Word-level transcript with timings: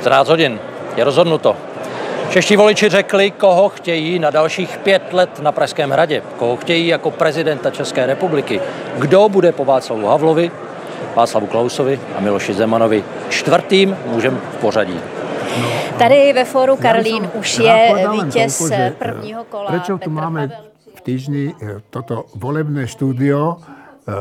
14 0.00 0.28
hodin. 0.28 0.60
Je 0.96 1.04
rozhodnuto. 1.04 1.56
Čeští 2.30 2.56
voliči 2.56 2.88
řekli, 2.88 3.30
koho 3.30 3.68
chtějí 3.68 4.18
na 4.18 4.30
dalších 4.30 4.78
pět 4.78 5.12
let 5.12 5.40
na 5.40 5.52
Pražském 5.52 5.90
hradě, 5.90 6.22
koho 6.36 6.56
chtějí 6.56 6.86
jako 6.86 7.10
prezidenta 7.10 7.70
České 7.70 8.06
republiky, 8.06 8.60
kdo 8.98 9.28
bude 9.28 9.52
po 9.52 9.64
Václavu 9.64 10.06
Havlovi, 10.06 10.50
Václavu 11.14 11.46
Klausovi 11.46 12.00
a 12.16 12.20
Miloši 12.20 12.54
Zemanovi 12.54 13.04
čtvrtým 13.28 13.96
mužem 14.06 14.40
v 14.52 14.56
pořadí. 14.56 15.00
Tady 15.98 16.32
ve 16.32 16.44
fóru 16.44 16.76
Karlín 16.76 17.30
už 17.34 17.58
je 17.58 18.08
vítěz 18.12 18.72
prvního 18.98 19.44
kola. 19.44 19.70
Prečo 19.70 19.98
tu 19.98 20.10
máme 20.10 20.50
v 20.94 21.00
týždni 21.00 21.54
eh, 21.62 21.82
toto 21.90 22.24
volebné 22.34 22.86
štúdio, 22.86 23.56
eh, 24.08 24.12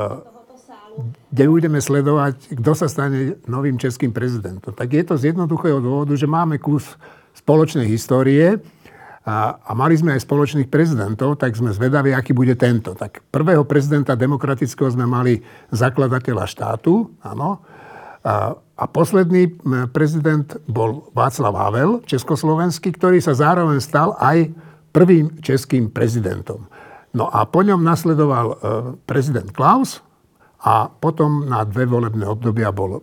kde 1.31 1.45
budeme 1.49 1.79
sledovať, 1.79 2.57
kto 2.57 2.71
sa 2.75 2.87
stane 2.89 3.39
novým 3.45 3.79
českým 3.79 4.13
prezidentom. 4.13 4.73
Tak 4.73 4.89
je 4.91 5.03
to 5.05 5.15
z 5.15 5.33
jednoduchého 5.33 5.79
dôvodu, 5.79 6.13
že 6.15 6.29
máme 6.29 6.57
kus 6.57 6.99
spoločnej 7.35 7.87
histórie 7.87 8.59
a, 9.23 9.59
a 9.61 9.71
mali 9.77 9.93
sme 9.95 10.15
aj 10.17 10.25
spoločných 10.25 10.67
prezidentov, 10.71 11.37
tak 11.37 11.53
sme 11.53 11.69
zvedaví, 11.75 12.11
aký 12.15 12.33
bude 12.33 12.57
tento. 12.57 12.97
Tak 12.97 13.23
prvého 13.29 13.63
prezidenta 13.67 14.17
demokratického 14.17 14.89
sme 14.89 15.05
mali 15.05 15.43
zakladateľa 15.69 16.45
štátu, 16.49 17.13
áno. 17.21 17.61
A, 18.19 18.51
a 18.55 18.83
posledný 18.89 19.55
prezident 19.95 20.47
bol 20.67 21.07
Václav 21.15 21.55
Havel, 21.55 22.03
československý, 22.03 22.91
ktorý 22.95 23.23
sa 23.23 23.31
zároveň 23.31 23.79
stal 23.79 24.15
aj 24.19 24.51
prvým 24.91 25.39
českým 25.39 25.87
prezidentom. 25.87 26.67
No 27.13 27.29
a 27.29 27.45
po 27.47 27.65
ňom 27.65 27.81
nasledoval 27.81 28.47
e, 28.49 28.55
prezident 29.07 29.49
Klaus 29.49 30.01
a 30.59 30.91
potom 30.91 31.47
na 31.47 31.63
dve 31.63 31.87
volebné 31.87 32.27
obdobia 32.27 32.75
bol 32.75 32.99
e, 32.99 33.01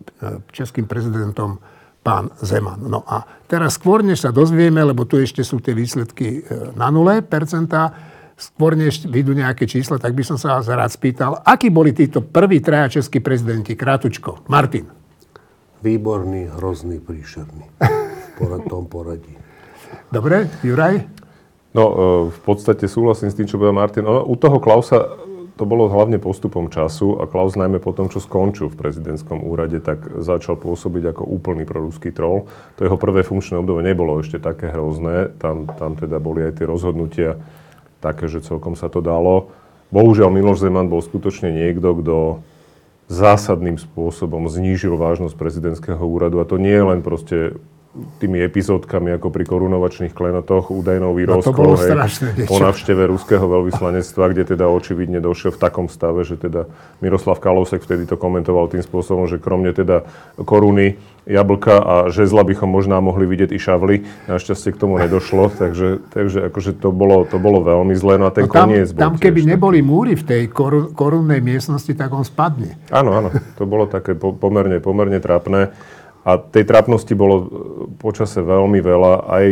českým 0.53 0.85
prezidentom 0.85 1.57
pán 2.05 2.29
Zeman. 2.39 2.85
No 2.85 3.01
a 3.03 3.25
teraz 3.49 3.81
skôr, 3.81 4.05
než 4.05 4.21
sa 4.21 4.31
dozvieme, 4.31 4.79
lebo 4.79 5.09
tu 5.09 5.17
ešte 5.17 5.41
sú 5.41 5.57
tie 5.57 5.73
výsledky 5.73 6.45
e, 6.45 6.73
na 6.77 6.93
nule 6.93 7.25
percentá, 7.25 7.91
skôr 8.37 8.77
než 8.77 9.09
vyjdú 9.09 9.33
nejaké 9.33 9.65
čísla, 9.65 9.97
tak 9.97 10.13
by 10.13 10.21
som 10.21 10.37
sa 10.37 10.61
vás 10.61 10.69
rád 10.69 10.93
spýtal, 10.93 11.41
akí 11.41 11.73
boli 11.73 11.97
títo 11.97 12.21
prví 12.21 12.61
traja 12.61 13.01
českí 13.01 13.17
prezidenti? 13.17 13.73
Krátučko. 13.73 14.45
Martin. 14.45 14.85
Výborný, 15.81 16.53
hrozný, 16.61 17.01
príšerný. 17.01 17.65
Po 18.37 18.61
tom 18.69 18.85
poradí. 18.85 19.33
Dobre, 20.13 20.45
Juraj? 20.61 21.01
No, 21.73 21.83
e, 21.83 21.93
v 22.29 22.39
podstate 22.45 22.85
súhlasím 22.85 23.33
s 23.33 23.37
tým, 23.37 23.49
čo 23.49 23.57
povedal 23.57 23.81
Martin. 23.81 24.05
U 24.05 24.37
toho 24.37 24.61
Klausa 24.61 25.26
to 25.57 25.65
bolo 25.65 25.89
hlavne 25.89 26.21
postupom 26.21 26.69
času 26.69 27.17
a 27.17 27.25
Klaus 27.25 27.57
najmä 27.57 27.81
po 27.81 27.91
tom, 27.91 28.07
čo 28.13 28.21
skončil 28.21 28.69
v 28.69 28.77
prezidentskom 28.77 29.41
úrade, 29.41 29.81
tak 29.81 30.05
začal 30.21 30.55
pôsobiť 30.55 31.17
ako 31.17 31.23
úplný 31.25 31.65
proruský 31.65 32.13
troll. 32.13 32.45
To 32.77 32.85
jeho 32.85 32.95
prvé 32.95 33.25
funkčné 33.25 33.57
obdobie 33.57 33.81
nebolo 33.81 34.21
ešte 34.21 34.37
také 34.37 34.69
hrozné. 34.69 35.33
Tam, 35.41 35.65
tam 35.65 35.97
teda 35.97 36.21
boli 36.21 36.45
aj 36.45 36.61
tie 36.61 36.69
rozhodnutia 36.69 37.41
také, 37.97 38.29
že 38.29 38.45
celkom 38.45 38.77
sa 38.77 38.87
to 38.87 39.01
dalo. 39.01 39.49
Bohužiaľ 39.89 40.29
Miloš 40.29 40.61
Zeman 40.61 40.87
bol 40.87 41.01
skutočne 41.01 41.49
niekto, 41.49 41.97
kto 41.97 42.45
zásadným 43.09 43.79
spôsobom 43.79 44.51
znížil 44.51 44.93
vážnosť 44.99 45.35
prezidentského 45.39 46.03
úradu. 46.03 46.43
A 46.43 46.45
to 46.45 46.59
nie 46.61 46.75
je 46.75 46.85
len 46.85 46.99
proste 47.01 47.37
tými 48.17 48.41
epizódkami 48.41 49.13
ako 49.17 49.33
pri 49.33 49.43
korunovačných 49.45 50.13
klenotoch 50.13 50.69
údajnou 50.69 51.13
výrozkou 51.17 51.53
no 51.53 51.77
po 52.45 52.57
navšteve 52.57 53.03
ruského 53.09 53.43
veľvyslanectva, 53.43 54.23
kde 54.33 54.43
teda 54.57 54.65
očividne 54.69 55.19
došiel 55.21 55.53
v 55.53 55.59
takom 55.61 55.87
stave, 55.89 56.23
že 56.23 56.37
teda 56.37 56.69
Miroslav 57.01 57.41
Kalousek 57.41 57.83
vtedy 57.83 58.05
to 58.05 58.15
komentoval 58.15 58.69
tým 58.69 58.81
spôsobom, 58.81 59.25
že 59.25 59.41
kromne 59.41 59.73
teda 59.73 60.05
koruny, 60.41 60.97
jablka 61.27 61.75
a 61.77 61.95
žezla 62.07 62.47
bychom 62.47 62.71
možná 62.71 63.03
mohli 63.03 63.27
vidieť 63.27 63.51
i 63.51 63.59
šavly. 63.59 63.95
Našťastie 64.31 64.71
k 64.71 64.79
tomu 64.79 64.95
nedošlo, 64.97 65.51
takže, 65.51 65.99
takže 66.15 66.47
akože 66.47 66.79
to 66.79 66.95
bolo, 66.95 67.27
to 67.27 67.35
bolo 67.37 67.61
veľmi 67.61 67.93
zlé. 67.99 68.15
No 68.15 68.31
a 68.31 68.31
ten 68.31 68.47
no 68.47 68.55
tam, 68.55 68.71
koniec 68.71 68.95
Tam 68.95 69.19
keby 69.19 69.43
tiež, 69.43 69.51
neboli 69.53 69.83
múry 69.83 70.15
v 70.15 70.23
tej 70.23 70.41
korun, 70.47 70.95
korunnej 70.95 71.43
miestnosti, 71.43 71.91
tak 71.91 72.15
on 72.15 72.23
spadne. 72.23 72.79
Áno, 72.89 73.11
áno. 73.11 73.29
To 73.59 73.67
bolo 73.67 73.85
také 73.85 74.15
pomerne, 74.15 74.79
pomerne 74.79 75.19
trápne. 75.19 75.75
A 76.27 76.35
tej 76.35 76.67
trapnosti 76.67 77.15
bolo 77.15 77.35
e, 77.39 77.45
počase 78.03 78.43
veľmi 78.43 78.83
veľa, 78.83 79.31
aj 79.31 79.45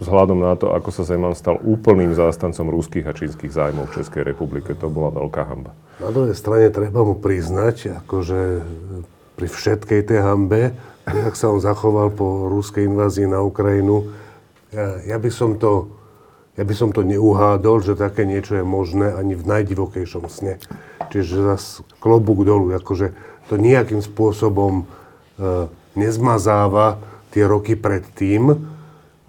vzhľadom 0.00 0.40
na 0.40 0.56
to, 0.56 0.72
ako 0.72 0.88
sa 0.88 1.04
Zeman 1.04 1.36
stal 1.36 1.60
úplným 1.60 2.16
zástancom 2.16 2.72
ruských 2.72 3.04
a 3.04 3.12
čínskych 3.12 3.52
zájmov 3.52 3.92
v 3.92 4.00
Českej 4.00 4.24
republike. 4.24 4.72
To 4.80 4.88
bola 4.88 5.12
veľká 5.12 5.44
hamba. 5.44 5.76
Na 6.00 6.08
druhej 6.08 6.32
strane 6.32 6.72
treba 6.72 7.04
mu 7.04 7.14
priznať, 7.20 8.02
akože 8.02 8.64
pri 9.36 9.46
všetkej 9.46 10.00
tej 10.08 10.20
hambe, 10.24 10.72
jak 11.04 11.36
sa 11.36 11.52
on 11.52 11.60
zachoval 11.60 12.08
po 12.10 12.48
ruskej 12.48 12.88
invázii 12.88 13.28
na 13.28 13.44
Ukrajinu, 13.44 14.08
ja, 14.72 15.04
ja 15.04 15.16
by 15.20 15.28
som 15.28 15.60
to 15.60 16.00
ja 16.52 16.68
by 16.68 16.74
som 16.76 16.92
to 16.92 17.00
neuhádol, 17.00 17.80
že 17.80 17.96
také 17.96 18.28
niečo 18.28 18.60
je 18.60 18.64
možné 18.64 19.08
ani 19.16 19.32
v 19.32 19.40
najdivokejšom 19.40 20.28
sne. 20.28 20.60
Čiže 21.08 21.48
zase 21.48 21.80
klobúk 21.96 22.44
dolu, 22.44 22.76
akože 22.76 23.16
to 23.48 23.56
nejakým 23.56 24.04
spôsobom 24.04 24.84
e, 24.84 25.72
nezmazáva 25.94 27.00
tie 27.32 27.44
roky 27.48 27.76
predtým, 27.76 28.52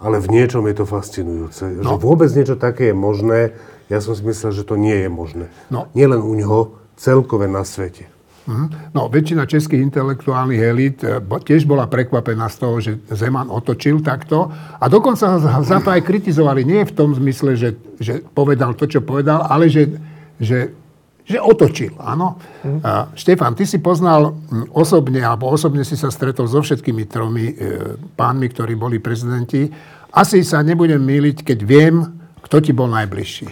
ale 0.04 0.20
v 0.20 0.28
niečom 0.28 0.68
je 0.68 0.76
to 0.76 0.86
fascinujúce. 0.86 1.64
No. 1.80 1.96
Že 1.96 2.04
vôbec 2.04 2.30
niečo 2.36 2.60
také 2.60 2.92
je 2.92 2.96
možné, 2.96 3.56
ja 3.88 4.04
som 4.04 4.12
si 4.16 4.24
myslel, 4.28 4.52
že 4.52 4.68
to 4.68 4.76
nie 4.76 5.08
je 5.08 5.10
možné. 5.12 5.46
No. 5.72 5.88
Nielen 5.96 6.20
u 6.20 6.34
ňoho, 6.36 6.60
celkové 7.00 7.48
na 7.48 7.64
svete. 7.64 8.12
Mhm. 8.44 8.92
No, 8.92 9.08
väčšina 9.08 9.48
českých 9.48 9.88
intelektuálnych 9.88 10.60
elít 10.60 11.00
eh, 11.08 11.24
tiež 11.24 11.64
bola 11.64 11.88
prekvapená 11.88 12.52
z 12.52 12.58
toho, 12.60 12.76
že 12.84 13.00
Zeman 13.08 13.48
otočil 13.48 14.04
takto. 14.04 14.52
A 14.84 14.86
dokonca 14.92 15.40
ho 15.40 15.64
za 15.64 15.80
to 15.80 15.90
aj 15.96 16.04
kritizovali. 16.04 16.68
Nie 16.68 16.84
v 16.84 16.92
tom 16.92 17.16
zmysle, 17.16 17.56
že, 17.56 17.80
že 18.04 18.20
povedal 18.20 18.76
to, 18.76 18.84
čo 18.84 19.00
povedal, 19.00 19.48
ale 19.48 19.72
že, 19.72 19.96
že 20.44 20.76
že 21.24 21.40
otočil, 21.40 21.96
áno. 22.04 22.36
Mm. 22.68 22.80
A 22.84 22.92
Štefan, 23.16 23.56
ty 23.56 23.64
si 23.64 23.80
poznal 23.80 24.36
hm, 24.36 24.76
osobne, 24.76 25.24
alebo 25.24 25.48
osobne 25.48 25.88
si 25.88 25.96
sa 25.96 26.12
stretol 26.12 26.52
so 26.52 26.60
všetkými 26.60 27.08
tromi 27.08 27.46
e, 27.48 27.54
pánmi, 27.96 28.52
ktorí 28.52 28.76
boli 28.76 29.00
prezidenti. 29.00 29.72
Asi 30.12 30.44
sa 30.44 30.60
nebudem 30.60 31.00
míliť, 31.00 31.48
keď 31.48 31.60
viem, 31.64 31.96
kto 32.44 32.60
ti 32.60 32.76
bol 32.76 32.92
najbližší. 32.92 33.48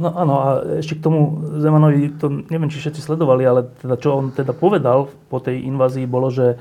No 0.00 0.16
áno, 0.16 0.34
a 0.40 0.46
ešte 0.80 0.96
k 0.96 1.04
tomu 1.04 1.44
Zemanovi, 1.60 2.16
to 2.16 2.32
neviem, 2.48 2.72
či 2.72 2.80
všetci 2.80 3.04
sledovali, 3.04 3.44
ale 3.44 3.68
teda, 3.84 4.00
čo 4.00 4.16
on 4.16 4.32
teda 4.32 4.56
povedal 4.56 5.12
po 5.28 5.44
tej 5.44 5.60
invázii, 5.68 6.08
bolo, 6.08 6.32
že 6.32 6.56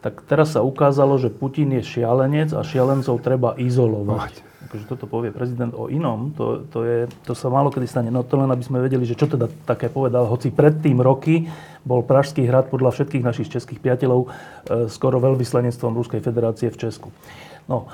tak 0.00 0.24
teraz 0.24 0.56
sa 0.56 0.64
ukázalo, 0.64 1.20
že 1.20 1.28
Putin 1.28 1.74
je 1.76 1.84
šialenec 1.84 2.56
a 2.56 2.64
šialencov 2.64 3.20
treba 3.20 3.58
izolovať 3.60 4.47
akože 4.58 4.84
toto 4.90 5.06
povie 5.06 5.30
prezident 5.30 5.70
o 5.70 5.86
inom, 5.86 6.34
to, 6.34 6.66
to, 6.66 6.82
je, 6.82 6.98
to 7.22 7.32
sa 7.32 7.46
málo 7.46 7.70
kedy 7.70 7.86
stane. 7.86 8.10
No 8.10 8.26
to 8.26 8.34
len, 8.34 8.50
aby 8.50 8.64
sme 8.66 8.82
vedeli, 8.82 9.06
že 9.06 9.14
čo 9.14 9.30
teda 9.30 9.46
také 9.62 9.86
povedal, 9.86 10.26
hoci 10.26 10.50
predtým 10.50 10.98
roky 10.98 11.46
bol 11.86 12.02
Pražský 12.02 12.42
hrad 12.42 12.66
podľa 12.66 12.90
všetkých 12.90 13.22
našich 13.22 13.48
českých 13.54 13.78
priateľov 13.78 14.20
e, 14.26 14.28
skoro 14.90 15.22
veľvyslanectvom 15.22 15.94
Ruskej 15.94 16.20
federácie 16.20 16.74
v 16.74 16.80
Česku. 16.84 17.14
No, 17.70 17.86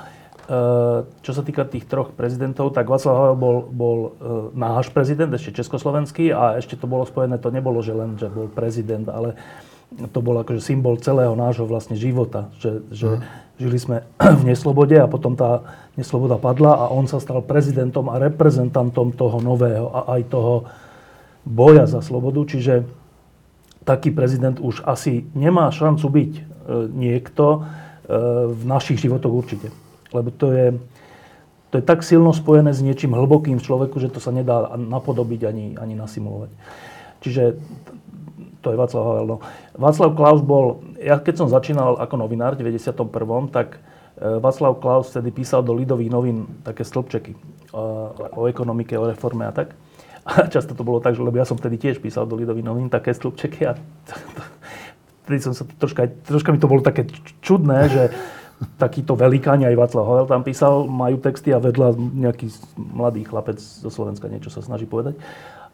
e, 0.49 1.05
čo 1.05 1.31
sa 1.37 1.45
týka 1.45 1.69
tých 1.69 1.85
troch 1.85 2.09
prezidentov, 2.17 2.73
tak 2.73 2.89
Václav 2.89 3.13
Havel 3.13 3.37
bol, 3.37 3.57
bol 3.69 3.97
e, 4.01 4.09
náš 4.57 4.89
prezident, 4.89 5.29
ešte 5.29 5.61
československý 5.61 6.33
a 6.33 6.57
ešte 6.57 6.73
to 6.81 6.89
bolo 6.89 7.05
spojené, 7.05 7.37
to 7.37 7.53
nebolo, 7.53 7.85
že 7.85 7.93
len, 7.93 8.17
že 8.17 8.25
bol 8.25 8.49
prezident, 8.49 9.05
ale 9.13 9.37
to 10.09 10.17
bol 10.17 10.33
akože 10.41 10.65
symbol 10.65 10.97
celého 10.97 11.37
nášho 11.37 11.69
vlastne 11.69 11.93
života, 11.93 12.49
že, 12.57 12.81
že 12.89 13.21
mm 13.21 13.44
Žili 13.55 13.79
sme 13.79 13.97
v 14.41 14.43
neslobode 14.43 14.95
a 14.99 15.07
potom 15.07 15.39
tá 15.39 15.63
nesloboda 15.95 16.35
padla 16.35 16.75
a 16.75 16.85
on 16.91 17.07
sa 17.07 17.23
stal 17.23 17.39
prezidentom 17.39 18.11
a 18.11 18.19
reprezentantom 18.19 19.15
toho 19.15 19.39
nového 19.39 19.87
a 19.91 20.19
aj 20.19 20.21
toho 20.27 20.67
boja 21.47 21.87
za 21.87 22.03
slobodu. 22.03 22.43
Čiže 22.43 22.83
taký 23.85 24.11
prezident 24.11 24.57
už 24.59 24.83
asi 24.83 25.29
nemá 25.37 25.69
šancu 25.69 26.07
byť 26.09 26.31
e, 26.35 26.41
niekto 26.89 27.45
e, 27.53 27.59
v 28.51 28.61
našich 28.65 28.99
životoch 28.99 29.31
určite. 29.31 29.69
Lebo 30.11 30.33
to 30.33 30.51
je, 30.51 30.67
to 31.69 31.79
je 31.79 31.83
tak 31.85 32.01
silno 32.01 32.33
spojené 32.33 32.73
s 32.73 32.81
niečím 32.81 33.13
hlbokým 33.13 33.61
v 33.61 33.65
človeku, 33.65 34.01
že 34.01 34.11
to 34.11 34.19
sa 34.19 34.33
nedá 34.33 34.73
napodobiť 34.75 35.41
ani, 35.47 35.65
ani 35.77 35.93
nasimulovať. 35.93 36.51
Čiže 37.21 37.43
to 38.65 38.73
je 38.73 38.81
Václav 38.81 39.05
Havel. 39.05 39.27
No. 39.29 39.37
Václav 39.77 40.17
Klaus 40.17 40.41
bol, 40.41 40.81
ja 40.97 41.21
keď 41.21 41.45
som 41.45 41.47
začínal 41.53 42.01
ako 42.01 42.17
novinár 42.17 42.57
v 42.57 42.65
91., 42.65 42.97
tak 43.53 43.77
e, 44.17 44.41
Václav 44.41 44.81
Klaus 44.81 45.13
vtedy 45.13 45.29
písal 45.29 45.61
do 45.61 45.77
Lidových 45.77 46.09
novín 46.09 46.49
také 46.65 46.81
stĺpčeky 46.81 47.37
o, 47.69 48.09
e, 48.09 48.33
o 48.33 48.41
ekonomike, 48.49 48.97
o 48.97 49.05
reforme 49.05 49.45
a 49.45 49.53
tak. 49.53 49.77
A 50.25 50.49
často 50.49 50.73
to 50.73 50.81
bolo 50.81 50.97
tak, 50.97 51.13
že 51.13 51.21
lebo 51.21 51.37
ja 51.37 51.45
som 51.45 51.53
vtedy 51.53 51.77
tiež 51.77 52.01
písal 52.01 52.25
do 52.25 52.33
Lidových 52.33 52.65
novín 52.65 52.89
také 52.89 53.13
stĺpčeky 53.13 53.69
a 53.69 53.77
vtedy 55.29 55.39
som 55.45 55.53
sa 55.53 55.69
troška, 55.77 56.09
troška 56.25 56.49
mi 56.49 56.57
to 56.57 56.65
bolo 56.65 56.81
také 56.81 57.05
čudné, 57.45 57.85
že 57.93 58.03
takýto 58.81 59.13
velikáň, 59.13 59.69
aj 59.69 59.77
Václav 59.77 60.05
Havel 60.09 60.25
tam 60.25 60.41
písal, 60.41 60.89
majú 60.89 61.21
texty 61.21 61.53
a 61.53 61.61
vedľa 61.61 61.93
nejaký 61.93 62.49
mladý 62.79 63.29
chlapec 63.29 63.61
zo 63.61 63.93
Slovenska 63.93 64.25
niečo 64.25 64.49
sa 64.49 64.65
snaží 64.65 64.89
povedať. 64.89 65.19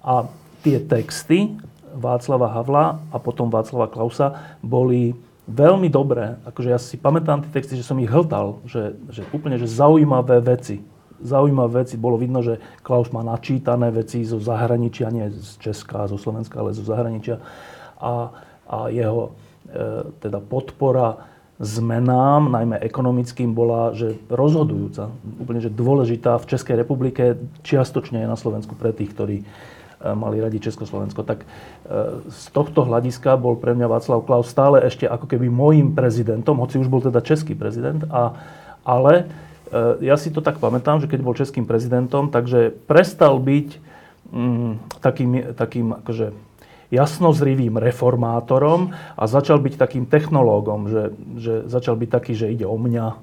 A 0.01 0.27
tie 0.65 0.81
texty 0.81 1.55
Václava 1.95 2.47
Havla 2.51 2.99
a 3.11 3.17
potom 3.19 3.51
Václava 3.51 3.91
Klausa 3.91 4.57
boli 4.63 5.15
veľmi 5.49 5.89
dobré. 5.91 6.39
Akože 6.47 6.69
ja 6.69 6.79
si 6.79 6.95
pamätám 6.95 7.43
tie 7.43 7.51
texty, 7.51 7.75
že 7.75 7.85
som 7.85 7.99
ich 7.99 8.09
hltal, 8.09 8.61
že, 8.63 8.95
že 9.11 9.27
úplne 9.35 9.59
že 9.59 9.67
zaujímavé 9.67 10.39
veci. 10.39 10.79
Zaujímavé 11.21 11.85
veci. 11.85 11.99
Bolo 11.99 12.17
vidno, 12.17 12.41
že 12.41 12.57
Klaus 12.81 13.11
má 13.13 13.21
načítané 13.21 13.91
veci 13.93 14.23
zo 14.25 14.41
zahraničia, 14.41 15.13
nie 15.13 15.29
z 15.29 15.59
Česka, 15.61 16.09
zo 16.09 16.17
Slovenska, 16.17 16.57
ale 16.61 16.73
zo 16.73 16.85
zahraničia. 16.85 17.38
A, 18.01 18.33
a 18.65 18.77
jeho 18.89 19.35
e, 19.69 20.09
teda 20.17 20.41
podpora 20.41 21.29
zmenám, 21.61 22.49
najmä 22.49 22.81
ekonomickým, 22.81 23.53
bola 23.53 23.94
že 23.94 24.17
rozhodujúca, 24.33 25.13
úplne 25.37 25.61
že 25.61 25.69
dôležitá 25.69 26.41
v 26.41 26.49
Českej 26.57 26.81
republike, 26.81 27.37
čiastočne 27.61 28.25
aj 28.25 28.29
na 28.33 28.37
Slovensku 28.37 28.73
pre 28.73 28.89
tých, 28.89 29.13
ktorí 29.13 29.45
mali 30.18 30.42
radi 30.42 30.57
Československo. 30.57 31.21
Tak 31.21 31.44
e, 31.44 31.48
z 32.30 32.45
tohto 32.51 32.83
hľadiska 32.86 33.38
bol 33.38 33.57
pre 33.57 33.77
mňa 33.77 33.88
Václav 33.88 34.25
Klaus 34.25 34.50
stále 34.50 34.81
ešte 34.81 35.06
ako 35.06 35.30
keby 35.30 35.48
môjim 35.48 35.94
prezidentom, 35.94 36.57
hoci 36.57 36.81
už 36.81 36.89
bol 36.89 37.01
teda 37.06 37.21
český 37.21 37.53
prezident, 37.53 38.01
a, 38.09 38.33
ale 38.81 39.30
e, 39.69 40.06
ja 40.06 40.18
si 40.18 40.33
to 40.33 40.42
tak 40.42 40.57
pamätám, 40.57 41.00
že 41.00 41.09
keď 41.09 41.19
bol 41.21 41.38
českým 41.38 41.69
prezidentom, 41.69 42.33
takže 42.33 42.74
prestal 42.89 43.38
byť 43.38 43.69
mm, 44.33 44.71
takým, 45.00 45.31
takým 45.53 45.88
akože 46.01 46.33
jasnozrivým 46.92 47.80
reformátorom 47.80 48.92
a 49.15 49.24
začal 49.24 49.63
byť 49.63 49.74
takým 49.80 50.04
technológom, 50.09 50.92
že, 50.92 51.04
že 51.39 51.54
začal 51.71 51.95
byť 51.95 52.09
taký, 52.12 52.33
že 52.36 52.51
ide 52.51 52.68
o 52.68 52.75
mňa. 52.75 53.06
E, 53.07 53.18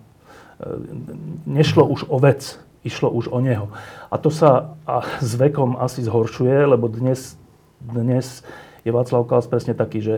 nešlo 1.44 1.84
už 1.84 2.08
o 2.08 2.16
vec, 2.22 2.56
išlo 2.88 3.12
už 3.12 3.28
o 3.28 3.38
neho. 3.44 3.68
A 4.08 4.16
to 4.16 4.32
sa 4.32 4.74
a 4.88 5.04
s 5.20 5.36
vekom 5.36 5.76
asi 5.76 6.00
zhoršuje, 6.00 6.64
lebo 6.64 6.88
dnes, 6.88 7.36
dnes 7.84 8.40
je 8.82 8.90
Václav 8.90 9.28
Klaus 9.28 9.44
presne 9.44 9.76
taký, 9.76 10.00
že 10.00 10.14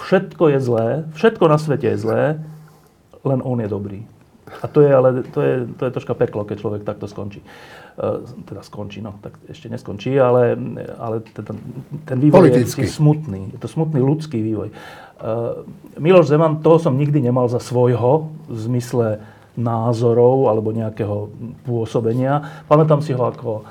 všetko 0.00 0.56
je 0.56 0.58
zlé, 0.64 0.88
všetko 1.12 1.44
na 1.44 1.60
svete 1.60 1.92
je 1.92 1.98
zlé, 2.00 2.22
len 3.20 3.44
on 3.44 3.60
je 3.60 3.68
dobrý. 3.68 4.00
A 4.62 4.68
to 4.68 4.84
je 4.84 4.90
ale 4.92 5.24
to 5.24 5.40
je, 5.40 5.54
to 5.76 5.82
je 5.88 5.90
troška 5.90 6.14
peklo, 6.14 6.44
keď 6.44 6.56
človek 6.60 6.82
takto 6.84 7.08
skončí. 7.08 7.40
E, 7.40 8.04
teda 8.44 8.60
skončí, 8.60 9.00
no 9.00 9.16
tak 9.24 9.40
ešte 9.48 9.72
neskončí, 9.72 10.14
ale, 10.20 10.54
ale 11.00 11.24
teda, 11.24 11.56
ten 12.04 12.18
vývoj 12.20 12.52
Politicky. 12.52 12.84
je 12.84 12.92
smutný. 12.92 13.56
Je 13.56 13.58
to 13.58 13.68
smutný 13.68 14.04
ľudský 14.04 14.38
vývoj. 14.44 14.68
E, 14.68 14.74
Miloš 15.96 16.28
Zeman, 16.28 16.60
toho 16.60 16.76
som 16.76 16.94
nikdy 16.94 17.24
nemal 17.24 17.48
za 17.48 17.58
svojho 17.58 18.30
v 18.46 18.56
zmysle 18.56 19.24
názorov 19.54 20.50
alebo 20.50 20.74
nejakého 20.74 21.30
pôsobenia. 21.62 22.64
Pamätám 22.66 23.00
si 23.00 23.14
ho 23.14 23.22
ako 23.22 23.64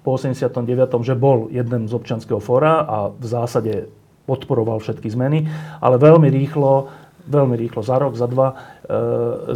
po 0.00 0.16
89. 0.16 0.64
že 1.04 1.14
bol 1.18 1.52
jeden 1.52 1.84
z 1.84 1.92
občanského 1.92 2.40
fóra 2.40 2.84
a 2.84 2.96
v 3.12 3.26
zásade 3.26 3.92
podporoval 4.24 4.80
všetky 4.80 5.12
zmeny, 5.12 5.46
ale 5.78 6.00
veľmi 6.00 6.32
rýchlo 6.32 6.88
veľmi 7.26 7.58
rýchlo, 7.58 7.82
za 7.82 7.98
rok, 7.98 8.14
za 8.14 8.30
dva, 8.30 8.54
e, 8.54 8.56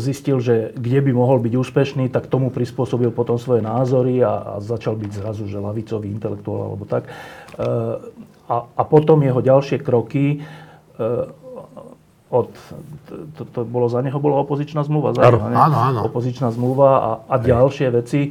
zistil, 0.02 0.42
že 0.42 0.74
kde 0.74 1.00
by 1.06 1.12
mohol 1.14 1.38
byť 1.38 1.54
úspešný, 1.54 2.10
tak 2.10 2.26
tomu 2.26 2.50
prispôsobil 2.50 3.14
potom 3.14 3.38
svoje 3.38 3.62
názory 3.62 4.20
a, 4.26 4.58
a 4.58 4.58
začal 4.58 4.98
byť 4.98 5.10
zrazu, 5.14 5.46
že 5.46 5.62
lavicový 5.62 6.10
intelektuál 6.10 6.74
alebo 6.74 6.84
tak. 6.84 7.06
E, 7.06 7.10
a, 8.50 8.56
a 8.66 8.82
potom 8.82 9.22
jeho 9.22 9.38
ďalšie 9.38 9.78
kroky 9.86 10.24
e, 10.34 10.38
od, 12.30 12.54
to, 13.34 13.42
to 13.42 13.60
bolo 13.66 13.90
za 13.90 13.98
neho 14.06 14.16
bola 14.22 14.38
opozičná 14.46 14.86
zmluva, 14.86 15.18
za 15.18 15.26
neho, 15.26 15.42
áno, 15.50 15.76
áno. 15.76 16.00
opozičná 16.06 16.54
zmluva 16.54 16.90
a, 16.98 17.10
a 17.26 17.34
ďalšie 17.42 17.90
veci 17.90 18.30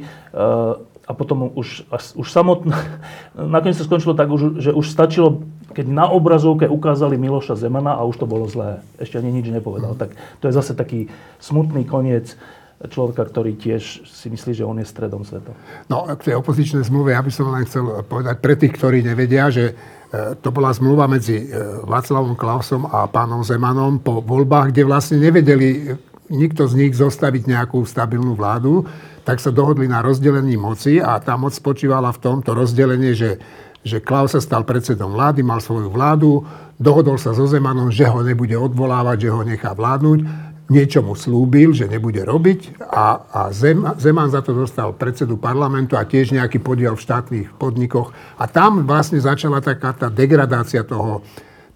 a 1.10 1.12
potom 1.12 1.50
už, 1.58 1.90
už 2.14 2.28
samotné, 2.30 2.72
nakoniec 3.34 3.74
sa 3.74 3.84
skončilo 3.84 4.14
tak, 4.14 4.30
že 4.62 4.70
už 4.70 4.86
stačilo, 4.86 5.42
keď 5.74 5.90
na 5.90 6.06
obrazovke 6.06 6.70
ukázali 6.70 7.18
Miloša 7.18 7.58
Zemana 7.58 7.98
a 7.98 8.06
už 8.06 8.22
to 8.22 8.26
bolo 8.30 8.46
zlé. 8.46 8.78
Ešte 9.02 9.18
ani 9.18 9.34
nič 9.34 9.50
nepovedal. 9.50 9.98
Tak 9.98 10.14
to 10.38 10.46
je 10.46 10.54
zase 10.54 10.78
taký 10.78 11.10
smutný 11.42 11.82
koniec 11.82 12.38
človeka, 12.88 13.28
ktorý 13.28 13.60
tiež 13.60 14.08
si 14.08 14.26
myslí, 14.32 14.56
že 14.56 14.64
on 14.64 14.80
je 14.80 14.88
stredom 14.88 15.20
sveta. 15.20 15.52
No, 15.92 16.08
k 16.08 16.32
tej 16.32 16.40
opozičnej 16.40 16.86
zmluve 16.86 17.12
ja 17.12 17.20
by 17.20 17.32
som 17.32 17.52
len 17.52 17.68
chcel 17.68 17.84
povedať 18.08 18.40
pre 18.40 18.56
tých, 18.56 18.72
ktorí 18.72 19.04
nevedia, 19.04 19.52
že 19.52 19.72
e, 19.72 19.74
to 20.40 20.48
bola 20.48 20.72
zmluva 20.72 21.04
medzi 21.04 21.44
e, 21.44 21.44
Václavom 21.84 22.32
Klausom 22.40 22.88
a 22.88 23.04
pánom 23.04 23.44
Zemanom 23.44 24.00
po 24.00 24.24
voľbách, 24.24 24.72
kde 24.72 24.88
vlastne 24.88 25.20
nevedeli 25.20 25.92
nikto 26.32 26.64
z 26.64 26.78
nich 26.78 26.94
zostaviť 26.96 27.42
nejakú 27.44 27.84
stabilnú 27.84 28.32
vládu 28.38 28.88
tak 29.24 29.38
sa 29.38 29.54
dohodli 29.54 29.86
na 29.86 30.02
rozdelení 30.02 30.56
moci 30.56 30.98
a 30.98 31.20
tá 31.20 31.36
moc 31.36 31.52
spočívala 31.54 32.10
v 32.10 32.18
tomto 32.18 32.56
rozdelenie, 32.56 33.12
že, 33.12 33.38
že 33.84 34.02
Klaus 34.02 34.34
sa 34.34 34.40
stal 34.40 34.64
predsedom 34.64 35.14
vlády, 35.14 35.44
mal 35.44 35.62
svoju 35.62 35.92
vládu, 35.92 36.42
dohodol 36.80 37.14
sa 37.14 37.36
so 37.36 37.44
Zemanom, 37.46 37.92
že 37.92 38.08
ho 38.08 38.26
nebude 38.26 38.56
odvolávať, 38.56 39.28
že 39.28 39.30
ho 39.30 39.42
nechá 39.44 39.70
vládnuť, 39.76 40.18
niečo 40.70 41.02
mu 41.02 41.18
slúbil, 41.18 41.74
že 41.74 41.90
nebude 41.90 42.22
robiť 42.22 42.80
a, 42.80 43.26
a 43.26 43.40
Zem, 43.50 43.82
Zeman 43.98 44.30
za 44.30 44.40
to 44.40 44.54
dostal 44.54 44.94
predsedu 44.94 45.36
parlamentu 45.36 45.98
a 45.98 46.06
tiež 46.06 46.32
nejaký 46.32 46.62
podiel 46.62 46.94
v 46.94 47.04
štátnych 47.04 47.48
podnikoch. 47.58 48.14
A 48.38 48.46
tam 48.46 48.86
vlastne 48.86 49.18
začala 49.18 49.58
taká 49.58 49.92
tá 49.92 50.06
degradácia 50.06 50.86
toho, 50.86 51.26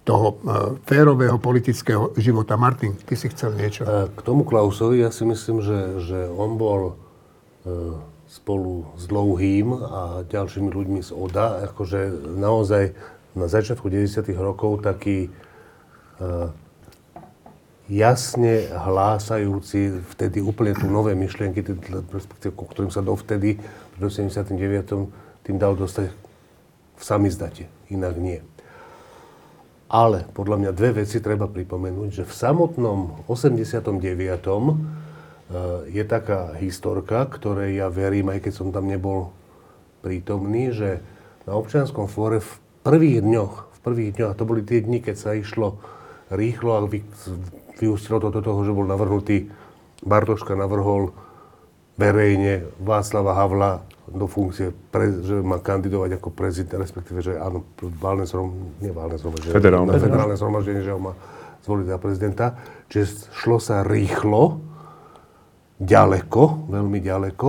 toho 0.07 0.27
uh, 0.31 0.79
férového 0.87 1.35
politického 1.37 2.15
života. 2.15 2.55
Martin, 2.55 2.95
ty 2.95 3.19
si 3.19 3.27
chcel 3.27 3.53
niečo? 3.59 3.83
K 4.15 4.19
tomu 4.23 4.47
Klausovi 4.47 5.03
ja 5.03 5.11
si 5.11 5.27
myslím, 5.27 5.59
že, 5.59 5.79
že 5.99 6.19
on 6.31 6.55
bol 6.55 7.05
E, 7.65 7.97
spolu 8.25 8.85
s 8.97 9.05
Dlouhým 9.09 9.73
a 9.73 10.25
ďalšími 10.25 10.69
ľuďmi 10.69 11.01
z 11.01 11.13
ODA, 11.13 11.65
akože 11.71 12.29
naozaj 12.35 12.93
na 13.37 13.47
začiatku 13.47 13.85
90. 13.85 14.33
rokov 14.37 14.81
taký 14.81 15.29
jasne 17.85 18.65
hlásajúci 18.73 20.01
vtedy 20.17 20.41
úplne 20.41 20.73
tu 20.73 20.89
nové 20.89 21.13
myšlienky, 21.13 21.61
respektíve 22.09 22.53
ku 22.57 22.65
ktorým 22.65 22.89
sa 22.89 23.05
dovtedy, 23.05 23.61
v 23.95 23.99
79. 24.01 24.55
tým 25.45 25.57
dal 25.61 25.77
dostať 25.77 26.09
v 26.95 27.03
samizdate, 27.03 27.69
inak 27.93 28.17
nie. 28.17 28.41
Ale 29.85 30.25
podľa 30.33 30.57
mňa 30.65 30.71
dve 30.73 31.05
veci 31.05 31.21
treba 31.21 31.45
pripomenúť, 31.45 32.09
že 32.09 32.23
v 32.25 32.33
samotnom 32.33 33.21
89 33.29 33.85
je 35.93 36.03
taká 36.09 36.57
historka, 36.57 37.29
ktorej 37.29 37.77
ja 37.77 37.87
verím, 37.93 38.33
aj 38.33 38.49
keď 38.49 38.53
som 38.57 38.73
tam 38.73 38.89
nebol 38.89 39.29
prítomný, 40.01 40.73
že 40.73 41.05
na 41.45 41.53
občianskom 41.53 42.09
fóre 42.09 42.41
v 42.41 42.51
prvých 42.81 43.21
dňoch, 43.21 43.53
v 43.77 43.79
prvých 43.85 44.11
dňoch, 44.17 44.31
a 44.33 44.37
to 44.37 44.49
boli 44.49 44.65
tie 44.65 44.81
dni, 44.81 45.05
keď 45.05 45.15
sa 45.21 45.37
išlo 45.37 45.77
rýchlo 46.33 46.81
a 46.81 46.89
vyústilo 47.79 48.23
to 48.23 48.31
do 48.31 48.41
toho, 48.41 48.59
že 48.63 48.75
bol 48.75 48.87
navrhnutý, 48.87 49.51
Bartoška 50.03 50.53
navrhol 50.53 51.15
verejne 51.95 52.67
Václava 52.83 53.33
Havla 53.35 53.71
do 54.05 54.29
funkcie, 54.29 54.69
pre, 54.93 55.09
že 55.23 55.41
má 55.41 55.57
kandidovať 55.57 56.21
ako 56.21 56.29
prezident, 56.29 56.77
respektíve, 56.77 57.25
že 57.25 57.41
áno, 57.41 57.65
válne 57.97 58.29
zhrom, 58.29 58.77
nie 58.77 58.93
válne 58.93 59.17
zhromaždenie, 59.17 59.55
federálne, 59.55 59.91
federálne 59.97 60.35
zhromaždenie, 60.37 60.83
že 60.85 60.93
ho 60.93 61.01
má 61.01 61.13
zvoliť 61.65 61.85
za 61.89 61.97
prezidenta. 61.97 62.45
Čiže 62.93 63.33
šlo 63.33 63.57
sa 63.57 63.81
rýchlo, 63.81 64.61
ďaleko, 65.81 66.69
veľmi 66.69 66.99
ďaleko. 67.01 67.47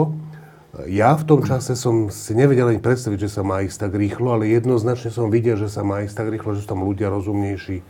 Ja 0.88 1.16
v 1.16 1.25
tom 1.25 1.40
čase 1.45 1.76
som 1.76 2.09
si 2.09 2.33
nevedel 2.37 2.73
ani 2.73 2.80
predstaviť, 2.80 3.28
že 3.28 3.30
sa 3.33 3.42
má 3.45 3.61
ísť 3.64 3.88
tak 3.88 3.92
rýchlo, 3.97 4.37
ale 4.37 4.49
jednoznačne 4.52 5.12
som 5.12 5.28
videl, 5.28 5.61
že 5.61 5.68
sa 5.68 5.85
má 5.85 6.04
ísť 6.04 6.16
tak 6.16 6.28
rýchlo, 6.33 6.56
že 6.56 6.64
sú 6.64 6.68
tam 6.73 6.85
ľudia 6.85 7.12
rozumnejší 7.12 7.80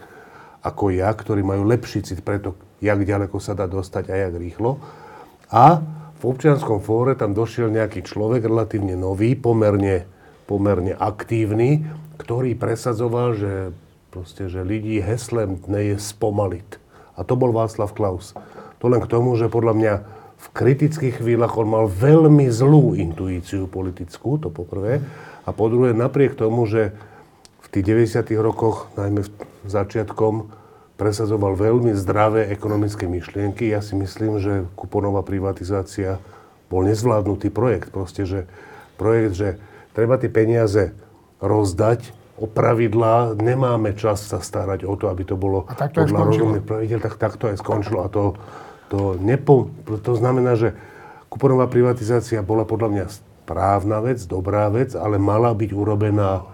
ako 0.67 0.91
ja, 0.91 1.15
ktorí 1.15 1.47
majú 1.47 1.63
lepší 1.63 2.03
cit 2.03 2.27
pre 2.27 2.43
to, 2.43 2.59
jak 2.83 2.99
ďaleko 2.99 3.39
sa 3.39 3.55
dá 3.55 3.71
dostať 3.71 4.11
a 4.11 4.15
jak 4.27 4.35
rýchlo. 4.35 4.83
A 5.47 5.79
v 6.19 6.23
občianskom 6.27 6.83
fóre 6.83 7.15
tam 7.15 7.39
došiel 7.39 7.71
nejaký 7.71 8.03
človek, 8.03 8.43
relatívne 8.43 8.99
nový, 8.99 9.39
pomerne, 9.39 10.11
pomerne 10.51 10.99
aktívny, 10.99 11.87
ktorý 12.19 12.59
presadzoval, 12.59 13.39
že, 13.39 13.53
proste, 14.11 14.51
že 14.51 14.67
ľudí 14.67 14.99
heslem 14.99 15.63
dne 15.63 15.95
je 15.95 15.97
spomaliť. 16.03 16.69
A 17.15 17.23
to 17.23 17.39
bol 17.39 17.55
Václav 17.55 17.95
Klaus. 17.95 18.35
To 18.83 18.91
len 18.91 19.01
k 19.01 19.09
tomu, 19.09 19.39
že 19.39 19.53
podľa 19.53 19.75
mňa 19.77 19.95
v 20.37 20.47
kritických 20.53 21.25
chvíľach 21.25 21.57
on 21.57 21.69
mal 21.69 21.85
veľmi 21.89 22.49
zlú 22.53 22.93
intuíciu 22.93 23.71
politickú, 23.71 24.37
to 24.37 24.53
poprvé. 24.53 25.01
A 25.47 25.51
po 25.55 25.71
druhé, 25.73 25.97
napriek 25.97 26.37
tomu, 26.37 26.69
že 26.69 26.93
v 27.65 27.67
tých 27.73 27.85
90. 28.13 28.37
rokoch, 28.41 28.93
najmä 28.99 29.25
začiatkom, 29.71 30.51
presadzoval 30.97 31.55
veľmi 31.55 31.93
zdravé 31.93 32.49
ekonomické 32.49 33.05
myšlienky, 33.05 33.69
ja 33.69 33.85
si 33.85 33.93
myslím, 33.99 34.41
že 34.41 34.65
kuponová 34.75 35.21
privatizácia 35.21 36.17
bol 36.73 36.83
nezvládnutý 36.89 37.53
projekt. 37.53 37.93
Proste, 37.93 38.25
že 38.25 38.49
projekt, 38.97 39.37
že 39.37 39.49
treba 39.93 40.17
tie 40.17 40.33
peniaze 40.33 40.97
rozdať, 41.39 42.17
o 42.37 42.45
pravidlá, 42.45 43.33
nemáme 43.41 43.97
čas 43.97 44.29
sa 44.29 44.45
starať 44.45 44.85
o 44.85 44.93
to, 44.93 45.09
aby 45.09 45.25
to 45.25 45.41
bolo 45.41 45.65
podľa 45.65 46.21
rozumných 46.21 46.69
pravidel, 46.69 47.01
tak, 47.01 47.17
tak 47.17 47.41
to 47.41 47.49
aj 47.49 47.57
skončilo. 47.65 48.05
A 48.05 48.13
to, 48.13 48.37
to, 48.93 49.17
nepo, 49.17 49.73
to 50.05 50.13
znamená, 50.13 50.53
že 50.53 50.77
kuponová 51.33 51.65
privatizácia 51.65 52.45
bola 52.45 52.69
podľa 52.69 52.89
mňa 52.93 53.05
správna 53.09 54.05
vec, 54.05 54.21
dobrá 54.29 54.69
vec, 54.69 54.93
ale 54.93 55.17
mala 55.17 55.57
byť 55.57 55.71
urobená 55.73 56.45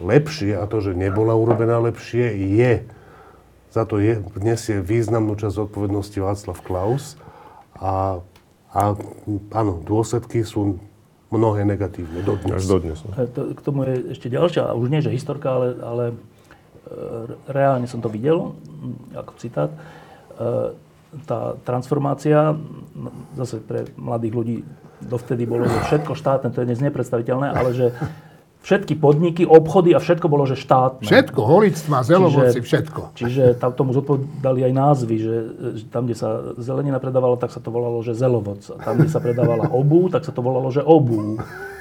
lepšie 0.00 0.56
a 0.56 0.64
to, 0.66 0.80
že 0.80 0.96
nebola 0.96 1.36
urobená 1.36 1.78
lepšie, 1.78 2.32
je 2.34 2.72
za 3.70 3.86
to 3.86 4.02
je, 4.02 4.18
nesie 4.42 4.82
významnú 4.82 5.38
časť 5.38 5.70
odpovednosti 5.70 6.18
Václav 6.18 6.58
Klaus 6.66 7.14
a, 7.78 8.18
a 8.74 8.80
áno, 9.54 9.72
dôsledky 9.86 10.42
sú 10.42 10.82
mnohé 11.30 11.62
negatívne 11.62 12.26
dodnes. 12.26 12.58
Až 12.58 12.66
dodnes. 12.66 12.98
No. 13.06 13.14
E, 13.14 13.54
k 13.54 13.60
tomu 13.62 13.86
je 13.86 14.18
ešte 14.18 14.26
ďalšia, 14.26 14.74
a 14.74 14.74
už 14.74 14.90
nie 14.90 14.98
že 14.98 15.14
historka, 15.14 15.54
ale, 15.54 15.68
ale 15.78 16.04
e, 16.10 16.14
reálne 17.46 17.86
som 17.86 18.02
to 18.02 18.10
videl, 18.10 18.58
ako 19.14 19.32
citát. 19.38 19.70
E, 19.70 20.74
tá 21.26 21.54
transformácia, 21.62 22.54
zase 23.38 23.62
pre 23.62 23.86
mladých 23.94 24.34
ľudí 24.34 24.56
dovtedy 25.02 25.46
bolo, 25.46 25.66
že 25.70 25.78
všetko 25.90 26.12
štátne, 26.18 26.50
to 26.50 26.62
je 26.62 26.68
dnes 26.70 26.82
nepredstaviteľné, 26.82 27.54
ale 27.54 27.70
že 27.74 27.86
všetky 28.60 28.94
podniky, 29.00 29.42
obchody 29.48 29.96
a 29.96 29.98
všetko 29.98 30.26
bolo, 30.28 30.44
že 30.44 30.56
štátne. 30.60 31.08
Všetko, 31.08 31.40
holictva, 31.40 32.04
zelovoci, 32.04 32.60
všetko. 32.60 33.16
Čiže 33.16 33.56
tam 33.56 33.72
tomu 33.72 33.96
zodpovedali 33.96 34.68
aj 34.68 34.72
názvy, 34.76 35.16
že, 35.16 35.36
že 35.80 35.84
tam, 35.88 36.04
kde 36.04 36.16
sa 36.16 36.54
zelenina 36.60 37.00
predávala, 37.00 37.40
tak 37.40 37.50
sa 37.56 37.60
to 37.60 37.72
volalo, 37.72 38.04
že 38.04 38.12
zelovoc. 38.12 38.60
A 38.76 38.80
tam, 38.84 39.00
kde 39.00 39.08
sa 39.08 39.20
predávala 39.20 39.64
obu, 39.72 40.12
tak 40.12 40.28
sa 40.28 40.32
to 40.32 40.44
volalo, 40.44 40.68
že 40.68 40.84
obu. 40.84 41.40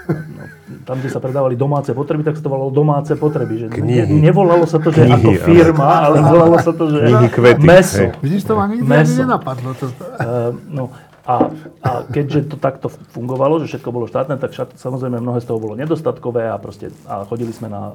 No, 0.09 0.43
tam, 0.89 1.03
kde 1.03 1.09
sa 1.13 1.21
predávali 1.21 1.53
domáce 1.53 1.93
potreby, 1.93 2.25
tak 2.25 2.39
sa 2.39 2.41
to 2.41 2.50
volalo 2.50 2.74
domáce 2.74 3.13
potreby. 3.13 3.62
Že 3.62 3.65
ne, 3.86 4.09
nevolalo 4.09 4.65
sa 4.65 4.81
to, 4.81 4.89
že 4.89 5.05
Knihy, 5.05 5.13
ako 5.13 5.31
firma, 5.45 6.09
ale, 6.09 6.17
volalo 6.25 6.57
sa 6.57 6.71
to, 6.74 6.89
že 6.89 6.98
Knihy, 7.05 7.27
kvety, 7.29 7.62
meso. 7.62 8.05
Vidíš, 8.24 8.41
to 8.50 8.53
ma 8.57 8.65
nikdy 8.65 8.88
meso. 8.89 9.21
nenapadlo. 9.21 9.69
To... 9.77 9.86
Uh, 9.86 10.50
no, 10.65 10.89
a, 11.29 11.53
a 11.86 11.91
keďže 12.09 12.50
to 12.50 12.57
takto 12.57 12.89
fungovalo, 12.89 13.62
že 13.62 13.69
všetko 13.69 13.93
bolo 13.93 14.09
štátne, 14.09 14.41
tak 14.41 14.50
však, 14.50 14.81
samozrejme 14.81 15.21
mnohé 15.21 15.45
z 15.45 15.53
toho 15.53 15.62
bolo 15.62 15.77
nedostatkové 15.77 16.50
a, 16.50 16.57
proste, 16.57 16.89
a 17.05 17.21
chodili 17.29 17.53
sme 17.53 17.69
na 17.69 17.93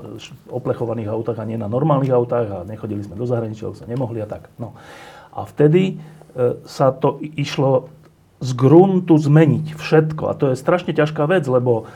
oplechovaných 0.55 1.11
autách 1.11 1.43
a 1.43 1.49
nie 1.49 1.59
na 1.59 1.67
normálnych 1.67 2.15
autách 2.15 2.47
a 2.47 2.59
nechodili 2.63 3.03
sme 3.03 3.19
do 3.19 3.27
zahraničia, 3.27 3.75
sa 3.75 3.91
nemohli 3.91 4.23
a 4.23 4.31
tak. 4.31 4.55
No. 4.55 4.79
A 5.35 5.51
vtedy 5.51 5.99
e, 5.99 6.63
sa 6.63 6.95
to 6.95 7.19
išlo 7.35 7.91
z 8.39 8.51
gruntu 8.55 9.19
zmeniť 9.19 9.75
všetko. 9.75 10.31
A 10.31 10.39
to 10.39 10.55
je 10.55 10.61
strašne 10.61 10.95
ťažká 10.95 11.27
vec, 11.27 11.43
lebo 11.51 11.91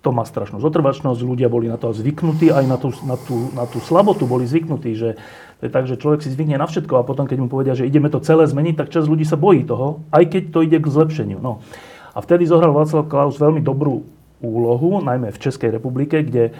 to 0.00 0.10
má 0.10 0.24
strašnú 0.24 0.58
zotrvačnosť, 0.58 1.20
ľudia 1.22 1.52
boli 1.52 1.68
na 1.68 1.76
to 1.76 1.92
zvyknutí, 1.92 2.50
aj 2.50 2.64
na 2.66 2.76
tú, 2.80 2.88
na 3.04 3.16
tú, 3.20 3.36
na 3.52 3.64
tú 3.68 3.78
slabotu 3.84 4.24
boli 4.24 4.48
zvyknutí, 4.48 4.96
že 4.96 5.20
to 5.60 5.68
je 5.68 5.76
tak, 5.76 5.84
že 5.84 6.00
človek 6.00 6.24
si 6.24 6.32
zvykne 6.32 6.56
na 6.56 6.64
všetko 6.64 6.96
a 6.96 7.06
potom, 7.06 7.28
keď 7.28 7.38
mu 7.44 7.52
povedia, 7.52 7.76
že 7.76 7.84
ideme 7.84 8.08
to 8.08 8.24
celé 8.24 8.48
zmeniť, 8.48 8.80
tak 8.80 8.88
časť 8.88 9.04
ľudí 9.04 9.28
sa 9.28 9.36
bojí 9.36 9.68
toho, 9.68 10.00
aj 10.08 10.24
keď 10.32 10.42
to 10.56 10.64
ide 10.64 10.80
k 10.80 10.88
zlepšeniu. 10.88 11.36
No. 11.36 11.60
A 12.16 12.24
vtedy 12.24 12.48
zohral 12.48 12.72
Václav 12.72 13.12
Klaus 13.12 13.36
veľmi 13.36 13.60
dobrú 13.60 14.08
úlohu, 14.40 15.04
najmä 15.04 15.28
v 15.28 15.38
Českej 15.38 15.76
republike, 15.76 16.24
kde 16.24 16.56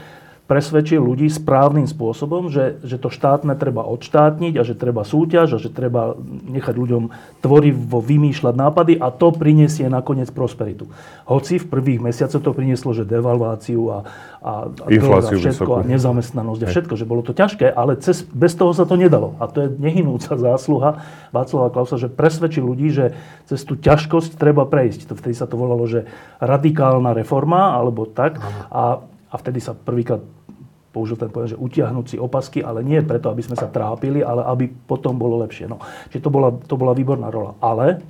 presvedčil 0.50 0.98
ľudí 0.98 1.30
správnym 1.30 1.86
spôsobom, 1.86 2.50
že, 2.50 2.82
že 2.82 2.98
to 2.98 3.06
štátne 3.06 3.54
treba 3.54 3.86
odštátniť 3.86 4.58
a 4.58 4.66
že 4.66 4.74
treba 4.74 5.06
súťaž 5.06 5.54
a 5.54 5.58
že 5.62 5.70
treba 5.70 6.18
nechať 6.26 6.74
ľuďom 6.74 7.02
tvorivo 7.38 8.02
vymýšľať 8.02 8.54
nápady 8.58 8.98
a 8.98 9.14
to 9.14 9.30
prinesie 9.30 9.86
nakoniec 9.86 10.26
prosperitu. 10.34 10.90
Hoci 11.30 11.62
v 11.62 11.70
prvých 11.70 12.02
mesiacoch 12.02 12.42
to 12.42 12.50
prinieslo, 12.50 12.90
že 12.90 13.06
devalváciu 13.06 13.94
a, 13.94 13.98
a, 14.42 14.52
a 14.66 14.86
Infláciu 14.90 15.38
a 15.38 15.42
všetko 15.46 15.70
vysokú. 15.70 15.78
a 15.78 15.86
nezamestnanosť 15.86 16.60
a 16.60 16.66
všetko, 16.66 16.94
že 16.98 17.06
bolo 17.06 17.22
to 17.22 17.30
ťažké, 17.30 17.70
ale 17.70 17.94
cez, 18.02 18.26
bez 18.26 18.58
toho 18.58 18.74
sa 18.74 18.82
to 18.82 18.98
nedalo. 18.98 19.38
A 19.38 19.46
to 19.46 19.62
je 19.62 19.68
nehynúca 19.78 20.34
zásluha 20.34 21.06
Václava 21.30 21.70
Klausa, 21.70 21.94
že 21.94 22.10
presvedčil 22.10 22.66
ľudí, 22.66 22.90
že 22.90 23.14
cez 23.46 23.62
tú 23.62 23.78
ťažkosť 23.78 24.34
treba 24.34 24.66
prejsť. 24.66 25.14
Vtedy 25.14 25.38
sa 25.38 25.46
to 25.46 25.54
volalo, 25.54 25.86
že 25.86 26.10
radikálna 26.42 27.14
reforma 27.14 27.78
alebo 27.78 28.02
tak. 28.10 28.42
A, 28.74 29.06
a 29.30 29.34
vtedy 29.38 29.62
sa 29.62 29.78
prvýkrát 29.78 30.18
použil 30.90 31.14
ten 31.14 31.30
pojem, 31.30 31.54
že 31.54 31.60
utiahnuť 31.60 32.06
si 32.06 32.16
opasky, 32.18 32.66
ale 32.66 32.82
nie 32.82 32.98
preto, 33.02 33.30
aby 33.30 33.42
sme 33.46 33.54
sa 33.54 33.70
trápili, 33.70 34.26
ale 34.26 34.42
aby 34.42 34.66
potom 34.66 35.14
bolo 35.14 35.38
lepšie. 35.46 35.70
No. 35.70 35.78
Čiže 36.10 36.22
to 36.26 36.30
bola, 36.30 36.50
to 36.50 36.74
bola 36.74 36.92
výborná 36.94 37.30
rola. 37.30 37.54
Ale 37.62 38.02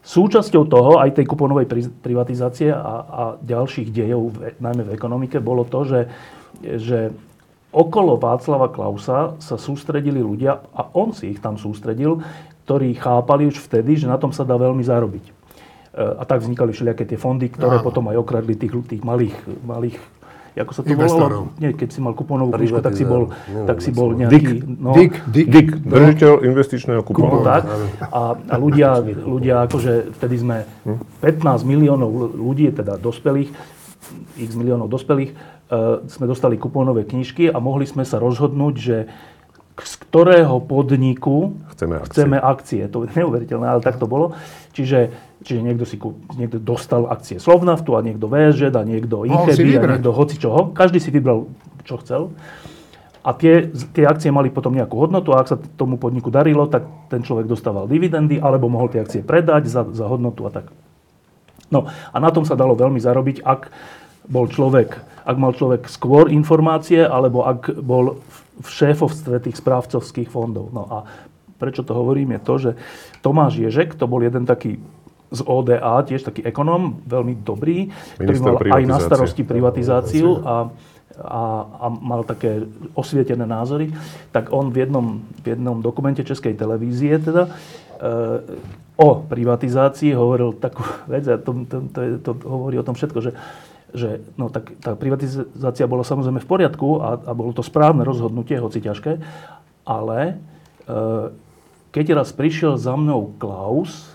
súčasťou 0.00 0.64
toho, 0.64 1.00
aj 1.00 1.20
tej 1.20 1.28
kuponovej 1.28 1.68
privatizácie 2.00 2.72
a, 2.72 2.94
a 3.04 3.22
ďalších 3.40 3.92
dejov, 3.92 4.32
najmä 4.60 4.88
v 4.88 4.94
ekonomike, 4.96 5.40
bolo 5.44 5.68
to, 5.68 5.84
že, 5.84 6.00
že 6.60 7.12
okolo 7.68 8.16
Václava 8.16 8.72
Klausa 8.72 9.36
sa 9.40 9.56
sústredili 9.60 10.24
ľudia, 10.24 10.60
a 10.72 10.88
on 10.96 11.12
si 11.12 11.36
ich 11.36 11.40
tam 11.40 11.60
sústredil, 11.60 12.24
ktorí 12.64 12.96
chápali 12.96 13.44
už 13.44 13.60
vtedy, 13.60 14.00
že 14.00 14.08
na 14.08 14.16
tom 14.16 14.32
sa 14.32 14.46
dá 14.46 14.56
veľmi 14.56 14.80
zarobiť. 14.80 15.24
E, 15.28 15.32
a 16.00 16.24
tak 16.24 16.40
vznikali 16.40 16.72
všelijaké 16.72 17.04
tie 17.04 17.20
fondy, 17.20 17.52
ktoré 17.52 17.76
Áno. 17.80 17.84
potom 17.84 18.08
aj 18.08 18.16
okradli 18.16 18.56
tých, 18.56 18.72
tých 18.88 19.02
malých, 19.04 19.36
malých 19.68 20.00
ako 20.54 20.72
sa 20.72 20.80
to 20.86 20.94
volalo? 20.94 21.50
Nie, 21.58 21.74
keď 21.74 21.88
si 21.90 21.98
mal 21.98 22.14
kuponovú 22.14 22.54
knižku, 22.54 22.78
tak 22.78 22.94
si 22.94 23.02
bol, 23.02 23.34
tak 23.66 23.82
si 23.82 23.90
bol 23.90 24.14
nejaký... 24.14 24.38
Dick, 24.38 24.48
no, 24.70 24.94
Dick, 24.94 25.14
Dick, 25.26 25.48
Dick 25.50 25.68
držiteľ 25.82 26.46
investičného 26.46 27.02
kupónu. 27.02 27.42
Tak. 27.42 27.66
A, 28.06 28.38
a 28.38 28.54
ľudia, 28.54 29.02
ľudia, 29.34 29.66
akože 29.66 30.14
vtedy 30.14 30.36
sme 30.38 30.56
15 31.18 31.66
miliónov 31.66 32.38
ľudí, 32.38 32.70
teda 32.70 32.94
dospelých, 33.02 33.50
x 34.38 34.50
miliónov 34.54 34.86
dospelých, 34.86 35.34
uh, 35.34 36.06
sme 36.06 36.30
dostali 36.30 36.54
kupónové 36.54 37.02
knižky 37.02 37.50
a 37.50 37.58
mohli 37.58 37.90
sme 37.90 38.06
sa 38.06 38.22
rozhodnúť, 38.22 38.74
že 38.78 38.96
z 39.74 39.94
ktorého 40.06 40.62
podniku 40.62 41.58
chceme 41.74 41.98
akcie. 41.98 42.10
chceme 42.14 42.36
akcie. 42.38 42.82
To 42.94 43.02
je 43.02 43.10
neuveriteľné, 43.10 43.66
ale 43.66 43.82
tak 43.82 43.98
to 43.98 44.06
bolo. 44.06 44.38
Čiže, 44.70 45.10
čiže 45.44 45.60
niekto, 45.60 45.84
si, 45.84 46.00
niekto 46.40 46.56
dostal 46.56 47.06
akcie 47.06 47.36
Slovnaftu 47.36 47.94
a 47.94 48.00
niekto 48.00 48.26
VŽ 48.26 48.72
a 48.72 48.82
niekto 48.82 49.28
Incheby 49.28 49.76
a 49.76 50.00
niekto 50.00 50.10
hoci 50.10 50.40
čoho. 50.40 50.72
Každý 50.72 50.98
si 50.98 51.12
vybral, 51.12 51.46
čo 51.84 52.00
chcel. 52.00 52.32
A 53.24 53.32
tie, 53.32 53.72
tie 53.96 54.04
akcie 54.04 54.28
mali 54.28 54.52
potom 54.52 54.76
nejakú 54.76 55.00
hodnotu 55.00 55.32
a 55.32 55.40
ak 55.40 55.48
sa 55.48 55.56
tomu 55.56 55.96
podniku 55.96 56.28
darilo, 56.28 56.68
tak 56.68 56.84
ten 57.08 57.24
človek 57.24 57.48
dostával 57.48 57.88
dividendy 57.88 58.36
alebo 58.36 58.68
mohol 58.68 58.92
tie 58.92 59.00
akcie 59.00 59.24
predať 59.24 59.68
za, 59.68 59.84
za 59.92 60.04
hodnotu 60.08 60.44
a 60.44 60.50
tak. 60.52 60.68
No 61.72 61.88
a 61.88 62.16
na 62.20 62.28
tom 62.28 62.44
sa 62.44 62.52
dalo 62.52 62.76
veľmi 62.76 63.00
zarobiť, 63.00 63.40
ak 63.40 63.72
bol 64.28 64.44
človek, 64.48 65.00
ak 65.24 65.36
mal 65.40 65.56
človek 65.56 65.88
skôr 65.88 66.28
informácie, 66.28 67.00
alebo 67.00 67.48
ak 67.48 67.80
bol 67.80 68.20
v 68.60 68.68
šéfovstve 68.68 69.40
tých 69.40 69.56
správcovských 69.56 70.28
fondov. 70.28 70.68
No 70.76 70.84
a 70.88 70.98
prečo 71.56 71.80
to 71.80 71.96
hovorím 71.96 72.36
je 72.36 72.40
to, 72.44 72.54
že 72.60 72.70
Tomáš 73.24 73.56
Ježek, 73.56 73.96
to 73.96 74.04
bol 74.04 74.20
jeden 74.20 74.44
taký 74.44 74.76
z 75.32 75.40
ODA, 75.44 76.04
tiež 76.04 76.24
taký 76.24 76.44
ekonóm, 76.44 77.00
veľmi 77.06 77.40
dobrý, 77.42 77.90
ktorý 78.20 78.38
mal 78.40 78.56
aj 78.60 78.82
na 78.84 78.98
starosti 79.00 79.42
privatizáciu 79.42 80.44
a, 80.44 80.68
a, 81.20 81.42
a 81.68 81.86
mal 81.90 82.26
také 82.26 82.66
osvietené 82.94 83.46
názory, 83.46 83.90
tak 84.30 84.52
on 84.52 84.70
v 84.70 84.84
jednom, 84.86 85.22
v 85.42 85.56
jednom 85.56 85.78
dokumente 85.80 86.22
Českej 86.22 86.54
televízie 86.54 87.18
teda 87.18 87.48
e, 87.48 87.50
o 88.94 89.08
privatizácii 89.26 90.14
hovoril 90.14 90.54
takú 90.58 90.86
vec, 91.10 91.26
a 91.26 91.40
to, 91.40 91.66
to, 91.66 91.76
to, 91.90 92.00
to 92.22 92.30
hovorí 92.46 92.78
o 92.78 92.86
tom 92.86 92.94
všetko, 92.94 93.20
že 93.20 93.32
že 93.94 94.26
no, 94.34 94.50
tak, 94.50 94.74
tá 94.82 94.98
privatizácia 94.98 95.86
bola 95.86 96.02
samozrejme 96.02 96.42
v 96.42 96.50
poriadku 96.50 96.98
a, 96.98 97.14
a 97.14 97.32
bolo 97.32 97.54
to 97.54 97.62
správne 97.62 98.02
rozhodnutie, 98.02 98.58
hoci 98.58 98.82
ťažké, 98.82 99.22
ale 99.86 100.18
e, 100.26 100.34
keď 101.94 102.18
raz 102.18 102.34
prišiel 102.34 102.74
za 102.74 102.98
mnou 102.98 103.38
Klaus 103.38 104.13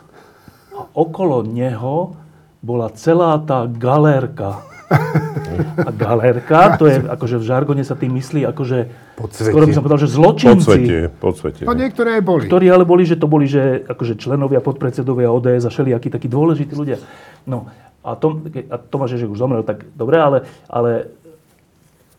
a 0.80 0.88
okolo 0.96 1.44
neho 1.44 2.16
bola 2.64 2.88
celá 2.96 3.36
tá 3.44 3.68
galérka. 3.68 4.64
A 5.86 5.94
galérka, 5.94 6.82
to 6.82 6.90
je, 6.90 6.98
akože 7.06 7.38
v 7.38 7.46
žargone 7.46 7.84
sa 7.86 7.94
tým 7.94 8.10
myslí, 8.18 8.42
akože, 8.50 8.90
skoro 9.30 9.70
by 9.70 9.74
som 9.76 9.86
povedal, 9.86 10.02
že 10.02 10.10
zločinci. 10.10 10.66
Podsvetie, 10.66 11.02
podsvetie. 11.14 11.64
No 11.70 11.78
niektoré 11.78 12.18
aj 12.18 12.24
boli. 12.26 12.50
Ktorí 12.50 12.66
ale 12.74 12.90
boli, 12.90 13.06
že 13.06 13.14
to 13.14 13.30
boli, 13.30 13.46
že 13.46 13.86
akože 13.86 14.18
členovia, 14.18 14.66
podpredsedovia 14.66 15.30
ODS 15.30 15.68
a 15.68 15.74
všelijakí 15.74 16.10
takí 16.10 16.26
dôležití 16.26 16.74
ľudia. 16.74 16.98
No 17.46 17.70
a, 18.02 18.18
Tom, 18.18 18.50
a 18.50 18.76
Tomáš 18.82 19.20
Ježek 19.20 19.30
už 19.30 19.38
zomrel, 19.38 19.62
tak 19.62 19.86
dobre, 19.94 20.18
ale, 20.18 20.50
ale 20.66 21.14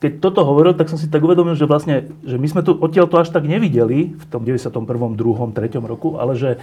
keď 0.01 0.23
toto 0.23 0.47
hovoril, 0.47 0.73
tak 0.73 0.89
som 0.89 0.97
si 0.97 1.11
tak 1.13 1.21
uvedomil, 1.21 1.59
že 1.59 1.69
vlastne, 1.69 2.09
že 2.25 2.41
my 2.41 2.49
sme 2.49 2.63
tu 2.65 2.73
odtiaľ 2.73 3.11
to 3.11 3.21
až 3.21 3.35
tak 3.35 3.45
nevideli 3.45 4.17
v 4.17 4.25
tom 4.33 4.47
91., 4.47 4.73
2., 4.73 5.19
3. 5.19 5.77
roku, 5.85 6.17
ale 6.17 6.39
že 6.39 6.57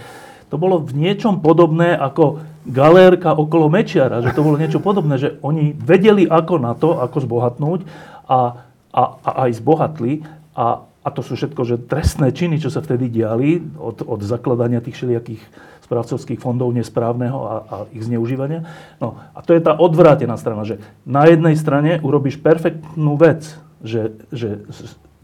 to 0.48 0.56
bolo 0.56 0.80
v 0.80 0.92
niečom 0.96 1.44
podobné 1.44 1.92
ako 1.94 2.40
galérka 2.68 3.32
okolo 3.32 3.72
Mečiara, 3.72 4.20
že 4.20 4.32
to 4.36 4.44
bolo 4.44 4.60
niečo 4.60 4.80
podobné, 4.80 5.16
že 5.16 5.40
oni 5.40 5.72
vedeli 5.76 6.28
ako 6.28 6.54
na 6.60 6.72
to, 6.76 7.00
ako 7.00 7.24
zbohatnúť 7.24 7.80
a, 8.28 8.64
a, 8.92 9.02
a 9.24 9.30
aj 9.48 9.50
zbohatli 9.60 10.24
a, 10.56 10.84
a 10.84 11.08
to 11.08 11.20
sú 11.24 11.36
všetko, 11.36 11.62
že 11.64 11.84
trestné 11.88 12.32
činy, 12.32 12.60
čo 12.60 12.68
sa 12.68 12.84
vtedy 12.84 13.08
diali 13.08 13.60
od, 13.80 14.04
od 14.04 14.20
zakladania 14.20 14.84
tých 14.84 15.00
všelijakých 15.00 15.42
správcovských 15.88 16.36
fondov 16.36 16.76
nesprávneho 16.76 17.38
a, 17.40 17.54
a 17.64 17.76
ich 17.96 18.04
zneužívania. 18.04 18.68
No 19.00 19.16
a 19.32 19.40
to 19.40 19.56
je 19.56 19.64
tá 19.64 19.72
odvrátená 19.72 20.36
strana, 20.36 20.68
že 20.68 20.76
na 21.08 21.24
jednej 21.24 21.56
strane 21.56 21.96
urobíš 22.04 22.36
perfektnú 22.36 23.16
vec, 23.16 23.56
že, 23.80 24.12
že 24.28 24.68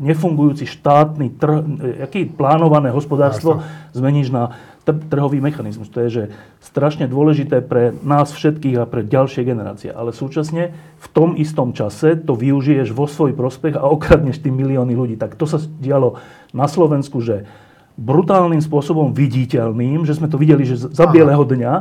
nefungujúci 0.00 0.66
štátny 0.66 1.38
trh, 1.38 1.56
aký 2.02 2.26
plánované 2.26 2.90
hospodárstvo 2.90 3.62
zmeníš 3.94 4.32
na 4.32 4.56
trhový 4.84 5.40
mechanizmus. 5.40 5.88
To 5.88 6.04
je 6.04 6.08
že 6.12 6.24
strašne 6.60 7.08
dôležité 7.08 7.64
pre 7.64 7.96
nás 8.04 8.28
všetkých 8.36 8.76
a 8.76 8.84
pre 8.84 9.00
ďalšie 9.00 9.40
generácie. 9.40 9.88
Ale 9.88 10.12
súčasne 10.12 10.76
v 10.76 11.06
tom 11.10 11.34
istom 11.40 11.72
čase 11.72 12.20
to 12.20 12.36
využiješ 12.36 12.92
vo 12.92 13.08
svoj 13.08 13.32
prospech 13.32 13.80
a 13.80 13.88
okradneš 13.88 14.44
tým 14.44 14.60
milióny 14.60 14.92
ľudí. 14.92 15.16
Tak 15.16 15.40
to 15.40 15.48
sa 15.48 15.56
dialo 15.80 16.20
na 16.52 16.68
Slovensku, 16.68 17.24
že 17.24 17.48
brutálnym 17.94 18.58
spôsobom 18.58 19.14
viditeľným, 19.14 20.02
že 20.02 20.18
sme 20.18 20.26
to 20.26 20.34
videli 20.34 20.66
že 20.66 20.90
za 20.90 21.06
bieleho 21.06 21.46
dňa, 21.46 21.72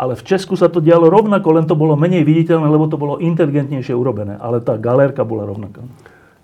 ale 0.00 0.16
v 0.16 0.24
Česku 0.24 0.56
sa 0.56 0.72
to 0.72 0.80
dialo 0.80 1.12
rovnako, 1.12 1.60
len 1.60 1.68
to 1.68 1.76
bolo 1.76 1.92
menej 1.92 2.24
viditeľné, 2.24 2.64
lebo 2.64 2.88
to 2.88 2.96
bolo 2.96 3.20
inteligentnejšie 3.20 3.92
urobené. 3.92 4.40
Ale 4.40 4.64
tá 4.64 4.80
galérka 4.80 5.28
bola 5.28 5.44
rovnaká. 5.44 5.84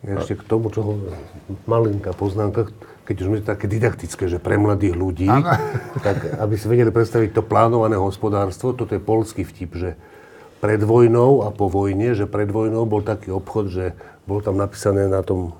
Ešte 0.04 0.36
k 0.36 0.44
tomu, 0.44 0.68
čo 0.68 1.00
malinká 1.64 2.12
poznámka, 2.12 2.68
keď 3.04 3.14
už 3.20 3.26
sme 3.28 3.38
také 3.44 3.68
didaktické, 3.68 4.26
že 4.32 4.40
pre 4.40 4.56
mladých 4.56 4.96
ľudí, 4.96 5.28
tak 6.00 6.40
aby 6.40 6.54
si 6.56 6.66
vedeli 6.66 6.88
predstaviť 6.88 7.36
to 7.36 7.42
plánované 7.44 8.00
hospodárstvo, 8.00 8.72
toto 8.72 8.96
je 8.96 9.02
polský 9.04 9.44
vtip, 9.44 9.70
že 9.76 9.90
pred 10.64 10.80
vojnou 10.80 11.44
a 11.44 11.52
po 11.52 11.68
vojne, 11.68 12.16
že 12.16 12.24
pred 12.24 12.48
vojnou 12.48 12.88
bol 12.88 13.04
taký 13.04 13.28
obchod, 13.28 13.68
že 13.68 13.84
bolo 14.24 14.40
tam 14.40 14.56
napísané 14.56 15.04
na 15.04 15.20
tom, 15.20 15.52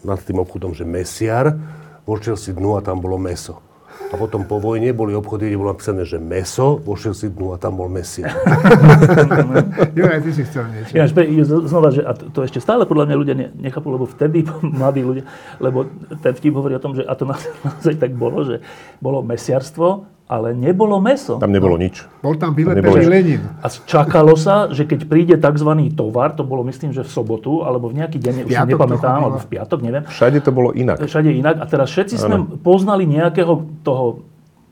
nad 0.00 0.16
tým 0.24 0.40
obchodom, 0.40 0.72
že 0.72 0.88
mesiar, 0.88 1.60
vošiel 2.08 2.40
si 2.40 2.56
dnu 2.56 2.80
a 2.80 2.84
tam 2.84 3.04
bolo 3.04 3.20
meso. 3.20 3.60
A 4.10 4.14
potom 4.18 4.42
po 4.48 4.58
vojne 4.58 4.90
boli 4.90 5.14
obchody, 5.14 5.46
kde 5.46 5.60
bolo 5.60 5.70
napísané, 5.70 6.02
že 6.02 6.18
meso, 6.18 6.80
vošiel 6.82 7.14
si 7.14 7.30
dnu 7.30 7.54
a 7.54 7.56
tam 7.60 7.78
bol 7.78 7.86
mesiar. 7.86 8.32
Juraj, 9.98 10.24
ty 10.24 10.30
si 10.34 10.42
chcel 10.48 10.66
niečo. 10.72 10.92
Ja, 10.96 11.06
znova, 11.46 11.94
že, 11.94 12.02
a 12.02 12.16
to, 12.16 12.32
to 12.32 12.42
ešte 12.42 12.58
stále 12.58 12.90
podľa 12.90 13.12
mňa 13.12 13.16
ľudia 13.16 13.36
ne, 13.38 13.46
nechápu, 13.54 13.86
lebo 13.86 14.10
vtedy 14.10 14.42
mladí 14.64 15.06
ľudia, 15.06 15.24
lebo 15.62 15.86
ten 16.24 16.32
vtip 16.34 16.56
hovorí 16.58 16.74
o 16.74 16.82
tom, 16.82 16.98
že 16.98 17.06
a 17.06 17.14
to 17.14 17.28
naozaj 17.66 17.94
tak 18.02 18.16
bolo, 18.18 18.42
že 18.42 18.64
bolo 18.98 19.22
mesiarstvo, 19.22 20.19
ale 20.30 20.54
nebolo 20.54 21.02
meso. 21.02 21.42
Tam 21.42 21.50
nebolo 21.50 21.74
nič. 21.74 22.06
Bol 22.22 22.38
tam 22.38 22.54
vylepený. 22.54 23.02
Lenin. 23.02 23.42
A 23.58 23.66
čakalo 23.66 24.38
sa, 24.38 24.70
že 24.70 24.86
keď 24.86 25.10
príde 25.10 25.34
tzv. 25.34 25.70
tovar, 25.90 26.38
to 26.38 26.46
bolo 26.46 26.62
myslím, 26.70 26.94
že 26.94 27.02
v 27.02 27.10
sobotu, 27.10 27.66
alebo 27.66 27.90
v 27.90 27.98
nejaký 27.98 28.22
deň, 28.22 28.46
už 28.46 28.50
si 28.54 28.66
nepamätám, 28.70 29.26
alebo 29.26 29.42
v 29.42 29.48
piatok, 29.50 29.78
neviem, 29.82 30.06
Všade 30.06 30.38
to 30.46 30.54
bolo 30.54 30.70
inak. 30.70 31.02
všade 31.02 31.34
inak. 31.34 31.58
A 31.58 31.66
teraz 31.66 31.90
všetci 31.90 32.14
sme 32.14 32.36
poznali 32.62 33.10
nejakého 33.10 33.82
toho, 33.82 34.22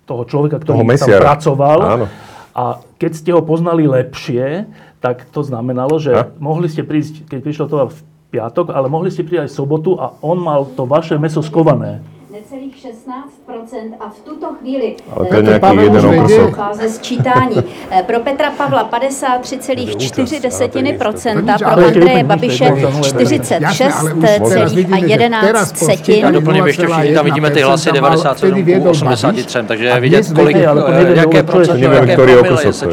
toho 0.07 0.23
človeka, 0.31 0.63
ktorý 0.63 0.79
Toho 0.79 0.87
tam 0.95 1.11
pracoval. 1.27 1.79
Áno. 1.83 2.07
A 2.55 2.79
keď 3.03 3.13
ste 3.19 3.31
ho 3.35 3.43
poznali 3.43 3.91
lepšie, 3.91 4.71
tak 5.03 5.27
to 5.35 5.43
znamenalo, 5.43 5.99
že 5.99 6.15
A? 6.15 6.31
mohli 6.39 6.71
ste 6.71 6.87
prísť, 6.87 7.27
keď 7.27 7.39
prišlo 7.43 7.65
to 7.67 7.77
v 7.91 7.99
piatok, 8.31 8.71
ale 8.71 8.87
mohli 8.87 9.11
ste 9.11 9.27
prísť 9.27 9.47
aj 9.47 9.51
v 9.51 9.59
sobotu 9.59 9.91
a 9.99 10.15
on 10.23 10.39
mal 10.39 10.71
to 10.71 10.87
vaše 10.87 11.19
meso 11.19 11.43
skované. 11.43 11.99
Necelých 12.31 12.77
16% 12.77 13.95
a 14.01 14.09
v 14.09 14.19
tuto 14.25 14.47
chvíli 14.61 14.97
Ale 15.17 15.27
to 15.27 15.35
je 15.35 15.43
eh, 15.43 15.47
jeden 15.83 16.07
okusok. 16.07 16.57
fáze 16.57 16.89
sčítání. 16.89 17.57
Eh, 17.91 18.03
Pro 18.07 18.21
Petra 18.21 18.51
Pavla 18.51 18.85
53,4%, 18.85 20.99
pro 20.99 21.13
To 21.59 21.67
Andreje 21.67 21.93
to 21.93 22.09
je 22.19 22.25
Babiše 22.25 22.73
úplne 22.73 22.91
nič, 23.01 23.13
to 23.13 23.21
je 23.21 23.27
Jasné, 23.61 23.93
ale 23.99 24.13
už 24.15 24.23
teraz 24.49 24.73
vidíme, 24.73 25.01
že 25.01 25.07
46,11 25.09 25.41
teraz 25.41 25.73
po 25.73 25.79
setin. 25.79 25.99
sčítaní 25.99 26.33
Doplním 26.33 26.67
ještě 26.67 26.87
všichni, 26.87 27.15
tam 27.15 27.25
vidíme 27.25 27.51
ty 27.51 27.63
hlasy 27.63 27.93
97 27.93 28.81
ku 28.83 28.89
83, 28.91 29.59
takže 29.67 29.85
je 29.85 30.01
vidět, 30.01 30.27
kolik, 30.35 30.57
to 30.57 30.75
neviem, 30.91 31.17
jaké 31.17 31.43
procento, 31.43 31.93
jaké 31.93 32.17
promile 32.17 32.73
se 32.73 32.87
to 32.87 32.93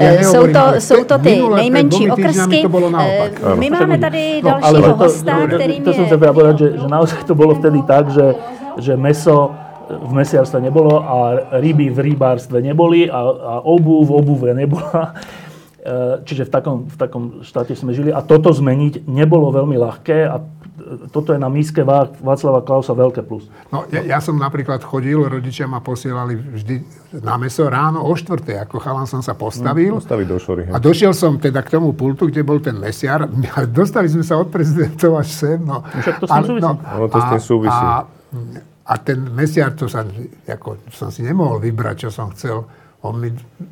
Eh, 0.00 0.24
Jsou 0.24 0.46
to, 0.46 0.60
jsou 0.78 1.04
to 1.04 1.18
ty 1.18 1.42
nejmenší 1.54 2.10
okrsky. 2.10 2.62
to. 2.68 2.92
Eh, 3.52 3.56
My 3.56 3.70
máme 3.70 3.98
tady 3.98 4.40
No, 4.44 4.50
dalšího 4.50 4.82
to, 4.82 4.94
hosta, 4.96 5.38
to, 5.50 5.54
kterým 5.56 5.84
to 5.84 5.92
som 5.92 6.00
je... 6.02 6.06
chcel 6.06 6.18
teda 6.18 6.32
povedať, 6.32 6.58
že, 6.58 6.72
že 6.78 6.86
naozaj 6.88 7.18
to 7.26 7.34
bolo 7.34 7.54
vtedy 7.54 7.82
tak, 7.82 8.10
že, 8.10 8.34
že 8.78 8.94
meso 8.96 9.54
v 9.88 10.12
mesiarstve 10.12 10.60
nebolo 10.60 11.00
a 11.00 11.16
ryby 11.58 11.88
v 11.88 12.12
rybárstve 12.12 12.60
neboli 12.60 13.08
a, 13.08 13.18
a 13.18 13.54
obu 13.64 14.04
v 14.04 14.10
obuve 14.12 14.50
nebola. 14.54 15.12
E, 15.78 16.26
Čiže 16.26 16.50
v 16.50 16.50
takom, 16.50 16.76
v 16.90 16.96
takom 16.98 17.24
štáte 17.46 17.70
sme 17.78 17.94
žili 17.94 18.10
a 18.10 18.18
toto 18.18 18.50
zmeniť 18.50 19.06
nebolo 19.06 19.54
veľmi 19.54 19.78
ľahké 19.78 20.26
a 20.26 20.42
toto 21.14 21.30
je 21.30 21.38
na 21.38 21.46
míske 21.46 21.86
Vá- 21.86 22.10
Václava 22.18 22.66
Klausa 22.66 22.98
veľké 22.98 23.22
plus. 23.22 23.46
No, 23.70 23.86
ja, 23.94 24.02
ja 24.02 24.18
som 24.18 24.34
napríklad 24.34 24.82
chodil, 24.82 25.22
rodičia 25.22 25.70
ma 25.70 25.78
posielali 25.78 26.34
vždy 26.34 26.76
na 27.22 27.38
meso 27.38 27.66
ráno 27.70 28.02
o 28.02 28.12
štvrtej, 28.14 28.66
ako 28.66 28.82
chalan 28.82 29.06
som 29.06 29.22
sa 29.22 29.38
postavil. 29.38 30.02
Postaviť 30.02 30.26
do 30.26 30.38
šory. 30.42 30.62
A 30.70 30.82
došiel 30.82 31.14
som 31.14 31.38
teda 31.38 31.62
k 31.62 31.78
tomu 31.78 31.94
pultu, 31.94 32.26
kde 32.26 32.42
bol 32.42 32.58
ten 32.58 32.74
mesiar. 32.74 33.26
A 33.30 33.60
Dostali 33.78 34.10
sme 34.10 34.26
sa 34.26 34.34
od 34.34 34.50
prezidentov 34.50 35.14
až 35.14 35.30
sem. 35.30 35.62
No. 35.62 35.86
však 35.86 36.14
to 36.20 36.26
s 36.26 36.30
tým 36.30 36.44
súvisí. 36.44 36.66
Ono 36.74 37.06
to 37.06 37.18
s 37.22 37.26
tým 37.30 37.42
súvisí. 37.42 37.84
A, 37.86 38.02
a 38.02 38.67
ten 38.96 39.20
mesiar, 39.28 39.72
to 39.72 39.84
sa, 39.84 40.00
ako, 40.46 40.80
som 40.88 41.10
si 41.10 41.20
nemohol 41.20 41.60
vybrať, 41.60 41.96
čo 41.98 42.10
som 42.10 42.30
chcel. 42.30 42.64
On 43.00 43.12
mi 43.12 43.28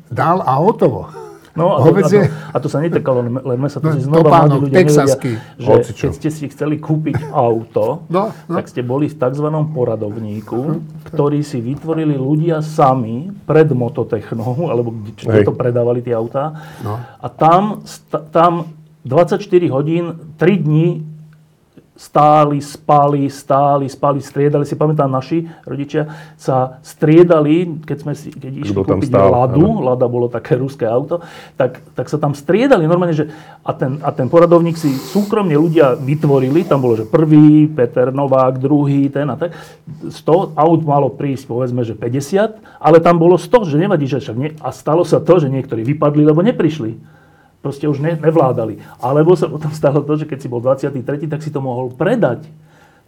dal 0.07 0.39
a 0.39 0.53
hotovo. 0.55 1.09
No 1.51 1.73
a 1.73 1.81
to, 1.81 1.89
a, 1.89 2.05
to, 2.05 2.17
a 2.53 2.57
to 2.59 2.67
sa 2.69 2.77
netýkalo 2.77 3.25
len 3.25 3.33
len 3.33 3.57
mesa, 3.57 3.81
to 3.81 3.89
No, 3.89 3.97
si 3.97 4.05
znova 4.05 4.45
mladí 4.45 4.61
ľudia 4.61 4.77
texaský. 4.77 5.31
nevedia, 5.33 5.57
že 5.57 5.65
Hocičo. 5.65 6.03
keď 6.05 6.11
ste 6.13 6.29
si 6.29 6.45
chceli 6.47 6.77
kúpiť 6.77 7.17
auto, 7.33 8.05
No, 8.07 8.29
no. 8.29 8.53
tak 8.53 8.69
ste 8.69 8.85
boli 8.85 9.09
v 9.09 9.17
tzv. 9.17 9.47
poradovníku, 9.73 10.61
ktorý 11.03 11.41
si 11.41 11.57
vytvorili 11.57 12.13
ľudia 12.13 12.61
sami 12.61 13.33
pred 13.43 13.65
mototechnou, 13.67 14.69
alebo 14.69 14.93
čo 15.17 15.33
Hej. 15.33 15.43
to 15.43 15.51
predávali 15.51 15.99
tie 15.99 16.13
autá. 16.13 16.53
No. 16.79 17.01
A 17.01 17.25
tam, 17.25 17.81
tam 18.29 18.77
24 19.01 19.41
hodín, 19.67 20.05
3 20.37 20.61
dní 20.61 21.01
stáli, 21.97 22.61
spali, 22.61 23.25
stáli, 23.25 23.89
spali, 23.89 24.21
striedali 24.21 24.63
si, 24.69 24.77
pamätám, 24.77 25.09
naši 25.09 25.49
rodičia 25.65 26.05
sa 26.37 26.77
striedali, 26.85 27.81
keď 27.81 27.97
sme 27.97 28.13
si, 28.13 28.29
keď 28.29 28.53
išli 28.53 28.75
tam 28.77 29.01
kúpiť 29.01 29.09
stál, 29.09 29.33
Ladu, 29.33 29.65
áno. 29.65 29.81
Lada 29.81 30.05
bolo 30.05 30.29
také 30.29 30.61
ruské 30.61 30.85
auto, 30.85 31.25
tak, 31.57 31.81
tak 31.97 32.05
sa 32.05 32.21
tam 32.21 32.37
striedali 32.37 32.85
normálne, 32.85 33.17
že 33.17 33.33
a 33.65 33.73
ten, 33.73 33.97
a 34.05 34.13
ten 34.13 34.29
poradovník 34.29 34.77
si 34.77 34.93
súkromne 34.93 35.57
ľudia 35.57 35.97
vytvorili, 35.97 36.69
tam 36.69 36.85
bolo, 36.85 37.01
že 37.01 37.09
prvý, 37.09 37.65
Peter 37.65 38.13
Novák, 38.13 38.61
druhý, 38.61 39.09
ten 39.09 39.25
a 39.33 39.35
tak. 39.35 39.57
100 40.05 40.53
aut 40.53 40.81
malo 40.85 41.09
prísť, 41.09 41.49
povedzme, 41.49 41.81
že 41.81 41.97
50, 41.97 42.61
ale 42.77 43.01
tam 43.01 43.17
bolo 43.17 43.41
100, 43.41 43.73
že 43.73 43.81
nevadí, 43.81 44.05
že 44.05 44.21
však 44.21 44.37
nie. 44.37 44.53
A 44.61 44.69
stalo 44.69 45.01
sa 45.01 45.17
to, 45.17 45.41
že 45.41 45.49
niektorí 45.49 45.81
vypadli, 45.81 46.21
lebo 46.21 46.45
neprišli 46.45 47.17
proste 47.67 47.83
už 47.91 47.99
ne, 47.99 48.15
nevládali. 48.15 48.79
Alebo 49.03 49.35
sa 49.35 49.51
potom 49.51 49.75
stalo 49.75 49.99
to, 50.07 50.15
že 50.15 50.23
keď 50.23 50.39
si 50.39 50.47
bol 50.47 50.63
23., 50.63 50.95
tak 51.27 51.43
si 51.43 51.51
to 51.51 51.59
mohol 51.59 51.91
predať. 51.91 52.47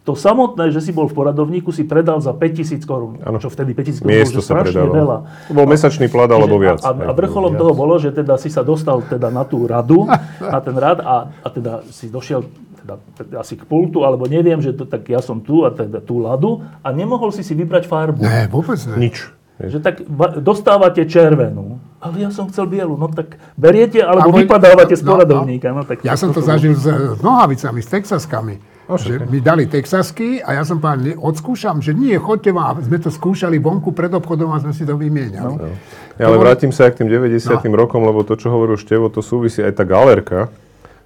To 0.08 0.16
samotné, 0.16 0.72
že 0.72 0.80
si 0.80 0.96
bol 0.96 1.08
v 1.08 1.14
poradovníku, 1.16 1.76
si 1.76 1.84
predal 1.84 2.24
za 2.24 2.32
5000 2.32 2.88
korún. 2.88 3.20
Čo 3.20 3.52
vtedy 3.52 3.76
5000 3.76 4.00
korún 4.00 4.16
bolo 4.16 4.40
strašne 4.40 4.84
veľa. 4.88 5.16
To 5.48 5.52
bol 5.52 5.66
mesačný 5.68 6.08
plat 6.08 6.28
alebo 6.28 6.56
viac. 6.56 6.80
A, 6.80 6.92
a 6.92 7.12
vrcholom 7.12 7.56
toho 7.56 7.72
bolo, 7.76 8.00
že 8.00 8.12
teda 8.12 8.40
si 8.40 8.48
sa 8.48 8.64
dostal 8.64 9.04
teda 9.04 9.28
na 9.28 9.44
tú 9.44 9.68
radu, 9.68 10.08
na 10.40 10.60
ten 10.64 10.76
rad 10.76 11.04
a, 11.04 11.28
a 11.44 11.48
teda 11.52 11.84
si 11.92 12.08
došiel 12.08 12.48
teda, 12.80 12.94
teda 13.12 13.34
asi 13.44 13.60
k 13.60 13.68
pultu, 13.68 14.08
alebo 14.08 14.24
neviem, 14.24 14.56
že 14.64 14.72
to, 14.72 14.88
tak 14.88 15.04
ja 15.04 15.20
som 15.20 15.44
tu 15.44 15.68
a 15.68 15.70
teda 15.70 16.00
tú 16.00 16.16
ladu 16.16 16.64
a 16.80 16.88
nemohol 16.96 17.28
si 17.28 17.44
si 17.44 17.52
vybrať 17.52 17.84
farbu. 17.84 18.24
ne, 18.24 18.48
vôbec 18.48 18.80
ne. 18.88 18.96
Nič. 18.96 19.28
Že 19.60 19.84
tak 19.84 20.00
dostávate 20.40 21.04
červenú, 21.04 21.76
ale 22.00 22.14
ja 22.24 22.32
som 22.32 22.48
chcel 22.48 22.64
bielu. 22.64 22.96
No 22.96 23.12
tak 23.12 23.36
beriete, 23.60 24.00
alebo 24.00 24.32
Alebo- 24.32 24.40
vypadávate 24.40 24.96
z 24.96 25.04
no, 25.04 25.14
poradovníka. 25.14 25.68
No, 25.76 25.84
tak 25.84 26.00
Ja 26.00 26.16
som 26.16 26.32
to 26.32 26.40
zažil 26.40 26.72
s, 26.72 26.88
s 26.88 27.20
nohavicami, 27.20 27.84
s 27.84 27.88
texaskami. 27.92 28.56
že 28.90 29.22
mi 29.30 29.38
dali 29.38 29.70
texasky 29.70 30.42
a 30.42 30.58
ja 30.58 30.66
som 30.66 30.82
povedal, 30.82 30.98
ne, 30.98 31.12
odskúšam, 31.14 31.78
že 31.78 31.94
nie, 31.94 32.18
choďte 32.18 32.50
vám. 32.50 32.80
A 32.80 32.82
sme 32.82 32.98
to 32.98 33.06
skúšali 33.06 33.62
vonku 33.62 33.94
pred 33.94 34.10
obchodom 34.10 34.50
a 34.50 34.58
sme 34.58 34.74
si 34.74 34.82
to 34.82 34.98
vymieniali. 34.98 35.46
No. 35.46 35.70
Ja, 36.18 36.26
ale 36.26 36.42
vrátim 36.42 36.74
sa 36.74 36.90
aj 36.90 36.98
k 36.98 37.06
tým 37.06 37.08
90. 37.12 37.70
rokom, 37.70 38.02
lebo 38.02 38.26
to, 38.26 38.34
čo 38.34 38.50
hovoril 38.50 38.74
Števo, 38.74 39.06
to 39.06 39.22
súvisí 39.22 39.62
aj 39.62 39.78
tá 39.78 39.84
galerka, 39.86 40.50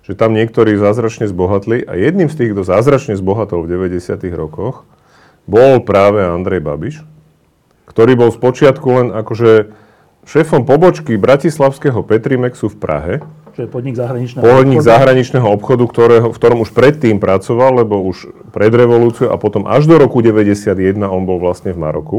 že 0.01 0.17
tam 0.17 0.33
niektorí 0.33 0.81
zázračne 0.81 1.29
zbohatli 1.29 1.85
a 1.85 1.93
jedným 1.93 2.33
z 2.33 2.41
tých, 2.41 2.51
kto 2.57 2.65
zázračne 2.65 3.21
zbohatol 3.21 3.69
v 3.69 3.77
90. 3.77 4.17
rokoch, 4.33 4.89
bol 5.45 5.85
práve 5.85 6.25
Andrej 6.25 6.65
Babiš, 6.65 7.05
ktorý 7.85 8.17
bol 8.17 8.33
spočiatku 8.33 8.89
len 8.89 9.07
akože 9.13 9.84
šéfom 10.25 10.65
pobočky 10.65 11.17
Bratislavského 11.17 12.03
Petrimexu 12.03 12.69
v 12.69 12.77
Prahe, 12.77 13.15
Čo 13.55 13.63
je 13.63 13.71
podnik 13.71 13.95
zahraničného 13.95 14.43
Pohodník 14.43 14.83
obchodu. 14.83 14.91
zahraničného 14.91 15.47
obchodu, 15.49 15.85
ktorého, 15.87 16.27
v 16.27 16.37
ktorom 16.37 16.59
už 16.61 16.71
predtým 16.75 17.23
pracoval, 17.23 17.87
lebo 17.87 18.03
už 18.03 18.27
pred 18.51 18.75
revolúciou 18.75 19.31
a 19.31 19.37
potom 19.37 19.63
až 19.65 19.87
do 19.87 19.95
roku 19.95 20.19
91 20.19 20.75
on 21.07 21.23
bol 21.23 21.39
vlastne 21.39 21.71
v 21.71 21.79
Maroku. 21.79 22.19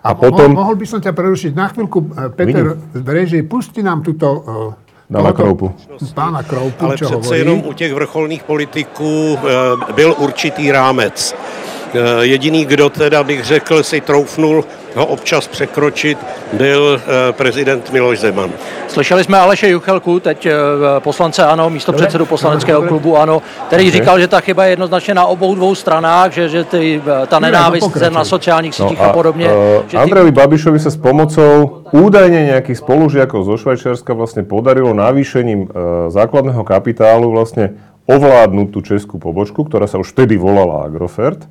A, 0.00 0.14
potom- 0.14 0.54
Mo- 0.54 0.62
mohol 0.62 0.78
by 0.78 0.86
som 0.86 1.00
ťa 1.02 1.12
prerušiť 1.12 1.52
na 1.52 1.66
chvíľku. 1.68 1.98
e, 1.98 2.06
Peter 2.30 2.64
z 2.94 3.04
režie, 3.04 3.42
pusti 3.42 3.82
nám 3.82 4.00
túto... 4.00 4.26
e, 4.72 5.12
tohoto- 5.12 5.34
Kroupu. 5.34 5.66
Pána 6.14 6.42
Kroupu, 6.42 6.82
Ale 6.84 6.96
čo 6.96 7.04
přece 7.04 7.14
hovorí. 7.20 7.38
jenom 7.38 7.58
u 7.66 7.72
těch 7.72 7.92
vrcholných 7.94 8.42
politiků 8.42 9.38
eh, 9.38 9.92
byl 9.92 10.14
určitý 10.18 10.72
rámec. 10.72 11.34
Jediný, 12.20 12.64
kdo 12.64 12.90
teda 12.90 13.22
bych 13.24 13.44
řekl, 13.44 13.82
si 13.82 14.00
troufnul 14.00 14.64
ho 14.96 15.06
občas 15.06 15.48
překročit, 15.48 16.18
byl 16.52 17.00
prezident 17.32 17.92
Miloš 17.92 18.18
Zeman. 18.18 18.50
Slyšeli 18.88 19.24
jsme 19.24 19.38
Aleše 19.38 19.68
Juchelku, 19.68 20.20
teď 20.20 20.48
poslance 20.98 21.44
ANO, 21.44 21.70
místo 21.70 21.92
předsedu 21.92 22.26
poslaneckého 22.26 22.82
klubu 22.82 23.18
ANO, 23.18 23.42
který 23.66 23.90
říkal, 23.90 24.20
že 24.20 24.28
ta 24.28 24.40
chyba 24.40 24.64
je 24.64 24.70
jednoznačně 24.70 25.14
na 25.14 25.26
obou 25.26 25.54
dvou 25.54 25.74
stranách, 25.74 26.32
že, 26.32 26.48
že 26.48 26.64
ty, 26.64 27.02
ta 27.26 27.38
nenávist 27.38 27.96
na 28.08 28.24
sociálních 28.24 28.74
sítích 28.74 28.98
no 28.98 29.04
a, 29.04 29.08
a 29.08 29.12
podobně. 29.12 29.48
Uh, 29.92 30.00
Andrejovi 30.00 30.32
ty... 30.32 30.36
Babišovi 30.36 30.78
sa 30.80 30.90
s 30.90 30.96
pomocou 30.96 31.84
údajne 31.92 32.48
nejakých 32.52 32.78
spolužiakov 32.80 33.44
zo 33.44 33.56
Švajčiarska 33.56 34.12
vlastne 34.14 34.44
podarilo 34.44 34.96
navýšením 34.96 35.60
uh, 35.66 35.68
základného 36.08 36.64
kapitálu 36.64 37.32
vlastne 37.32 37.76
ovládnuť 38.06 38.68
tú 38.72 38.80
českú 38.80 39.16
pobočku, 39.18 39.66
ktorá 39.66 39.84
sa 39.90 39.98
už 39.98 40.14
vtedy 40.14 40.38
volala 40.38 40.86
Agrofert. 40.86 41.44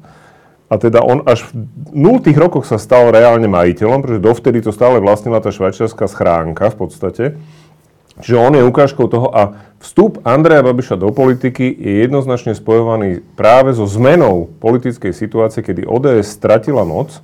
A 0.65 0.81
teda 0.81 1.05
on 1.05 1.21
až 1.29 1.45
v 1.53 1.69
0 1.93 2.25
rokoch 2.41 2.65
sa 2.65 2.81
stal 2.81 3.13
reálne 3.13 3.45
majiteľom, 3.45 4.01
pretože 4.01 4.25
dovtedy 4.25 4.65
to 4.65 4.73
stále 4.73 4.97
vlastnila 4.97 5.37
tá 5.37 5.53
švajčiarská 5.53 6.09
schránka 6.09 6.73
v 6.73 6.77
podstate. 6.77 7.23
Čiže 8.15 8.37
on 8.39 8.55
je 8.55 8.63
ukážkou 8.63 9.11
toho 9.11 9.27
a 9.29 9.59
vstup 9.83 10.23
Andreja 10.23 10.63
Babiša 10.63 10.95
do 10.95 11.11
politiky 11.11 11.67
je 11.67 12.07
jednoznačne 12.07 12.55
spojovaný 12.55 13.19
práve 13.35 13.75
so 13.75 13.83
zmenou 13.83 14.47
politickej 14.63 15.11
situácie, 15.11 15.59
kedy 15.59 15.83
ODS 15.83 16.31
stratila 16.31 16.87
moc, 16.87 17.19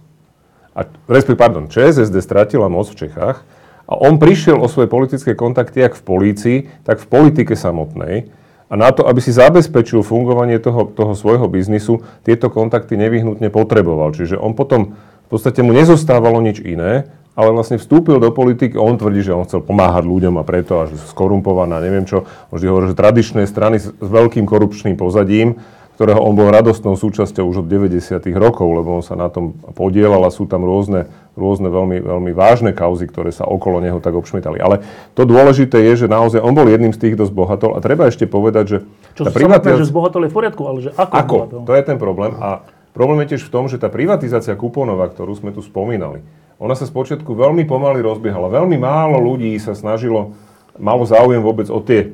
a, 0.75 0.83
respektíve, 1.07 1.39
pardon, 1.39 1.71
ČSSD 1.71 2.15
stratila 2.19 2.67
moc 2.67 2.91
v 2.91 3.07
Čechách 3.07 3.43
a 3.87 3.93
on 3.95 4.19
prišiel 4.19 4.59
o 4.59 4.67
svoje 4.71 4.91
politické 4.91 5.35
kontakty 5.35 5.83
jak 5.83 5.95
v 5.95 6.03
polícii, 6.03 6.57
tak 6.83 6.99
v 6.99 7.07
politike 7.07 7.55
samotnej. 7.55 8.31
A 8.71 8.79
na 8.79 8.87
to, 8.95 9.03
aby 9.03 9.19
si 9.19 9.35
zabezpečil 9.35 9.99
fungovanie 9.99 10.55
toho, 10.55 10.87
toho 10.87 11.11
svojho 11.11 11.51
biznisu, 11.51 12.07
tieto 12.23 12.47
kontakty 12.47 12.95
nevyhnutne 12.95 13.51
potreboval. 13.51 14.15
Čiže 14.15 14.39
on 14.39 14.55
potom 14.55 14.95
v 14.95 15.27
podstate 15.27 15.59
mu 15.59 15.75
nezostávalo 15.75 16.39
nič 16.39 16.63
iné, 16.63 17.11
ale 17.35 17.51
vlastne 17.51 17.79
vstúpil 17.79 18.19
do 18.19 18.31
politiky, 18.31 18.79
on 18.79 18.95
tvrdí, 18.95 19.27
že 19.27 19.35
on 19.35 19.43
chcel 19.43 19.59
pomáhať 19.59 20.07
ľuďom 20.07 20.39
a 20.39 20.47
preto 20.47 20.87
až 20.87 20.95
skorumpovaná, 21.11 21.83
neviem 21.83 22.07
čo. 22.07 22.23
On 22.51 22.55
vždy 22.55 22.67
hovorí, 22.67 22.85
že 22.91 22.95
tradičné 22.95 23.43
strany 23.43 23.79
s, 23.79 23.91
s 23.91 24.07
veľkým 24.07 24.47
korupčným 24.47 24.95
pozadím, 24.95 25.59
ktorého 25.95 26.17
on 26.17 26.33
bol 26.35 26.51
radostnou 26.51 26.95
súčasťou 26.95 27.43
už 27.45 27.61
od 27.61 27.67
90. 27.67 28.23
rokov, 28.35 28.67
lebo 28.71 28.99
on 28.99 29.03
sa 29.03 29.19
na 29.19 29.27
tom 29.27 29.53
podielal 29.75 30.23
a 30.23 30.31
sú 30.31 30.47
tam 30.47 30.63
rôzne, 30.63 31.11
rôzne 31.35 31.71
veľmi, 31.71 32.03
veľmi 32.03 32.31
vážne 32.35 32.75
kauzy, 32.75 33.07
ktoré 33.07 33.31
sa 33.31 33.47
okolo 33.47 33.79
neho 33.79 34.03
tak 34.03 34.11
obšmitali. 34.11 34.59
Ale 34.59 34.83
to 35.15 35.23
dôležité 35.23 35.79
je, 35.91 36.05
že 36.05 36.07
naozaj 36.11 36.43
on 36.43 36.51
bol 36.51 36.67
jedným 36.67 36.91
z 36.91 36.99
tých, 36.99 37.13
kto 37.15 37.27
zbohatol 37.31 37.75
a 37.75 37.79
treba 37.79 38.11
ešte 38.11 38.27
povedať, 38.27 38.65
že... 38.67 38.77
Čo 39.15 39.23
tá 39.27 39.31
privatizácia... 39.31 39.79
že 39.79 39.87
zbohatol 39.87 40.27
je 40.27 40.31
v 40.31 40.35
poriadku, 40.35 40.61
ale 40.67 40.79
že 40.83 40.89
ako, 40.95 41.13
ako? 41.15 41.37
To 41.63 41.73
je 41.73 41.83
ten 41.87 41.95
problém 41.95 42.35
a 42.35 42.67
problém 42.91 43.23
je 43.23 43.35
tiež 43.35 43.47
v 43.47 43.53
tom, 43.53 43.65
že 43.71 43.79
tá 43.79 43.87
privatizácia 43.87 44.59
kuponova, 44.59 45.07
ktorú 45.07 45.31
sme 45.39 45.55
tu 45.55 45.63
spomínali, 45.63 46.19
ona 46.61 46.75
sa 46.77 46.85
spočiatku 46.85 47.31
veľmi 47.33 47.65
pomaly 47.65 48.05
rozbiehala. 48.05 48.51
Veľmi 48.51 48.77
málo 48.77 49.17
ľudí 49.17 49.55
sa 49.57 49.73
snažilo, 49.73 50.37
malo 50.77 51.07
záujem 51.07 51.41
vôbec 51.41 51.71
o 51.71 51.79
tie 51.81 52.13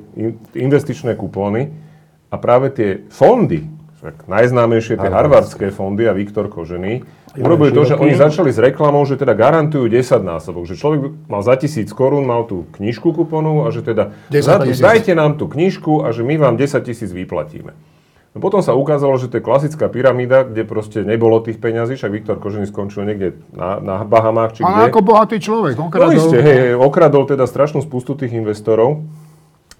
investičné 0.55 1.17
kupóny 1.19 1.73
a 2.31 2.35
práve 2.39 2.71
tie 2.71 2.89
fondy, 3.11 3.67
však 3.97 4.29
najznámejšie 4.29 4.95
tie 5.01 5.09
harvardské 5.09 5.73
fondy 5.73 6.05
a 6.05 6.13
Viktor 6.13 6.47
Kožený, 6.47 7.01
urobili 7.37 7.71
to, 7.73 7.85
že 7.85 7.95
oni 7.95 8.13
začali 8.17 8.49
s 8.49 8.59
reklamou, 8.59 9.05
že 9.05 9.17
teda 9.17 9.37
garantujú 9.37 9.85
10 9.87 10.21
násobok. 10.25 10.65
Že 10.65 10.75
človek 10.75 10.99
mal 11.29 11.41
za 11.45 11.55
tisíc 11.55 11.89
korún, 11.93 12.25
mal 12.25 12.45
tú 12.49 12.65
knižku 12.75 13.13
kuponov 13.13 13.65
a 13.65 13.73
že 13.73 13.85
teda 13.85 14.13
dajte 14.31 15.13
nám 15.13 15.37
tú 15.37 15.45
knižku 15.47 16.03
a 16.05 16.11
že 16.11 16.25
my 16.25 16.35
vám 16.37 16.55
10 16.57 16.81
tisíc 16.83 17.09
vyplatíme. 17.13 17.73
No 18.37 18.43
potom 18.43 18.61
sa 18.61 18.77
ukázalo, 18.77 19.17
že 19.17 19.33
to 19.33 19.41
je 19.41 19.43
klasická 19.49 19.89
pyramída, 19.89 20.45
kde 20.45 20.61
proste 20.61 21.01
nebolo 21.01 21.41
tých 21.41 21.57
peňazí, 21.57 21.97
však 21.97 22.13
Viktor 22.13 22.37
Kožený 22.37 22.69
skončil 22.69 23.09
niekde 23.09 23.41
na, 23.49 23.81
na 23.81 23.95
Bahamách 24.05 24.53
či 24.53 24.61
Ale 24.61 24.85
kde. 24.85 24.93
ako 24.93 24.99
bohatý 25.01 25.37
človek, 25.41 25.73
okradol. 25.73 26.13
No 26.13 26.13
isté, 26.13 26.37
hej, 26.45 26.77
okradol 26.77 27.25
teda 27.25 27.49
strašnú 27.49 27.81
spustu 27.81 28.13
tých 28.13 28.37
investorov. 28.37 29.01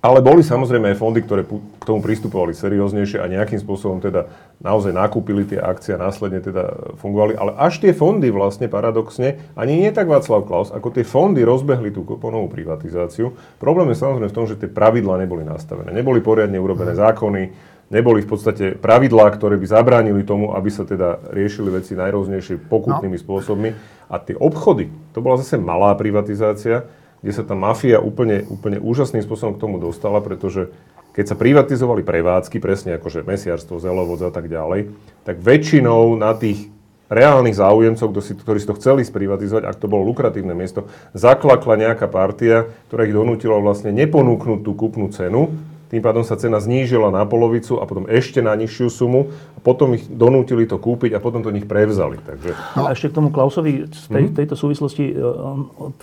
Ale 0.07 0.23
boli 0.23 0.39
samozrejme 0.39 0.95
aj 0.95 1.01
fondy, 1.03 1.19
ktoré 1.19 1.43
k 1.43 1.83
tomu 1.83 1.99
pristupovali 1.99 2.55
serióznejšie 2.55 3.19
a 3.19 3.27
nejakým 3.27 3.59
spôsobom 3.59 3.99
teda 3.99 4.31
naozaj 4.63 4.95
nakúpili 4.95 5.43
tie 5.43 5.59
akcie 5.59 5.99
a 5.99 5.99
následne 5.99 6.39
teda 6.39 6.95
fungovali. 7.03 7.35
Ale 7.35 7.51
až 7.59 7.83
tie 7.83 7.91
fondy 7.91 8.31
vlastne 8.31 8.71
paradoxne, 8.71 9.35
ani 9.59 9.75
nie 9.75 9.91
tak 9.91 10.07
Václav 10.07 10.47
Klaus, 10.47 10.71
ako 10.71 10.95
tie 10.95 11.03
fondy 11.03 11.43
rozbehli 11.43 11.91
tú 11.91 12.07
kuponovú 12.07 12.47
privatizáciu. 12.47 13.35
Problém 13.59 13.91
je 13.91 13.99
samozrejme 13.99 14.31
v 14.31 14.37
tom, 14.39 14.47
že 14.47 14.55
tie 14.55 14.71
pravidlá 14.71 15.19
neboli 15.19 15.43
nastavené. 15.43 15.91
Neboli 15.91 16.23
poriadne 16.23 16.55
urobené 16.55 16.95
zákony, 16.95 17.51
neboli 17.91 18.23
v 18.23 18.31
podstate 18.31 18.79
pravidlá, 18.79 19.27
ktoré 19.35 19.59
by 19.59 19.67
zabránili 19.67 20.23
tomu, 20.23 20.55
aby 20.55 20.71
sa 20.71 20.87
teda 20.87 21.19
riešili 21.35 21.67
veci 21.67 21.99
najrôznejšie 21.99 22.63
pokutnými 22.71 23.19
no. 23.19 23.23
spôsobmi. 23.27 23.69
A 24.07 24.23
tie 24.23 24.39
obchody, 24.39 24.87
to 25.11 25.19
bola 25.19 25.35
zase 25.35 25.59
malá 25.59 25.91
privatizácia, 25.99 26.87
kde 27.21 27.31
sa 27.33 27.43
tá 27.43 27.57
mafia 27.57 27.97
úplne, 27.97 28.45
úplne 28.47 28.77
úžasným 28.77 29.25
spôsobom 29.25 29.57
k 29.57 29.63
tomu 29.63 29.77
dostala, 29.81 30.21
pretože 30.21 30.69
keď 31.17 31.33
sa 31.33 31.35
privatizovali 31.35 32.05
prevádzky, 32.05 32.61
presne 32.61 32.93
akože 33.01 33.25
mesiarstvo, 33.25 33.81
zelovod 33.81 34.21
a 34.21 34.29
tak 34.29 34.45
ďalej, 34.45 34.93
tak 35.25 35.41
väčšinou 35.41 36.13
na 36.13 36.37
tých 36.37 36.69
reálnych 37.09 37.57
záujemcov, 37.57 38.13
ktorí 38.43 38.59
si 38.59 38.67
to 38.67 38.77
chceli 38.77 39.01
sprivatizovať, 39.01 39.63
ak 39.65 39.79
to 39.79 39.89
bolo 39.89 40.05
lukratívne 40.05 40.51
miesto, 40.53 40.91
zaklakla 41.15 41.79
nejaká 41.79 42.05
partia, 42.05 42.69
ktorá 42.91 43.07
ich 43.07 43.15
donútila 43.15 43.57
vlastne 43.63 43.95
neponúknuť 43.95 44.59
tú 44.61 44.71
kúpnu 44.75 45.09
cenu, 45.09 45.55
tým 45.87 46.03
pádom 46.03 46.23
sa 46.27 46.35
cena 46.35 46.59
znížila 46.59 47.07
na 47.09 47.23
polovicu 47.23 47.79
a 47.79 47.87
potom 47.87 48.03
ešte 48.11 48.43
na 48.43 48.51
nižšiu 48.59 48.87
sumu 48.91 49.31
a 49.55 49.59
potom 49.63 49.95
ich 49.95 50.03
donútili 50.07 50.67
to 50.67 50.75
kúpiť 50.75 51.15
a 51.15 51.23
potom 51.23 51.39
to 51.39 51.51
nich 51.55 51.63
prevzali. 51.63 52.19
Takže... 52.19 52.51
No. 52.75 52.91
A 52.91 52.95
ešte 52.95 53.11
k 53.11 53.17
tomu 53.23 53.31
Klausovi 53.31 53.87
v 53.87 54.07
tej, 54.11 54.25
mhm. 54.27 54.35
tejto 54.35 54.55
súvislosti, 54.59 55.15
e, 55.15 55.23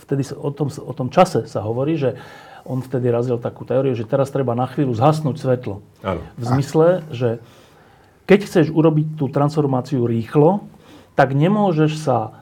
vtedy 0.09 0.23
o 0.41 0.51
tom, 0.51 0.69
o 0.73 0.93
tom 0.97 1.09
čase 1.13 1.45
sa 1.45 1.61
hovorí, 1.61 2.01
že 2.01 2.17
on 2.65 2.81
vtedy 2.81 3.13
razil 3.13 3.37
takú 3.37 3.69
teóriu, 3.69 3.93
že 3.93 4.09
teraz 4.09 4.33
treba 4.33 4.57
na 4.57 4.65
chvíľu 4.65 4.97
zhasnúť 4.97 5.37
svetlo. 5.37 5.85
Áno. 6.01 6.25
V 6.41 6.45
zmysle, 6.49 7.05
že 7.13 7.45
keď 8.25 8.49
chceš 8.49 8.67
urobiť 8.73 9.21
tú 9.21 9.29
transformáciu 9.29 10.09
rýchlo, 10.09 10.65
tak 11.13 11.37
nemôžeš 11.37 12.01
sa 12.01 12.41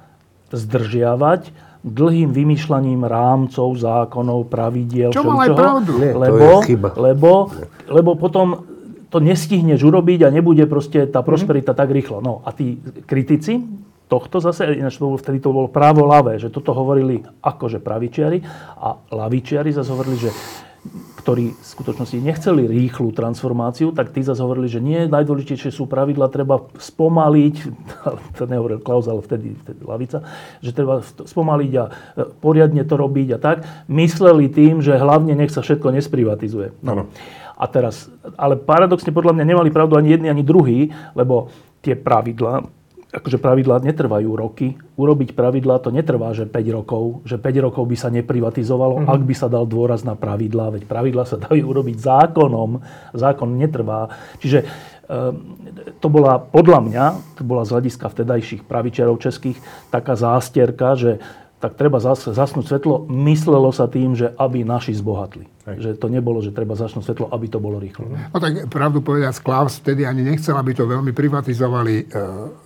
zdržiavať, 0.54 1.50
dlhým 1.82 2.30
vymýšľaním 2.30 3.02
rámcov, 3.02 3.74
zákonov, 3.74 4.46
pravidiel, 4.46 5.10
Čo 5.10 5.26
mal 5.26 5.50
aj 5.50 5.50
pravdu. 5.54 5.92
Nie, 5.98 6.14
lebo, 6.14 6.62
lebo, 6.94 7.30
lebo 7.90 8.10
potom 8.14 8.66
to 9.10 9.18
nestihneš 9.20 9.82
urobiť 9.82 10.24
a 10.24 10.32
nebude 10.32 10.64
proste 10.70 11.04
tá 11.10 11.20
mhm. 11.20 11.26
prosperita 11.26 11.74
mm. 11.74 11.78
tak 11.78 11.88
rýchlo. 11.90 12.24
No 12.24 12.40
a 12.46 12.54
tí 12.54 12.80
kritici 13.04 13.60
tohto 14.12 14.44
zase, 14.44 14.76
ináč 14.76 15.00
to 15.00 15.08
bolo, 15.08 15.16
vtedy 15.16 15.40
to 15.40 15.56
bolo 15.56 15.72
právo 15.72 16.04
ľavé, 16.04 16.36
že 16.36 16.52
toto 16.52 16.76
hovorili 16.76 17.24
akože 17.40 17.80
pravičiari 17.80 18.44
a 18.76 18.92
lavičiari 19.08 19.72
zase 19.72 19.88
hovorili, 19.88 20.28
že 20.28 20.30
ktorí 21.22 21.54
v 21.54 21.62
skutočnosti 21.62 22.18
nechceli 22.18 22.66
rýchlu 22.66 23.14
transformáciu, 23.14 23.94
tak 23.94 24.10
tí 24.10 24.26
zase 24.26 24.42
hovorili, 24.42 24.66
že 24.66 24.82
nie, 24.82 25.06
najdôležitejšie 25.06 25.70
sú 25.70 25.86
pravidla, 25.86 26.26
treba 26.26 26.66
spomaliť, 26.74 27.54
to 28.38 28.50
nehovoril 28.50 28.82
Klaus, 28.82 29.06
ale 29.06 29.22
vtedy, 29.22 29.54
vtedy 29.54 29.86
Lavica, 29.86 30.26
že 30.58 30.74
treba 30.74 30.98
spomaliť 31.06 31.72
a 31.78 31.84
e, 31.86 31.90
poriadne 32.42 32.82
to 32.82 32.98
robiť 32.98 33.28
a 33.34 33.38
tak. 33.38 33.62
Mysleli 33.86 34.50
tým, 34.50 34.82
že 34.82 34.98
hlavne 34.98 35.38
nech 35.38 35.54
sa 35.54 35.62
všetko 35.62 35.94
nesprivatizuje. 35.94 36.82
No. 36.82 37.06
A 37.54 37.64
teraz, 37.70 38.10
ale 38.34 38.58
paradoxne 38.58 39.14
podľa 39.14 39.38
mňa 39.38 39.44
nemali 39.54 39.70
pravdu 39.70 39.94
ani 39.94 40.18
jedni, 40.18 40.26
ani 40.26 40.42
druhý, 40.42 40.90
lebo 41.14 41.54
tie 41.78 41.94
pravidla, 41.94 42.66
akože 43.12 43.36
pravidlá 43.36 43.84
netrvajú 43.84 44.30
roky. 44.32 44.80
Urobiť 44.96 45.36
pravidlá 45.36 45.84
to 45.84 45.92
netrvá, 45.92 46.32
že 46.32 46.48
5 46.48 46.76
rokov, 46.80 47.20
že 47.28 47.36
5 47.36 47.66
rokov 47.68 47.84
by 47.84 47.96
sa 48.00 48.08
neprivatizovalo, 48.08 49.04
mm-hmm. 49.04 49.12
ak 49.12 49.22
by 49.28 49.34
sa 49.36 49.52
dal 49.52 49.68
dôraz 49.68 50.00
na 50.00 50.16
pravidlá, 50.16 50.72
veď 50.72 50.88
pravidlá 50.88 51.28
sa 51.28 51.36
dajú 51.36 51.60
urobiť 51.60 51.96
zákonom, 52.00 52.80
zákon 53.12 53.52
netrvá. 53.52 54.08
Čiže 54.40 54.64
e, 54.64 54.66
to 56.00 56.08
bola 56.08 56.40
podľa 56.40 56.80
mňa, 56.88 57.04
to 57.36 57.44
bola 57.44 57.68
z 57.68 57.76
hľadiska 57.76 58.08
vtedajších 58.08 58.64
pravičiarov 58.64 59.20
českých, 59.20 59.60
taká 59.92 60.16
zástierka, 60.16 60.96
že 60.96 61.20
tak 61.60 61.76
treba 61.76 62.00
zas, 62.00 62.24
zasnúť 62.24 62.64
svetlo. 62.64 63.06
Myslelo 63.12 63.70
sa 63.76 63.86
tým, 63.86 64.16
že 64.16 64.32
aby 64.40 64.64
naši 64.64 64.96
zbohatli. 64.96 65.51
Hej. 65.62 65.76
Že 65.78 65.90
to 66.02 66.08
nebolo, 66.10 66.42
že 66.42 66.50
treba 66.50 66.74
zasnúť 66.74 67.06
svetlo, 67.06 67.26
aby 67.30 67.46
to 67.46 67.62
bolo 67.62 67.78
rýchlo. 67.78 68.10
No 68.10 68.38
tak 68.42 68.66
pravdu 68.66 68.98
povedať, 68.98 69.38
Klaus 69.38 69.78
vtedy 69.78 70.02
ani 70.02 70.26
nechcel, 70.26 70.58
aby 70.58 70.74
to 70.74 70.90
veľmi 70.90 71.14
privatizovali 71.14 71.94
e, 72.02 72.04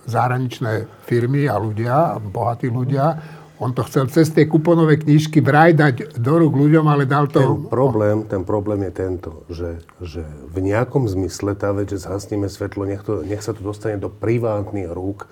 zahraničné 0.09 1.05
firmy 1.05 1.45
a 1.45 1.61
ľudia, 1.61 2.17
bohatí 2.17 2.73
ľudia. 2.73 3.37
On 3.61 3.73
to 3.73 3.85
chcel 3.85 4.05
cez 4.09 4.29
tie 4.33 4.49
kuponové 4.49 5.01
knižky 5.01 5.41
vraj 5.41 5.73
dať 5.73 6.17
do 6.21 6.33
rúk 6.41 6.57
ľuďom, 6.57 6.85
ale 6.89 7.09
dal 7.09 7.25
to... 7.29 7.41
Ten 7.41 7.69
problém, 7.69 8.17
ten 8.25 8.41
problém 8.45 8.85
je 8.89 8.93
tento, 8.93 9.29
že, 9.49 9.81
že 10.01 10.21
v 10.49 10.57
nejakom 10.61 11.09
zmysle 11.09 11.57
tá 11.57 11.73
vec, 11.73 11.89
že 11.89 12.01
zhasníme 12.01 12.49
svetlo, 12.49 12.85
nech, 12.85 13.01
to, 13.01 13.25
nech 13.25 13.41
sa 13.41 13.57
to 13.57 13.65
dostane 13.65 13.97
do 13.97 14.13
privátnych 14.13 14.89
rúk, 14.89 15.25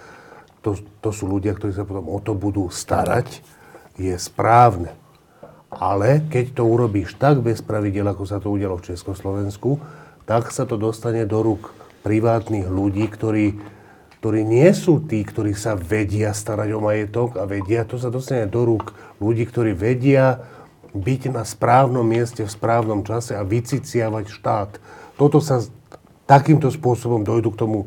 to, 0.65 0.73
to 1.01 1.13
sú 1.13 1.29
ľudia, 1.29 1.53
ktorí 1.53 1.73
sa 1.77 1.85
potom 1.85 2.09
o 2.09 2.17
to 2.17 2.33
budú 2.33 2.65
starať 2.73 3.45
je 3.95 4.15
správne. 4.19 4.91
Ale 5.75 6.23
keď 6.31 6.55
to 6.55 6.63
urobíš 6.63 7.19
tak 7.19 7.43
bez 7.43 7.59
pravidel, 7.59 8.07
ako 8.07 8.23
sa 8.23 8.39
to 8.39 8.51
udialo 8.51 8.79
v 8.79 8.95
Československu, 8.95 9.79
tak 10.23 10.49
sa 10.49 10.63
to 10.63 10.79
dostane 10.79 11.27
do 11.27 11.43
rúk 11.43 11.75
privátnych 12.01 12.65
ľudí, 12.65 13.05
ktorí 13.11 13.75
ktorí 14.25 14.41
nie 14.41 14.73
sú 14.73 15.05
tí, 15.05 15.21
ktorí 15.21 15.53
sa 15.53 15.77
vedia 15.77 16.33
starať 16.33 16.73
o 16.73 16.81
majetok 16.81 17.37
a 17.37 17.45
vedia, 17.45 17.85
to 17.85 18.01
sa 18.01 18.09
dostane 18.09 18.49
do 18.49 18.65
rúk 18.65 18.89
ľudí, 19.21 19.45
ktorí 19.45 19.77
vedia 19.77 20.41
byť 20.97 21.21
na 21.29 21.45
správnom 21.45 22.01
mieste 22.01 22.41
v 22.41 22.49
správnom 22.49 23.05
čase 23.05 23.37
a 23.37 23.45
vyciciavať 23.45 24.25
štát. 24.25 24.71
Toto 25.13 25.37
sa 25.37 25.61
takýmto 26.25 26.73
spôsobom 26.73 27.21
dojdu 27.21 27.53
k 27.53 27.59
tomu, 27.61 27.79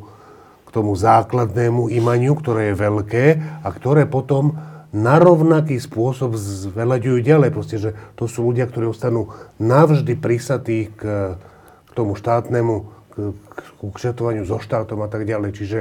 k 0.63 0.71
tomu 0.71 0.95
základnému 0.95 1.91
imaniu, 1.91 2.39
ktoré 2.39 2.71
je 2.71 2.81
veľké 2.87 3.25
a 3.67 3.69
ktoré 3.75 4.07
potom 4.07 4.55
na 4.89 5.21
rovnaký 5.21 5.77
spôsob 5.77 6.37
zvelaďujú 6.37 7.19
ďalej. 7.21 7.51
Proste, 7.53 7.77
že 7.77 7.91
to 8.17 8.25
sú 8.25 8.49
ľudia, 8.49 8.65
ktorí 8.65 8.89
ostanú 8.89 9.37
navždy 9.61 10.17
prisatí 10.17 10.89
k, 10.89 11.37
k 11.85 11.91
tomu 11.93 12.17
štátnemu, 12.17 12.89
k, 13.13 13.15
k 13.53 13.81
kšetovaniu 13.85 14.49
so 14.49 14.57
štátom 14.57 15.05
a 15.05 15.09
tak 15.13 15.29
ďalej. 15.29 15.51
Čiže 15.53 15.79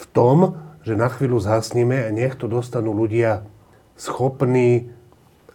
v 0.00 0.04
tom, 0.16 0.56
že 0.82 0.96
na 0.96 1.12
chvíľu 1.12 1.38
zhasníme 1.44 2.08
a 2.08 2.14
nech 2.14 2.34
to 2.34 2.48
dostanú 2.48 2.96
ľudia 2.96 3.44
schopní 4.00 4.90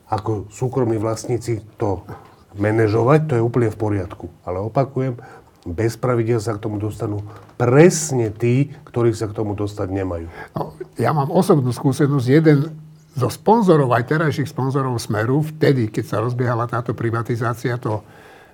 ako 0.07 0.47
súkromní 0.47 0.95
vlastníci 0.95 1.59
to 1.75 2.07
manažovať, 2.55 3.19
to 3.27 3.33
je 3.35 3.43
úplne 3.43 3.67
v 3.67 3.77
poriadku. 3.77 4.31
Ale 4.47 4.63
opakujem, 4.63 5.19
bez 5.73 5.99
pravidel 5.99 6.39
sa 6.39 6.56
k 6.56 6.63
tomu 6.63 6.80
dostanú 6.80 7.23
presne 7.60 8.32
tí, 8.32 8.71
ktorí 8.88 9.12
sa 9.12 9.27
k 9.27 9.36
tomu 9.36 9.58
dostať 9.58 9.88
nemajú. 9.91 10.27
No, 10.56 10.75
ja 10.95 11.12
mám 11.12 11.32
osobnú 11.34 11.71
skúsenosť. 11.73 12.27
Jeden 12.27 12.71
zo 13.17 13.30
sponzorov, 13.34 13.89
aj 13.97 14.13
terajších 14.13 14.53
sponzorov 14.53 15.01
Smeru, 15.01 15.41
vtedy, 15.41 15.89
keď 15.89 16.06
sa 16.06 16.17
rozbiehala 16.21 16.69
táto 16.69 16.93
privatizácia, 16.93 17.82
to, 17.82 18.06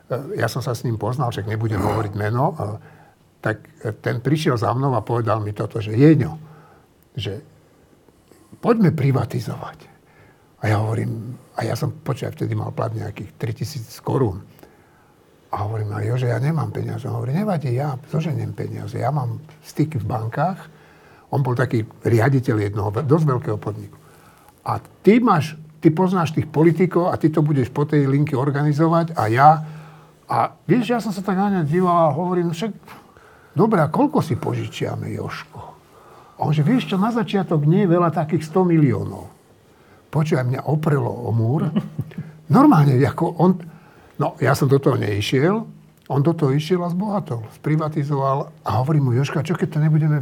e, 0.08 0.40
ja 0.40 0.48
som 0.48 0.64
sa 0.64 0.72
s 0.72 0.88
ním 0.88 0.96
poznal, 0.96 1.36
však 1.36 1.52
nebudem 1.52 1.84
hovoriť 1.84 2.14
meno, 2.16 2.56
e, 2.56 2.56
tak 3.44 3.60
ten 4.00 4.24
prišiel 4.24 4.56
za 4.56 4.72
mnou 4.72 4.96
a 4.96 5.04
povedal 5.04 5.44
mi 5.44 5.52
toto, 5.52 5.84
že 5.84 5.92
Jeňo, 5.92 6.40
že 7.12 7.44
poďme 8.64 8.96
privatizovať. 8.96 9.92
A 10.64 10.72
ja 10.72 10.80
hovorím, 10.80 11.36
a 11.60 11.68
ja 11.68 11.76
som, 11.76 11.92
počkaj, 11.92 12.40
vtedy 12.40 12.56
mal 12.56 12.72
plat 12.72 12.96
nejakých 12.96 13.36
3000 13.36 14.00
korún. 14.00 14.40
A 15.54 15.70
hovorím, 15.70 15.94
ale 15.94 16.10
Jože, 16.10 16.34
ja 16.34 16.42
nemám 16.42 16.74
peniaze. 16.74 17.06
On 17.06 17.22
hovorí, 17.22 17.30
nevadí, 17.30 17.78
ja 17.78 17.94
zoženiem 18.10 18.58
peniaze. 18.58 18.98
Ja 18.98 19.14
mám 19.14 19.38
styky 19.62 20.02
v 20.02 20.10
bankách. 20.10 20.58
On 21.30 21.46
bol 21.46 21.54
taký 21.54 21.86
riaditeľ 22.02 22.56
jednoho 22.58 22.90
dosť 22.90 23.26
veľkého 23.30 23.58
podniku. 23.62 23.98
A 24.66 24.82
ty 24.82 25.22
máš, 25.22 25.54
ty 25.78 25.94
poznáš 25.94 26.34
tých 26.34 26.50
politikov 26.50 27.14
a 27.14 27.22
ty 27.22 27.30
to 27.30 27.46
budeš 27.46 27.70
po 27.70 27.86
tej 27.86 28.10
linke 28.10 28.34
organizovať 28.34 29.14
a 29.14 29.24
ja. 29.30 29.50
A 30.26 30.58
vieš, 30.66 30.90
ja 30.90 30.98
som 30.98 31.14
sa 31.14 31.22
tak 31.22 31.38
na 31.38 31.62
ňa 31.62 31.70
díval 31.70 32.10
a 32.10 32.16
hovorím, 32.18 32.50
však, 32.50 32.72
dobre, 33.54 33.78
a 33.86 33.94
koľko 33.94 34.26
si 34.26 34.34
požičiame, 34.34 35.14
Joško? 35.14 35.62
A 36.38 36.50
on 36.50 36.56
že, 36.56 36.66
vieš 36.66 36.90
čo, 36.90 36.98
na 36.98 37.14
začiatok 37.14 37.62
nie 37.70 37.86
je 37.86 37.94
veľa 37.94 38.10
takých 38.10 38.50
100 38.50 38.74
miliónov. 38.74 39.30
Počúvaj, 40.10 40.50
mňa 40.50 40.62
oprelo 40.66 41.10
o 41.10 41.30
múr. 41.30 41.70
Normálne, 42.58 42.98
ako 43.06 43.38
on, 43.38 43.52
No, 44.22 44.38
ja 44.38 44.54
som 44.54 44.70
do 44.70 44.78
toho 44.78 44.94
neišiel, 44.98 45.66
on 46.12 46.20
do 46.20 46.36
toho 46.36 46.52
išiel 46.52 46.84
a 46.84 46.92
zbohatol, 46.92 47.48
sprivatizoval 47.56 48.52
a 48.68 48.70
hovorí 48.84 49.00
mu, 49.00 49.16
Joška, 49.16 49.40
čo 49.40 49.56
keď 49.56 49.68
to 49.72 49.80
nebudeme 49.80 50.20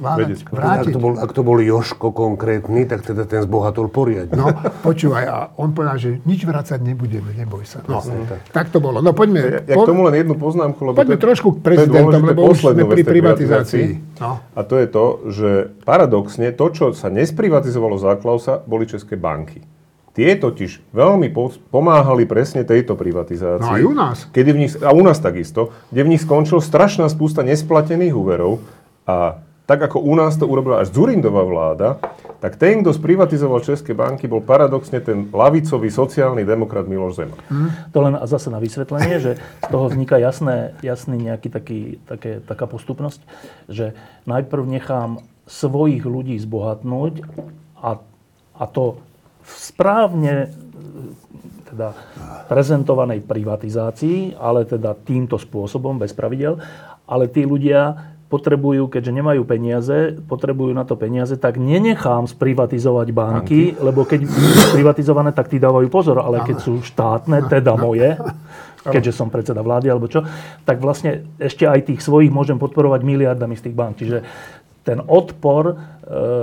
vládať, 0.00 0.48
vrátiť? 0.48 0.90
Ak 0.90 0.96
to, 0.96 0.98
bol, 0.98 1.12
ak 1.20 1.30
to 1.36 1.42
bol 1.44 1.58
Joško 1.60 2.08
konkrétny, 2.08 2.88
tak 2.88 3.04
teda 3.04 3.28
ten 3.28 3.44
zbohatol 3.44 3.92
poriadne. 3.92 4.32
No, 4.32 4.48
počúvaj, 4.80 5.24
a 5.28 5.36
on 5.60 5.76
povedal, 5.76 6.00
že 6.00 6.10
nič 6.24 6.48
vrácať 6.48 6.80
nebudeme, 6.80 7.36
neboj 7.36 7.68
sa. 7.68 7.84
No, 7.84 8.00
tak. 8.00 8.40
tak 8.48 8.66
to 8.72 8.80
bolo. 8.80 9.04
No 9.04 9.12
poďme. 9.12 9.68
Ja, 9.68 9.76
ja 9.76 9.76
k 9.76 9.84
tomu 9.84 10.08
len 10.08 10.24
jednu 10.24 10.40
poznámku, 10.40 10.80
lebo 10.80 10.96
poďme 10.96 11.20
to, 11.20 11.24
trošku 11.28 11.48
k 11.52 11.58
prezidentom, 11.60 12.24
lebo 12.24 12.40
už 12.48 12.64
sme 12.64 12.88
pri 12.88 13.04
privatizácii. 13.04 13.86
No. 14.24 14.40
A 14.40 14.60
to 14.64 14.80
je 14.80 14.86
to, 14.88 15.04
že 15.28 15.48
paradoxne 15.84 16.48
to, 16.56 16.66
čo 16.72 16.84
sa 16.96 17.12
nesprivatizovalo 17.12 18.00
za 18.00 18.16
Klausa, 18.16 18.64
boli 18.64 18.88
české 18.88 19.20
banky. 19.20 19.60
Tie 20.14 20.30
totiž 20.38 20.94
veľmi 20.94 21.34
pomáhali 21.74 22.22
presne 22.22 22.62
tejto 22.62 22.94
privatizácii. 22.94 23.66
No 23.66 23.74
aj 23.74 23.82
u 23.82 23.94
nás. 23.98 24.16
Kedy 24.30 24.50
v 24.54 24.58
nich, 24.62 24.72
a 24.78 24.94
u 24.94 25.02
nás 25.02 25.18
takisto, 25.18 25.74
kde 25.90 26.06
v 26.06 26.10
nich 26.14 26.22
skončil 26.22 26.62
strašná 26.62 27.10
spústa 27.10 27.42
nesplatených 27.42 28.14
úverov 28.14 28.62
a 29.10 29.42
tak 29.66 29.80
ako 29.90 30.06
u 30.06 30.14
nás 30.14 30.36
to 30.36 30.44
urobila 30.44 30.84
až 30.84 30.92
Zurindová 30.92 31.40
vláda, 31.42 31.96
tak 32.38 32.60
ten, 32.60 32.84
kto 32.84 32.92
sprivatizoval 32.92 33.64
České 33.64 33.96
banky, 33.96 34.28
bol 34.28 34.44
paradoxne 34.44 35.00
ten 35.00 35.32
lavicový 35.32 35.88
sociálny 35.88 36.44
demokrat 36.44 36.84
Miloš 36.84 37.16
Zeman. 37.16 37.40
Hmm. 37.48 37.72
To 37.96 37.98
len 38.04 38.14
zase 38.28 38.52
na 38.52 38.60
vysvetlenie, 38.60 39.16
že 39.16 39.32
z 39.40 39.68
toho 39.72 39.88
vzniká 39.88 40.20
jasné, 40.20 40.76
jasný 40.84 41.16
nejaký 41.16 41.48
taký, 41.48 41.80
také, 42.04 42.44
taká 42.44 42.68
postupnosť, 42.68 43.24
že 43.72 43.96
najprv 44.28 44.62
nechám 44.68 45.24
svojich 45.48 46.04
ľudí 46.04 46.36
zbohatnúť 46.36 47.24
a, 47.80 48.04
a 48.60 48.64
to 48.68 49.00
v 49.44 49.52
správne 49.52 50.48
teda 51.74 51.90
prezentovanej 52.46 53.26
privatizácii, 53.26 54.38
ale 54.38 54.62
teda 54.62 54.94
týmto 54.94 55.36
spôsobom, 55.36 55.98
bez 55.98 56.14
pravidel, 56.14 56.56
ale 57.04 57.26
tí 57.26 57.42
ľudia 57.42 58.14
potrebujú, 58.30 58.90
keďže 58.90 59.12
nemajú 59.14 59.42
peniaze, 59.46 60.18
potrebujú 60.26 60.74
na 60.74 60.82
to 60.82 60.98
peniaze, 60.98 61.38
tak 61.38 61.60
nenechám 61.60 62.26
sprivatizovať 62.26 63.14
banky, 63.14 63.74
banky. 63.74 63.84
lebo 63.84 64.02
keď 64.02 64.26
sú 64.26 64.74
privatizované, 64.74 65.30
tak 65.30 65.52
tí 65.52 65.62
dávajú 65.62 65.86
pozor, 65.86 66.18
ale 66.18 66.42
keď 66.42 66.56
sú 66.58 66.82
štátne, 66.82 67.46
teda 67.46 67.78
moje, 67.78 68.18
keďže 68.82 69.12
som 69.14 69.30
predseda 69.30 69.62
vlády 69.62 69.86
alebo 69.86 70.10
čo, 70.10 70.26
tak 70.66 70.82
vlastne 70.82 71.24
ešte 71.38 71.68
aj 71.68 71.94
tých 71.94 72.00
svojich 72.02 72.34
môžem 72.34 72.58
podporovať 72.58 73.00
miliardami 73.06 73.54
z 73.54 73.70
tých 73.70 73.76
bank. 73.76 74.02
Čiže 74.02 74.18
ten 74.84 75.00
odpor, 75.00 75.72
e, 75.72 75.74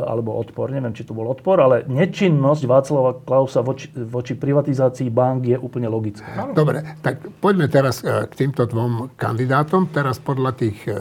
alebo 0.02 0.34
odpor, 0.42 0.74
neviem, 0.74 0.92
či 0.98 1.06
to 1.06 1.14
bol 1.14 1.30
odpor, 1.30 1.62
ale 1.62 1.86
nečinnosť 1.86 2.64
Václava 2.66 3.12
Klausa 3.22 3.62
voči, 3.62 3.94
voči 3.94 4.34
privatizácii 4.34 5.14
bank 5.14 5.46
je 5.46 5.58
úplne 5.62 5.86
logická. 5.86 6.50
Dobre, 6.52 6.82
tak 7.06 7.22
poďme 7.38 7.70
teraz 7.70 8.02
e, 8.02 8.26
k 8.26 8.34
týmto 8.34 8.66
dvom 8.66 9.14
kandidátom. 9.14 9.94
Teraz 9.94 10.18
podľa 10.18 10.58
tých 10.58 10.82
e, 10.90 10.98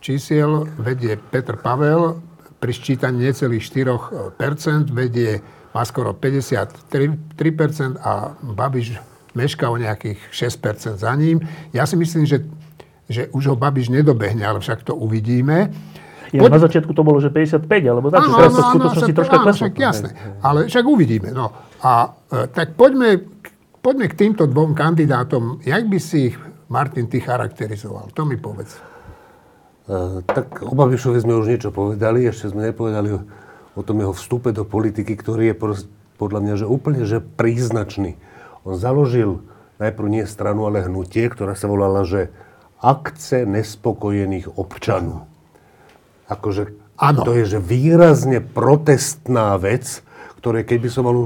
čísiel 0.00 0.64
vedie 0.80 1.20
Petr 1.20 1.60
Pavel 1.60 2.16
pri 2.56 2.72
ščítaní 2.72 3.28
necelých 3.28 3.68
4%, 4.40 4.88
vedie 4.96 5.44
má 5.76 5.82
skoro 5.84 6.16
53% 6.16 8.00
a 8.00 8.32
Babiš 8.40 8.96
meška 9.32 9.68
o 9.68 9.76
nejakých 9.80 10.20
6% 10.32 11.00
za 11.00 11.12
ním. 11.16 11.40
Ja 11.72 11.88
si 11.88 11.96
myslím, 11.96 12.28
že, 12.28 12.44
že 13.08 13.32
už 13.32 13.52
ho 13.52 13.56
Babiš 13.56 13.88
nedobehne, 13.88 14.44
ale 14.44 14.60
však 14.60 14.84
to 14.84 14.94
uvidíme. 14.96 15.72
Ja, 16.32 16.48
Poď... 16.48 16.50
Na 16.56 16.60
začiatku 16.64 16.96
to 16.96 17.04
bolo, 17.04 17.20
že 17.20 17.28
55, 17.28 17.68
alebo 17.84 18.08
tak, 18.08 18.24
áno, 18.24 18.40
teraz 18.40 18.52
to 18.56 18.62
v 18.64 18.70
skutočnosti 18.72 19.12
troška 19.12 19.36
kleslo. 19.44 19.60
Však 19.68 19.74
jasné, 19.76 20.08
ale 20.40 20.64
však 20.64 20.84
uvidíme. 20.88 21.28
No. 21.28 21.52
A 21.84 22.16
e, 22.32 22.48
tak 22.48 22.72
poďme, 22.72 23.20
poďme 23.84 24.08
k 24.08 24.14
týmto 24.16 24.48
dvom 24.48 24.72
kandidátom. 24.72 25.60
Jak 25.60 25.84
by 25.92 25.98
si 26.00 26.32
ich, 26.32 26.36
Martin, 26.72 27.04
ty 27.12 27.20
charakterizoval? 27.20 28.16
To 28.16 28.24
mi 28.24 28.40
povedz. 28.40 28.80
Uh, 29.82 30.24
tak 30.24 30.64
o 30.64 30.72
Babišovi 30.72 31.20
sme 31.20 31.36
už 31.36 31.52
niečo 31.52 31.68
povedali, 31.68 32.24
ešte 32.24 32.48
sme 32.48 32.72
nepovedali 32.72 33.12
o, 33.12 33.20
o 33.76 33.82
tom 33.84 34.00
jeho 34.00 34.16
vstupe 34.16 34.56
do 34.56 34.64
politiky, 34.64 35.12
ktorý 35.12 35.52
je 35.52 35.58
podľa 36.16 36.40
mňa 36.48 36.54
že 36.64 36.66
úplne 36.70 37.02
že 37.04 37.20
príznačný. 37.20 38.16
On 38.64 38.72
založil 38.72 39.44
najprv 39.82 40.06
nie 40.08 40.24
stranu, 40.24 40.64
ale 40.64 40.86
hnutie, 40.86 41.28
ktorá 41.28 41.58
sa 41.58 41.68
volala, 41.68 42.06
že 42.06 42.32
akce 42.78 43.42
nespokojených 43.44 44.54
občanov 44.54 45.31
akože 46.32 46.62
ano. 47.00 47.22
to 47.24 47.32
je 47.36 47.56
že 47.56 47.58
výrazne 47.58 48.40
protestná 48.40 49.56
vec, 49.60 50.00
ktoré 50.40 50.64
keď 50.66 50.78
by 50.82 50.88
som 50.90 51.04
mal 51.06 51.18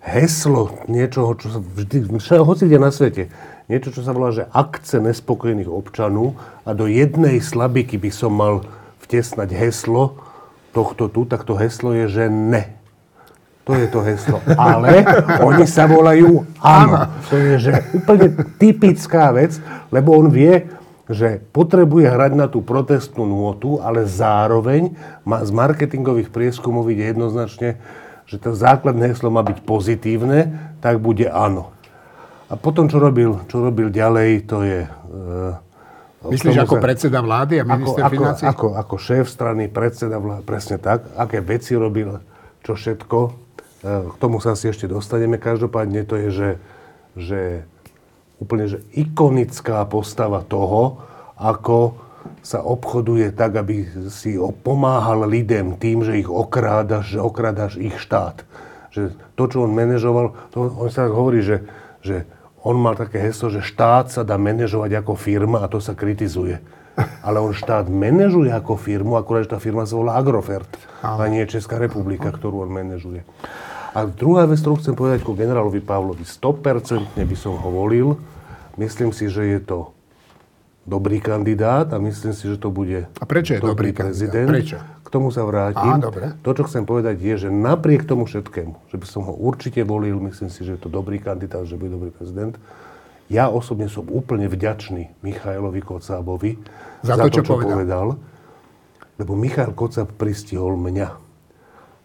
heslo 0.00 0.80
niečoho, 0.88 1.36
čo 1.36 1.52
sa 1.52 1.60
vždy, 1.60 2.08
hoci 2.40 2.62
kde 2.64 2.78
na 2.80 2.88
svete, 2.88 3.28
niečo, 3.68 3.92
čo 3.92 4.00
sa 4.00 4.16
volá, 4.16 4.32
že 4.32 4.48
akce 4.50 4.98
nespokojných 4.98 5.68
občanov 5.68 6.40
a 6.64 6.72
do 6.72 6.88
jednej 6.88 7.38
slabiky 7.38 8.00
by 8.00 8.10
som 8.10 8.32
mal 8.32 8.64
vtesnať 9.04 9.52
heslo 9.52 10.18
tohto 10.72 11.10
tu, 11.12 11.28
tak 11.28 11.44
to 11.44 11.54
heslo 11.54 11.92
je, 11.94 12.06
že 12.08 12.24
ne. 12.30 12.80
To 13.68 13.76
je 13.76 13.86
to 13.86 14.00
heslo. 14.02 14.42
Ale 14.56 15.04
oni 15.48 15.68
sa 15.68 15.84
volajú 15.86 16.42
áno. 16.58 17.06
To 17.28 17.36
je 17.36 17.54
že 17.60 17.72
úplne 17.94 18.34
typická 18.56 19.30
vec, 19.30 19.60
lebo 19.94 20.16
on 20.16 20.32
vie, 20.32 20.66
že 21.10 21.42
potrebuje 21.50 22.06
hrať 22.06 22.32
na 22.38 22.46
tú 22.46 22.62
protestnú 22.62 23.26
nôtu, 23.26 23.82
ale 23.82 24.06
zároveň 24.06 24.94
má 25.26 25.42
z 25.42 25.50
marketingových 25.50 26.30
prieskumov 26.30 26.86
ide 26.86 27.10
jednoznačne, 27.10 27.82
že 28.30 28.38
to 28.38 28.54
základné 28.54 29.10
heslo 29.10 29.26
má 29.26 29.42
byť 29.42 29.58
pozitívne, 29.66 30.54
tak 30.78 31.02
bude 31.02 31.26
áno. 31.26 31.74
A 32.46 32.54
potom, 32.54 32.86
čo 32.86 33.02
robil, 33.02 33.42
čo 33.50 33.58
robil 33.58 33.90
ďalej, 33.90 34.46
to 34.46 34.62
je... 34.62 34.86
E, 34.86 36.30
Myslíš 36.30 36.62
ako 36.62 36.78
sa, 36.78 36.82
predseda 36.82 37.18
vlády 37.26 37.58
a 37.58 37.64
minister 37.66 38.06
ako, 38.06 38.14
financí? 38.14 38.42
Ako, 38.46 38.50
ako, 38.50 38.66
ako 38.78 38.94
šéf 39.02 39.26
strany, 39.26 39.66
predseda 39.66 40.22
vlády, 40.22 40.46
presne 40.46 40.78
tak. 40.78 41.10
Aké 41.18 41.42
veci 41.42 41.74
robil, 41.74 42.22
čo 42.62 42.78
všetko. 42.78 43.18
E, 43.18 43.30
k 44.10 44.14
tomu 44.22 44.38
sa 44.38 44.54
si 44.54 44.70
ešte 44.70 44.86
dostaneme. 44.86 45.42
Každopádne 45.42 46.06
to 46.06 46.14
je, 46.14 46.28
že, 46.30 46.50
že 47.18 47.40
úplne 48.40 48.66
že 48.66 48.80
ikonická 48.96 49.84
postava 49.86 50.40
toho, 50.42 51.04
ako 51.36 51.94
sa 52.40 52.64
obchoduje 52.64 53.36
tak, 53.36 53.60
aby 53.60 53.84
si 54.08 54.40
pomáhal 54.64 55.28
lidem 55.28 55.76
tým, 55.76 56.04
že 56.04 56.20
ich 56.20 56.28
okrádaš, 56.28 57.16
že 57.16 57.18
okrádaš 57.20 57.76
ich 57.76 57.96
štát. 58.00 58.44
Že 58.90 59.12
to, 59.36 59.44
čo 59.46 59.58
on 59.68 59.72
manažoval, 59.76 60.32
to, 60.52 60.72
on 60.72 60.88
sa 60.88 61.06
hovorí, 61.08 61.44
že, 61.44 61.62
že 62.00 62.24
on 62.64 62.76
mal 62.80 62.96
také 62.96 63.20
heslo, 63.20 63.52
že 63.52 63.64
štát 63.64 64.12
sa 64.12 64.22
dá 64.24 64.36
manažovať 64.40 65.04
ako 65.04 65.16
firma 65.16 65.64
a 65.64 65.70
to 65.70 65.80
sa 65.80 65.92
kritizuje. 65.96 66.60
Ale 67.26 67.40
on 67.40 67.52
štát 67.52 67.88
manažuje 67.88 68.52
ako 68.52 68.76
firmu, 68.76 69.16
akurát, 69.16 69.48
že 69.48 69.56
tá 69.56 69.60
firma 69.60 69.84
sa 69.84 69.96
volá 69.96 70.16
Agrofert 70.16 70.68
a 71.00 71.20
nie 71.28 71.44
Česká 71.48 71.76
republika, 71.80 72.32
ktorú 72.32 72.64
on 72.64 72.72
manažuje. 72.72 73.24
A 73.90 74.06
druhá 74.06 74.46
vec, 74.46 74.62
ktorú 74.62 74.78
chcem 74.78 74.94
povedať 74.94 75.26
ku 75.26 75.34
generálovi 75.34 75.82
Pavlovi, 75.82 76.22
100% 76.22 77.18
by 77.18 77.36
som 77.36 77.58
ho 77.58 77.68
volil. 77.74 78.14
Myslím 78.78 79.10
si, 79.10 79.26
že 79.26 79.42
je 79.42 79.60
to 79.60 79.78
dobrý 80.86 81.20
kandidát 81.20 81.90
a 81.92 82.00
myslím 82.00 82.32
si, 82.32 82.48
že 82.48 82.56
to 82.56 82.72
bude 82.72 83.06
a 83.06 83.24
prečo 83.28 83.54
je 83.54 83.60
dobrý, 83.60 83.90
dobrý 83.92 84.10
prezident. 84.10 84.48
Prečo? 84.48 84.78
K 85.04 85.08
tomu 85.12 85.28
sa 85.30 85.44
vrátim. 85.44 85.98
Á, 85.98 86.02
dobre. 86.02 86.34
To, 86.40 86.50
čo 86.56 86.66
chcem 86.66 86.82
povedať, 86.86 87.20
je, 87.20 87.46
že 87.46 87.48
napriek 87.50 88.06
tomu 88.06 88.24
všetkému, 88.26 88.90
že 88.90 88.96
by 88.96 89.06
som 89.06 89.22
ho 89.26 89.34
určite 89.36 89.82
volil, 89.86 90.18
myslím 90.26 90.48
si, 90.48 90.66
že 90.66 90.78
je 90.78 90.80
to 90.80 90.90
dobrý 90.90 91.22
kandidát, 91.22 91.66
že 91.66 91.78
bude 91.78 91.94
dobrý 91.94 92.10
prezident, 92.10 92.56
ja 93.30 93.46
osobne 93.46 93.86
som 93.86 94.02
úplne 94.10 94.50
vďačný 94.50 95.22
Michailovi 95.22 95.78
Kocábovi 95.86 96.58
za, 97.06 97.14
za 97.14 97.22
to, 97.26 97.38
čo, 97.38 97.42
čo 97.46 97.54
povedal. 97.54 97.70
povedal. 97.70 98.06
Lebo 99.22 99.32
Michail 99.38 99.70
Kocáb 99.70 100.10
pristihol 100.18 100.74
mňa 100.74 101.29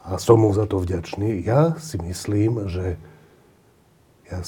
a 0.05 0.21
som 0.21 0.37
mu 0.37 0.53
za 0.53 0.69
to 0.69 0.77
vďačný. 0.77 1.41
Ja 1.41 1.73
si 1.81 1.97
myslím, 1.97 2.69
že 2.69 3.01
ja 4.29 4.39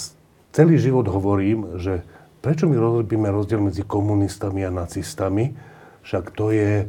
celý 0.53 0.77
život 0.77 1.09
hovorím, 1.09 1.81
že 1.81 2.05
prečo 2.45 2.69
my 2.69 2.77
robíme 2.77 3.29
rozdiel 3.33 3.65
medzi 3.65 3.81
komunistami 3.81 4.61
a 4.65 4.69
nacistami, 4.69 5.57
však 6.05 6.29
to 6.37 6.53
je 6.53 6.85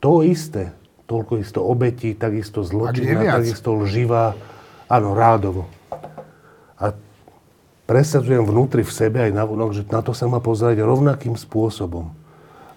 to 0.00 0.24
isté. 0.24 0.72
Toľko 1.04 1.42
isto 1.42 1.60
obetí, 1.60 2.16
takisto 2.16 2.64
zločina, 2.64 3.36
takisto 3.36 3.76
lživá. 3.82 4.32
Áno, 4.86 5.12
rádovo. 5.12 5.66
A 6.78 6.94
presadzujem 7.84 8.46
vnútri 8.46 8.86
v 8.86 8.94
sebe 8.94 9.18
aj 9.18 9.34
vonok, 9.34 9.70
že 9.74 9.82
na 9.90 10.00
to 10.00 10.14
sa 10.14 10.30
má 10.30 10.38
pozerať 10.38 10.80
rovnakým 10.80 11.34
spôsobom. 11.34 12.14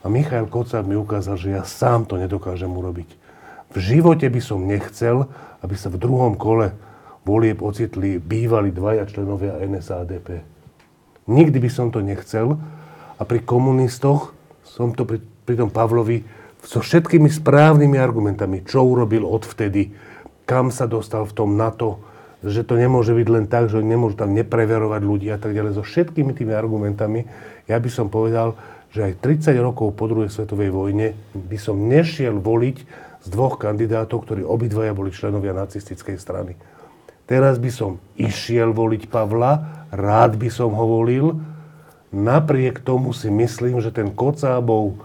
A 0.03 0.11
Michail 0.11 0.49
Kocáb 0.51 0.83
mi 0.83 0.99
ukázal, 0.99 1.39
že 1.39 1.55
ja 1.55 1.63
sám 1.63 2.03
to 2.09 2.19
nedokážem 2.19 2.67
urobiť. 2.67 3.22
V 3.73 3.81
živote 3.81 4.29
by 4.29 4.41
som 4.41 4.69
nechcel, 4.69 5.25
aby 5.65 5.73
sa 5.73 5.89
v 5.89 5.97
druhom 5.97 6.37
kole 6.37 6.77
volieb 7.25 7.65
ocitli 7.65 8.21
bývali 8.21 8.69
dvaja 8.69 9.09
členovia 9.09 9.57
NSADP. 9.65 10.45
Nikdy 11.25 11.57
by 11.57 11.69
som 11.71 11.89
to 11.89 12.05
nechcel. 12.05 12.61
A 13.17 13.21
pri 13.23 13.41
komunistoch 13.41 14.35
som 14.61 14.93
to 14.93 15.07
pri, 15.09 15.21
pri 15.21 15.55
tom 15.57 15.73
Pavlovi 15.73 16.21
so 16.63 16.79
všetkými 16.79 17.27
správnymi 17.27 17.97
argumentami, 17.97 18.61
čo 18.63 18.83
urobil 18.83 19.25
odvtedy, 19.25 19.93
kam 20.43 20.69
sa 20.69 20.85
dostal 20.85 21.25
v 21.25 21.35
tom 21.35 21.55
NATO, 21.55 21.99
že 22.43 22.67
to 22.67 22.75
nemôže 22.75 23.15
byť 23.15 23.27
len 23.31 23.45
tak, 23.47 23.71
že 23.71 23.79
nemôžu 23.79 24.19
tam 24.19 24.35
nepreverovať 24.35 25.01
ľudí 25.01 25.27
a 25.31 25.39
tak 25.39 25.55
ďalej. 25.55 25.79
So 25.79 25.83
všetkými 25.87 26.35
tými 26.35 26.51
argumentami, 26.51 27.23
ja 27.71 27.79
by 27.79 27.89
som 27.89 28.11
povedal, 28.11 28.59
že 28.91 29.09
aj 29.09 29.23
30 29.23 29.55
rokov 29.63 29.95
po 29.95 30.11
druhej 30.11 30.27
svetovej 30.27 30.69
vojne 30.69 31.15
by 31.31 31.57
som 31.57 31.79
nešiel 31.87 32.35
voliť 32.37 32.77
z 33.23 33.27
dvoch 33.31 33.55
kandidátov, 33.55 34.27
ktorí 34.27 34.43
obidvaja 34.43 34.91
boli 34.91 35.15
členovia 35.15 35.55
nacistickej 35.55 36.19
strany. 36.19 36.59
Teraz 37.23 37.55
by 37.55 37.71
som 37.71 38.03
išiel 38.19 38.75
voliť 38.75 39.07
Pavla, 39.07 39.87
rád 39.95 40.35
by 40.35 40.51
som 40.51 40.75
ho 40.75 40.85
volil, 40.99 41.39
napriek 42.11 42.83
tomu 42.83 43.15
si 43.15 43.31
myslím, 43.31 43.79
že 43.79 43.95
ten 43.95 44.11
Kocábov, 44.11 44.99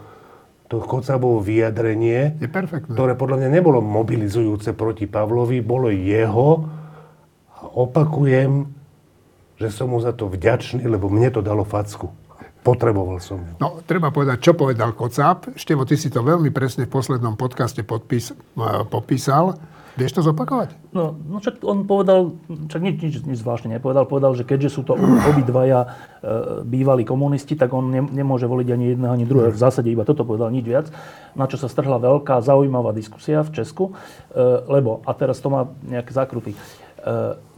to 0.67 0.83
Kocábov 0.83 1.47
vyjadrenie, 1.47 2.35
je 2.43 2.51
perfektné. 2.51 2.91
ktoré 2.91 3.15
podľa 3.15 3.47
mňa 3.47 3.49
nebolo 3.49 3.79
mobilizujúce 3.79 4.75
proti 4.75 5.07
Pavlovi, 5.07 5.63
bolo 5.63 5.87
jeho 5.87 6.67
a 7.55 7.71
opakujem, 7.71 8.67
že 9.55 9.71
som 9.71 9.95
mu 9.95 9.99
za 10.03 10.11
to 10.11 10.27
vďačný, 10.27 10.83
lebo 10.83 11.07
mne 11.07 11.31
to 11.31 11.39
dalo 11.39 11.63
facku. 11.63 12.11
Potreboval 12.69 13.17
som 13.17 13.41
ju. 13.41 13.53
No, 13.57 13.81
treba 13.81 14.13
povedať, 14.13 14.45
čo 14.45 14.53
povedal 14.53 14.93
Kocáb. 14.93 15.57
Števo, 15.57 15.89
ty 15.89 15.97
si 15.97 16.13
to 16.13 16.21
veľmi 16.21 16.53
presne 16.53 16.85
v 16.85 16.93
poslednom 16.93 17.33
podcaste 17.33 17.81
podpís, 17.81 18.29
popísal. 18.93 19.57
Vieš 19.97 20.15
to 20.15 20.21
zopakovať? 20.23 20.95
No, 20.95 21.11
no 21.11 21.43
čak 21.43 21.59
on 21.65 21.83
povedal, 21.83 22.39
čak 22.71 22.79
nič, 22.79 23.03
nič, 23.03 23.15
nič 23.25 23.37
zvláštne 23.43 23.75
nepovedal, 23.75 24.07
povedal, 24.07 24.31
že 24.31 24.47
keďže 24.47 24.79
sú 24.79 24.81
to 24.87 24.95
obidvaja 24.95 25.83
e, 25.83 25.87
bývalí 26.63 27.03
komunisti, 27.03 27.59
tak 27.59 27.75
on 27.75 27.91
ne, 27.91 27.99
nemôže 28.05 28.47
voliť 28.47 28.67
ani 28.71 28.95
jedného, 28.95 29.11
ani 29.11 29.27
druhého. 29.27 29.51
V 29.51 29.59
zásade 29.59 29.91
iba 29.91 30.07
toto 30.07 30.23
povedal, 30.23 30.55
nič 30.55 30.63
viac. 30.63 30.87
Na 31.35 31.51
čo 31.51 31.59
sa 31.59 31.67
strhla 31.67 31.99
veľká, 31.99 32.39
zaujímavá 32.39 32.95
diskusia 32.95 33.43
v 33.43 33.51
Česku, 33.51 33.91
e, 33.91 33.93
lebo, 34.71 35.03
a 35.03 35.11
teraz 35.11 35.43
to 35.43 35.51
má 35.51 35.67
nejaké 35.83 36.15
zákruty, 36.15 36.55
e, 36.55 36.57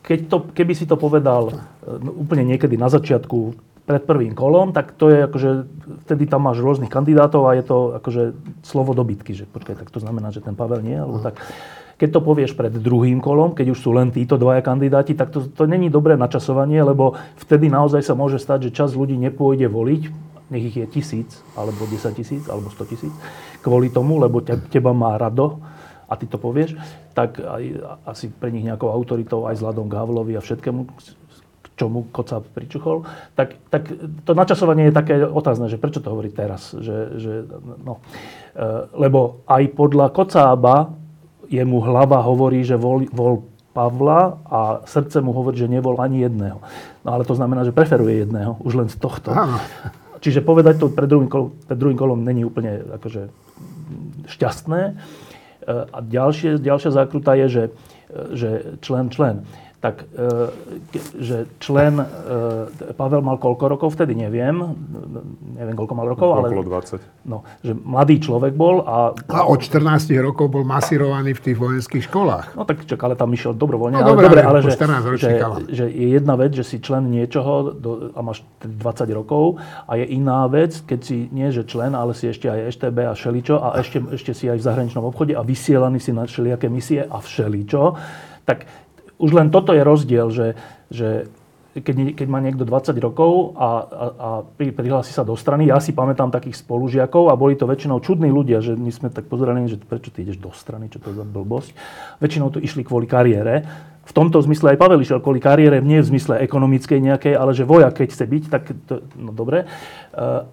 keď 0.01 0.19
to, 0.25 0.37
keby 0.49 0.73
si 0.73 0.89
to 0.89 0.97
povedal 0.97 1.53
e, 1.53 1.53
úplne 2.09 2.41
niekedy 2.41 2.73
na 2.73 2.89
začiatku 2.89 3.53
pred 3.85 4.03
prvým 4.05 4.37
kolom, 4.37 4.71
tak 4.71 4.93
to 4.93 5.09
je 5.09 5.25
akože, 5.25 5.49
vtedy 6.05 6.29
tam 6.29 6.45
máš 6.45 6.61
rôznych 6.61 6.91
kandidátov 6.91 7.49
a 7.49 7.57
je 7.57 7.65
to 7.65 7.77
akože 7.97 8.23
slovo 8.61 8.93
dobytky, 8.93 9.33
že 9.33 9.49
počkaj, 9.49 9.81
tak 9.81 9.89
to 9.89 9.99
znamená, 9.99 10.29
že 10.29 10.39
ten 10.39 10.53
Pavel 10.53 10.85
nie, 10.85 10.95
alebo 10.95 11.19
tak. 11.19 11.41
Keď 12.01 12.17
to 12.17 12.25
povieš 12.25 12.57
pred 12.57 12.73
druhým 12.73 13.21
kolom, 13.21 13.53
keď 13.53 13.77
už 13.77 13.79
sú 13.85 13.93
len 13.93 14.09
títo 14.09 14.33
dvaja 14.33 14.65
kandidáti, 14.65 15.13
tak 15.13 15.29
to, 15.29 15.45
to 15.45 15.69
není 15.69 15.85
dobré 15.85 16.17
načasovanie, 16.17 16.81
lebo 16.81 17.13
vtedy 17.37 17.69
naozaj 17.69 18.01
sa 18.01 18.17
môže 18.17 18.41
stať, 18.41 18.69
že 18.69 18.77
čas 18.81 18.97
ľudí 18.97 19.13
nepôjde 19.21 19.69
voliť, 19.69 20.01
nech 20.49 20.73
ich 20.73 20.81
je 20.81 20.87
tisíc, 20.89 21.29
alebo 21.53 21.85
10 21.85 22.17
tisíc, 22.17 22.43
alebo 22.49 22.73
100 22.73 22.89
tisíc, 22.89 23.13
kvôli 23.61 23.93
tomu, 23.93 24.17
lebo 24.17 24.41
te, 24.41 24.57
teba 24.73 24.97
má 24.97 25.13
rado 25.13 25.61
a 26.09 26.17
ty 26.17 26.25
to 26.25 26.41
povieš, 26.41 26.73
tak 27.13 27.37
aj, 27.37 27.63
asi 28.03 28.33
pre 28.33 28.49
nich 28.49 28.65
nejakou 28.65 28.89
autoritou 28.89 29.45
aj 29.45 29.61
s 29.61 29.63
Ladom 29.63 29.85
Gavlovi 29.85 30.35
a 30.35 30.41
všetkému 30.41 30.89
čomu 31.81 32.05
Kocáb 32.13 32.45
pričuchol, 32.53 33.01
tak, 33.33 33.57
tak 33.73 33.89
to 34.21 34.37
načasovanie 34.37 34.93
je 34.93 34.93
také 34.93 35.15
otázne, 35.25 35.65
že 35.65 35.81
prečo 35.81 35.97
to 35.97 36.13
hovorí 36.13 36.29
teraz. 36.29 36.77
Že, 36.77 36.97
že, 37.17 37.33
no. 37.81 37.97
E, 37.97 38.61
lebo 38.93 39.41
aj 39.49 39.73
podľa 39.73 40.13
Kocába 40.13 40.93
jemu 41.49 41.81
hlava 41.81 42.21
hovorí, 42.21 42.61
že 42.61 42.77
vol, 42.77 43.09
vol 43.09 43.49
Pavla 43.73 44.37
a 44.45 44.83
srdce 44.85 45.23
mu 45.23 45.33
hovorí, 45.33 45.57
že 45.57 45.71
nevol 45.71 45.97
ani 45.97 46.21
jedného. 46.27 46.61
No 47.01 47.09
ale 47.17 47.23
to 47.25 47.33
znamená, 47.33 47.65
že 47.65 47.73
preferuje 47.73 48.21
jedného, 48.27 48.59
už 48.61 48.73
len 48.77 48.87
z 48.91 48.99
tohto. 49.01 49.33
Áno. 49.33 49.57
Čiže 50.21 50.45
povedať 50.45 50.77
to 50.77 50.93
pred 50.93 51.09
druhým, 51.09 51.25
kolom, 51.25 51.49
pred 51.65 51.77
druhým 51.79 51.97
kolom 51.97 52.21
není 52.21 52.45
úplne 52.45 52.85
akože 52.93 53.33
šťastné. 54.29 54.81
E, 54.85 54.93
a 55.89 55.97
ďalšie, 55.97 56.61
ďalšia 56.61 56.91
zákruta 56.93 57.33
je, 57.41 57.47
že, 57.49 57.63
že 58.37 58.49
člen, 58.85 59.09
člen 59.09 59.41
tak 59.81 60.05
e, 60.13 60.29
že 61.17 61.49
člen, 61.57 61.97
e, 61.97 62.05
Pavel 62.93 63.25
mal 63.25 63.41
koľko 63.41 63.65
rokov 63.65 63.97
vtedy, 63.97 64.13
neviem, 64.13 64.61
neviem 65.57 65.73
koľko 65.73 65.93
mal 65.97 66.05
rokov, 66.05 66.37
ale... 66.37 66.53
Okolo 66.53 66.69
20. 66.69 67.01
No, 67.25 67.41
že 67.65 67.73
mladý 67.73 68.21
človek 68.21 68.53
bol 68.53 68.85
a... 68.85 69.17
A 69.33 69.49
od 69.49 69.57
14 69.57 70.13
rokov 70.21 70.53
bol 70.53 70.61
masírovaný 70.61 71.33
v 71.33 71.41
tých 71.49 71.57
vojenských 71.57 72.05
školách. 72.05 72.53
No 72.53 72.61
tak 72.69 72.85
čak, 72.85 73.01
ale 73.01 73.17
tam 73.17 73.33
išiel 73.33 73.57
dobrovoľne. 73.57 74.05
No, 74.05 74.13
ale, 74.13 74.21
dobre, 74.21 74.45
ale, 74.45 74.61
že, 74.61 74.77
že, 75.17 75.41
že, 75.73 75.85
je 75.89 76.07
jedna 76.13 76.37
vec, 76.37 76.53
že 76.53 76.61
si 76.61 76.77
člen 76.77 77.09
niečoho 77.09 77.73
do, 77.73 78.13
a 78.13 78.21
máš 78.21 78.45
20 78.61 79.09
rokov 79.17 79.57
a 79.89 79.97
je 79.97 80.05
iná 80.13 80.45
vec, 80.45 80.77
keď 80.85 80.99
si 81.01 81.25
nie 81.33 81.49
že 81.49 81.65
člen, 81.65 81.97
ale 81.97 82.13
si 82.13 82.29
ešte 82.29 82.45
aj 82.45 82.69
EŠTB 82.69 82.97
a 83.09 83.13
všeličo 83.17 83.55
a 83.57 83.81
ešte, 83.81 83.97
ešte 84.13 84.31
si 84.37 84.45
aj 84.45 84.61
v 84.61 84.65
zahraničnom 84.69 85.09
obchode 85.09 85.33
a 85.33 85.41
vysielaný 85.41 85.97
si 85.97 86.13
na 86.13 86.29
všelijaké 86.29 86.69
misie 86.69 87.01
a 87.01 87.17
všeličo, 87.17 87.97
tak 88.45 88.69
už 89.21 89.31
len 89.37 89.53
toto 89.53 89.77
je 89.77 89.85
rozdiel, 89.85 90.33
že, 90.33 90.57
že 90.89 91.29
keď, 91.71 92.19
keď 92.19 92.27
má 92.27 92.43
niekto 92.43 92.67
20 92.67 92.91
rokov 92.99 93.55
a, 93.55 93.63
a, 93.63 93.69
a 94.11 94.29
prihlási 94.59 95.15
sa 95.15 95.23
do 95.23 95.39
strany, 95.39 95.71
ja 95.71 95.79
si 95.79 95.95
pamätám 95.95 96.27
takých 96.27 96.59
spolužiakov 96.59 97.31
a 97.31 97.39
boli 97.39 97.55
to 97.55 97.63
väčšinou 97.63 98.03
čudní 98.03 98.27
ľudia, 98.27 98.59
že 98.59 98.75
my 98.75 98.91
sme 98.91 99.07
tak 99.07 99.31
pozerali, 99.31 99.71
že 99.71 99.79
prečo 99.79 100.11
ty 100.11 100.27
ideš 100.27 100.43
do 100.43 100.51
strany, 100.51 100.91
čo 100.91 100.99
to 100.99 101.15
je 101.15 101.23
za 101.23 101.23
blbosť. 101.23 101.71
Väčšinou 102.19 102.51
to 102.51 102.59
išli 102.59 102.83
kvôli 102.83 103.07
kariére. 103.07 103.63
V 104.01 104.11
tomto 104.11 104.43
zmysle 104.43 104.75
aj 104.75 104.81
Pavel 104.81 104.99
išiel 104.99 105.23
kvôli 105.23 105.39
kariére, 105.39 105.79
nie 105.79 106.03
v 106.03 106.09
zmysle 106.11 106.43
ekonomickej 106.43 106.99
nejakej, 106.99 107.33
ale 107.39 107.55
že 107.55 107.63
vojak, 107.63 108.03
keď 108.03 108.07
chce 108.11 108.25
byť, 108.27 108.43
tak 108.51 108.63
to, 108.89 109.07
no 109.15 109.31
dobre. 109.31 109.63
E, 109.63 109.65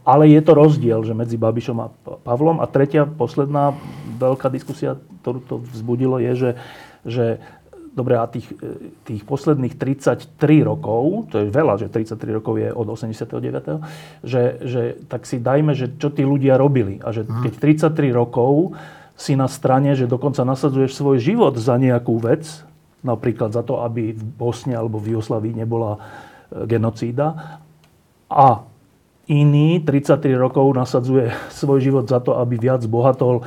ale 0.07 0.31
je 0.31 0.41
to 0.45 0.53
rozdiel, 0.55 1.03
že 1.03 1.19
medzi 1.19 1.35
Babišom 1.35 1.79
a 1.83 1.91
Pavlom. 2.23 2.63
A 2.63 2.71
tretia, 2.71 3.09
posledná 3.09 3.75
veľká 4.23 4.47
diskusia, 4.55 5.01
ktorú 5.27 5.41
to 5.43 5.55
vzbudilo, 5.75 6.23
je, 6.23 6.33
že, 6.37 6.51
že 7.03 7.25
Dobre, 7.99 8.15
a 8.15 8.31
tých, 8.31 8.47
e, 8.63 8.95
tých 9.03 9.27
posledných 9.27 9.75
33 9.75 10.63
rokov, 10.63 11.35
to 11.35 11.43
je 11.43 11.51
veľa, 11.51 11.83
že 11.83 11.91
33 11.91 12.39
rokov 12.39 12.55
je 12.63 12.71
od 12.71 12.87
89., 12.87 14.23
že, 14.23 14.43
že 14.63 14.83
tak 15.11 15.27
si 15.27 15.43
dajme, 15.43 15.75
že 15.75 15.99
čo 15.99 16.15
tí 16.15 16.23
ľudia 16.23 16.55
robili. 16.55 17.03
A 17.03 17.11
že 17.11 17.27
mhm. 17.27 17.43
keď 17.43 17.53
33 17.91 18.15
rokov 18.15 18.79
si 19.19 19.35
na 19.35 19.51
strane, 19.51 19.99
že 19.99 20.07
dokonca 20.07 20.47
nasadzuješ 20.47 20.95
svoj 20.95 21.19
život 21.19 21.59
za 21.59 21.75
nejakú 21.75 22.23
vec, 22.23 22.47
napríklad 23.03 23.51
za 23.51 23.67
to, 23.67 23.83
aby 23.83 24.15
v 24.15 24.23
Bosne 24.23 24.79
alebo 24.79 25.03
v 25.03 25.19
Jugoslavii 25.19 25.59
nebola 25.59 25.99
e, 25.99 26.01
genocída, 26.71 27.59
a 28.31 28.63
iný 29.27 29.81
33 29.83 30.39
rokov 30.39 30.71
nasadzuje 30.71 31.35
svoj 31.59 31.83
život 31.83 32.07
za 32.07 32.23
to, 32.23 32.39
aby 32.39 32.63
viac 32.63 32.87
bohatol 32.87 33.43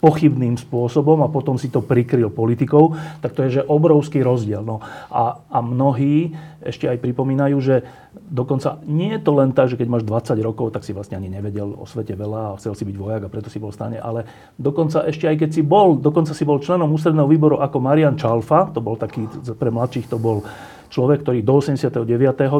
pochybným 0.00 0.56
spôsobom 0.56 1.20
a 1.20 1.28
potom 1.28 1.60
si 1.60 1.68
to 1.68 1.84
prikryl 1.84 2.32
politikou, 2.32 2.96
tak 3.20 3.36
to 3.36 3.44
je 3.44 3.60
že 3.60 3.68
obrovský 3.68 4.24
rozdiel. 4.24 4.64
No 4.64 4.80
a, 5.12 5.44
a 5.44 5.58
mnohí 5.60 6.32
ešte 6.64 6.88
aj 6.88 7.00
pripomínajú, 7.00 7.56
že 7.60 7.84
dokonca 8.12 8.80
nie 8.88 9.12
je 9.16 9.20
to 9.20 9.32
len 9.36 9.52
tak, 9.52 9.68
že 9.68 9.76
keď 9.76 9.88
máš 9.88 10.04
20 10.04 10.40
rokov, 10.40 10.72
tak 10.72 10.84
si 10.84 10.96
vlastne 10.96 11.20
ani 11.20 11.28
nevedel 11.28 11.72
o 11.76 11.84
svete 11.84 12.16
veľa 12.16 12.52
a 12.52 12.56
chcel 12.56 12.72
si 12.72 12.84
byť 12.88 12.96
vojak 12.96 13.22
a 13.24 13.32
preto 13.32 13.52
si 13.52 13.60
bol 13.60 13.72
v 13.72 13.76
stane, 13.76 13.98
ale 14.00 14.24
dokonca 14.56 15.04
ešte 15.04 15.28
aj 15.28 15.36
keď 15.36 15.50
si 15.52 15.62
bol, 15.64 16.00
dokonca 16.00 16.32
si 16.32 16.44
bol 16.48 16.60
členom 16.60 16.88
ústredného 16.92 17.28
výboru 17.28 17.60
ako 17.60 17.76
Marian 17.80 18.16
Čalfa, 18.16 18.72
to 18.72 18.80
bol 18.80 18.96
taký, 18.96 19.28
pre 19.56 19.68
mladších 19.68 20.08
to 20.08 20.16
bol 20.16 20.44
človek, 20.90 21.22
ktorý 21.22 21.40
do 21.40 21.62
89. 21.62 22.04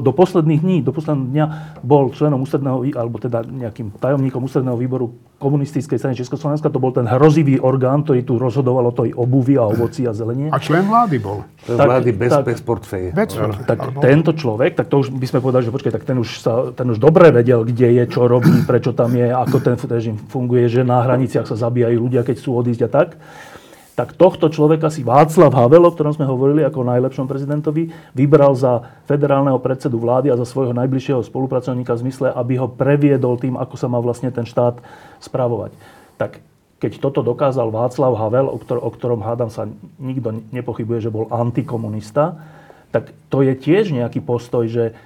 do 0.01 0.13
posledných 0.15 0.61
dní, 0.63 0.79
do 0.87 0.95
posledného 0.95 1.29
dňa 1.35 1.47
bol 1.83 2.15
členom 2.15 2.41
ústredného, 2.47 2.95
alebo 2.95 3.19
teda 3.19 3.43
nejakým 3.43 3.99
tajomníkom 3.99 4.47
ústredného 4.47 4.79
výboru 4.79 5.11
komunistickej 5.43 5.99
strany 5.99 6.15
Československa. 6.15 6.71
To 6.71 6.79
bol 6.79 6.95
ten 6.95 7.09
hrozivý 7.11 7.59
orgán, 7.59 8.07
ktorý 8.07 8.23
tu 8.23 8.39
rozhodoval 8.39 8.89
o 8.89 8.95
tej 8.95 9.11
obuvi 9.17 9.59
a 9.59 9.67
ovoci 9.67 10.07
a 10.07 10.15
zelenie. 10.15 10.53
A 10.55 10.59
člen 10.63 10.87
vlády 10.87 11.17
bol. 11.19 11.43
Tak, 11.67 11.77
vlády 11.77 12.11
bez, 12.15 12.31
tak, 12.31 12.45
bez 12.47 12.61
portfeje. 12.63 13.09
Bez 13.11 13.35
tak 13.67 13.79
alebo... 13.81 13.99
tento 14.05 14.31
človek, 14.37 14.79
tak 14.79 14.87
to 14.87 15.03
už 15.03 15.11
by 15.11 15.27
sme 15.27 15.41
povedali, 15.43 15.67
že 15.67 15.73
počkaj, 15.75 15.93
tak 15.97 16.05
ten 16.07 16.17
už, 16.21 16.29
sa, 16.39 16.71
ten 16.77 16.87
už 16.87 17.01
dobre 17.01 17.33
vedel, 17.35 17.67
kde 17.67 17.89
je, 18.01 18.05
čo 18.07 18.31
robí, 18.31 18.53
prečo 18.69 18.93
tam 18.95 19.11
je, 19.17 19.27
ako 19.33 19.57
ten 19.59 19.75
režim 19.89 20.15
funguje, 20.21 20.69
že 20.69 20.87
na 20.87 21.03
hraniciach 21.03 21.49
sa 21.49 21.57
zabíjajú 21.57 21.97
ľudia, 21.99 22.23
keď 22.23 22.37
chcú 22.39 22.51
odísť 22.61 22.83
a 22.87 22.91
tak 22.93 23.09
tak 24.01 24.17
tohto 24.17 24.49
človeka 24.49 24.89
si 24.89 25.05
Václav 25.05 25.53
Havel, 25.53 25.85
o 25.85 25.93
ktorom 25.93 26.17
sme 26.17 26.25
hovorili 26.25 26.65
ako 26.65 26.81
o 26.81 26.89
najlepšom 26.89 27.29
prezidentovi, 27.29 27.93
vybral 28.17 28.57
za 28.57 28.81
federálneho 29.05 29.61
predsedu 29.61 30.01
vlády 30.01 30.33
a 30.33 30.41
za 30.41 30.49
svojho 30.49 30.73
najbližšieho 30.73 31.21
spolupracovníka 31.21 31.93
v 31.93 32.09
zmysle, 32.09 32.33
aby 32.33 32.57
ho 32.57 32.65
previedol 32.65 33.37
tým, 33.37 33.61
ako 33.61 33.77
sa 33.77 33.93
má 33.93 34.01
vlastne 34.01 34.33
ten 34.33 34.49
štát 34.49 34.81
spravovať. 35.21 35.77
Tak 36.17 36.41
keď 36.81 36.97
toto 36.97 37.21
dokázal 37.21 37.69
Václav 37.69 38.17
Havel, 38.17 38.49
o, 38.49 38.57
ktor- 38.57 38.81
o 38.81 38.89
ktorom 38.89 39.21
hádam 39.21 39.53
sa 39.53 39.69
nikto 40.01 40.33
nepochybuje, 40.49 41.05
že 41.05 41.13
bol 41.13 41.29
antikomunista, 41.29 42.41
tak 42.97 43.13
to 43.29 43.45
je 43.45 43.53
tiež 43.53 43.93
nejaký 43.93 44.25
postoj, 44.25 44.65
že 44.65 44.97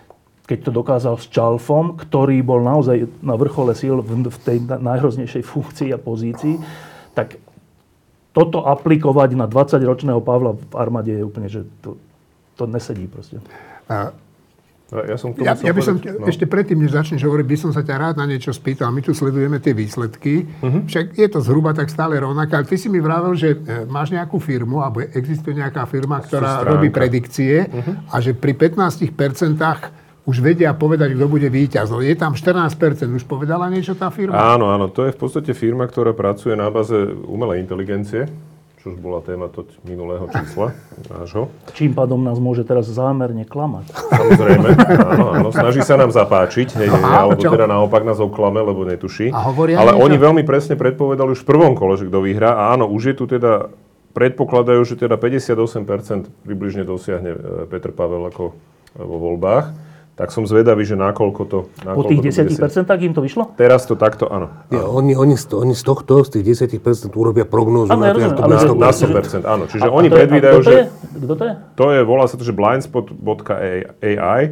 keď 0.47 0.59
to 0.61 0.71
dokázal 0.71 1.19
s 1.19 1.27
Čalfom, 1.35 1.99
ktorý 1.99 2.47
bol 2.47 2.63
naozaj 2.63 3.11
na 3.27 3.35
vrchole 3.35 3.75
síl 3.75 3.99
v, 3.99 4.39
tej 4.39 4.63
najhroznejšej 4.71 5.43
funkcii 5.51 5.91
a 5.91 5.99
pozícii, 5.99 6.63
tak 7.19 7.43
toto 8.35 8.67
aplikovať 8.67 9.39
na 9.39 9.47
20-ročného 9.47 10.19
Pavla 10.19 10.59
v 10.59 10.75
armáde 10.75 11.15
je 11.15 11.23
úplne, 11.23 11.47
že 11.47 11.63
to, 11.79 11.95
to 12.59 12.67
nesedí 12.67 13.07
proste. 13.07 13.39
A, 13.87 14.11
ja, 14.95 15.17
som 15.19 15.35
ja, 15.39 15.55
ja 15.55 15.73
by 15.75 15.83
som, 15.83 15.97
no. 15.99 16.27
ešte 16.27 16.47
predtým, 16.47 16.79
než 16.79 16.95
začneš 16.95 17.25
hovoriť, 17.27 17.47
by 17.47 17.57
som 17.59 17.71
sa 17.75 17.83
ťa 17.83 17.95
rád 17.95 18.15
na 18.21 18.31
niečo 18.31 18.55
spýtal. 18.55 18.95
My 18.95 19.03
tu 19.03 19.11
sledujeme 19.17 19.59
tie 19.59 19.75
výsledky, 19.75 20.45
uh-huh. 20.45 20.87
však 20.87 21.19
je 21.19 21.29
to 21.31 21.39
zhruba 21.43 21.75
tak 21.75 21.91
stále 21.91 22.15
rovnaké, 22.19 22.55
ale 22.55 22.69
ty 22.69 22.77
si 22.79 22.87
mi 22.87 23.03
vravel, 23.03 23.35
že 23.35 23.59
e, 23.59 23.89
máš 23.91 24.15
nejakú 24.15 24.39
firmu, 24.39 24.85
alebo 24.85 25.03
existuje 25.03 25.57
nejaká 25.57 25.89
firma, 25.91 26.23
ktorá 26.23 26.63
robí 26.63 26.95
predikcie 26.95 27.67
uh-huh. 27.67 28.13
a 28.13 28.23
že 28.23 28.37
pri 28.37 28.55
15% 28.55 29.15
už 30.25 30.41
vedia 30.41 30.73
povedať, 30.73 31.13
kto 31.13 31.27
bude 31.29 31.49
víťaz. 31.53 31.93
No, 31.93 32.01
je 32.01 32.17
tam 32.17 32.33
14%. 32.33 32.73
Už 33.13 33.29
povedala 33.29 33.69
niečo 33.69 33.93
tá 33.93 34.09
firma? 34.09 34.57
Áno, 34.57 34.73
áno. 34.73 34.89
To 34.89 35.05
je 35.05 35.13
v 35.13 35.19
podstate 35.21 35.53
firma, 35.53 35.85
ktorá 35.85 36.17
pracuje 36.17 36.57
na 36.57 36.73
baze 36.73 36.97
umelej 37.29 37.61
inteligencie, 37.61 38.33
čo 38.81 38.93
už 38.93 39.05
bola 39.05 39.21
téma 39.21 39.53
to 39.53 39.69
minulého 39.85 40.25
čísla 40.33 40.73
nášho. 41.13 41.53
Čím 41.77 41.93
pádom 41.93 42.25
nás 42.25 42.41
môže 42.41 42.65
teraz 42.65 42.89
zámerne 42.89 43.45
klamať. 43.45 43.93
Samozrejme, 43.93 44.69
áno, 45.13 45.27
áno. 45.37 45.49
Snaží 45.53 45.85
sa 45.85 46.01
nám 46.01 46.09
zapáčiť, 46.09 46.69
hej, 46.81 46.89
Aha, 46.89 47.29
alebo 47.29 47.41
čo? 47.41 47.53
teda 47.53 47.69
naopak 47.69 48.05
nás 48.05 48.17
oklame, 48.17 48.65
lebo 48.65 48.85
netuší. 48.89 49.29
A 49.29 49.45
hovoria 49.53 49.77
Ale 49.77 49.93
niečo? 49.93 50.05
oni 50.09 50.17
veľmi 50.21 50.43
presne 50.49 50.77
predpovedali 50.77 51.37
už 51.37 51.45
v 51.45 51.49
prvom 51.49 51.77
kole, 51.77 52.01
že 52.01 52.09
kto 52.09 52.25
vyhrá. 52.25 52.57
A 52.57 52.63
áno, 52.77 52.89
už 52.89 53.13
je 53.13 53.15
tu 53.17 53.25
teda 53.29 53.69
predpokladajú, 54.17 54.81
že 54.89 54.97
teda 54.97 55.21
58% 55.21 56.49
približne 56.49 56.89
dosiahne 56.89 57.31
e, 57.35 57.39
Petr 57.69 57.91
Pavel 57.93 58.31
ako 58.31 58.53
e, 58.53 58.55
vo 59.01 59.17
voľbách. 59.21 59.94
Tak 60.15 60.31
som 60.31 60.47
zvedavý, 60.47 60.87
že 60.87 60.95
nakoľko 60.95 61.43
to... 61.51 61.59
Nakoľko 61.83 61.99
po 61.99 62.03
tých 62.07 62.23
10% 62.23 62.87
im 63.03 63.13
to 63.19 63.23
vyšlo? 63.23 63.51
Teraz 63.59 63.83
to 63.83 63.99
takto, 63.99 64.31
áno. 64.31 64.47
Ja, 64.71 64.87
oni, 64.87 65.19
oni, 65.19 65.35
z, 65.35 65.51
oni 65.51 65.75
z 65.75 65.83
tohto, 65.83 66.23
z 66.23 66.39
tých 66.39 66.71
10% 66.71 67.11
urobia 67.19 67.43
prognózu 67.43 67.91
na 67.91 68.15
to, 68.15 68.23
ja 68.23 68.31
to 68.31 68.47
na 68.47 68.63
100%. 68.63 68.79
Na 68.79 68.93
100%, 68.95 69.43
áno. 69.43 69.67
Čiže 69.67 69.83
a, 69.83 69.91
oni 69.91 70.07
a 70.07 70.15
predvídajú, 70.15 70.59
že... 70.63 70.87
Kto 71.19 71.35
to 71.35 71.45
je? 71.51 71.53
To 71.75 71.87
je, 71.91 72.01
volá 72.07 72.31
sa 72.31 72.39
to, 72.39 72.47
že 72.47 72.55
blindspot.ai, 72.55 74.43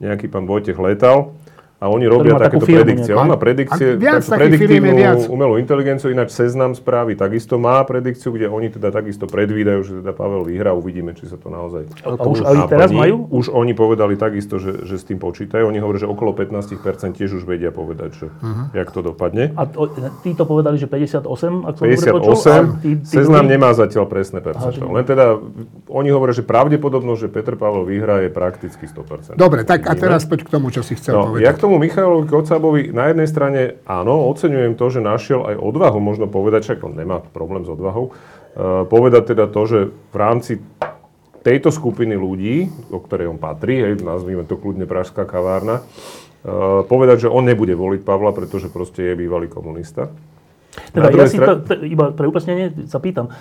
nejaký 0.00 0.32
pán 0.32 0.48
Vojtech 0.48 0.80
Letal 0.80 1.36
a 1.82 1.90
oni 1.90 2.06
robia 2.06 2.38
takéto 2.38 2.62
predikcie. 2.62 3.10
On 3.10 3.26
má 3.26 3.34
predikcie, 3.34 3.98
prediktívnu 3.98 5.26
umelú 5.26 5.58
inteligenciu, 5.58 6.14
ináč 6.14 6.30
Seznam 6.30 6.78
správy 6.78 7.18
takisto 7.18 7.58
má 7.58 7.82
predikciu, 7.82 8.30
kde 8.30 8.46
oni 8.46 8.70
teda 8.70 8.94
takisto 8.94 9.26
predvídajú, 9.26 9.80
že 9.82 9.92
teda 9.98 10.14
Pavel 10.14 10.46
vyhrá, 10.46 10.70
uvidíme, 10.78 11.10
či 11.18 11.26
sa 11.26 11.34
to 11.34 11.50
naozaj 11.50 11.90
A, 12.06 12.14
už 12.22 12.46
oni 12.46 12.62
teraz 12.70 12.94
majú? 12.94 13.26
Už 13.34 13.50
oni 13.50 13.74
povedali 13.74 14.14
takisto, 14.14 14.62
že, 14.62 14.86
že 14.86 14.94
s 14.94 15.04
tým 15.10 15.18
počítajú. 15.18 15.66
Oni 15.66 15.82
hovoria, 15.82 16.06
že 16.06 16.08
okolo 16.08 16.38
15% 16.38 17.18
tiež 17.18 17.42
už 17.42 17.44
vedia 17.48 17.74
povedať, 17.74 18.10
že 18.14 18.26
uh-huh. 18.30 18.70
jak 18.78 18.88
to 18.94 19.02
dopadne. 19.02 19.50
A 19.58 19.66
to 19.66 20.44
povedali, 20.46 20.78
že 20.78 20.86
58, 20.86 21.26
ak 21.66 21.74
som 21.78 21.84
58, 21.88 22.14
počul, 22.14 22.34
tí, 22.78 22.90
tí 23.02 23.10
Seznam 23.10 23.50
nemá 23.50 23.74
zatiaľ 23.74 24.06
presné 24.06 24.38
percento. 24.38 24.86
Len 24.86 25.02
teda 25.02 25.40
oni 25.90 26.08
hovoria, 26.14 26.36
že 26.36 26.46
pravdepodobnosť, 26.46 27.20
že 27.26 27.28
Peter 27.32 27.54
Pavel 27.58 27.82
vyhrá 27.88 28.22
je 28.22 28.30
prakticky 28.30 28.86
100%. 28.86 29.34
Dobre, 29.34 29.66
tak 29.66 29.88
a 29.88 29.92
teraz 29.98 30.28
poď 30.28 30.46
k 30.46 30.50
tomu, 30.52 30.70
čo 30.70 30.86
si 30.86 30.94
chcel 30.94 31.18
no, 31.18 31.32
povedať. 31.32 31.42
Ja 31.42 31.52
k 31.52 31.60
tomu 31.60 31.71
tomu 31.72 31.88
Michalovi 31.88 32.28
Kocabovi 32.28 32.82
na 32.92 33.08
jednej 33.08 33.24
strane 33.24 33.80
áno, 33.88 34.28
oceňujem 34.28 34.76
to, 34.76 34.92
že 34.92 35.00
našiel 35.00 35.48
aj 35.48 35.56
odvahu, 35.56 36.04
možno 36.04 36.28
povedať, 36.28 36.68
však 36.68 36.84
on 36.84 36.92
nemá 37.00 37.24
problém 37.32 37.64
s 37.64 37.72
odvahou, 37.72 38.12
uh, 38.12 38.84
povedať 38.84 39.32
teda 39.32 39.48
to, 39.48 39.62
že 39.64 39.78
v 39.88 40.16
rámci 40.20 40.60
tejto 41.40 41.72
skupiny 41.72 42.12
ľudí, 42.12 42.68
o 42.92 43.00
ktorej 43.00 43.32
on 43.32 43.40
patrí, 43.40 43.80
hej, 43.80 44.04
nazvime 44.04 44.44
to 44.44 44.60
kľudne 44.60 44.84
Pražská 44.84 45.24
kavárna, 45.24 45.80
uh, 45.80 46.84
povedať, 46.84 47.24
že 47.24 47.32
on 47.32 47.48
nebude 47.48 47.72
voliť 47.72 48.04
Pavla, 48.04 48.36
pretože 48.36 48.68
proste 48.68 49.08
je 49.08 49.14
bývalý 49.16 49.48
komunista. 49.48 50.12
Teda 50.92 51.08
ja 51.08 51.24
si 51.24 51.40
stra... 51.40 51.56
to, 51.56 51.72
iba 51.88 52.12
pre 52.12 52.28
upresnenie 52.28 52.84
sa 52.84 53.00
pýtam, 53.00 53.32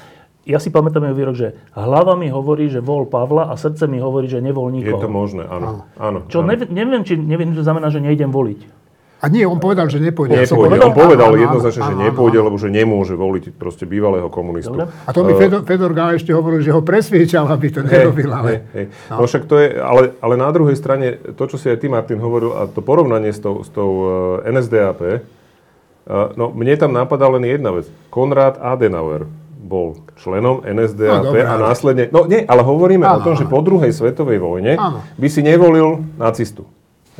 ja 0.41 0.57
si 0.57 0.73
pamätám 0.73 1.05
jeho 1.05 1.17
výrok, 1.17 1.35
že 1.37 1.47
hlava 1.77 2.17
mi 2.17 2.33
hovorí, 2.33 2.65
že 2.65 2.81
vol 2.81 3.05
Pavla 3.05 3.53
a 3.53 3.53
srdce 3.53 3.85
mi 3.85 4.01
hovorí, 4.01 4.25
že 4.25 4.41
nevol 4.41 4.73
nikoho. 4.73 4.97
Je 4.97 5.05
to 5.05 5.11
možné, 5.11 5.45
áno. 5.45 5.85
áno. 6.01 6.25
Čo 6.25 6.41
áno. 6.41 6.65
neviem, 6.65 7.05
či 7.05 7.13
neviem, 7.13 7.53
čo 7.53 7.61
znamená, 7.61 7.93
že 7.93 8.01
nejdem 8.01 8.33
voliť. 8.33 8.81
A 9.21 9.29
nie, 9.29 9.45
on 9.45 9.61
povedal, 9.61 9.85
že 9.85 10.01
nepôjde. 10.01 10.33
Nepôjde. 10.33 10.65
Povedal? 10.65 10.89
On 10.89 10.97
povedal 10.97 11.29
áno, 11.29 11.37
jednoznačne, 11.37 11.81
áno, 11.85 11.89
že 11.93 11.95
nepôjde, 12.09 12.37
áno. 12.41 12.45
lebo 12.49 12.57
že 12.57 12.69
nemôže 12.73 13.13
voliť 13.13 13.43
proste 13.53 13.85
bývalého 13.85 14.33
komunistu. 14.33 14.73
Dobre. 14.73 14.89
A 14.89 15.09
to 15.13 15.21
mi 15.21 15.37
Fedor, 15.37 15.61
Fedor 15.61 15.93
Gál 15.93 16.17
ešte 16.17 16.33
hovoril, 16.33 16.65
že 16.65 16.73
ho 16.73 16.81
presviečal, 16.81 17.45
aby 17.45 17.67
to 17.69 17.85
nerobil. 17.85 18.33
Ale... 18.33 18.65
Hey, 18.73 18.89
hey. 18.89 19.13
No. 19.13 19.21
no 19.21 19.29
však 19.29 19.45
to 19.45 19.61
je, 19.61 19.77
ale, 19.77 20.17
ale 20.25 20.33
na 20.41 20.49
druhej 20.49 20.73
strane, 20.73 21.21
to, 21.37 21.43
čo 21.45 21.61
si 21.61 21.69
aj 21.69 21.77
ty, 21.77 21.85
Martin, 21.85 22.17
hovoril, 22.17 22.57
a 22.57 22.65
to 22.65 22.81
porovnanie 22.81 23.29
s 23.29 23.37
tou, 23.37 23.61
s 23.61 23.69
tou 23.69 24.09
eh, 24.41 24.57
NSDAP, 24.57 24.99
eh, 25.05 25.21
no 26.33 26.49
mne 26.49 26.73
tam 26.81 26.89
napadá 26.89 27.29
len 27.29 27.45
jedna 27.45 27.77
vec. 27.77 27.85
Konrad 28.09 28.57
Adenauer 28.57 29.29
bol 29.61 30.01
členom 30.17 30.65
NSDAP 30.65 31.29
no, 31.29 31.37
a 31.37 31.53
následne... 31.61 32.09
No 32.09 32.25
nie, 32.25 32.41
ale 32.41 32.65
hovoríme 32.65 33.05
áno, 33.05 33.21
o 33.21 33.23
tom, 33.23 33.33
áno. 33.37 33.39
že 33.39 33.45
po 33.45 33.61
druhej 33.61 33.93
svetovej 33.93 34.41
vojne 34.41 34.73
áno. 34.75 35.05
by 35.21 35.27
si 35.29 35.45
nevolil 35.45 36.01
nacistu. 36.17 36.65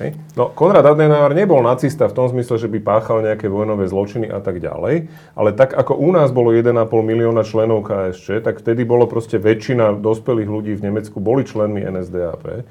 Hej. 0.02 0.18
No, 0.34 0.50
Konrad 0.50 0.88
Adenauer 0.88 1.36
nebol 1.38 1.62
nacista 1.62 2.10
v 2.10 2.16
tom 2.18 2.26
zmysle, 2.32 2.58
že 2.58 2.72
by 2.72 2.82
páchal 2.82 3.22
nejaké 3.22 3.46
vojnové 3.46 3.86
zločiny 3.86 4.32
a 4.32 4.42
tak 4.42 4.58
ďalej, 4.58 5.12
ale 5.38 5.50
tak 5.54 5.78
ako 5.78 6.00
u 6.00 6.10
nás 6.10 6.34
bolo 6.34 6.50
1,5 6.56 6.74
milióna 6.89 7.46
členov 7.46 7.86
KSČ, 7.86 8.42
tak 8.42 8.64
vtedy 8.64 8.82
bolo 8.88 9.06
proste 9.06 9.38
väčšina 9.38 10.00
dospelých 10.02 10.50
ľudí 10.50 10.74
v 10.74 10.89
Nemecku 10.89 11.22
boli 11.22 11.46
členmi 11.46 11.86
NSDAP. 11.86 12.66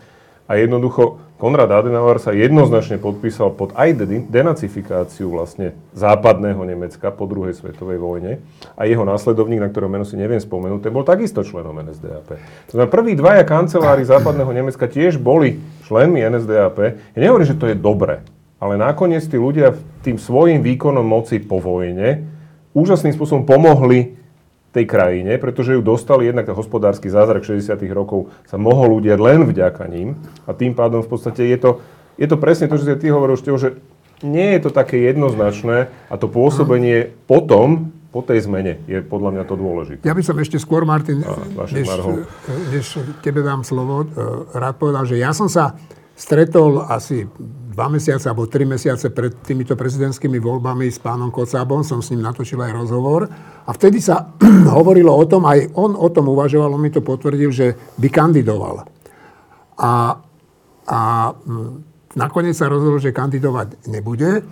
A 0.50 0.58
jednoducho 0.58 1.22
Konrad 1.38 1.70
Adenauer 1.70 2.18
sa 2.18 2.34
jednoznačne 2.34 2.98
podpísal 2.98 3.54
pod 3.54 3.70
aj 3.78 4.02
denacifikáciu 4.28 5.30
vlastne 5.30 5.78
západného 5.94 6.58
Nemecka 6.66 7.08
po 7.14 7.24
druhej 7.24 7.54
svetovej 7.54 7.96
vojne 7.96 8.32
a 8.76 8.84
jeho 8.84 9.06
následovník, 9.06 9.62
na 9.62 9.70
ktorého 9.70 9.88
meno 9.88 10.02
si 10.02 10.18
neviem 10.18 10.42
spomenúť, 10.42 10.84
ten 10.84 10.92
bol 10.92 11.06
takisto 11.06 11.40
členom 11.40 11.80
NSDAP. 11.80 12.28
To 12.68 12.70
znamená, 12.76 12.92
prví 12.92 13.14
dvaja 13.16 13.46
kancelári 13.46 14.04
západného 14.04 14.52
Nemecka 14.52 14.84
tiež 14.84 15.16
boli 15.16 15.62
členmi 15.88 16.20
NSDAP. 16.20 16.76
Ja 17.16 17.18
nehovorím, 17.22 17.48
že 17.48 17.56
to 17.56 17.70
je 17.70 17.78
dobre, 17.78 18.20
ale 18.60 18.76
nakoniec 18.76 19.24
tí 19.24 19.40
ľudia 19.40 19.72
tým 20.04 20.20
svojim 20.20 20.60
výkonom 20.60 21.06
moci 21.06 21.40
po 21.40 21.56
vojne 21.56 22.26
úžasným 22.76 23.16
spôsobom 23.16 23.48
pomohli 23.48 24.19
tej 24.70 24.86
krajine, 24.86 25.34
pretože 25.38 25.74
ju 25.74 25.82
dostali 25.82 26.30
jednak 26.30 26.46
ten 26.46 26.54
hospodársky 26.54 27.10
zázrak 27.10 27.42
60. 27.42 27.74
rokov 27.90 28.30
sa 28.46 28.54
mohol 28.54 29.02
udiať 29.02 29.18
len 29.18 29.42
vďaka 29.42 29.82
ním 29.90 30.14
a 30.46 30.54
tým 30.54 30.78
pádom 30.78 31.02
v 31.02 31.10
podstate 31.10 31.42
je 31.42 31.58
to, 31.58 31.70
je 32.14 32.26
to 32.30 32.38
presne 32.38 32.70
to, 32.70 32.78
čo 32.78 32.86
si 32.86 32.94
ty 33.02 33.10
hovoril, 33.10 33.34
že 33.34 33.82
nie 34.22 34.54
je 34.54 34.60
to 34.62 34.70
také 34.70 35.00
jednoznačné 35.10 35.90
a 36.06 36.14
to 36.14 36.30
pôsobenie 36.30 37.10
potom, 37.26 37.90
po 38.10 38.26
tej 38.26 38.42
zmene 38.42 38.82
je 38.90 39.06
podľa 39.06 39.30
mňa 39.38 39.44
to 39.46 39.54
dôležité. 39.54 40.02
Ja 40.02 40.18
by 40.18 40.22
som 40.26 40.34
ešte 40.42 40.58
skôr, 40.58 40.82
Martin, 40.82 41.22
a, 41.22 41.46
než, 41.70 41.86
než 42.74 42.86
tebe 43.22 43.38
dám 43.38 43.62
slovo, 43.62 44.02
e, 44.02 44.06
rád 44.50 44.82
povedal, 44.82 45.06
že 45.06 45.14
ja 45.14 45.30
som 45.30 45.46
sa 45.46 45.78
stretol 46.18 46.82
asi 46.90 47.30
dva 47.70 47.86
mesiace 47.86 48.26
alebo 48.26 48.50
tri 48.50 48.66
mesiace 48.66 49.14
pred 49.14 49.30
týmito 49.46 49.78
prezidentskými 49.78 50.42
voľbami 50.42 50.90
s 50.90 50.98
pánom 50.98 51.30
Kocábom, 51.30 51.86
som 51.86 52.02
s 52.02 52.10
ním 52.10 52.26
natočil 52.26 52.58
aj 52.58 52.74
rozhovor. 52.74 53.30
A 53.64 53.70
vtedy 53.70 54.02
sa 54.02 54.34
hovorilo 54.78 55.14
o 55.14 55.24
tom, 55.30 55.46
aj 55.46 55.70
on 55.78 55.94
o 55.94 56.08
tom 56.10 56.34
uvažoval, 56.34 56.74
on 56.74 56.82
mi 56.82 56.90
to 56.90 56.98
potvrdil, 56.98 57.54
že 57.54 57.78
by 57.94 58.08
kandidoval. 58.10 58.82
A, 59.78 60.18
a 60.90 61.00
mm, 61.30 61.72
nakoniec 62.18 62.58
sa 62.58 62.66
rozhodol, 62.66 62.98
že 62.98 63.14
kandidovať 63.14 63.86
nebude. 63.86 64.42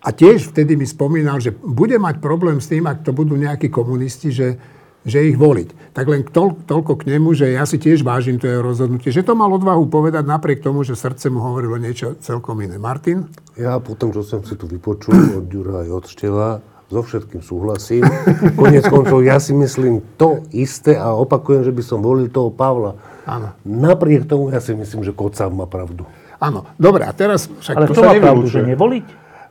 A 0.00 0.08
tiež 0.14 0.56
vtedy 0.56 0.78
mi 0.78 0.88
spomínal, 0.88 1.36
že 1.42 1.52
bude 1.52 2.00
mať 2.00 2.22
problém 2.24 2.62
s 2.62 2.70
tým, 2.72 2.88
ak 2.88 3.04
to 3.04 3.12
budú 3.12 3.36
nejakí 3.36 3.68
komunisti, 3.68 4.32
že, 4.32 4.56
že 5.06 5.22
ich 5.22 5.38
voliť. 5.38 5.94
Tak 5.94 6.04
len 6.10 6.26
tol, 6.26 6.58
toľko 6.66 6.98
k 7.00 7.14
nemu, 7.14 7.30
že 7.32 7.54
ja 7.54 7.62
si 7.62 7.78
tiež 7.78 8.02
vážim 8.02 8.42
to 8.42 8.50
jeho 8.50 8.60
rozhodnutie. 8.60 9.14
Že 9.14 9.32
to 9.32 9.34
mal 9.38 9.48
odvahu 9.54 9.86
povedať 9.86 10.26
napriek 10.26 10.60
tomu, 10.60 10.82
že 10.82 10.98
srdce 10.98 11.30
mu 11.30 11.40
hovorilo 11.40 11.78
niečo 11.78 12.18
celkom 12.18 12.58
iné. 12.60 12.76
Martin? 12.76 13.30
Ja 13.54 13.78
potom, 13.78 14.10
čo 14.10 14.26
som 14.26 14.42
si 14.42 14.58
tu 14.58 14.66
vypočul 14.66 15.40
od 15.40 15.46
Ďura 15.46 15.86
aj 15.86 15.90
od 15.94 16.04
Števa, 16.10 16.48
so 16.90 17.00
všetkým 17.02 17.42
súhlasím. 17.42 18.02
Konec 18.58 18.86
koncov, 18.86 19.22
ja 19.22 19.38
si 19.38 19.54
myslím 19.54 20.02
to 20.18 20.42
isté 20.50 20.98
a 20.98 21.14
opakujem, 21.14 21.66
že 21.66 21.72
by 21.74 21.82
som 21.82 21.98
volil 22.02 22.26
toho 22.30 22.50
Pavla. 22.50 22.98
Áno. 23.26 23.54
Napriek 23.66 24.26
tomu 24.26 24.54
ja 24.54 24.62
si 24.62 24.74
myslím, 24.74 25.02
že 25.02 25.10
Kocáb 25.10 25.50
má 25.50 25.66
pravdu. 25.66 26.06
Áno. 26.38 26.66
Dobre, 26.78 27.06
a 27.08 27.12
teraz 27.14 27.50
však... 27.50 27.74
Ale 27.74 27.86
to 27.90 27.94
sa 27.98 28.10
má 28.10 28.14
pravdu, 28.22 28.46
že 28.46 28.62
nevoliť? 28.62 29.06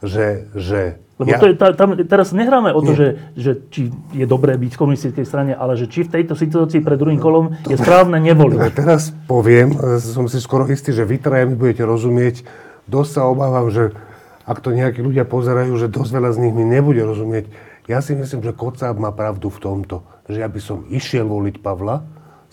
Že, 0.05 0.27
že 0.55 0.81
Lebo 1.15 1.31
to 1.39 1.47
je, 1.47 1.55
tam, 1.55 1.95
teraz 1.95 2.35
nehráme 2.35 2.75
o 2.75 2.83
to, 2.83 2.91
že, 2.91 3.07
že 3.39 3.55
či 3.71 3.87
je 4.11 4.27
dobré 4.27 4.59
byť 4.59 4.75
v 4.75 4.79
komunistickej 4.83 5.23
strane, 5.23 5.55
ale 5.55 5.79
že 5.79 5.87
či 5.87 6.03
v 6.03 6.11
tejto 6.11 6.35
situácii 6.35 6.83
pred 6.83 6.99
druhým 6.99 7.23
kolom 7.23 7.55
je 7.71 7.79
správne 7.79 8.19
nevoliť. 8.19 8.59
teraz 8.75 9.15
poviem, 9.23 9.71
e, 9.79 9.95
som 10.03 10.27
si 10.27 10.43
skoro 10.43 10.67
istý, 10.67 10.91
že 10.91 11.07
vy 11.07 11.15
traja 11.15 11.47
mi 11.47 11.55
budete 11.55 11.87
rozumieť. 11.87 12.43
Dosť 12.91 13.11
sa 13.15 13.21
obávam, 13.31 13.71
že 13.71 13.95
ak 14.43 14.59
to 14.59 14.75
nejakí 14.75 14.99
ľudia 14.99 15.23
pozerajú, 15.23 15.71
že 15.79 15.87
dosť 15.87 16.11
veľa 16.19 16.29
z 16.35 16.37
nich 16.43 16.53
mi 16.53 16.67
nebude 16.67 16.99
rozumieť. 16.99 17.47
Ja 17.87 18.03
si 18.03 18.11
myslím, 18.11 18.43
že 18.43 18.51
Kocáb 18.51 18.99
má 18.99 19.15
pravdu 19.15 19.47
v 19.47 19.61
tomto, 19.63 20.03
že 20.27 20.43
ja 20.43 20.49
by 20.51 20.59
som 20.59 20.83
išiel 20.91 21.31
voliť 21.31 21.63
Pavla, 21.63 22.03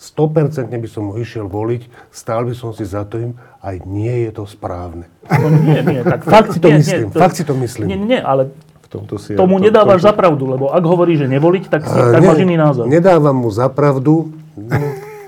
100% 0.03 0.67
by 0.67 0.89
som 0.91 1.07
ho 1.07 1.15
išiel 1.15 1.47
voliť, 1.47 1.87
stál 2.11 2.43
by 2.43 2.51
som 2.51 2.75
si 2.75 2.83
za 2.83 3.07
tým, 3.07 3.31
aj 3.63 3.87
nie 3.87 4.27
je 4.27 4.35
to 4.35 4.43
správne. 4.43 5.07
No, 5.23 5.47
nie, 5.47 5.79
nie, 5.79 6.03
tak 6.03 6.27
Fakt 6.27 6.51
si 6.51 6.59
to 6.59 6.67
nie, 6.67 6.83
myslím, 6.83 7.07
nie, 7.07 7.15
fakt 7.15 7.35
si 7.39 7.43
to 7.47 7.55
myslím. 7.55 7.87
Nie, 7.87 7.95
nie, 7.95 8.19
ale 8.19 8.51
V 8.83 8.87
tomto 8.91 9.15
si 9.15 9.31
tomu 9.33 9.57
ja, 9.57 9.59
to- 9.59 9.65
nedávaš 9.71 10.03
to- 10.03 10.07
za 10.07 10.13
pravdu, 10.13 10.43
lebo 10.45 10.67
ak 10.69 10.83
hovorí, 10.83 11.15
že 11.15 11.31
nevoliť, 11.31 11.63
tak, 11.71 11.87
si, 11.87 11.95
tak 11.95 12.19
ne- 12.19 12.27
máš 12.27 12.43
iný 12.43 12.59
názor. 12.59 12.83
Nedávam 12.85 13.31
mu 13.33 13.47
za 13.47 13.71
pravdu. 13.71 14.35
No, 14.53 14.75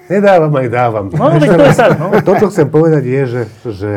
nedávam 0.06 0.52
aj 0.52 0.68
dávam. 0.68 1.06
No, 1.08 1.32
Ešte 1.32 1.40
veď 1.40 1.48
to 1.48 1.56
je 1.56 1.64
raz, 1.64 1.78
tak, 1.80 1.92
no. 1.96 2.08
To, 2.12 2.32
čo 2.36 2.48
chcem 2.52 2.68
povedať, 2.68 3.04
je, 3.08 3.22
že, 3.26 3.42
že 3.66 3.92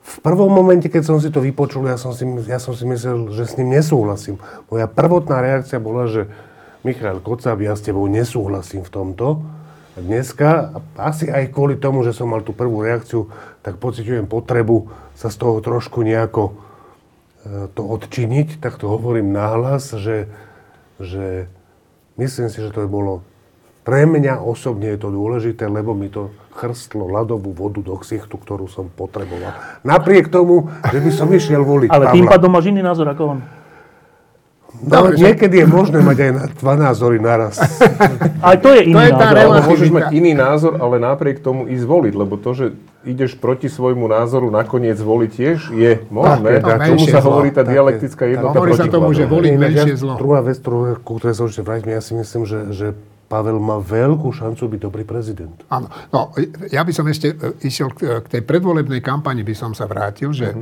v 0.00 0.16
prvom 0.22 0.48
momente, 0.48 0.86
keď 0.86 1.02
som 1.02 1.18
si 1.18 1.28
to 1.28 1.42
vypočul, 1.42 1.82
ja 1.84 1.98
som 1.98 2.14
si, 2.14 2.22
ja 2.46 2.62
som 2.62 2.72
si 2.72 2.86
myslel, 2.86 3.34
že 3.34 3.42
s 3.42 3.58
ním 3.58 3.74
nesúhlasím. 3.74 4.38
Moja 4.70 4.86
prvotná 4.86 5.42
reakcia 5.42 5.76
bola, 5.76 6.06
že 6.06 6.30
Michal 6.84 7.18
Kocáb, 7.18 7.58
ja 7.58 7.72
s 7.72 7.82
tebou 7.82 8.06
nesúhlasím 8.06 8.80
v 8.80 8.92
tomto. 8.92 9.42
Dneska, 9.94 10.74
asi 10.98 11.30
aj 11.30 11.54
kvôli 11.54 11.78
tomu, 11.78 12.02
že 12.02 12.10
som 12.10 12.26
mal 12.26 12.42
tú 12.42 12.50
prvú 12.50 12.82
reakciu, 12.82 13.30
tak 13.62 13.78
pociťujem 13.78 14.26
potrebu 14.26 14.90
sa 15.14 15.30
z 15.30 15.36
toho 15.38 15.62
trošku 15.62 16.02
nejako 16.02 16.50
e, 16.50 16.54
to 17.70 17.82
odčiniť, 17.86 18.58
tak 18.58 18.74
to 18.82 18.90
hovorím 18.90 19.30
nahlas, 19.30 19.94
že, 19.94 20.26
že 20.98 21.46
myslím 22.18 22.50
si, 22.50 22.58
že 22.58 22.74
to 22.74 22.82
by 22.84 22.88
bolo 22.90 23.14
pre 23.84 24.08
mňa 24.08 24.40
osobne 24.40 24.96
je 24.96 24.98
to 24.98 25.12
dôležité, 25.12 25.68
lebo 25.68 25.92
mi 25.92 26.08
to 26.08 26.32
chrstlo 26.56 27.04
ľadovú 27.04 27.52
vodu 27.52 27.84
do 27.84 27.92
ksichtu, 28.00 28.40
ktorú 28.40 28.64
som 28.64 28.88
potreboval. 28.88 29.52
Napriek 29.84 30.32
tomu, 30.32 30.72
že 30.88 31.04
by 31.04 31.10
som 31.12 31.28
išiel 31.28 31.60
voliť 31.60 31.92
Ale 31.92 32.08
Pavla. 32.08 32.16
tým 32.16 32.24
pádom 32.24 32.48
máš 32.48 32.72
iný 32.72 32.80
názor 32.80 33.04
ako 33.12 33.36
on. 33.36 33.38
No, 34.82 35.14
niekedy 35.14 35.62
je 35.62 35.66
možné 35.70 36.02
mať 36.02 36.18
aj 36.18 36.30
na 36.34 36.44
dva 36.50 36.74
názory 36.74 37.22
naraz. 37.22 37.56
Aj 38.48 38.56
to 38.58 38.74
je 38.74 38.90
iný 38.90 39.06
je 39.06 39.12
tá 39.14 39.32
názor. 39.32 39.54
Ale 39.54 39.68
môžeš 39.70 39.88
mať 39.94 40.04
iný 40.12 40.32
názor, 40.36 40.72
ale 40.76 41.00
napriek 41.00 41.40
tomu 41.40 41.70
ísť 41.70 41.84
voliť, 41.86 42.12
lebo 42.12 42.34
to, 42.36 42.50
že 42.52 42.66
ideš 43.06 43.36
proti 43.38 43.72
svojmu 43.72 44.04
názoru, 44.10 44.52
nakoniec 44.52 44.96
voliť 45.00 45.30
tiež 45.30 45.58
je 45.72 45.92
možné. 46.12 46.60
Tak, 46.60 46.84
je 46.84 46.90
to 46.90 46.96
Tomu 46.96 47.06
sa 47.08 47.20
zlo. 47.20 47.28
hovorí 47.32 47.48
tá 47.52 47.62
Tak 47.62 47.70
je. 47.70 47.72
dialektická 47.76 48.24
jednota 48.28 48.56
Hovorí 48.56 48.72
sa 48.76 48.86
tomu, 48.90 49.08
že 49.16 49.24
voliť 49.24 49.52
menšie 49.56 49.94
zlo. 49.96 50.14
Druhá 50.20 50.40
vec, 50.44 50.56
ktorú, 50.60 51.00
ku 51.00 51.12
ktorej 51.16 51.34
sa 51.36 51.42
určite 51.48 51.64
vrátim, 51.64 51.92
ja 51.92 52.02
si 52.04 52.12
myslím, 52.16 52.42
že, 52.44 52.58
že 52.74 52.86
Pavel 53.28 53.56
má 53.56 53.80
veľkú 53.80 54.28
šancu 54.36 54.68
byť 54.68 54.80
dobrý 54.84 55.04
prezident. 55.08 55.56
Áno. 55.72 55.88
No, 56.12 56.32
ja 56.68 56.84
by 56.84 56.92
som 56.92 57.08
ešte 57.08 57.32
e, 57.32 57.36
išiel 57.64 57.88
k, 57.92 58.20
k 58.20 58.26
tej 58.28 58.42
predvolebnej 58.44 59.00
kampani, 59.00 59.40
by 59.40 59.54
som 59.56 59.72
sa 59.72 59.88
vrátil, 59.88 60.36
že, 60.36 60.52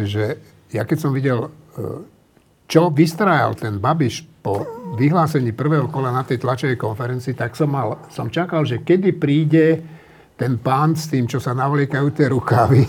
že 0.00 0.40
ja 0.72 0.88
keď 0.88 0.98
som 0.98 1.12
videl, 1.12 1.52
e, 1.76 2.04
čo 2.72 2.88
vystrajal 2.88 3.52
ten 3.52 3.76
Babiš 3.76 4.24
po 4.40 4.64
vyhlásení 4.96 5.52
prvého 5.52 5.92
kola 5.92 6.08
na 6.08 6.24
tej 6.24 6.40
tlačovej 6.40 6.80
konferencii, 6.80 7.36
tak 7.36 7.52
som, 7.52 7.68
mal, 7.68 8.08
som 8.08 8.32
čakal, 8.32 8.64
že 8.64 8.80
kedy 8.80 9.20
príde 9.20 9.84
ten 10.40 10.56
pán 10.56 10.96
s 10.96 11.12
tým, 11.12 11.28
čo 11.28 11.36
sa 11.36 11.52
navliekajú 11.52 12.08
tie 12.16 12.32
rukávy. 12.32 12.80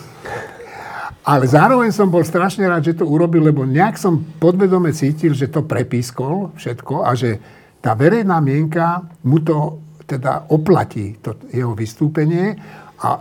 Ale 1.31 1.43
zároveň 1.47 1.91
som 1.91 2.07
bol 2.07 2.23
strašne 2.23 2.63
rád, 2.63 2.87
že 2.87 3.03
to 3.03 3.07
urobil, 3.07 3.43
lebo 3.43 3.67
nejak 3.67 3.99
som 3.99 4.23
podvedome 4.39 4.95
cítil, 4.95 5.35
že 5.35 5.51
to 5.51 5.67
prepískol 5.67 6.55
všetko 6.55 7.03
a 7.03 7.11
že 7.15 7.39
tá 7.83 7.91
verejná 7.91 8.39
mienka 8.39 9.03
mu 9.27 9.43
to 9.43 9.83
teda 10.07 10.47
oplatí, 10.51 11.19
to 11.19 11.35
jeho 11.51 11.75
vystúpenie 11.75 12.55
a, 13.03 13.19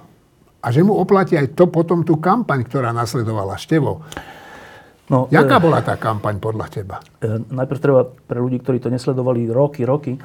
a 0.62 0.66
že 0.70 0.82
mu 0.86 0.94
oplatí 0.94 1.34
aj 1.34 1.58
to 1.58 1.66
potom 1.66 2.06
tú 2.06 2.22
kampaň, 2.22 2.66
ktorá 2.66 2.94
nasledovala. 2.94 3.58
Števo, 3.58 4.02
No, 5.12 5.28
jaká 5.28 5.60
e, 5.60 5.62
bola 5.62 5.84
tá 5.84 6.00
kampaň 6.00 6.40
podľa 6.40 6.66
teba? 6.72 6.96
e, 7.20 7.44
najprv 7.52 7.78
treba 7.78 8.02
pre 8.08 8.40
ľudí, 8.40 8.64
ktorí 8.64 8.80
to 8.80 8.88
nesledovali 8.88 9.44
roky, 9.52 9.84
roky, 9.84 10.16
e, 10.16 10.20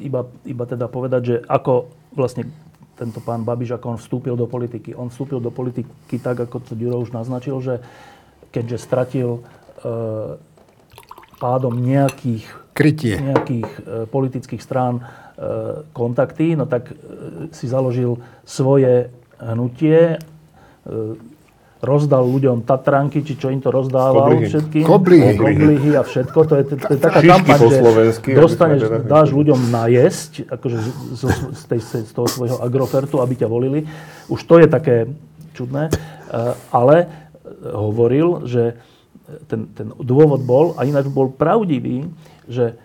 iba, 0.00 0.24
iba 0.48 0.64
teda 0.64 0.88
povedať, 0.88 1.22
že 1.22 1.36
ako 1.44 1.92
vlastne 2.16 2.48
tento 2.96 3.20
pán 3.20 3.44
Babiš, 3.44 3.76
ako 3.76 3.86
on 3.92 3.98
vstúpil 4.00 4.34
do 4.34 4.48
politiky. 4.48 4.96
On 4.96 5.12
vstúpil 5.12 5.38
do 5.38 5.52
politiky 5.52 6.16
tak, 6.16 6.40
ako 6.40 6.64
to 6.64 6.72
Ďuro 6.72 7.04
už 7.04 7.12
naznačil, 7.12 7.60
že 7.60 7.84
keďže 8.48 8.80
stratil 8.80 9.28
e, 9.36 9.40
pádom 11.36 11.76
nejakých 11.76 12.48
Krytie. 12.72 13.20
nejakých 13.20 13.68
e, 13.68 13.80
politických 14.08 14.64
strán 14.64 15.00
e, 15.00 15.02
kontakty, 15.92 16.56
no 16.56 16.64
tak 16.64 16.88
e, 16.88 16.94
si 17.52 17.68
založil 17.68 18.16
svoje 18.48 19.12
hnutie, 19.36 20.16
e, 20.16 20.18
rozdal 21.86 22.26
ľuďom 22.26 22.66
Tatranky, 22.66 23.22
či 23.22 23.38
čo 23.38 23.54
im 23.54 23.62
to 23.62 23.70
rozdával 23.70 24.34
Koblihy. 24.34 24.50
všetkým. 24.50 24.84
Koblihy. 24.84 25.34
Koblihy 25.38 25.90
a 25.94 26.02
všetko. 26.02 26.38
To 26.42 26.54
je, 26.58 26.62
to, 26.66 26.74
to 26.74 26.92
je 26.92 27.00
taká 27.00 27.20
kampaň, 27.22 27.58
že 27.62 27.78
dostaneš, 28.34 28.80
teda- 28.82 29.06
dáš 29.06 29.30
ľuďom 29.30 29.70
najesť, 29.70 30.50
akože 30.50 30.78
z, 30.82 30.88
z, 31.14 31.22
z, 31.54 31.62
tej, 31.70 31.80
z 32.02 32.12
toho 32.12 32.26
svojho 32.26 32.58
agrofertu, 32.58 33.22
aby 33.22 33.38
ťa 33.38 33.46
volili. 33.46 33.86
Už 34.26 34.42
to 34.42 34.58
je 34.58 34.66
také 34.66 35.06
čudné. 35.54 35.88
E, 35.88 35.92
Ale 36.74 36.96
e, 36.98 37.06
hovoril, 37.70 38.42
že 38.50 38.76
ten, 39.46 39.70
ten 39.74 39.90
dôvod 40.02 40.42
bol, 40.42 40.74
a 40.78 40.86
ináč 40.86 41.06
bol 41.10 41.30
pravdivý, 41.30 42.06
že, 42.46 42.78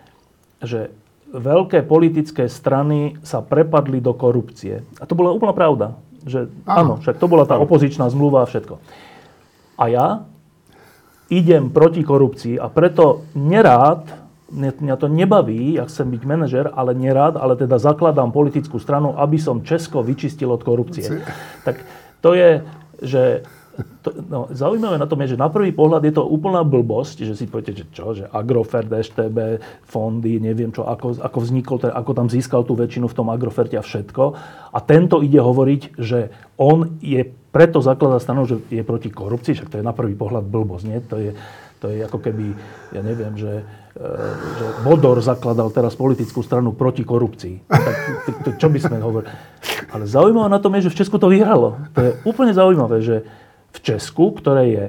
že 0.62 0.90
veľké 1.32 1.86
politické 1.86 2.50
strany 2.50 3.16
sa 3.22 3.40
prepadli 3.40 4.02
do 4.02 4.12
korupcie. 4.12 4.82
A 5.00 5.06
to 5.08 5.14
bola 5.16 5.32
úplná 5.32 5.54
pravda. 5.56 5.96
Že, 6.22 6.50
áno, 6.64 7.02
však 7.02 7.18
to 7.18 7.26
bola 7.26 7.44
tá 7.44 7.58
opozičná 7.58 8.06
zmluva 8.10 8.46
a 8.46 8.48
všetko. 8.48 8.78
A 9.78 9.84
ja 9.90 10.06
idem 11.32 11.72
proti 11.72 12.04
korupcii 12.04 12.60
a 12.60 12.68
preto 12.68 13.24
nerád, 13.32 14.04
mňa 14.52 14.96
to 15.00 15.08
nebaví, 15.08 15.80
ja 15.80 15.88
chcem 15.88 16.12
byť 16.12 16.22
manažer, 16.28 16.68
ale 16.68 16.92
nerád, 16.92 17.40
ale 17.40 17.56
teda 17.56 17.80
zakladám 17.80 18.36
politickú 18.36 18.76
stranu, 18.76 19.16
aby 19.16 19.40
som 19.40 19.64
Česko 19.64 20.04
vyčistil 20.04 20.52
od 20.52 20.60
korupcie. 20.60 21.24
Tak 21.64 21.80
to 22.20 22.36
je, 22.36 22.60
že 23.00 23.22
to, 24.04 24.12
no, 24.28 24.52
zaujímavé 24.52 25.00
na 25.00 25.08
tom 25.08 25.20
je, 25.24 25.34
že 25.34 25.40
na 25.40 25.48
prvý 25.48 25.72
pohľad 25.72 26.04
je 26.04 26.14
to 26.14 26.28
úplná 26.28 26.60
blbosť, 26.60 27.24
že 27.24 27.34
si 27.38 27.48
poviete, 27.48 27.72
že 27.72 27.84
čo, 27.88 28.12
že 28.12 28.28
Agrofert, 28.28 28.90
STB, 28.92 29.62
fondy, 29.88 30.36
neviem 30.42 30.68
čo, 30.74 30.84
ako, 30.84 31.16
ako 31.22 31.38
vznikol, 31.40 31.76
ten, 31.80 31.92
ako 31.92 32.10
tam 32.12 32.28
získal 32.28 32.68
tú 32.68 32.76
väčšinu 32.76 33.08
v 33.08 33.16
tom 33.16 33.32
Agroferte 33.32 33.80
a 33.80 33.84
všetko. 33.84 34.24
A 34.72 34.78
tento 34.84 35.24
ide 35.24 35.40
hovoriť, 35.40 35.96
že 35.96 36.28
on 36.60 37.00
je 37.00 37.24
preto 37.52 37.80
zakladá 37.84 38.20
stranu, 38.20 38.48
že 38.48 38.60
je 38.72 38.84
proti 38.84 39.12
korupcii, 39.12 39.56
však 39.56 39.70
to 39.72 39.78
je 39.80 39.84
na 39.84 39.92
prvý 39.96 40.16
pohľad 40.16 40.44
blbosť, 40.48 40.84
nie? 40.88 40.98
To 41.08 41.16
je, 41.20 41.30
to 41.82 41.86
je 41.92 42.00
ako 42.06 42.18
keby, 42.22 42.56
ja 42.96 43.02
neviem, 43.04 43.36
že, 43.36 43.60
e, 43.92 44.04
že 44.56 44.66
Bodor 44.86 45.20
zakladal 45.20 45.68
teraz 45.68 45.92
politickú 45.92 46.40
stranu 46.40 46.72
proti 46.72 47.04
korupcii. 47.04 47.68
Tak 47.68 47.96
to, 48.24 48.30
to, 48.40 48.50
čo 48.56 48.68
by 48.72 48.78
sme 48.80 48.96
hovorili? 49.04 49.28
Ale 49.92 50.08
zaujímavé 50.08 50.48
na 50.48 50.62
tom 50.62 50.72
je, 50.78 50.88
že 50.88 50.92
v 50.96 50.98
Česku 51.04 51.20
to 51.20 51.28
vyhralo. 51.28 51.76
To 51.92 52.00
je 52.00 52.10
úplne 52.24 52.56
zaujímavé, 52.56 53.04
že 53.04 53.26
v 53.72 53.78
Česku, 53.80 54.36
ktoré 54.36 54.64
je 54.68 54.84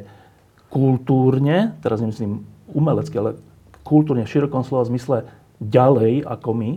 kultúrne, 0.67 1.77
teraz 1.79 2.01
nemyslím 2.03 2.43
umelecky, 2.71 3.15
ale 3.15 3.39
kultúrne 3.85 4.25
v 4.25 4.31
širokom 4.31 4.65
slova 4.65 4.87
zmysle 4.87 5.27
ďalej 5.61 6.25
ako 6.25 6.49
my, 6.51 6.71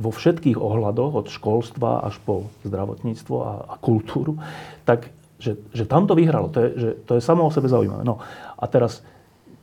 vo 0.00 0.08
všetkých 0.08 0.56
ohľadoch, 0.56 1.12
od 1.12 1.26
školstva 1.28 2.08
až 2.08 2.16
po 2.24 2.48
zdravotníctvo 2.64 3.36
a, 3.36 3.52
a 3.68 3.74
kultúru, 3.76 4.40
tak 4.88 5.12
že, 5.40 5.56
že 5.72 5.88
tam 5.88 6.04
to 6.04 6.12
vyhralo. 6.12 6.52
To 6.52 6.58
je, 6.60 6.68
že, 6.76 6.90
to 7.08 7.12
je 7.16 7.24
samo 7.24 7.48
o 7.48 7.54
sebe 7.54 7.66
zaujímavé. 7.66 8.04
No 8.04 8.20
a 8.60 8.64
teraz 8.68 9.00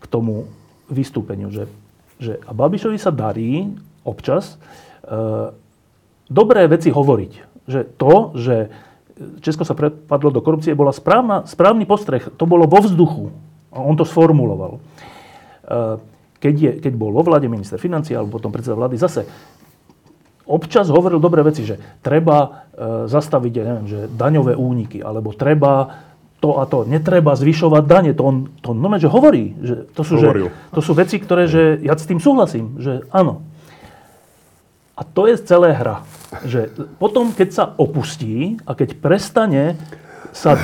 k 0.02 0.06
tomu 0.10 0.50
vystúpeniu, 0.90 1.54
že, 1.54 1.70
že 2.18 2.42
a 2.50 2.52
Babišovi 2.52 2.98
sa 2.98 3.14
darí 3.14 3.70
občas 4.02 4.58
e, 5.06 5.54
dobré 6.28 6.66
veci 6.66 6.90
hovoriť. 6.90 7.34
Že 7.70 7.82
to, 7.94 8.14
že 8.34 8.56
Česko 9.42 9.66
sa 9.66 9.74
prepadlo 9.74 10.30
do 10.30 10.42
korupcie, 10.46 10.78
bola 10.78 10.94
správna, 10.94 11.46
správny 11.50 11.90
postreh. 11.90 12.26
To 12.38 12.46
bolo 12.46 12.70
vo 12.70 12.80
vzduchu. 12.82 13.34
On 13.74 13.96
to 13.98 14.06
sformuloval. 14.06 14.78
E, 14.78 14.80
keď, 16.38 16.56
je, 16.56 16.72
keď 16.82 16.94
bol 16.94 17.10
vo 17.10 17.26
vláde 17.26 17.50
minister 17.50 17.82
financí 17.82 18.14
alebo 18.14 18.38
potom 18.38 18.54
predseda 18.54 18.78
vlády, 18.78 18.96
zase 18.98 19.26
občas 20.48 20.88
hovoril 20.88 21.20
dobré 21.20 21.44
veci, 21.44 21.68
že 21.68 21.76
treba 22.00 22.38
e, 22.46 22.50
zastaviť, 23.12 23.52
ja 23.54 23.64
neviem, 23.68 23.88
že 23.90 24.00
daňové 24.08 24.56
úniky, 24.56 25.04
alebo 25.04 25.36
treba 25.36 26.06
to 26.38 26.62
a 26.62 26.70
to, 26.70 26.86
netreba 26.86 27.34
zvyšovať 27.34 27.84
dane. 27.84 28.12
To 28.14 28.24
on, 28.24 28.36
to 28.62 28.72
on 28.72 28.96
že 29.02 29.10
hovorí. 29.10 29.58
Že 29.58 29.76
to, 29.92 30.02
sú, 30.06 30.14
že, 30.22 30.30
to 30.70 30.82
sú 30.86 30.94
veci, 30.94 31.18
ktoré, 31.18 31.50
že 31.50 31.82
ja 31.82 31.98
s 31.98 32.06
tým 32.06 32.22
súhlasím, 32.22 32.78
že 32.78 33.04
áno. 33.10 33.42
A 34.98 35.06
to 35.06 35.30
je 35.30 35.38
celé 35.46 35.78
hra. 35.78 36.02
Že 36.42 36.74
potom, 36.98 37.30
keď 37.30 37.50
sa 37.54 37.66
opustí 37.78 38.58
a 38.66 38.74
keď 38.74 38.98
prestane 38.98 39.78
sa, 40.34 40.58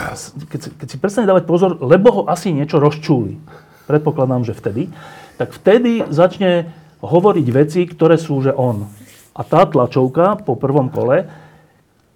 keď, 0.49 0.73
keď 0.73 0.87
si 0.89 0.97
prestane 0.97 1.29
dávať 1.29 1.45
pozor, 1.45 1.77
lebo 1.77 2.09
ho 2.09 2.21
asi 2.25 2.49
niečo 2.49 2.81
rozčúli, 2.81 3.37
predpokladám, 3.85 4.41
že 4.41 4.57
vtedy, 4.57 4.89
tak 5.37 5.53
vtedy 5.53 6.09
začne 6.09 6.73
hovoriť 7.05 7.47
veci, 7.53 7.85
ktoré 7.85 8.17
sú, 8.17 8.41
že 8.41 8.53
on. 8.53 8.89
A 9.33 9.41
tá 9.41 9.65
tlačovka 9.65 10.41
po 10.41 10.57
prvom 10.57 10.89
kole, 10.93 11.29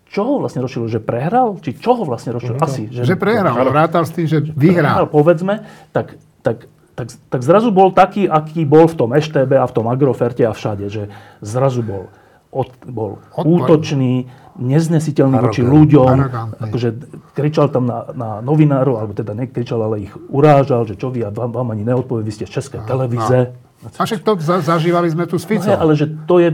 čo 0.07 0.23
ho 0.23 0.33
vlastne 0.39 0.63
rozšilo? 0.63 0.87
Že 0.87 1.01
prehral? 1.03 1.59
Či 1.59 1.83
čo 1.83 1.97
ho 1.99 2.03
vlastne 2.07 2.31
rozšilo? 2.31 2.57
Asi. 2.63 2.87
Že, 2.87 3.03
že 3.03 3.15
prehral. 3.19 3.53
Rátal 3.73 4.07
s 4.07 4.11
tým, 4.15 4.25
že 4.29 4.39
vyhral. 4.39 5.03
Prehral, 5.03 5.07
povedzme. 5.11 5.53
Tak, 5.91 6.15
tak, 6.45 6.71
tak, 6.97 7.13
tak 7.29 7.41
zrazu 7.45 7.69
bol 7.69 7.93
taký, 7.93 8.25
aký 8.25 8.65
bol 8.65 8.89
v 8.89 8.97
tom 8.97 9.13
EŠTB 9.13 9.61
a 9.61 9.69
v 9.69 9.75
tom 9.77 9.85
Agroferte 9.85 10.41
a 10.41 10.51
všade. 10.51 10.89
Že 10.89 11.13
zrazu 11.45 11.85
bol, 11.85 12.09
od, 12.49 12.73
bol 12.89 13.21
útočný, 13.37 14.25
neznesiteľný 14.57 15.37
voči 15.37 15.61
ľuďom. 15.61 16.15
Akože 16.57 16.89
kričal 17.37 17.69
tam 17.69 17.85
na, 17.85 18.09
na 18.17 18.29
novinárov, 18.41 18.97
alebo 18.97 19.13
teda 19.13 19.37
nekričal, 19.37 19.77
ale 19.77 20.09
ich 20.09 20.13
urážal, 20.33 20.89
že 20.89 20.97
čo 20.97 21.13
vy, 21.13 21.21
a 21.21 21.29
vám, 21.29 21.53
vám 21.53 21.69
ani 21.77 21.85
neodpovie, 21.85 22.25
vy 22.25 22.33
ste 22.33 22.49
z 22.49 22.57
Českej 22.57 22.81
televíze. 22.89 23.53
A 23.93 24.01
však 24.01 24.25
to 24.25 24.33
zažívali 24.41 25.05
sme 25.13 25.29
tu 25.29 25.37
s 25.37 25.45
Ficom. 25.45 25.69
No, 25.69 25.77
ale 25.77 25.93
že 25.93 26.09
to 26.25 26.41
je 26.41 26.49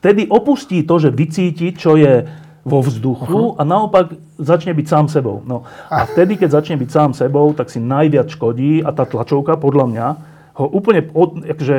vtedy 0.00 0.32
opustí 0.32 0.80
to, 0.80 0.96
že 0.96 1.12
vycíti, 1.12 1.76
čo 1.76 2.00
je 2.00 2.24
vo 2.68 2.84
vzduchu 2.84 3.56
uh-huh. 3.56 3.58
a 3.58 3.62
naopak 3.64 4.12
začne 4.36 4.76
byť 4.76 4.86
sám 4.86 5.06
sebou. 5.08 5.40
No. 5.48 5.64
A 5.88 6.04
vtedy, 6.04 6.36
keď 6.36 6.60
začne 6.60 6.76
byť 6.76 6.90
sám 6.92 7.10
sebou, 7.16 7.50
tak 7.56 7.72
si 7.72 7.80
najviac 7.80 8.28
škodí 8.28 8.84
a 8.84 8.92
tá 8.92 9.08
tlačovka, 9.08 9.56
podľa 9.56 9.86
mňa, 9.88 10.06
ho 10.60 10.66
úplne, 10.68 11.08
od, 11.16 11.42
akože, 11.48 11.76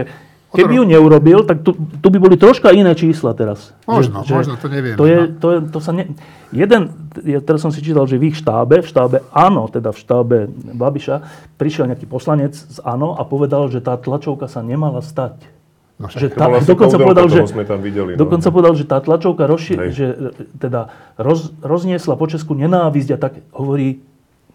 keby 0.49 0.81
ju 0.81 0.83
neurobil, 0.89 1.45
tak 1.45 1.61
tu, 1.61 1.77
tu 1.77 2.07
by 2.09 2.17
boli 2.17 2.35
troška 2.39 2.73
iné 2.73 2.97
čísla 2.97 3.37
teraz. 3.37 3.75
Možno, 3.85 4.25
že, 4.25 4.33
možno, 4.33 4.57
to 4.57 4.67
neviem. 4.71 4.97
To, 4.97 5.05
je, 5.05 5.19
no. 5.29 5.35
to, 5.37 5.47
je, 5.53 5.59
to 5.69 5.79
sa 5.83 5.91
ne... 5.93 6.03
Jeden, 6.49 6.89
ja 7.21 7.39
teraz 7.43 7.61
som 7.61 7.69
si 7.69 7.85
čítal, 7.85 8.09
že 8.09 8.17
v 8.17 8.33
ich 8.33 8.37
štábe, 8.41 8.81
v 8.81 8.87
štábe 8.89 9.21
áno, 9.29 9.69
teda 9.69 9.93
v 9.93 9.99
štábe 10.01 10.37
Babiša, 10.73 11.15
prišiel 11.61 11.93
nejaký 11.93 12.09
poslanec 12.09 12.57
z 12.57 12.81
áno 12.81 13.13
a 13.13 13.21
povedal, 13.27 13.69
že 13.69 13.83
tá 13.83 13.93
tlačovka 13.93 14.49
sa 14.49 14.65
nemala 14.65 15.05
stať. 15.05 15.58
No, 15.99 16.07
že 16.07 16.31
tá, 16.31 16.47
dokonca 16.63 16.95
povedal, 16.95 17.27
že, 17.27 17.43
sme 17.51 17.67
tam 17.67 17.83
videli, 17.83 18.15
no. 18.15 18.23
dokonca 18.23 18.47
povedal, 18.55 18.71
že 18.71 18.87
tá 18.87 19.03
tlačovka 19.03 19.51
rozši- 19.51 19.91
že, 19.91 20.07
teda 20.55 20.95
roz, 21.19 21.51
rozniesla 21.59 22.15
po 22.15 22.23
Česku 22.23 22.55
nenávisť 22.55 23.09
a 23.13 23.17
tak 23.19 23.43
hovorí 23.51 23.99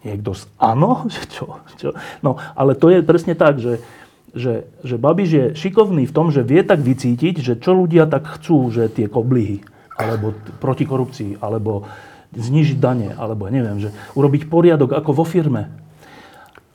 niekto 0.01 0.33
z 0.33 0.49
áno? 0.57 1.05
Že 1.13 1.21
čo, 1.29 1.45
čo? 1.77 1.89
No, 2.25 2.41
ale 2.57 2.73
to 2.73 2.89
je 2.89 3.05
presne 3.05 3.37
tak, 3.37 3.61
že, 3.61 3.77
že, 4.33 4.65
že 4.81 4.97
Babiš 4.97 5.29
je 5.29 5.45
šikovný 5.53 6.09
v 6.09 6.15
tom, 6.17 6.33
že 6.33 6.41
vie 6.41 6.65
tak 6.65 6.81
vycítiť, 6.81 7.37
že 7.37 7.53
čo 7.61 7.77
ľudia 7.77 8.09
tak 8.09 8.25
chcú, 8.41 8.73
že 8.73 8.89
tie 8.89 9.05
koblihy, 9.05 9.61
alebo 10.01 10.33
proti 10.57 10.89
korupcii, 10.89 11.45
alebo 11.45 11.85
znižiť 12.33 12.77
dane, 12.81 13.13
alebo 13.13 13.45
neviem, 13.53 13.77
že 13.77 13.93
urobiť 14.17 14.49
poriadok 14.49 14.97
ako 14.97 15.11
vo 15.13 15.25
firme. 15.25 15.69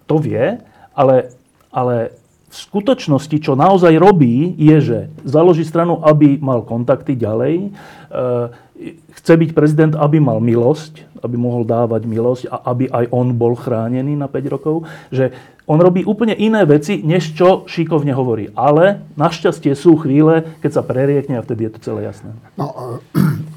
To 0.06 0.22
vie, 0.22 0.62
ale, 0.94 1.34
ale 1.74 2.14
v 2.50 2.56
skutočnosti, 2.58 3.36
čo 3.38 3.54
naozaj 3.54 3.94
robí, 3.94 4.58
je, 4.58 4.76
že 4.82 4.98
založí 5.22 5.62
stranu, 5.62 6.02
aby 6.02 6.34
mal 6.42 6.66
kontakty 6.66 7.14
ďalej, 7.14 7.70
e, 7.70 8.90
chce 9.22 9.32
byť 9.38 9.50
prezident, 9.54 9.94
aby 9.94 10.18
mal 10.18 10.42
milosť, 10.42 11.22
aby 11.22 11.36
mohol 11.38 11.62
dávať 11.62 12.02
milosť 12.10 12.44
a 12.50 12.74
aby 12.74 12.90
aj 12.90 13.06
on 13.14 13.36
bol 13.38 13.54
chránený 13.54 14.18
na 14.18 14.26
5 14.26 14.50
rokov, 14.50 14.88
že 15.14 15.30
on 15.70 15.78
robí 15.78 16.02
úplne 16.02 16.34
iné 16.34 16.66
veci, 16.66 16.98
než 16.98 17.38
čo 17.38 17.62
šikovne 17.70 18.10
hovorí. 18.10 18.50
Ale 18.58 19.06
našťastie 19.14 19.78
sú 19.78 19.94
chvíle, 20.02 20.58
keď 20.58 20.70
sa 20.74 20.82
preriekne 20.82 21.38
a 21.38 21.44
vtedy 21.46 21.70
je 21.70 21.72
to 21.78 21.80
celé 21.86 22.10
jasné. 22.10 22.34
No, 22.58 22.98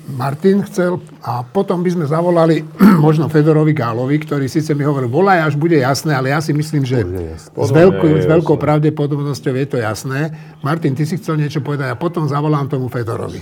Martin 0.03 0.67
chcel 0.67 0.99
a 1.23 1.47
potom 1.47 1.79
by 1.79 1.89
sme 1.95 2.05
zavolali 2.05 2.59
možno 3.05 3.31
Fedorovi 3.31 3.71
Gálovi, 3.71 4.19
ktorý 4.19 4.51
síce 4.51 4.75
mi 4.75 4.83
hovoril, 4.83 5.07
volaj, 5.07 5.47
až 5.47 5.55
bude 5.55 5.79
jasné, 5.79 6.11
ale 6.11 6.35
ja 6.35 6.43
si 6.43 6.51
myslím, 6.51 6.83
že 6.83 7.07
s, 7.39 7.71
veľkou, 7.71 8.11
s 8.19 8.27
veľkou 8.27 8.59
pravdepodobnosťou 8.59 9.53
je 9.55 9.67
to 9.67 9.77
jasné. 9.79 10.35
Martin, 10.59 10.91
ty 10.91 11.07
si 11.07 11.15
chcel 11.15 11.39
niečo 11.39 11.63
povedať 11.63 11.95
a 11.95 11.99
potom 11.99 12.27
zavolám 12.27 12.67
tomu 12.67 12.91
Fedorovi. 12.91 13.39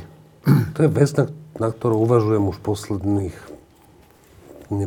To 0.78 0.80
je 0.86 0.90
vec, 0.90 1.10
na, 1.18 1.26
na 1.58 1.70
ktorú 1.74 2.06
uvažujem 2.06 2.42
už 2.46 2.62
posledných 2.62 3.36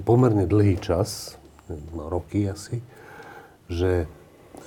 pomerne 0.00 0.48
dlhý 0.48 0.80
čas, 0.80 1.36
roky 1.92 2.48
asi, 2.48 2.80
že 3.68 4.08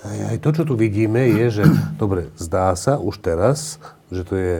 aj, 0.06 0.18
aj 0.34 0.38
to, 0.46 0.50
čo 0.54 0.64
tu 0.68 0.74
vidíme, 0.78 1.26
je, 1.26 1.62
že 1.62 1.64
dobre, 2.02 2.30
zdá 2.38 2.76
sa 2.78 3.02
už 3.02 3.18
teraz, 3.24 3.82
že 4.14 4.22
to 4.28 4.36
je 4.38 4.56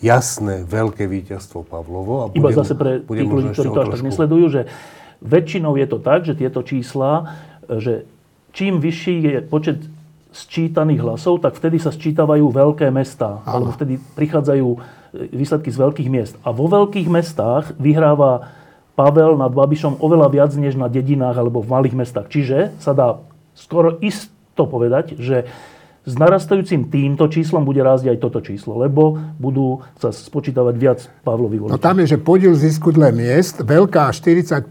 jasné 0.00 0.64
veľké 0.64 1.04
víťazstvo 1.04 1.64
Pavlovo. 1.64 2.24
A 2.24 2.24
bude, 2.32 2.40
Iba 2.40 2.50
zase 2.56 2.74
pre 2.76 3.04
tých 3.04 3.30
ľudí, 3.30 3.52
ktorí 3.52 3.68
to 3.70 3.80
až 3.84 3.90
tak 3.92 4.04
nesledujú, 4.04 4.46
že 4.48 4.62
väčšinou 5.20 5.76
je 5.76 5.86
to 5.86 5.98
tak, 6.00 6.24
že 6.24 6.34
tieto 6.34 6.64
čísla, 6.64 7.36
že 7.68 8.08
čím 8.56 8.80
vyšší 8.80 9.16
je 9.20 9.38
počet 9.44 9.78
sčítaných 10.30 11.02
hlasov, 11.02 11.42
tak 11.42 11.58
vtedy 11.58 11.82
sa 11.82 11.90
sčítavajú 11.90 12.48
veľké 12.50 12.88
mestá. 12.88 13.42
Áno. 13.44 13.66
Alebo 13.66 13.70
vtedy 13.74 13.98
prichádzajú 14.14 14.66
e, 14.66 14.78
výsledky 15.34 15.68
z 15.74 15.78
veľkých 15.78 16.08
miest. 16.08 16.34
A 16.46 16.54
vo 16.54 16.70
veľkých 16.70 17.10
mestách 17.10 17.74
vyhráva 17.76 18.54
Pavel 18.94 19.34
nad 19.40 19.50
Babišom 19.50 19.98
oveľa 19.98 20.28
viac 20.30 20.52
než 20.54 20.78
na 20.78 20.86
dedinách 20.86 21.34
alebo 21.34 21.64
v 21.64 21.72
malých 21.72 21.98
mestách. 21.98 22.30
Čiže 22.30 22.78
sa 22.78 22.94
dá 22.94 23.18
skoro 23.58 23.98
isto 24.00 24.64
povedať, 24.64 25.18
že 25.18 25.50
s 26.00 26.14
narastajúcim 26.16 26.88
týmto 26.88 27.28
číslom 27.28 27.60
bude 27.60 27.84
rásť 27.84 28.16
aj 28.16 28.18
toto 28.24 28.40
číslo, 28.40 28.80
lebo 28.80 29.20
budú 29.36 29.84
sa 30.00 30.08
spočítavať 30.08 30.74
viac 30.80 31.00
Pavlovi 31.20 31.60
voličov. 31.60 31.76
No 31.76 31.80
tam 31.80 32.00
je, 32.00 32.16
že 32.16 32.18
podiel 32.18 32.56
zisku 32.56 32.88
dle 32.88 33.12
miest, 33.12 33.60
veľká 33.60 34.08
40%, 34.08 34.64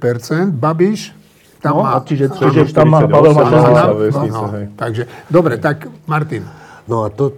Babiš, 0.57 1.13
tam 1.59 1.73
no, 1.75 1.83
má... 1.85 1.99
Čiže, 2.01 2.25
čiže 2.33 2.71
tam 2.71 2.95
má 2.95 3.03
Pavel 3.03 3.35
má 3.35 3.45
60. 3.45 4.31
No, 4.31 4.41
no, 4.41 4.41
takže, 4.79 5.03
dobre, 5.27 5.59
tak 5.59 5.91
Martin. 6.07 6.47
No 6.87 7.05
a 7.05 7.11
to, 7.11 7.35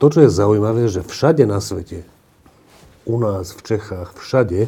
to, 0.00 0.06
čo 0.10 0.18
je 0.26 0.30
zaujímavé, 0.32 0.88
že 0.90 1.04
všade 1.04 1.44
na 1.46 1.60
svete, 1.60 2.08
u 3.04 3.20
nás 3.20 3.52
v 3.52 3.60
Čechách, 3.62 4.16
všade, 4.16 4.66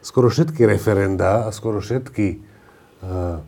skoro 0.00 0.32
všetky 0.32 0.64
referendá 0.64 1.46
a 1.46 1.52
skoro 1.52 1.84
všetky 1.84 2.40
uh, 3.04 3.44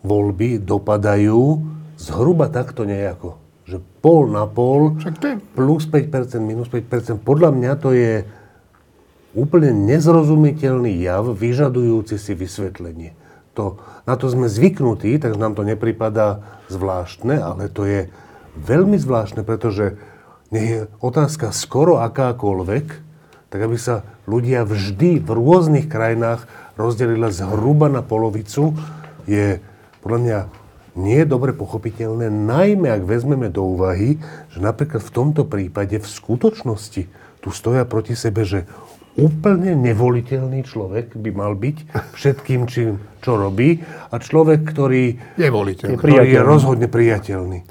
voľby 0.00 0.58
dopadajú 0.58 1.60
zhruba 2.02 2.50
takto 2.50 2.82
nejako. 2.82 3.38
Že 3.62 3.78
pol 4.02 4.26
na 4.26 4.50
pol, 4.50 4.98
plus 5.54 5.86
5%, 5.86 6.42
minus 6.42 6.66
5%. 6.66 7.22
Podľa 7.22 7.54
mňa 7.54 7.72
to 7.78 7.94
je 7.94 8.26
úplne 9.38 9.70
nezrozumiteľný 9.86 10.98
jav, 10.98 11.30
vyžadujúci 11.30 12.18
si 12.18 12.34
vysvetlenie. 12.34 13.14
To, 13.54 13.78
na 14.08 14.18
to 14.18 14.26
sme 14.26 14.50
zvyknutí, 14.50 15.20
tak 15.22 15.38
nám 15.38 15.54
to 15.54 15.62
nepripadá 15.62 16.42
zvláštne, 16.72 17.38
ale 17.38 17.70
to 17.70 17.86
je 17.86 18.10
veľmi 18.58 18.98
zvláštne, 18.98 19.44
pretože 19.46 19.96
nech 20.52 20.68
je 20.68 20.80
otázka 21.00 21.54
skoro 21.54 22.00
akákoľvek, 22.00 22.86
tak 23.52 23.60
aby 23.60 23.76
sa 23.76 24.04
ľudia 24.24 24.64
vždy 24.64 25.20
v 25.20 25.28
rôznych 25.28 25.86
krajinách 25.88 26.48
rozdelila 26.76 27.28
zhruba 27.28 27.88
na 27.92 28.00
polovicu, 28.00 28.76
je 29.28 29.60
podľa 30.00 30.18
mňa 30.18 30.38
nie 30.98 31.24
je 31.24 31.26
dobre 31.28 31.56
pochopiteľné, 31.56 32.28
najmä 32.28 32.92
ak 32.92 33.02
vezmeme 33.08 33.48
do 33.48 33.64
úvahy, 33.64 34.20
že 34.52 34.58
napríklad 34.60 35.00
v 35.00 35.14
tomto 35.14 35.42
prípade 35.48 35.96
v 35.96 36.08
skutočnosti 36.08 37.02
tu 37.40 37.48
stoja 37.50 37.88
proti 37.88 38.12
sebe, 38.12 38.44
že 38.44 38.68
úplne 39.16 39.76
nevoliteľný 39.76 40.64
človek 40.64 41.16
by 41.16 41.30
mal 41.32 41.52
byť 41.56 41.76
všetkým, 42.16 42.64
čím, 42.68 43.00
čo 43.20 43.36
robí 43.36 43.84
a 44.08 44.14
človek, 44.16 44.64
ktorý 44.64 45.20
je, 45.36 45.48
ktorý 45.96 46.12
je 46.28 46.40
rozhodne 46.40 46.88
priateľný. 46.88 47.64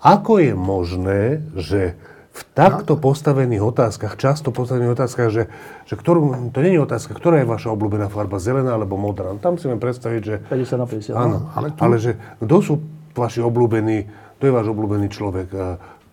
Ako 0.00 0.40
je 0.40 0.52
možné, 0.52 1.20
že 1.56 1.96
v 2.36 2.42
takto 2.52 3.00
postavených 3.00 3.64
otázkach, 3.64 4.20
často 4.20 4.52
postavených 4.52 4.92
otázkach, 4.92 5.32
že, 5.32 5.48
že 5.88 5.94
ktorú, 5.96 6.52
to 6.52 6.60
nie 6.60 6.76
je 6.76 6.80
otázka, 6.84 7.16
ktorá 7.16 7.40
je 7.40 7.48
vaša 7.48 7.72
obľúbená 7.72 8.12
farba, 8.12 8.36
zelená 8.36 8.76
alebo 8.76 9.00
modrá. 9.00 9.32
Tam 9.40 9.56
si 9.56 9.64
viem 9.72 9.80
predstaviť, 9.80 10.20
že... 10.20 10.34
50 10.52 10.76
na 10.76 10.86
50. 10.86 11.16
Áno, 11.16 11.38
ale, 11.56 11.72
tu... 11.72 11.80
ale 11.80 11.96
že 11.96 12.20
kto 12.44 12.56
sú 12.60 12.74
vaši 13.16 13.40
obľúbení, 13.40 14.04
kto 14.36 14.42
je 14.44 14.52
váš 14.52 14.68
obľúbený 14.68 15.08
človek? 15.08 15.48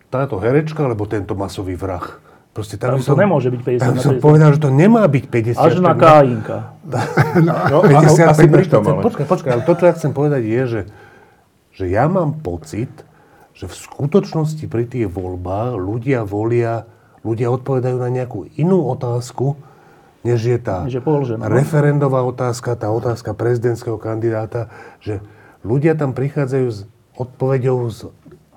Táto 0.08 0.40
herečka 0.40 0.88
alebo 0.88 1.04
tento 1.12 1.36
masový 1.36 1.76
vrah? 1.76 2.24
Proste 2.54 2.78
tam, 2.78 2.96
tam 2.96 3.02
som, 3.02 3.18
to 3.18 3.26
nemôže 3.26 3.50
byť 3.50 3.62
50 3.66 3.82
tam 3.82 3.96
na 3.98 4.02
50. 4.06 4.08
som 4.08 4.16
povedal, 4.22 4.50
že 4.54 4.60
to 4.62 4.70
nemá 4.70 5.04
byť 5.10 5.26
50. 5.26 5.58
Až 5.58 5.76
na 5.82 5.94
Kájinka. 5.98 6.58
no, 7.50 7.54
no, 7.68 7.78
50 7.82 8.32
asi 8.32 8.46
pritom, 8.46 8.82
ale... 8.86 9.02
Počkaj, 9.02 9.26
počkaj, 9.26 9.52
ale 9.58 9.64
to, 9.66 9.74
čo 9.74 9.84
ja 9.90 9.94
chcem 9.98 10.12
povedať 10.14 10.42
je, 10.46 10.62
že, 10.70 10.82
že 11.74 11.86
ja 11.90 12.06
mám 12.06 12.38
pocit, 12.46 12.94
že 13.54 13.70
v 13.70 13.76
skutočnosti 13.76 14.66
pri 14.66 14.90
tých 14.90 15.08
voľbách 15.10 15.78
ľudia 15.78 16.26
volia, 16.26 16.90
ľudia 17.22 17.54
odpovedajú 17.54 17.98
na 18.02 18.10
nejakú 18.10 18.50
inú 18.58 18.90
otázku, 18.90 19.56
než 20.26 20.40
je 20.42 20.58
tá 20.58 20.88
než 20.88 21.00
je 21.00 21.04
položená. 21.04 21.46
referendová 21.52 22.26
otázka, 22.26 22.74
tá 22.74 22.90
otázka 22.90 23.38
prezidentského 23.38 24.02
kandidáta, 24.02 24.74
že 25.04 25.22
ľudia 25.62 25.94
tam 25.94 26.18
prichádzajú 26.18 26.68
s 26.72 26.90
odpovedou 27.14 27.88
z 27.94 28.10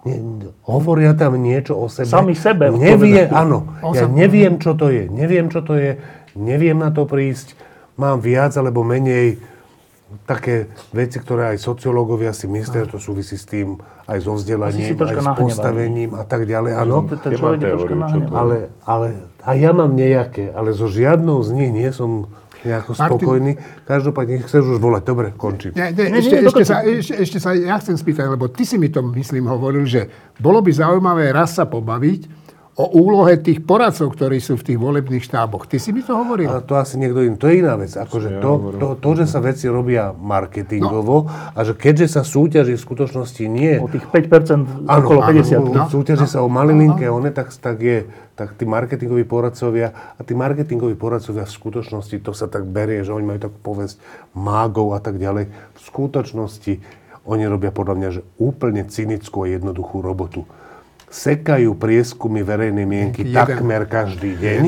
ne, 0.08 0.16
hovoria 0.64 1.12
tam 1.12 1.36
niečo 1.36 1.76
o 1.76 1.90
sebe. 1.90 2.08
Sami 2.08 2.34
sebe. 2.38 2.72
Nevie, 2.72 3.28
áno. 3.28 3.68
Ja 3.92 4.08
neviem, 4.08 4.56
čo 4.62 4.72
to 4.78 4.88
je. 4.88 5.10
Neviem, 5.10 5.52
čo 5.52 5.60
to 5.60 5.76
je. 5.76 6.00
Neviem 6.38 6.78
na 6.80 6.94
to 6.94 7.04
prísť. 7.04 7.58
Mám 8.00 8.24
viac 8.24 8.54
alebo 8.56 8.86
menej 8.86 9.40
také 10.22 10.70
veci, 10.94 11.18
ktoré 11.18 11.54
aj 11.54 11.58
sociológovia 11.58 12.30
si 12.30 12.46
myslia, 12.46 12.86
že 12.86 12.94
to 12.94 13.00
súvisí 13.02 13.34
s 13.34 13.46
tým, 13.46 13.82
aj 14.06 14.22
so 14.22 14.38
vzdelaním, 14.38 14.94
aj 14.94 15.18
s 15.18 15.28
postavením 15.34 16.10
a 16.14 16.22
tak 16.22 16.46
ďalej. 16.46 16.72
Áno. 16.78 17.10
Ale, 18.30 18.70
ale 18.86 19.08
a 19.42 19.50
ja 19.58 19.74
mám 19.74 19.98
nejaké, 19.98 20.54
ale 20.54 20.70
so 20.74 20.86
žiadnou 20.86 21.42
z 21.42 21.50
nich 21.58 21.70
nie 21.74 21.90
som 21.90 22.30
nejako 22.62 22.92
Martin, 22.94 23.06
spokojný. 23.06 23.52
Každopádne 23.86 24.36
chceš 24.42 24.64
už 24.74 24.78
volať. 24.82 25.02
Dobre, 25.06 25.26
končím. 25.34 25.70
Nie, 25.74 25.94
nie, 25.94 26.18
ešte, 26.18 26.36
ešte, 26.42 26.62
sa, 26.66 26.76
ešte, 26.82 27.14
ešte 27.22 27.38
sa 27.38 27.50
ja 27.54 27.78
chcem 27.78 27.94
spýtať, 27.94 28.26
lebo 28.30 28.50
ty 28.50 28.66
si 28.66 28.78
mi 28.78 28.90
to, 28.90 29.02
myslím, 29.14 29.46
hovoril, 29.46 29.86
že 29.86 30.10
bolo 30.38 30.62
by 30.62 30.70
zaujímavé 30.74 31.30
raz 31.30 31.54
sa 31.54 31.66
pobaviť, 31.66 32.45
o 32.76 32.92
úlohe 32.92 33.40
tých 33.40 33.64
poradcov, 33.64 34.12
ktorí 34.12 34.36
sú 34.36 34.60
v 34.60 34.72
tých 34.72 34.78
volebných 34.78 35.24
štáboch. 35.24 35.64
Ty 35.64 35.80
si 35.80 35.96
mi 35.96 36.04
to 36.04 36.12
hovoril? 36.12 36.44
Ale 36.44 36.60
to 36.60 36.76
asi 36.76 37.00
niekto 37.00 37.24
iný. 37.24 37.40
To 37.40 37.48
je 37.48 37.64
iná 37.64 37.72
vec. 37.80 37.96
Akože 37.96 38.36
to, 38.44 38.76
to, 38.76 38.88
to, 39.00 39.10
že 39.16 39.32
sa 39.32 39.40
veci 39.40 39.64
robia 39.64 40.12
marketingovo 40.12 41.24
no. 41.24 41.32
a 41.56 41.58
že 41.64 41.72
keďže 41.72 42.20
sa 42.20 42.22
súťaží 42.22 42.76
v 42.76 42.82
skutočnosti 42.84 43.44
nie... 43.48 43.80
O 43.80 43.88
tých 43.88 44.04
5% 44.04 44.92
áno, 44.92 45.08
okolo 45.08 45.24
50. 45.24 45.56
Áno, 45.56 45.72
no, 45.72 45.88
súťaží 45.88 46.28
no, 46.28 46.32
sa 46.36 46.44
o 46.44 46.52
malilinké, 46.52 47.08
one, 47.08 47.32
tak, 47.32 47.48
tak 47.56 47.80
je 47.80 48.04
tak 48.36 48.52
tí 48.60 48.68
marketingoví 48.68 49.24
poradcovia 49.24 49.96
a 49.96 50.20
tí 50.20 50.36
marketingoví 50.36 51.00
poradcovia 51.00 51.48
v 51.48 51.56
skutočnosti, 51.56 52.20
to 52.20 52.36
sa 52.36 52.44
tak 52.44 52.68
berie, 52.68 53.00
že 53.00 53.16
oni 53.16 53.24
majú 53.24 53.40
takú 53.48 53.58
povesť 53.64 53.96
mágov 54.36 54.92
a 54.92 55.00
tak 55.00 55.16
ďalej. 55.16 55.48
V 55.48 55.80
skutočnosti 55.80 56.84
oni 57.24 57.44
robia 57.48 57.72
podľa 57.72 57.94
mňa, 57.96 58.08
že 58.12 58.22
úplne 58.36 58.84
cynickú 58.84 59.48
a 59.48 59.56
jednoduchú 59.56 60.04
robotu 60.04 60.44
sekajú 61.16 61.72
prieskumy 61.80 62.44
verejnej 62.44 62.84
mienky 62.84 63.24
Jeden. 63.24 63.32
takmer 63.32 63.88
každý 63.88 64.36
deň 64.36 64.62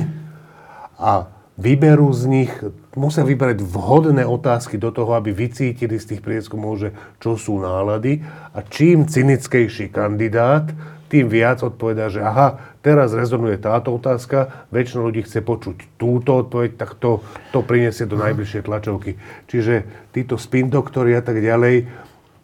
a 0.96 1.28
vyberú 1.60 2.08
z 2.16 2.22
nich, 2.24 2.52
musia 2.96 3.20
vybrať 3.26 3.60
vhodné 3.60 4.24
otázky 4.24 4.80
do 4.80 4.88
toho, 4.88 5.12
aby 5.12 5.36
vycítili 5.36 6.00
z 6.00 6.16
tých 6.16 6.24
prieskumov, 6.24 6.80
že 6.80 6.88
čo 7.20 7.36
sú 7.36 7.60
nálady 7.60 8.24
a 8.56 8.64
čím 8.64 9.04
cynickejší 9.04 9.92
kandidát, 9.92 10.72
tým 11.08 11.24
viac 11.28 11.64
odpovedá, 11.64 12.12
že 12.12 12.20
aha, 12.20 12.76
teraz 12.84 13.16
rezonuje 13.16 13.56
táto 13.56 13.96
otázka, 13.96 14.68
väčšina 14.68 15.00
ľudí 15.08 15.24
chce 15.24 15.40
počuť 15.40 15.96
túto 15.96 16.44
odpoveď, 16.44 16.76
tak 16.76 17.00
to, 17.00 17.24
to 17.48 17.64
prinesie 17.64 18.04
do 18.04 18.20
najbližšej 18.20 18.68
tlačovky. 18.68 19.16
Čiže 19.48 19.88
títo 20.12 20.36
spin 20.36 20.68
doktori 20.68 21.16
a 21.16 21.24
tak 21.24 21.40
ďalej, 21.40 21.88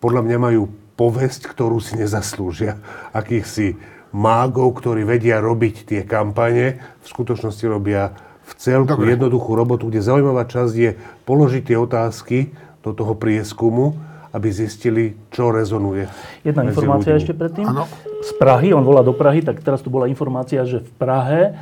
podľa 0.01 0.23
mňa 0.25 0.39
majú 0.41 0.63
povesť, 0.97 1.53
ktorú 1.53 1.77
si 1.77 2.01
nezaslúžia. 2.01 2.81
Akýchsi 3.13 3.77
mágov, 4.15 4.79
ktorí 4.79 5.03
vedia 5.03 5.43
robiť 5.43 5.91
tie 5.91 6.01
kampane, 6.07 6.79
v 7.03 7.07
skutočnosti 7.07 7.67
robia 7.67 8.15
v 8.45 8.53
celku 8.61 8.95
Dobre. 8.95 9.19
jednoduchú 9.19 9.51
robotu, 9.59 9.91
kde 9.91 10.05
zaujímavá 10.05 10.47
časť 10.47 10.75
je 10.79 10.91
položiť 11.27 11.63
tie 11.75 11.77
otázky 11.81 12.39
do 12.85 12.95
toho 12.95 13.19
prieskumu, 13.19 13.97
aby 14.31 14.49
zistili, 14.55 15.19
čo 15.35 15.51
rezonuje. 15.51 16.07
Jedna 16.47 16.69
informácia 16.69 17.15
ľuďmi. 17.15 17.23
ešte 17.23 17.35
predtým. 17.35 17.67
Ano. 17.67 17.91
Z 18.23 18.31
Prahy, 18.39 18.71
on 18.71 18.87
volá 18.87 19.03
do 19.03 19.17
Prahy, 19.17 19.43
tak 19.43 19.63
teraz 19.65 19.83
tu 19.83 19.89
bola 19.89 20.07
informácia, 20.07 20.63
že 20.63 20.83
v 20.85 20.91
Prahe 20.95 21.43
e, 21.49 21.53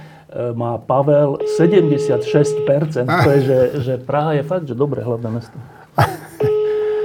má 0.53 0.81
Pavel 0.81 1.41
76%. 1.57 3.07
Ah. 3.07 3.25
To 3.25 3.31
je, 3.39 3.41
že, 3.45 3.59
že 3.81 3.95
Praha 4.01 4.37
je 4.41 4.43
fakt, 4.45 4.67
že 4.69 4.75
dobré 4.77 5.01
hlavné 5.01 5.41
mesto. 5.41 5.57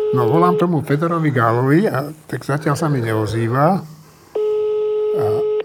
No 0.07 0.23
volám 0.31 0.55
tomu 0.55 0.79
Fedorovi 0.87 1.35
Gálovi 1.35 1.83
a 1.83 2.15
tak 2.31 2.39
zatiaľ 2.47 2.79
sa 2.79 2.87
mi 2.87 3.03
neozýva. 3.03 3.83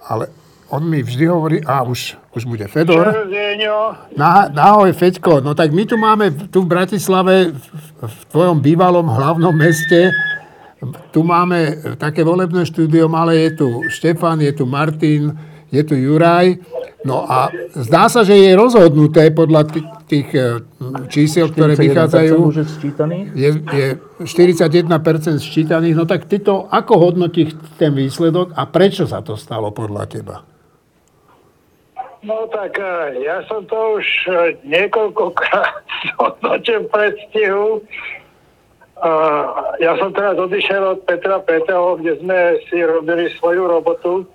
Ale 0.09 0.27
on 0.73 0.89
mi 0.89 1.05
vždy 1.05 1.25
hovorí, 1.29 1.61
a 1.61 1.85
už, 1.85 2.17
už 2.33 2.49
bude 2.49 2.65
Fedor. 2.65 3.29
Na, 4.17 4.49
ahoj, 4.49 4.93
Feďko. 4.93 5.45
No 5.45 5.53
tak 5.53 5.73
my 5.73 5.85
tu 5.85 6.01
máme 6.01 6.33
tu 6.49 6.65
v 6.65 6.71
Bratislave, 6.73 7.53
v, 7.53 7.67
v 8.09 8.21
tvojom 8.33 8.65
bývalom 8.65 9.05
hlavnom 9.05 9.53
meste, 9.53 10.11
tu 11.15 11.23
máme 11.23 11.79
také 11.95 12.27
volebné 12.27 12.67
štúdio, 12.67 13.07
ale 13.15 13.39
je 13.39 13.51
tu 13.63 13.69
Štefan, 13.87 14.43
je 14.43 14.51
tu 14.51 14.67
Martin, 14.67 15.31
je 15.71 15.83
tu 15.87 15.95
Juraj. 15.95 16.59
No 17.07 17.23
a 17.23 17.55
zdá 17.75 18.11
sa, 18.11 18.27
že 18.27 18.35
je 18.35 18.59
rozhodnuté 18.59 19.31
podľa 19.31 19.71
tých 20.13 20.29
e, 20.37 20.61
čísiel, 21.09 21.49
ktoré 21.49 21.73
vychádzajú. 21.73 22.37
Je, 23.33 23.51
je 23.57 23.87
41% 24.21 24.85
sčítaných. 25.41 25.97
No 25.97 26.05
tak 26.05 26.29
ty 26.29 26.37
to, 26.37 26.69
ako 26.69 27.09
hodnotíš 27.09 27.57
ten 27.81 27.97
výsledok 27.97 28.53
a 28.53 28.69
prečo 28.69 29.09
sa 29.09 29.25
to 29.25 29.41
stalo 29.41 29.73
podľa 29.73 30.05
teba? 30.13 30.37
No 32.21 32.45
tak 32.53 32.77
e, 32.77 33.25
ja 33.25 33.41
som 33.49 33.65
to 33.65 33.97
už 33.97 34.07
e, 34.29 34.33
niekoľkokrát 34.69 35.89
hodnotil 36.21 36.85
predstihu. 36.93 37.81
Ja 39.83 39.99
som 39.99 40.15
teraz 40.15 40.39
odišiel 40.39 40.95
od 40.95 41.03
Petra 41.11 41.43
Peteho, 41.43 41.99
kde 41.99 42.23
sme 42.23 42.63
si 42.71 42.87
robili 42.87 43.35
svoju 43.35 43.67
robotu 43.67 44.31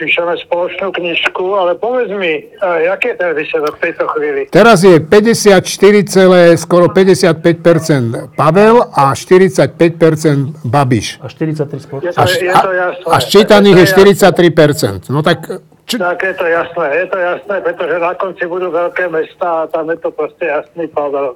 píšeme 0.00 0.32
spoločnú 0.48 0.88
knižku, 0.96 1.44
ale 1.52 1.76
povedz 1.76 2.08
mi, 2.16 2.48
aký 2.64 3.12
je 3.12 3.16
ten 3.20 3.30
výsledok 3.36 3.76
v 3.76 3.80
tejto 3.84 4.04
chvíli? 4.16 4.40
Teraz 4.48 4.80
je 4.80 4.96
54, 4.96 6.56
skoro 6.56 6.88
55% 6.88 8.32
Pavel 8.34 8.80
a 8.96 9.12
45% 9.12 10.64
Babiš. 10.64 11.20
A 11.20 11.28
43 11.28 11.84
spoločných. 11.84 12.10
Je 12.10 12.16
to, 12.16 12.24
je 12.24 12.54
to 12.56 12.72
jasné. 12.72 13.06
A 13.12 13.16
ščítaných 13.20 13.76
je 13.76 13.86
43%. 13.92 15.12
No 15.12 15.20
tak... 15.20 15.60
Či... 15.90 15.98
Tak 15.98 16.22
je 16.22 16.34
to 16.38 16.46
jasné, 16.46 16.86
je 17.02 17.06
to 17.10 17.18
jasné, 17.18 17.54
pretože 17.66 17.96
na 17.98 18.14
konci 18.14 18.46
budú 18.46 18.70
veľké 18.70 19.10
mesta 19.10 19.66
a 19.66 19.68
tam 19.68 19.90
je 19.90 19.98
to 19.98 20.14
proste 20.14 20.46
jasný 20.46 20.86
Pavel. 20.86 21.34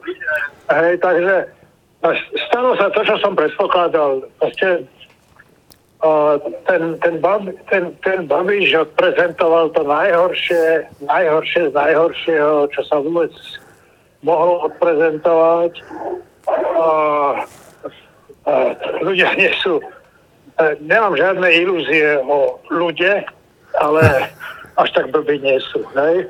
Hej, 0.71 1.03
takže 1.03 1.51
stalo 2.49 2.79
sa 2.79 2.87
to, 2.95 3.03
čo 3.03 3.19
som 3.19 3.35
predpokladal. 3.35 4.23
Proste 4.39 4.87
ten, 6.67 6.99
ten, 7.01 7.15
Bab, 7.21 7.49
ten, 7.71 7.97
ten 8.05 8.27
Babiš 8.29 8.75
odprezentoval 8.75 9.73
to 9.73 9.83
najhoršie, 9.89 10.85
najhoršie 11.01 11.71
z 11.71 11.73
najhoršieho, 11.73 12.69
čo 12.73 12.81
sa 12.85 13.01
vôbec 13.01 13.33
mohlo 14.21 14.69
odprezentovať. 14.69 15.73
A, 16.51 16.89
a 18.45 18.53
ľudia 19.01 19.33
nie 19.37 19.53
sú... 19.65 19.81
E, 20.61 20.77
nemám 20.85 21.17
žiadne 21.17 21.49
ilúzie 21.57 22.21
o 22.21 22.61
ľude, 22.69 23.25
ale 23.81 24.05
až 24.77 24.89
tak 24.93 25.09
blbí 25.09 25.41
nie 25.41 25.57
sú. 25.73 25.81
Hej? 25.97 26.29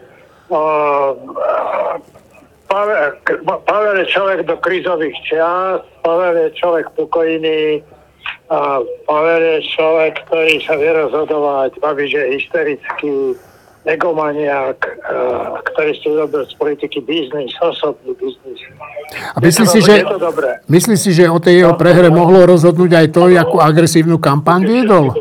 Pavel, 2.69 3.11
Pavel 3.43 3.97
je 4.03 4.13
človek 4.13 4.47
do 4.47 4.57
krízových 4.59 5.17
čias, 5.27 5.83
Pavel 6.03 6.37
je 6.47 6.59
človek 6.59 6.91
pokojný, 6.99 7.83
a 8.55 8.79
Pavel 9.11 9.43
je 9.43 9.59
človek, 9.75 10.23
ktorý 10.31 10.63
sa 10.63 10.79
vie 10.79 10.95
rozhodovať, 10.95 11.75
baví, 11.83 12.07
že 12.07 12.23
hysterický, 12.39 13.35
egomaniak, 13.85 14.79
ktorý 15.73 15.93
si 16.01 16.07
urobil 16.09 16.47
z 16.49 16.55
politiky 16.57 17.05
biznis, 17.05 17.53
osobný 17.61 18.17
biznis. 18.17 18.61
A 19.37 19.39
myslí 19.43 19.67
si, 19.69 19.81
že, 19.85 20.01
myslí 20.71 20.97
si, 20.97 21.11
že 21.13 21.29
o 21.29 21.37
tej 21.37 21.67
jeho 21.67 21.75
prehre 21.77 22.09
mohlo 22.09 22.49
rozhodnúť 22.49 22.91
aj 22.97 23.07
to, 23.13 23.29
akú 23.37 23.61
agresívnu 23.61 24.17
kampaň 24.17 24.65
viedol? 24.65 25.13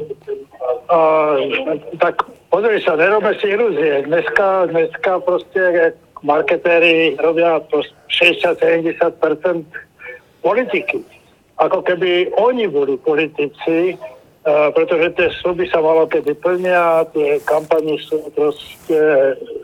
Uh, 0.88 1.75
tak 1.99 2.23
pozri 2.47 2.79
sa, 2.86 2.95
nerobme 2.95 3.36
si 3.41 3.51
ilúzie. 3.51 4.07
Dneska, 4.07 4.71
dneska 4.71 5.19
proste 5.27 5.97
marketéri 6.23 7.19
robia 7.19 7.59
60-70% 8.07 9.19
politiky 10.39 11.03
ako 11.62 11.86
keby 11.86 12.34
oni 12.38 12.66
boli 12.70 12.97
politici 12.97 13.97
pretože 14.43 15.16
tie 15.16 15.32
sluby 15.39 15.64
sa 15.72 15.80
malo 15.80 16.04
keď 16.04 16.36
plnia, 16.43 17.08
tie 17.16 17.39
kampani 17.47 17.95
sú 18.04 18.28
proste 18.36 18.99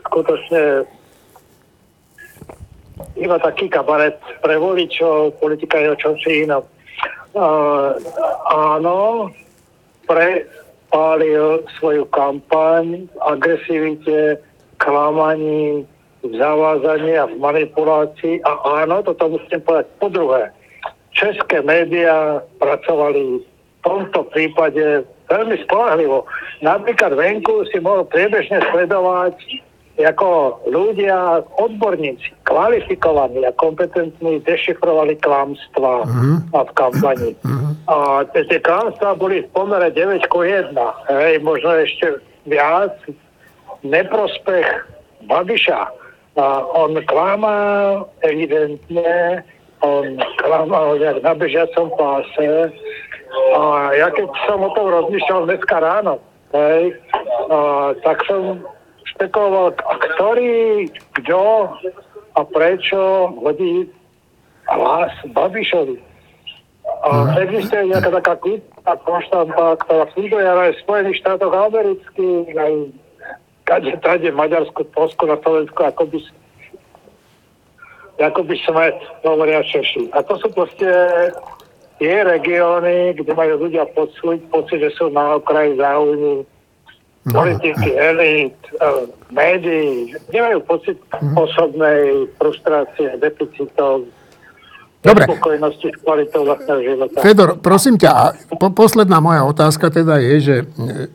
skutočne 0.08 0.88
iba 3.20 3.36
taký 3.36 3.68
kabaret 3.68 4.16
pre 4.40 4.56
voličov, 4.56 5.36
politika 5.36 5.76
je 5.76 5.88
o 5.92 6.00
čom 6.00 6.14
inom. 6.24 6.64
Uh, 7.36 7.92
áno, 8.48 9.28
prepálil 10.08 11.62
svoju 11.76 12.08
kampaň 12.08 13.04
v 13.04 13.16
agresivite, 13.20 14.40
klamaní, 14.80 15.84
v 16.24 16.32
zavázaní 16.36 17.20
a 17.20 17.28
v 17.28 17.36
manipulácii. 17.36 18.40
A 18.48 18.84
áno, 18.84 19.04
toto 19.04 19.36
musím 19.36 19.60
povedať 19.60 19.86
po 20.00 20.08
druhé. 20.08 20.52
České 21.20 21.60
médiá 21.60 22.40
pracovali 22.56 23.44
v 23.44 23.78
tomto 23.84 24.24
prípade 24.32 25.04
veľmi 25.28 25.56
spolahlivo. 25.68 26.24
Napríklad 26.64 27.12
venku 27.12 27.68
si 27.68 27.76
mohol 27.80 28.08
priebežne 28.08 28.64
sledovať 28.72 29.36
ako 30.00 30.60
ľudia, 30.64 31.44
odborníci, 31.60 32.32
kvalifikovaní 32.48 33.44
a 33.44 33.52
kompetentní 33.60 34.40
dešifrovali 34.48 35.20
klamstvá 35.20 36.08
uh-huh. 36.08 36.36
v 36.48 36.72
kampani. 36.72 37.36
Uh-huh. 37.44 37.72
A 37.84 37.96
tie 38.32 38.60
klamstvá 38.64 39.12
boli 39.20 39.44
v 39.44 39.48
pomere 39.52 39.92
9 39.92 40.24
ku 40.32 40.40
1. 40.40 40.72
Hej, 41.12 41.44
možno 41.44 41.76
ešte 41.84 42.24
viac. 42.48 42.96
Neprospech 43.84 44.68
Babiša. 45.28 45.92
A 46.40 46.46
on 46.72 46.96
klamal 47.04 48.08
evidentne, 48.24 49.44
on 49.80 50.20
klamal 50.40 50.96
na 50.98 51.32
bežiacom 51.34 51.88
páse 51.96 52.72
a 53.54 53.62
ja 53.94 54.08
keď 54.10 54.28
som 54.46 54.58
o 54.60 54.70
tom 54.74 54.90
rozmýšľal 54.90 55.46
dneska 55.46 55.76
ráno, 55.78 56.18
hej, 56.50 56.98
a, 57.48 57.94
tak 58.02 58.18
som 58.26 58.66
špekuloval, 59.14 59.74
ktorý, 59.78 60.90
kto 61.22 61.70
a 62.34 62.40
prečo 62.46 63.30
hodí 63.42 63.86
hlas 64.70 65.14
Babišovi. 65.30 65.98
A 67.00 67.08
mm. 67.10 67.28
existuje 67.48 67.82
nejaká 67.90 68.10
taká 68.22 68.34
kultúra 68.38 68.94
konštanta, 69.06 69.66
ktorá 69.86 70.04
funguje 70.12 70.46
aj 70.46 70.72
v 70.74 70.82
Spojených 70.84 71.20
štátoch 71.22 71.54
amerických, 71.54 72.46
aj 72.54 72.72
kade, 73.64 73.92
tade, 74.02 74.30
Maďarsku, 74.34 74.84
Polsku, 74.90 75.22
na 75.26 75.38
Slovensku, 75.40 75.80
ako 75.80 76.10
by, 76.10 76.18
ako 76.18 76.39
by 78.20 78.56
sme 78.68 78.84
hovoria 79.24 79.64
Češi. 79.64 80.12
A 80.12 80.20
to 80.20 80.36
sú 80.36 80.52
proste 80.52 80.88
tie 81.96 82.24
regióny, 82.24 83.16
kde 83.16 83.32
majú 83.32 83.68
ľudia 83.68 83.88
pocit, 83.96 84.40
pocit 84.52 84.80
že 84.80 84.92
sú 84.96 85.08
na 85.08 85.40
okraji 85.40 85.76
záujmu 85.80 86.44
no. 87.28 87.32
politiky, 87.32 87.96
elít, 87.96 88.56
uh, 88.80 89.04
médií, 89.32 90.16
nemajú 90.32 90.64
pocit 90.64 90.96
mm. 91.16 91.36
osobnej 91.36 92.28
frustrácie, 92.40 93.20
deficitov, 93.20 94.08
Dobre. 95.00 95.24
spokojnosti 95.24 95.88
s 95.92 95.96
kvalitou 96.04 96.44
vlastného 96.44 96.80
života. 96.84 97.24
Fedor, 97.24 97.56
prosím 97.60 97.96
ťa, 97.96 98.36
po, 98.52 98.68
posledná 98.68 99.16
moja 99.20 99.48
otázka 99.48 99.88
teda 99.88 100.20
je, 100.20 100.34
že, 100.40 100.56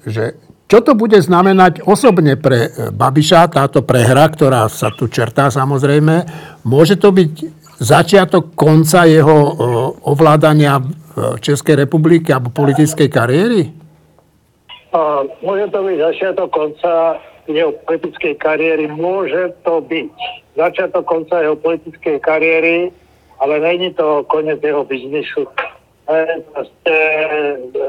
že 0.09 0.23
čo 0.65 0.81
to 0.81 0.97
bude 0.97 1.21
znamenať 1.21 1.85
osobne 1.85 2.41
pre 2.41 2.73
Babiša, 2.89 3.53
táto 3.53 3.85
prehra, 3.85 4.25
ktorá 4.29 4.65
sa 4.65 4.89
tu 4.89 5.05
čertá 5.05 5.53
samozrejme? 5.53 6.25
Môže 6.65 6.97
to 6.97 7.13
byť 7.13 7.31
začiatok 7.77 8.57
konca 8.57 9.05
jeho 9.05 9.37
ovládania 10.09 10.81
v 11.15 11.37
Českej 11.37 11.85
republiky 11.85 12.33
alebo 12.33 12.49
politickej 12.49 13.09
kariéry? 13.13 13.61
Môže 15.43 15.67
to 15.69 15.79
byť 15.83 15.97
začiatok 15.99 16.49
konca 16.49 17.19
jeho 17.45 17.71
politickej 17.85 18.33
kariéry. 18.41 18.89
Môže 18.89 19.53
to 19.61 19.83
byť 19.85 20.09
začiatok 20.57 21.03
konca 21.05 21.45
jeho 21.45 21.55
politickej 21.59 22.17
kariéry, 22.23 22.89
ale 23.37 23.59
není 23.59 23.93
to 23.93 24.23
koniec 24.31 24.63
jeho 24.63 24.81
biznisu. 24.87 25.45
Proste, 26.53 26.95
e, 27.69 27.85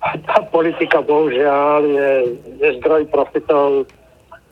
tá 0.00 0.38
politika 0.48 1.04
bohužiaľ 1.04 1.80
je, 1.84 2.10
je 2.56 2.68
zdroj 2.80 3.04
profitov 3.12 3.84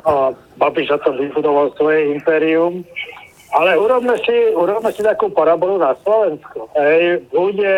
a 0.05 0.37
Babiš 0.61 0.95
za 0.95 0.99
to 1.03 1.17
vybudoval 1.17 1.75
svoje 1.75 2.13
impérium. 2.15 2.85
Ale 3.49 3.81
urobme 3.81 4.13
si, 4.29 4.37
urobme 4.53 4.93
si 4.93 5.01
takú 5.01 5.33
parabolu 5.33 5.81
na 5.81 5.97
Slovensku. 6.05 6.69
Hej, 6.77 7.25
bude 7.33 7.77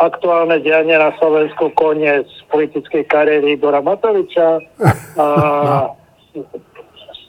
aktuálne 0.00 0.64
dianie 0.64 0.96
na 0.96 1.12
Slovensku 1.20 1.76
koniec 1.76 2.24
politickej 2.48 3.04
kariéry 3.04 3.60
Igora 3.60 3.84
Matoviča. 3.84 4.64
A 5.20 5.26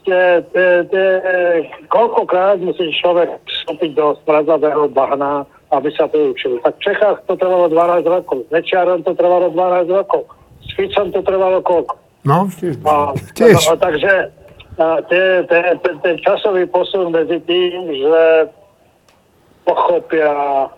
ste, 0.00 0.40
te, 0.56 0.66
te, 0.88 1.04
koľkokrát 1.92 2.58
musí 2.64 2.88
človek 2.96 3.28
vstúpiť 3.44 3.92
do 3.92 4.16
smrazavého 4.24 4.88
bahna, 4.88 5.44
aby 5.72 5.88
sa 5.96 6.04
poučil. 6.04 6.60
Tak 6.60 6.76
v 6.76 6.84
Čechách 6.84 7.24
to 7.24 7.34
trvalo 7.40 7.66
12 7.72 8.04
rokov, 8.04 8.44
s 8.44 8.50
Mečiarom 8.52 9.00
to 9.02 9.16
trvalo 9.16 9.48
12 9.50 9.88
rokov, 9.88 10.28
s 10.60 10.70
Ficom 10.76 11.08
to 11.10 11.20
trvalo 11.24 11.64
koľko? 11.64 11.94
No, 12.28 12.46
tiež. 12.52 12.76
A, 12.84 13.16
tiež. 13.34 13.56
A, 13.66 13.72
takže 13.80 14.12
a, 14.78 15.00
te, 15.08 15.42
te, 15.48 15.58
te, 15.80 15.90
ten 16.04 16.16
časový 16.20 16.68
posun 16.68 17.10
medzi 17.10 17.40
tým, 17.48 17.88
že 17.88 18.22
pochopia 19.64 20.68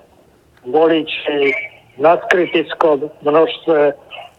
voliči 0.64 1.52
v 1.94 2.00
nadkritickom 2.00 3.10
množstve 3.22 3.78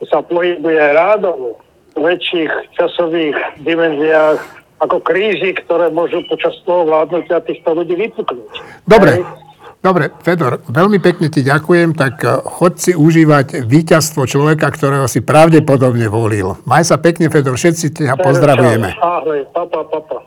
sa 0.07 0.19
pohybuje 0.25 0.81
rádovo 0.95 1.61
v 1.95 1.99
väčších 2.03 2.51
časových 2.75 3.37
dimenziách 3.63 4.39
ako 4.83 4.99
krízy, 4.99 5.55
ktoré 5.55 5.87
môžu 5.87 6.19
počas 6.27 6.51
toho 6.67 6.83
vládnutia 6.83 7.39
týchto 7.47 7.79
ľudí 7.79 7.95
vypuknúť. 7.95 8.51
Dobre. 8.83 9.23
Hej. 9.23 9.44
Dobre, 9.85 10.09
Fedor, 10.25 10.65
veľmi 10.65 10.97
pekne 10.97 11.29
ti 11.29 11.45
ďakujem, 11.45 11.93
tak 11.93 12.17
eh, 12.25 12.41
choď 12.41 12.73
si 12.73 12.91
užívať 12.97 13.69
víťazstvo 13.69 14.25
človeka, 14.25 14.73
ktorého 14.73 15.05
si 15.05 15.21
pravdepodobne 15.21 16.09
volil. 16.09 16.57
Maj 16.65 16.89
sa 16.89 16.97
pekne, 16.97 17.29
Fedor, 17.29 17.53
všetci 17.53 17.93
ťa 17.93 18.17
pozdravujeme. 18.17 18.97
Ahoj, 18.97 19.45
papa, 19.53 19.85
papa. 19.85 20.25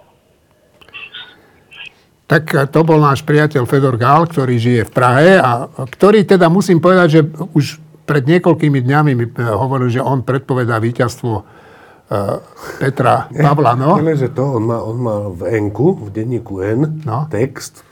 Tak 2.31 2.45
eh, 2.55 2.71
to 2.71 2.87
bol 2.87 3.03
náš 3.03 3.27
priateľ 3.27 3.67
Fedor 3.67 3.99
Gál, 3.99 4.31
ktorý 4.31 4.63
žije 4.63 4.87
v 4.87 4.95
Prahe 4.95 5.43
a 5.43 5.67
ktorý 5.67 6.23
teda 6.23 6.47
musím 6.47 6.79
povedať, 6.79 7.09
že 7.11 7.21
už 7.51 7.83
pred 8.07 8.31
niekoľkými 8.31 8.79
dňami 8.79 9.11
mi 9.19 9.27
eh, 9.27 9.43
hovoril, 9.43 9.91
že 9.91 9.99
on 9.99 10.23
predpovedá 10.23 10.79
víťazstvo 10.79 11.59
Petra 12.81 13.29
Pavla, 13.45 13.77
no? 13.77 14.01
Nie, 14.01 14.17
že 14.17 14.33
to, 14.33 14.57
on 14.57 14.65
má, 14.65 14.81
on 14.81 14.97
má 14.97 15.17
v 15.29 15.61
N-ku, 15.61 16.09
v 16.09 16.09
denníku 16.09 16.65
N, 16.65 17.05
no? 17.05 17.29
text 17.29 17.85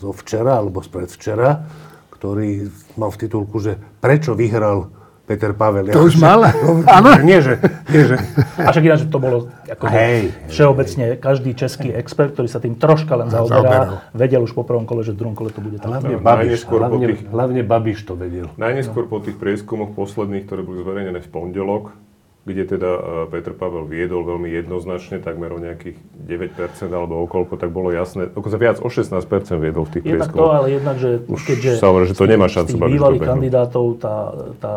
zo 0.00 0.10
včera 0.14 0.58
alebo 0.58 0.82
z 0.82 0.88
predvčera, 0.90 1.66
ktorý 2.14 2.72
mal 2.96 3.10
v 3.12 3.20
titulku, 3.26 3.60
že 3.60 3.76
prečo 4.00 4.32
vyhral 4.32 4.90
Peter 5.24 5.56
Pavel. 5.56 5.88
To 5.88 6.04
ja, 6.04 6.04
už 6.04 6.14
mal? 6.20 6.44
Áno. 7.00 7.16
nie, 7.24 7.40
že, 7.40 7.56
nie, 7.88 8.04
že... 8.04 8.16
A 8.60 8.68
však 8.68 8.84
ináč 8.84 9.00
to 9.08 9.16
bolo 9.16 9.48
ako 9.64 9.84
hej, 9.88 10.36
všeobecne, 10.52 11.16
každý 11.16 11.56
český 11.56 11.88
expert, 11.96 12.36
ktorý 12.36 12.48
sa 12.48 12.60
tým 12.60 12.76
troška 12.76 13.16
len 13.16 13.32
zaoberá, 13.32 14.04
vedel 14.12 14.44
už 14.44 14.52
po 14.52 14.68
prvom 14.68 14.84
kole, 14.84 15.00
že 15.00 15.16
v 15.16 15.24
druhom 15.24 15.36
kole 15.36 15.48
to 15.48 15.64
bude 15.64 15.80
tak. 15.80 15.88
Hlavne, 15.88 16.20
Babiš, 16.20 16.68
hlavne, 16.68 17.06
tých, 17.08 17.22
hlavne 17.32 17.60
Babiš 17.64 17.98
to 18.04 18.14
vedel. 18.20 18.52
Najneskôr 18.60 19.08
po 19.08 19.24
tých 19.24 19.40
prieskumoch 19.40 19.96
posledných, 19.96 20.44
ktoré 20.44 20.60
boli 20.60 20.84
zverejnené 20.84 21.24
v 21.24 21.28
pondelok, 21.32 21.96
kde 22.44 22.76
teda 22.76 22.90
e, 22.92 23.00
Petr 23.32 23.56
Pavel 23.56 23.88
viedol 23.88 24.20
veľmi 24.28 24.52
jednoznačne, 24.52 25.24
takmer 25.24 25.48
o 25.48 25.56
nejakých 25.56 25.96
9% 26.28 26.92
alebo 26.92 27.24
okolko, 27.24 27.56
tak 27.56 27.72
bolo 27.72 27.88
jasné, 27.88 28.28
dokonca 28.28 28.60
viac 28.60 28.76
o 28.84 28.88
16% 28.92 29.24
viedol 29.56 29.88
v 29.88 29.90
tých 29.96 30.04
jednak 30.04 30.28
prieskumoch. 30.28 30.44
to, 30.44 30.52
ale 30.52 30.66
jednak, 30.68 30.96
že 31.00 31.10
Už 31.24 31.40
keďže 31.40 31.70
samozrejme, 31.80 32.08
že 32.12 32.14
to 32.14 32.26
nemá 32.28 32.46
šancu 32.52 32.76
tých 32.76 32.84
bývalých 32.84 33.22
kandidátov, 33.24 33.84
tá, 33.96 34.16
tá 34.60 34.74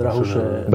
Drahuše, 0.00 0.72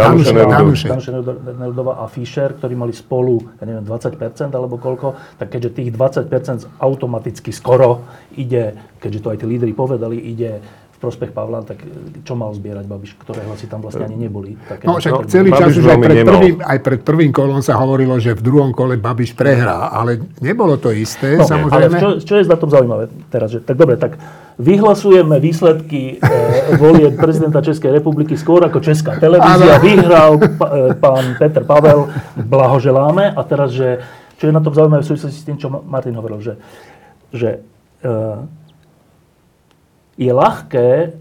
Danuše 0.86 1.12
Neldová 1.58 1.98
a 2.02 2.06
Fischer, 2.06 2.54
ktorí 2.54 2.78
mali 2.78 2.94
spolu, 2.94 3.42
ja 3.58 3.66
neviem, 3.66 3.86
20% 3.86 4.54
alebo 4.54 4.78
koľko, 4.78 5.42
tak 5.42 5.50
keďže 5.50 5.82
tých 5.82 5.90
20% 5.98 6.78
automaticky 6.78 7.50
skoro 7.50 8.06
ide, 8.38 8.78
keďže 9.02 9.20
to 9.26 9.28
aj 9.34 9.38
tí 9.42 9.46
lídry 9.50 9.74
povedali, 9.74 10.22
ide 10.22 10.62
prospech 11.06 11.30
Pavla, 11.30 11.62
tak 11.62 11.86
čo 12.26 12.34
mal 12.34 12.50
zbierať 12.58 12.90
Babiš, 12.90 13.14
ktoré 13.22 13.46
hlasy 13.46 13.70
tam 13.70 13.86
vlastne 13.86 14.10
ani 14.10 14.18
neboli. 14.26 14.58
Také 14.66 14.90
no 14.90 14.98
však 14.98 15.30
celý 15.30 15.54
čas 15.54 15.78
už 15.78 15.86
aj 15.86 16.00
pred, 16.02 16.18
prvým, 16.26 16.56
aj 16.66 16.80
pred 16.82 17.00
prvým 17.06 17.30
kolom 17.30 17.62
sa 17.62 17.78
hovorilo, 17.78 18.18
že 18.18 18.34
v 18.34 18.42
druhom 18.42 18.74
kole 18.74 18.98
Babiš 18.98 19.38
prehrá, 19.38 19.94
ale 19.94 20.18
nebolo 20.42 20.82
to 20.82 20.90
isté, 20.90 21.38
no, 21.38 21.46
samozrejme. 21.46 21.94
Ale 21.94 22.02
čo, 22.02 22.10
čo 22.26 22.34
je 22.42 22.50
na 22.50 22.58
tom 22.58 22.74
zaujímavé 22.74 23.14
teraz? 23.30 23.54
Že, 23.54 23.62
tak 23.62 23.78
dobre, 23.78 24.02
tak 24.02 24.18
vyhlasujeme 24.58 25.38
výsledky 25.38 26.18
e, 26.18 26.76
volie 26.80 27.12
prezidenta 27.14 27.62
Českej 27.62 27.92
republiky 28.02 28.40
skôr 28.40 28.64
ako 28.64 28.80
Česká 28.80 29.20
televízia. 29.20 29.78
Vyhral 29.84 30.42
pa, 30.56 30.68
e, 30.72 30.98
pán 30.98 31.36
Peter 31.38 31.62
Pavel, 31.62 32.10
blahoželáme. 32.40 33.36
A 33.36 33.42
teraz, 33.44 33.76
že, 33.76 34.02
čo 34.40 34.48
je 34.48 34.54
na 34.56 34.64
tom 34.64 34.72
zaujímavé 34.72 35.04
v 35.04 35.10
súvislosti 35.12 35.40
s 35.44 35.46
tým, 35.46 35.58
čo 35.60 35.68
Martin 35.70 36.16
hovoril, 36.16 36.40
že, 36.40 36.54
že 37.36 37.62
e, 38.00 38.10
je 40.16 40.32
ľahké 40.32 41.16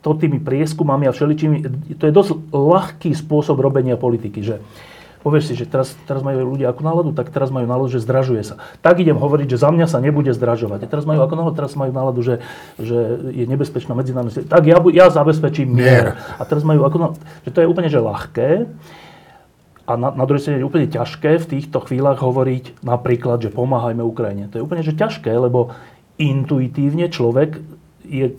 to 0.00 0.10
tými 0.14 0.38
prieskumami 0.38 1.10
a 1.10 1.12
všeličími, 1.12 1.56
to 1.98 2.04
je 2.06 2.14
dosť 2.14 2.30
ľahký 2.54 3.10
spôsob 3.10 3.58
robenia 3.58 3.98
politiky, 3.98 4.38
že 4.38 4.62
povieš 5.26 5.50
si, 5.50 5.54
že 5.58 5.66
teraz, 5.66 5.98
teraz 6.06 6.22
majú 6.22 6.54
ľudia 6.54 6.70
ako 6.70 6.86
náladu, 6.86 7.10
tak 7.10 7.34
teraz 7.34 7.50
majú 7.50 7.66
náladu, 7.66 7.90
že 7.90 7.98
zdražuje 7.98 8.46
sa. 8.46 8.62
Tak 8.78 9.02
idem 9.02 9.18
hovoriť, 9.18 9.58
že 9.58 9.58
za 9.58 9.74
mňa 9.74 9.90
sa 9.90 9.98
nebude 9.98 10.30
zdražovať. 10.30 10.86
A 10.86 10.90
teraz 10.90 11.02
majú 11.02 11.26
ako 11.26 11.34
náladu, 11.34 11.58
teraz 11.58 11.74
majú 11.74 11.90
náladu, 11.90 12.22
že, 12.22 12.34
že 12.78 12.98
je 13.34 13.42
nebezpečná 13.50 13.98
medzinárodná 13.98 14.46
Tak 14.46 14.62
ja, 14.62 14.78
ja 14.94 15.10
zabezpečím 15.10 15.74
mier. 15.74 16.14
A 16.38 16.46
teraz 16.46 16.62
majú 16.62 16.86
ako 16.86 16.96
náladu, 17.02 17.18
že 17.42 17.50
to 17.50 17.58
je 17.58 17.66
úplne 17.66 17.90
že 17.90 17.98
ľahké. 17.98 18.70
A 19.86 19.92
na, 19.98 20.14
na 20.14 20.24
druhej 20.30 20.46
strane 20.46 20.62
je 20.62 20.68
úplne 20.70 20.86
ťažké 20.86 21.42
v 21.42 21.50
týchto 21.58 21.82
chvíľach 21.82 22.22
hovoriť 22.22 22.86
napríklad, 22.86 23.42
že 23.42 23.50
pomáhajme 23.50 24.06
Ukrajine. 24.06 24.46
To 24.54 24.62
je 24.62 24.66
úplne 24.66 24.86
že 24.86 24.94
ťažké, 24.94 25.34
lebo 25.34 25.74
intuitívne 26.16 27.12
človek 27.12 27.60
je 28.04 28.36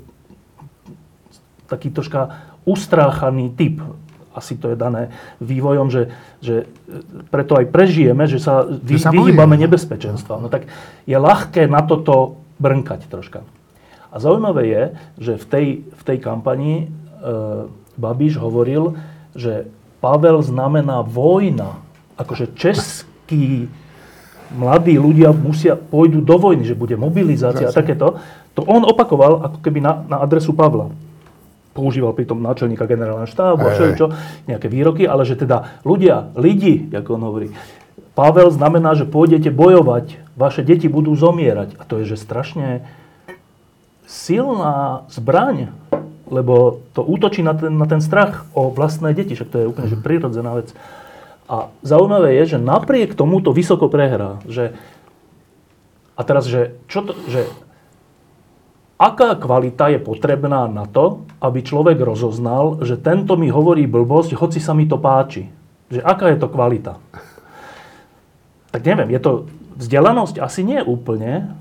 taký 1.67 1.91
troška 1.93 2.47
ustráchaný 2.63 3.53
typ. 3.53 3.83
Asi 4.33 4.53
to 4.53 4.69
je 4.69 4.77
dané 4.77 5.09
vývojom, 5.41 5.89
že, 5.89 6.13
že 6.39 6.69
preto 7.33 7.57
aj 7.57 7.73
prežijeme, 7.73 8.29
že 8.29 8.37
sa, 8.37 8.63
vy, 8.65 9.01
sa 9.01 9.09
vyhýbame 9.09 9.57
nebezpečenstva. 9.57 10.37
No 10.37 10.47
tak 10.47 10.69
je 11.09 11.17
ľahké 11.17 11.65
na 11.65 11.81
toto 11.81 12.37
brnkať 12.61 13.09
troška. 13.09 13.41
A 14.13 14.15
zaujímavé 14.21 14.63
je, 14.69 14.83
že 15.19 15.33
v 15.41 15.45
tej, 15.45 15.67
v 15.89 16.01
tej 16.05 16.17
kampani 16.21 16.73
e, 16.79 16.85
Babiš 17.97 18.37
hovoril, 18.37 18.93
že 19.33 19.67
Pavel 19.99 20.41
znamená 20.45 21.01
vojna. 21.01 21.81
Akože 22.17 22.53
českí 22.53 23.69
mladí 24.53 24.95
ľudia 24.95 25.35
musia, 25.35 25.75
pôjdu 25.75 26.23
do 26.23 26.35
vojny, 26.39 26.63
že 26.63 26.77
bude 26.77 26.95
mobilizácia 26.95 27.67
a 27.67 27.75
takéto. 27.75 28.21
To 28.55 28.61
on 28.65 28.87
opakoval 28.87 29.43
ako 29.47 29.57
keby 29.61 29.79
na, 29.83 30.05
na 30.07 30.17
adresu 30.23 30.55
Pavla 30.55 30.89
používal 31.77 32.17
pritom 32.17 32.41
náčelníka 32.41 32.89
generálneho 32.89 33.29
štábu 33.29 33.61
a 33.69 33.77
čo, 33.93 34.09
nejaké 34.49 34.65
výroky, 34.65 35.05
ale 35.05 35.29
že 35.29 35.37
teda 35.37 35.85
ľudia, 35.85 36.33
lidi, 36.33 36.89
ako 36.89 37.21
on 37.21 37.23
hovorí, 37.29 37.47
Pavel 38.17 38.49
znamená, 38.49 38.97
že 38.97 39.05
pôjdete 39.05 39.53
bojovať, 39.53 40.17
vaše 40.33 40.65
deti 40.65 40.89
budú 40.89 41.13
zomierať. 41.13 41.77
A 41.77 41.85
to 41.85 42.01
je, 42.01 42.17
že 42.17 42.25
strašne 42.25 42.81
silná 44.09 45.05
zbraň, 45.13 45.69
lebo 46.25 46.81
to 46.97 47.05
útočí 47.05 47.45
na 47.45 47.53
ten, 47.53 47.77
na 47.77 47.85
ten 47.85 48.01
strach 48.01 48.49
o 48.57 48.73
vlastné 48.73 49.13
deti, 49.13 49.37
však 49.37 49.53
to 49.53 49.57
je 49.61 49.69
úplne 49.69 49.93
že 49.93 50.01
prirodzená 50.01 50.57
vec. 50.57 50.73
A 51.47 51.71
zaujímavé 51.79 52.35
je, 52.43 52.55
že 52.55 52.59
napriek 52.59 53.15
tomu 53.15 53.39
to 53.39 53.55
vysoko 53.55 53.87
prehrá. 53.87 54.43
Že, 54.43 54.75
a 56.19 56.21
teraz, 56.27 56.43
že, 56.43 56.75
čo 56.91 57.07
to, 57.07 57.15
že 57.31 57.47
aká 58.99 59.39
kvalita 59.39 59.87
je 59.95 59.99
potrebná 60.03 60.67
na 60.67 60.83
to, 60.83 61.23
aby 61.39 61.63
človek 61.63 62.03
rozoznal, 62.03 62.83
že 62.83 62.99
tento 62.99 63.39
mi 63.39 63.47
hovorí 63.47 63.87
blbosť, 63.87 64.35
hoci 64.35 64.59
sa 64.59 64.75
mi 64.75 64.89
to 64.89 64.99
páči. 64.99 65.47
Že 65.87 66.03
aká 66.03 66.35
je 66.35 66.37
to 66.43 66.51
kvalita? 66.51 66.99
Tak 68.75 68.83
neviem, 68.83 69.15
je 69.15 69.21
to 69.23 69.31
vzdelanosť? 69.79 70.43
Asi 70.43 70.67
nie 70.67 70.83
úplne. 70.83 71.55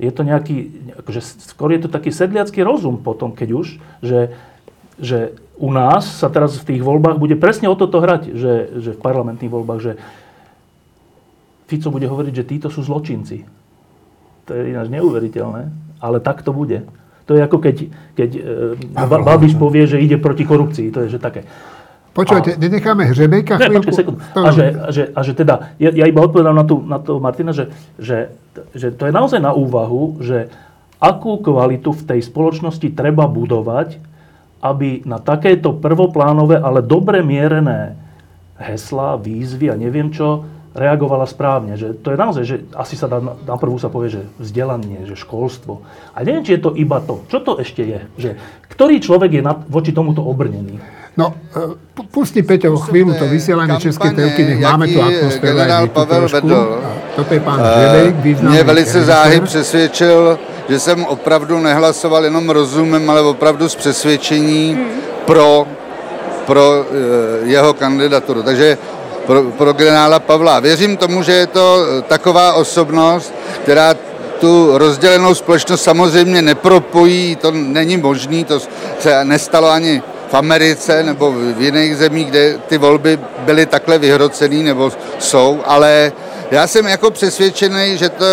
Je 0.00 0.08
to 0.08 0.24
nejaký, 0.24 0.88
akože 0.96 1.20
skôr 1.44 1.74
je 1.76 1.84
to 1.84 1.92
taký 1.92 2.08
sedliacký 2.08 2.64
rozum 2.64 3.02
potom, 3.02 3.36
keď 3.36 3.48
už, 3.52 3.66
že, 4.00 4.32
že 4.98 5.34
u 5.58 5.70
nás 5.74 6.06
sa 6.06 6.30
teraz 6.30 6.58
v 6.58 6.74
tých 6.74 6.82
voľbách 6.82 7.18
bude 7.18 7.34
presne 7.34 7.66
o 7.70 7.78
toto 7.78 7.98
hrať, 7.98 8.34
že, 8.34 8.54
že 8.78 8.90
v 8.94 9.02
parlamentných 9.02 9.50
voľbách, 9.50 9.80
že 9.82 9.92
Fico 11.66 11.90
bude 11.90 12.06
hovoriť, 12.08 12.32
že 12.32 12.48
títo 12.48 12.68
sú 12.70 12.86
zločinci. 12.86 13.44
To 14.48 14.50
je 14.56 14.72
ináč 14.72 14.88
neuveriteľné 14.88 15.88
ale 16.00 16.20
tak 16.20 16.42
to 16.42 16.54
bude. 16.54 16.86
To 17.28 17.36
je 17.36 17.44
ako 17.44 17.58
keď, 17.60 17.76
keď 18.16 18.30
e, 18.40 18.40
Babiš 19.20 19.60
povie, 19.60 19.84
že 19.84 20.00
ide 20.00 20.16
proti 20.16 20.48
korupcii. 20.48 20.88
To 20.94 21.04
je 21.04 21.08
že 21.12 21.20
také. 21.20 21.44
Počujete, 22.16 22.56
a... 22.56 22.58
nenecháme 22.58 23.04
hřebejka 23.04 23.58
ne, 23.58 23.68
počkej, 23.70 23.94
sekundu. 23.94 24.18
A 24.34 24.50
že, 24.50 24.64
a, 24.74 24.88
že, 24.90 25.02
a 25.12 25.20
že 25.22 25.32
teda, 25.36 25.76
ja, 25.78 25.90
ja 25.92 26.08
iba 26.08 26.24
odpovedám 26.24 26.56
na, 26.56 26.64
tú, 26.64 26.80
na 26.82 26.98
Martina, 27.20 27.52
že, 27.52 27.70
že, 28.00 28.32
že 28.74 28.90
to 28.90 29.06
je 29.06 29.12
naozaj 29.12 29.38
na 29.38 29.52
úvahu, 29.52 30.18
že 30.24 30.48
akú 30.98 31.38
kvalitu 31.38 31.94
v 31.94 32.02
tej 32.02 32.20
spoločnosti 32.26 32.90
treba 32.96 33.28
budovať, 33.28 34.02
aby 34.58 35.06
na 35.06 35.22
takéto 35.22 35.76
prvoplánové, 35.78 36.58
ale 36.58 36.82
dobre 36.82 37.22
mierené 37.22 37.94
hesla, 38.58 39.14
výzvy 39.14 39.70
a 39.70 39.78
neviem 39.78 40.10
čo, 40.10 40.42
reagovala 40.74 41.26
správne. 41.26 41.74
Že 41.74 42.02
to 42.02 42.08
je 42.14 42.18
naozaj, 42.18 42.44
že 42.46 42.56
asi 42.74 42.94
sa 42.94 43.10
dá, 43.10 43.18
na 43.22 43.56
prvú 43.58 43.78
sa 43.78 43.90
povie, 43.90 44.18
že 44.18 44.22
vzdelanie, 44.38 45.06
že 45.06 45.18
školstvo. 45.18 45.82
A 46.14 46.22
neviem, 46.22 46.46
či 46.46 46.58
je 46.58 46.62
to 46.62 46.70
iba 46.74 47.02
to. 47.02 47.26
Čo 47.30 47.38
to 47.42 47.52
ešte 47.58 47.82
je? 47.82 48.00
Že, 48.18 48.30
ktorý 48.70 49.02
človek 49.02 49.30
je 49.38 49.42
na, 49.42 49.54
voči 49.54 49.90
tomuto 49.90 50.22
obrnený? 50.22 50.78
No, 51.18 51.34
e, 51.50 52.06
pusti 52.14 52.46
Peťo 52.46 52.78
chvíľu 52.78 53.18
to 53.18 53.26
vysielanie 53.26 53.74
Českej 53.82 54.14
telky, 54.14 54.46
nech 54.46 54.62
máme 54.62 54.86
tu 54.86 55.02
atmosféru. 55.02 55.58
Generál 55.58 55.90
Pavel 55.90 56.30
vedl. 56.30 56.54
Toto 57.18 57.34
je 57.34 57.40
pán 57.42 57.58
e, 57.58 58.14
významný. 58.22 58.54
Mě 58.54 58.64
velice 58.64 59.04
záhy 59.04 59.40
přesvědčil, 59.40 60.38
že 60.68 60.78
jsem 60.78 61.04
opravdu 61.04 61.58
nehlasoval 61.58 62.24
jenom 62.24 62.50
rozumem, 62.50 63.10
ale 63.10 63.20
opravdu 63.20 63.68
z 63.68 63.74
přesvědčení 63.74 64.78
pro, 65.24 65.66
pro 66.46 66.84
e, 66.84 67.48
jeho 67.48 67.74
kandidaturu. 67.74 68.42
Takže 68.42 68.78
pro, 69.28 69.42
pro 69.42 69.72
generála 69.72 70.18
Pavla. 70.18 70.60
Věřím 70.60 70.96
tomu, 70.96 71.22
že 71.22 71.32
je 71.32 71.46
to 71.46 71.84
eh, 71.84 72.02
taková 72.02 72.52
osobnost, 72.52 73.34
která 73.62 73.94
tu 74.40 74.78
rozdělenou 74.78 75.34
společnost 75.34 75.82
samozřejmě 75.82 76.42
nepropojí, 76.42 77.36
to 77.36 77.50
není 77.50 77.96
možné, 77.96 78.44
to 78.44 78.60
se 79.00 79.24
nestalo 79.24 79.70
ani 79.70 80.02
v 80.30 80.34
Americe 80.34 81.02
nebo 81.02 81.32
v 81.32 81.60
jiných 81.60 81.96
zemích, 81.96 82.30
kde 82.30 82.58
ty 82.68 82.78
volby 82.78 83.18
byly 83.38 83.66
takhle 83.66 83.98
vyhrocený 83.98 84.62
nebo 84.62 84.92
jsou, 85.18 85.60
ale 85.66 86.12
já 86.50 86.66
jsem 86.66 86.86
jako 86.86 87.10
přesvědčený, 87.10 87.98
že, 87.98 88.08
to, 88.08 88.24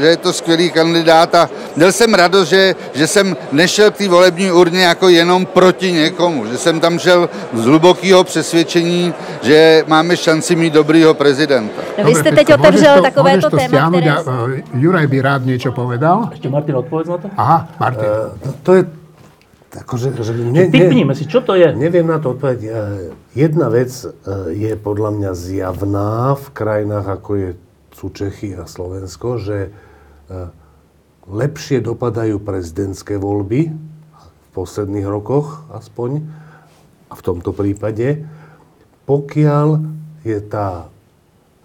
že 0.00 0.06
je 0.06 0.16
to 0.16 0.32
skvělý 0.32 0.70
kandidát 0.70 1.34
a 1.34 1.50
měl 1.76 1.92
jsem 1.92 2.14
radost, 2.14 2.48
že, 2.48 2.74
že 2.94 3.06
jsem 3.06 3.36
nešel 3.52 3.90
k 3.90 3.96
té 3.96 4.08
volební 4.08 4.52
urně 4.52 4.82
jako 4.82 5.08
jenom 5.08 5.46
proti 5.46 5.92
někomu, 5.92 6.46
že 6.46 6.58
jsem 6.58 6.80
tam 6.80 6.98
šel 6.98 7.30
z 7.52 7.64
hlubokého 7.64 8.24
přesvědčení, 8.24 9.14
že 9.42 9.84
máme 9.86 10.16
šanci 10.16 10.56
mít 10.56 10.72
dobrýho 10.72 11.14
prezidenta. 11.14 11.82
No, 11.98 12.04
vy 12.04 12.14
jste 12.14 12.32
teď 12.32 12.54
otevřel 12.54 13.02
takové 13.02 13.38
to 13.38 13.50
téma, 13.50 13.90
které... 13.90 14.14
Juraj 14.74 15.06
by 15.06 15.20
rád 15.20 15.44
něco 15.44 15.72
povedal. 15.72 16.28
Ještě 16.30 16.48
Martin, 16.48 16.76
odpověď 16.76 17.08
na 17.08 17.18
to? 17.18 17.28
Aha, 17.36 17.68
Martin. 17.80 18.04
Uh, 18.46 18.52
to 18.62 18.74
je 18.74 18.84
Akože, 19.74 20.14
že 20.14 20.32
ne, 20.38 20.70
Typníme 20.70 21.18
si, 21.18 21.26
čo 21.26 21.42
to 21.42 21.58
je? 21.58 21.74
Neviem 21.74 22.06
na 22.06 22.22
to 22.22 22.38
odpovedať. 22.38 22.60
Jedna 23.34 23.66
vec 23.66 23.90
e, 23.90 24.08
je 24.54 24.72
podľa 24.78 25.10
mňa 25.18 25.30
zjavná 25.34 26.38
v 26.38 26.46
krajinách, 26.54 27.06
ako 27.10 27.30
je, 27.34 27.50
sú 27.90 28.06
Čechy 28.14 28.54
a 28.54 28.70
Slovensko, 28.70 29.42
že 29.42 29.58
e, 29.66 29.70
lepšie 31.26 31.82
dopadajú 31.82 32.38
prezidentské 32.38 33.18
voľby 33.18 33.74
v 33.74 34.48
posledných 34.54 35.06
rokoch 35.10 35.66
aspoň, 35.74 36.22
a 37.10 37.14
v 37.14 37.22
tomto 37.22 37.54
prípade, 37.54 38.26
pokiaľ 39.06 39.86
je 40.26 40.38
tá 40.42 40.90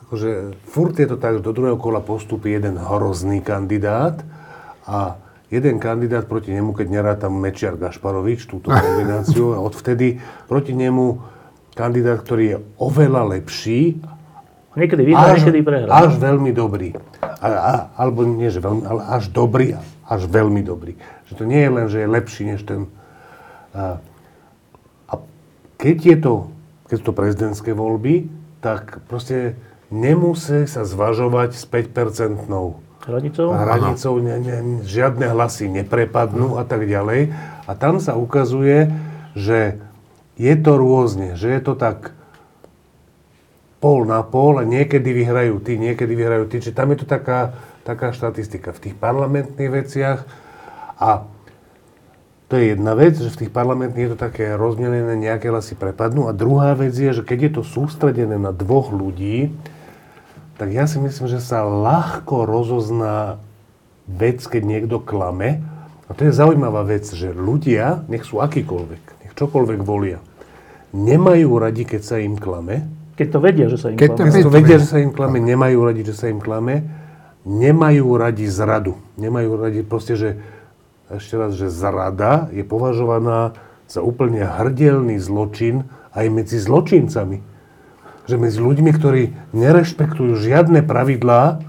akože 0.10 0.58
furt 0.66 0.98
je 0.98 1.06
to 1.06 1.22
tak, 1.22 1.38
že 1.38 1.46
do 1.46 1.54
druhého 1.54 1.78
kola 1.78 2.02
postupí 2.02 2.50
jeden 2.50 2.82
hrozný 2.82 3.46
kandidát 3.46 4.26
a 4.90 5.22
jeden 5.50 5.82
kandidát 5.82 6.30
proti 6.30 6.54
nemu, 6.54 6.78
keď 6.78 6.88
nerátam 6.90 7.34
Mečiar 7.34 7.76
Gašparovič, 7.76 8.46
túto 8.46 8.70
kombináciu, 8.70 9.58
a 9.58 9.60
odvtedy 9.60 10.22
proti 10.46 10.78
nemu 10.78 11.18
kandidát, 11.74 12.22
ktorý 12.22 12.44
je 12.46 12.58
oveľa 12.78 13.38
lepší. 13.38 13.98
Niekedy 14.78 15.04
vyhrá, 15.04 15.34
niekedy 15.36 15.60
prehrá. 15.66 15.90
Až 15.90 16.22
veľmi 16.22 16.54
dobrý. 16.54 16.94
A, 17.20 17.48
a, 17.50 17.74
alebo 17.98 18.24
nie, 18.24 18.54
že 18.54 18.62
veľmi, 18.62 18.86
ale 18.86 19.02
až 19.10 19.34
dobrý, 19.34 19.74
až 20.06 20.22
veľmi 20.30 20.62
dobrý. 20.62 20.94
Že 21.28 21.34
to 21.36 21.44
nie 21.50 21.62
je 21.66 21.72
len, 21.74 21.86
že 21.90 21.98
je 22.06 22.08
lepší 22.08 22.44
než 22.54 22.62
ten... 22.64 22.86
A, 23.74 23.98
a 25.10 25.14
keď 25.82 25.98
je 26.06 26.18
to, 26.22 26.34
keď 26.86 26.96
sú 27.02 27.06
to 27.10 27.14
prezidentské 27.18 27.72
voľby, 27.74 28.30
tak 28.62 29.02
proste 29.10 29.58
nemusí 29.90 30.70
sa 30.70 30.86
zvažovať 30.86 31.58
s 31.58 31.64
5-percentnou 31.66 32.89
hranicou? 33.10 33.50
Hranicou 33.52 34.14
ne, 34.22 34.38
ne, 34.38 34.58
žiadne 34.86 35.34
hlasy 35.34 35.68
neprepadnú 35.68 36.62
a 36.62 36.64
tak 36.64 36.86
ďalej. 36.86 37.34
A 37.66 37.72
tam 37.74 37.98
sa 37.98 38.14
ukazuje, 38.14 38.94
že 39.34 39.82
je 40.40 40.54
to 40.56 40.80
rôzne, 40.80 41.36
že 41.36 41.52
je 41.52 41.60
to 41.60 41.74
tak 41.76 42.16
pol 43.80 44.04
na 44.04 44.24
pol 44.24 44.60
a 44.60 44.64
niekedy 44.68 45.12
vyhrajú 45.12 45.60
tí, 45.64 45.80
niekedy 45.80 46.14
vyhrajú 46.16 46.46
tí. 46.48 46.64
Čiže 46.64 46.78
tam 46.78 46.92
je 46.94 47.04
to 47.04 47.08
taká, 47.08 47.56
taká 47.88 48.12
štatistika 48.12 48.76
v 48.76 48.82
tých 48.88 48.96
parlamentných 48.96 49.72
veciach. 49.72 50.20
A 51.00 51.28
to 52.52 52.58
je 52.58 52.76
jedna 52.76 52.98
vec, 52.98 53.16
že 53.16 53.32
v 53.32 53.46
tých 53.46 53.52
parlamentných 53.54 54.10
je 54.10 54.14
to 54.18 54.20
také 54.20 54.58
rozmielené, 54.58 55.16
nejaké 55.16 55.54
hlasy 55.54 55.78
prepadnú. 55.78 56.28
A 56.28 56.36
druhá 56.36 56.76
vec 56.76 56.92
je, 56.92 57.14
že 57.14 57.24
keď 57.24 57.40
je 57.40 57.52
to 57.62 57.64
sústredené 57.64 58.36
na 58.36 58.52
dvoch 58.52 58.92
ľudí, 58.92 59.54
tak 60.60 60.76
ja 60.76 60.84
si 60.86 61.00
myslím, 61.00 61.32
že 61.32 61.40
sa 61.40 61.64
ľahko 61.64 62.44
rozozná 62.44 63.40
vec, 64.12 64.44
keď 64.44 64.64
niekto 64.68 65.00
klame 65.00 65.64
A 66.10 66.18
to 66.18 66.26
je 66.26 66.34
zaujímavá 66.34 66.82
vec, 66.90 67.06
že 67.06 67.30
ľudia, 67.30 68.02
nech 68.10 68.26
sú 68.26 68.42
akýkoľvek, 68.42 69.04
nech 69.22 69.34
čokoľvek 69.38 69.80
volia, 69.86 70.18
nemajú 70.90 71.62
radi, 71.62 71.86
keď 71.86 72.02
sa 72.02 72.18
im 72.18 72.34
klame. 72.34 72.90
Keď 73.14 73.28
to 73.30 73.40
vedia, 73.40 73.70
že 73.70 73.78
sa 73.78 73.88
im 73.94 73.98
Keď 74.02 74.10
to 74.10 74.16
klame. 74.18 74.34
Keď 74.34 74.42
to 74.42 74.50
vedia, 74.50 74.78
že 74.82 74.90
sa 74.90 74.98
im 74.98 75.14
klame, 75.14 75.38
nemajú 75.38 75.80
radi, 75.86 76.02
že 76.02 76.16
sa 76.18 76.26
im 76.34 76.42
klame. 76.42 76.90
Nemajú 77.46 78.06
radi 78.18 78.50
zradu. 78.50 78.98
Nemajú 79.22 79.50
radi 79.54 79.86
proste, 79.86 80.18
že 80.18 80.30
ešte 81.14 81.38
raz, 81.38 81.54
že 81.54 81.70
zrada 81.70 82.50
je 82.50 82.66
považovaná 82.66 83.54
za 83.86 84.02
úplne 84.02 84.46
hrdelný 84.46 85.22
zločin 85.22 85.86
aj 86.14 86.26
medzi 86.30 86.58
zločincami. 86.58 87.42
Že 88.30 88.36
medzi 88.38 88.60
ľuďmi, 88.62 88.92
ktorí 88.94 89.24
nerešpektujú 89.58 90.38
žiadne 90.38 90.86
pravidlá, 90.86 91.66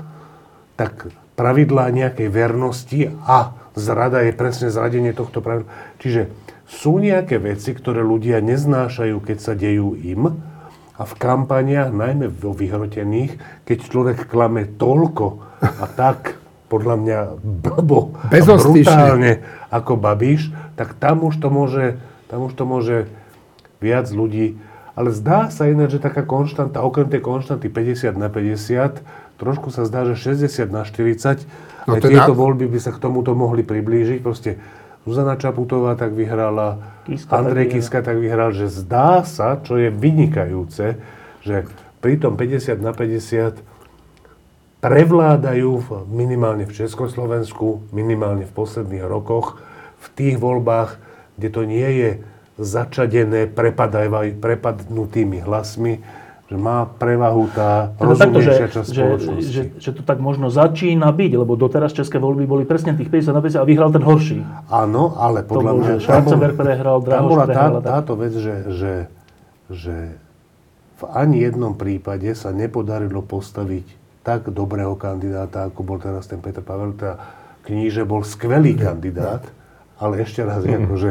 tak 0.76 1.08
pravidlá 1.40 1.88
nejakej 1.88 2.28
vernosti 2.28 3.08
a 3.24 3.56
zrada 3.72 4.20
je 4.28 4.36
presne 4.36 4.68
zradenie 4.68 5.16
tohto 5.16 5.40
pravidla. 5.40 5.72
Čiže 6.04 6.28
sú 6.68 7.00
nejaké 7.00 7.40
veci, 7.40 7.72
ktoré 7.72 8.04
ľudia 8.04 8.44
neznášajú, 8.44 9.16
keď 9.24 9.38
sa 9.40 9.56
dejú 9.56 9.96
im 9.96 10.36
a 11.00 11.02
v 11.08 11.14
kampaniach, 11.16 11.96
najmä 11.96 12.28
vo 12.28 12.52
vyhrotených, 12.52 13.64
keď 13.64 13.78
človek 13.88 14.28
klame 14.28 14.68
toľko 14.68 15.40
a 15.64 15.88
tak, 15.88 16.36
podľa 16.70 16.96
mňa 17.02 17.18
blbo 17.42 18.14
brutálne 18.30 19.42
ako 19.74 19.98
Babiš, 19.98 20.54
tak 20.78 20.94
tam 20.94 21.26
už 21.26 21.42
to 21.42 21.50
môže, 21.50 21.98
tam 22.30 22.46
už 22.46 22.54
to 22.54 22.62
môže 22.62 22.96
viac 23.82 24.06
ľudí. 24.06 24.54
Ale 25.00 25.16
zdá 25.16 25.48
sa 25.48 25.64
ináč, 25.64 25.96
že 25.96 26.04
taká 26.04 26.28
konštanta, 26.28 26.84
okrem 26.84 27.08
tej 27.08 27.24
konštanty 27.24 27.72
50 27.72 28.20
na 28.20 28.28
50, 28.28 29.00
trošku 29.40 29.72
sa 29.72 29.88
zdá, 29.88 30.04
že 30.04 30.12
60 30.12 30.68
na 30.68 30.84
40, 30.84 31.48
No 31.88 31.96
aj 31.96 32.04
teda- 32.04 32.28
tieto 32.28 32.36
voľby 32.36 32.68
by 32.68 32.76
sa 32.76 32.92
k 32.92 33.00
tomuto 33.00 33.32
mohli 33.32 33.64
priblížiť. 33.64 34.20
Proste 34.20 34.60
Zuzana 35.08 35.40
Čaputová 35.40 35.96
tak 35.96 36.12
vyhrala, 36.12 37.00
Kiska 37.08 37.32
Andrej 37.32 37.64
tak 37.64 37.72
Kiska 37.72 37.98
tak 38.04 38.20
vyhral, 38.20 38.52
že 38.52 38.68
zdá 38.68 39.24
sa, 39.24 39.56
čo 39.56 39.80
je 39.80 39.88
vynikajúce, 39.88 41.00
že 41.40 41.64
pri 42.04 42.20
tom 42.20 42.36
50 42.36 42.84
na 42.84 42.92
50 42.92 43.64
prevládajú 44.84 45.70
v, 45.80 45.88
minimálne 46.12 46.68
v 46.68 46.76
Československu, 46.76 47.88
minimálne 47.96 48.44
v 48.44 48.52
posledných 48.52 49.08
rokoch, 49.08 49.56
v 49.96 50.06
tých 50.12 50.36
voľbách, 50.36 51.00
kde 51.40 51.48
to 51.48 51.62
nie 51.64 51.88
je 51.88 52.10
začadené 52.56 53.46
prepadnutými 54.32 55.38
hlasmi, 55.40 56.02
že 56.46 56.56
má 56.56 56.82
prevahu 56.82 57.46
tá 57.48 57.94
Teda 57.94 58.14
takto, 58.16 58.42
že, 58.42 58.50
rozumnejšia 58.50 58.68
časť 58.68 58.88
že, 58.88 58.98
spoločnosti. 58.98 59.42
že, 59.46 59.62
že, 59.78 59.90
to 59.92 60.02
tak 60.02 60.18
možno 60.18 60.50
začína 60.50 61.06
byť, 61.08 61.32
lebo 61.36 61.54
doteraz 61.54 61.90
české 61.90 62.18
voľby 62.18 62.42
boli 62.44 62.64
presne 62.64 62.90
tých 62.92 63.06
50 63.06 63.30
na 63.30 63.38
50 63.38 63.54
a 63.54 63.64
vyhral 63.64 63.90
ten 63.90 64.02
horší. 64.02 64.42
Áno, 64.66 65.14
ale 65.14 65.42
podľa 65.42 65.72
mňa... 65.72 65.90
Schwarzenberg 66.00 66.54
prehral, 66.54 66.98
Drahoš 66.98 67.30
bola 67.30 67.44
tá, 67.44 67.48
prehral. 67.48 67.72
tak. 67.76 67.90
táto 67.94 68.12
vec, 68.14 68.32
že, 68.34 68.54
že, 68.68 68.92
že 69.70 69.96
v 70.98 71.02
ani 71.08 71.38
jednom 71.40 71.72
prípade 71.72 72.26
sa 72.34 72.50
nepodarilo 72.50 73.22
postaviť 73.22 73.86
tak 74.20 74.50
dobrého 74.50 74.92
kandidáta, 74.94 75.64
ako 75.64 75.80
bol 75.80 75.96
teraz 75.96 76.26
ten 76.26 76.36
Petr 76.36 76.60
Pavel. 76.60 76.92
Teda 76.92 77.14
kníže 77.62 78.02
bol 78.02 78.20
skvelý 78.20 78.74
kandidát, 78.74 79.46
ale 79.96 80.20
ešte 80.20 80.42
raz, 80.42 80.60
Mhm. 80.60 80.76
akože, 80.84 81.10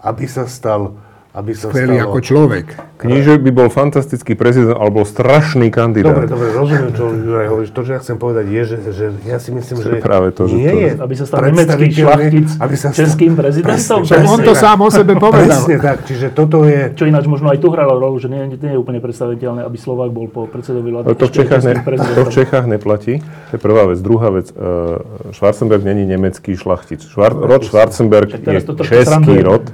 aby 0.00 0.26
sa 0.28 0.44
stal 0.48 0.96
aby 1.36 1.52
sa 1.52 1.68
Skvelý 1.68 2.00
stalo... 2.00 2.16
ako 2.16 2.18
človek. 2.24 2.66
Kníže 2.96 3.36
by 3.36 3.50
bol 3.52 3.68
fantastický 3.68 4.32
prezident, 4.32 4.80
alebo 4.80 5.04
strašný 5.04 5.68
kandidát. 5.68 6.16
Dobre, 6.16 6.32
dobre, 6.32 6.48
rozumiem, 6.56 6.90
čo 6.96 7.12
Juraj 7.12 7.48
hovoríš. 7.52 7.70
To, 7.76 7.80
čo 7.84 7.92
ja 7.92 8.00
chcem 8.00 8.16
povedať, 8.16 8.44
je, 8.48 8.62
že, 8.64 8.76
že 8.88 9.04
ja 9.28 9.36
si 9.36 9.52
myslím, 9.52 9.76
že 9.84 10.00
práve 10.00 10.32
to, 10.32 10.48
že 10.48 10.56
nie 10.56 10.72
to- 10.72 10.80
je 10.80 10.90
Aby 10.96 11.14
sa 11.20 11.24
stal 11.28 11.38
nemecký 11.44 11.86
šlachtic 11.92 12.48
aby 12.56 12.74
sa 12.80 12.88
stal- 12.88 13.04
českým 13.04 13.32
prezidentom. 13.36 14.00
Však 14.08 14.24
on 14.24 14.40
to 14.40 14.52
sám 14.56 14.78
o 14.80 14.88
sebe 14.88 15.12
povedal. 15.20 15.60
Presne 15.60 15.76
tak, 15.76 16.08
čiže 16.08 16.32
toto 16.32 16.64
je... 16.64 16.96
Čo 16.96 17.04
ináč 17.04 17.28
možno 17.28 17.52
aj 17.52 17.60
tu 17.60 17.68
hralo 17.68 18.00
rolu, 18.00 18.16
že 18.16 18.32
nie, 18.32 18.56
nie 18.56 18.72
je 18.72 18.78
úplne 18.80 19.04
predstaviteľné, 19.04 19.60
aby 19.68 19.76
Slovák 19.76 20.08
bol 20.08 20.32
po 20.32 20.48
predsedovi 20.48 20.88
vlády. 20.88 21.12
To 21.12 21.28
v, 21.28 21.32
Čechách 21.36 21.62
ne, 21.68 21.74
to 21.84 22.22
v. 22.24 22.30
Čechách 22.32 22.64
neplatí. 22.64 23.20
To 23.52 23.52
je 23.52 23.60
prvá 23.60 23.84
vec. 23.84 24.00
Druhá 24.00 24.32
vec. 24.32 24.48
Uh, 24.56 25.04
Schwarzenberg 25.36 25.84
není 25.84 26.08
nemecký 26.08 26.56
šlachtic. 26.56 27.04
Švar, 27.04 27.36
rod 27.36 27.60
Schwarzenberg 27.68 28.32
je 28.32 28.60
český 28.88 29.44
rod. 29.44 29.68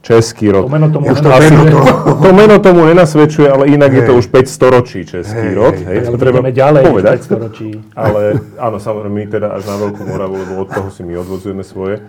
Český 0.00 0.48
rod. 0.48 0.64
To 0.64 0.72
meno 0.72 0.88
tomu 0.88 1.12
Už 1.12 1.20
nenasvedčuje. 1.20 1.60
asi 1.60 1.76
ne- 1.76 2.16
to 2.24 2.30
meno 2.32 2.56
tomu 2.58 2.80
nenasvedčuje, 2.88 3.48
ale 3.52 3.64
inak 3.68 3.92
je 3.92 4.02
to 4.08 4.12
už 4.16 4.26
5 4.32 4.48
storočí 4.48 5.04
český 5.04 5.52
Hej, 5.52 5.54
rod. 5.54 5.74
hej, 5.76 5.84
Hej, 5.84 5.98
Ale 6.08 6.16
to 6.16 6.16
treba 6.16 6.40
ďalej, 6.48 6.82
povedať. 6.88 7.18
5 7.20 7.28
storočí. 7.28 7.68
Ale 7.92 8.20
áno, 8.56 8.76
samozrejme, 8.80 9.12
my 9.12 9.24
teda 9.28 9.48
až 9.60 9.62
na 9.68 9.76
Veľkú 9.76 10.02
Moravu, 10.08 10.34
lebo 10.40 10.52
od 10.64 10.68
toho 10.72 10.88
si 10.88 11.04
my 11.04 11.20
odvodzujeme 11.20 11.60
svoje. 11.60 12.00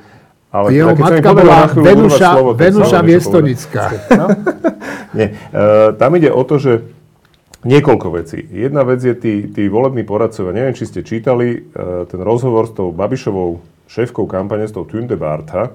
Ale 0.51 0.71
Jeho 0.71 0.91
teda, 0.95 1.03
matka 1.03 1.29
bola 1.31 1.57
Venuša, 1.67 2.27
slovo, 2.35 2.49
Venuša. 2.55 2.99
Viestonická. 3.03 3.83
Nie, 5.17 5.27
e, 5.51 5.91
tam 5.95 6.11
ide 6.15 6.31
o 6.31 6.43
to, 6.47 6.59
že 6.59 6.83
niekoľko 7.63 8.07
vecí. 8.15 8.39
Jedna 8.51 8.83
vec 8.83 9.03
je 9.03 9.15
tí, 9.15 9.47
tí 9.51 9.67
volební 9.67 10.03
poradcovia. 10.03 10.55
Neviem, 10.55 10.75
či 10.75 10.87
ste 10.87 11.03
čítali 11.03 11.55
e, 11.55 11.59
ten 12.07 12.19
rozhovor 12.23 12.67
s 12.67 12.75
tou 12.75 12.91
Babišovou 12.95 13.59
šéfkou 13.87 14.27
kampane, 14.27 14.67
s 14.67 14.75
tou 14.75 14.83
Tunde 14.87 15.15
Bartha. 15.19 15.71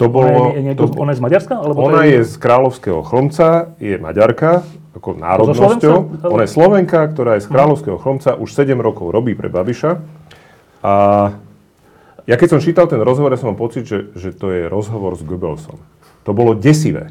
To 0.00 0.08
Ona 0.08 0.14
bolo... 0.14 0.40
je, 0.50 0.58
je 0.58 0.62
niekto, 0.62 0.84
to, 0.88 0.96
ona 0.98 1.10
je 1.12 1.18
z 1.18 1.24
Maďarska? 1.24 1.54
Alebo 1.56 1.78
to 1.78 1.86
ona 1.92 2.02
je 2.08 2.20
z 2.24 2.34
Kráľovského 2.40 3.00
Chlomca, 3.04 3.48
je 3.78 3.94
Maďarka, 4.00 4.66
ako 4.96 5.08
národnosťou. 5.16 5.96
Slovenska? 6.10 6.26
Ona 6.28 6.42
je 6.42 6.50
Slovenka, 6.50 7.00
ktorá 7.12 7.30
je 7.38 7.42
z 7.44 7.48
Kráľovského 7.48 7.98
Chlomca, 8.00 8.30
už 8.36 8.48
7 8.50 8.76
rokov 8.80 9.12
robí 9.12 9.32
pre 9.36 9.52
Babiša. 9.52 10.00
A 10.82 10.92
ja 12.26 12.34
keď 12.38 12.48
som 12.56 12.60
čítal 12.62 12.86
ten 12.86 13.02
rozhovor, 13.02 13.34
ja 13.34 13.38
som 13.38 13.54
mal 13.54 13.58
pocit, 13.58 13.86
že, 13.86 14.14
že 14.14 14.30
to 14.34 14.50
je 14.50 14.70
rozhovor 14.70 15.14
s 15.18 15.22
Goebbelsom. 15.26 15.78
To 16.22 16.30
bolo 16.30 16.54
desivé. 16.54 17.10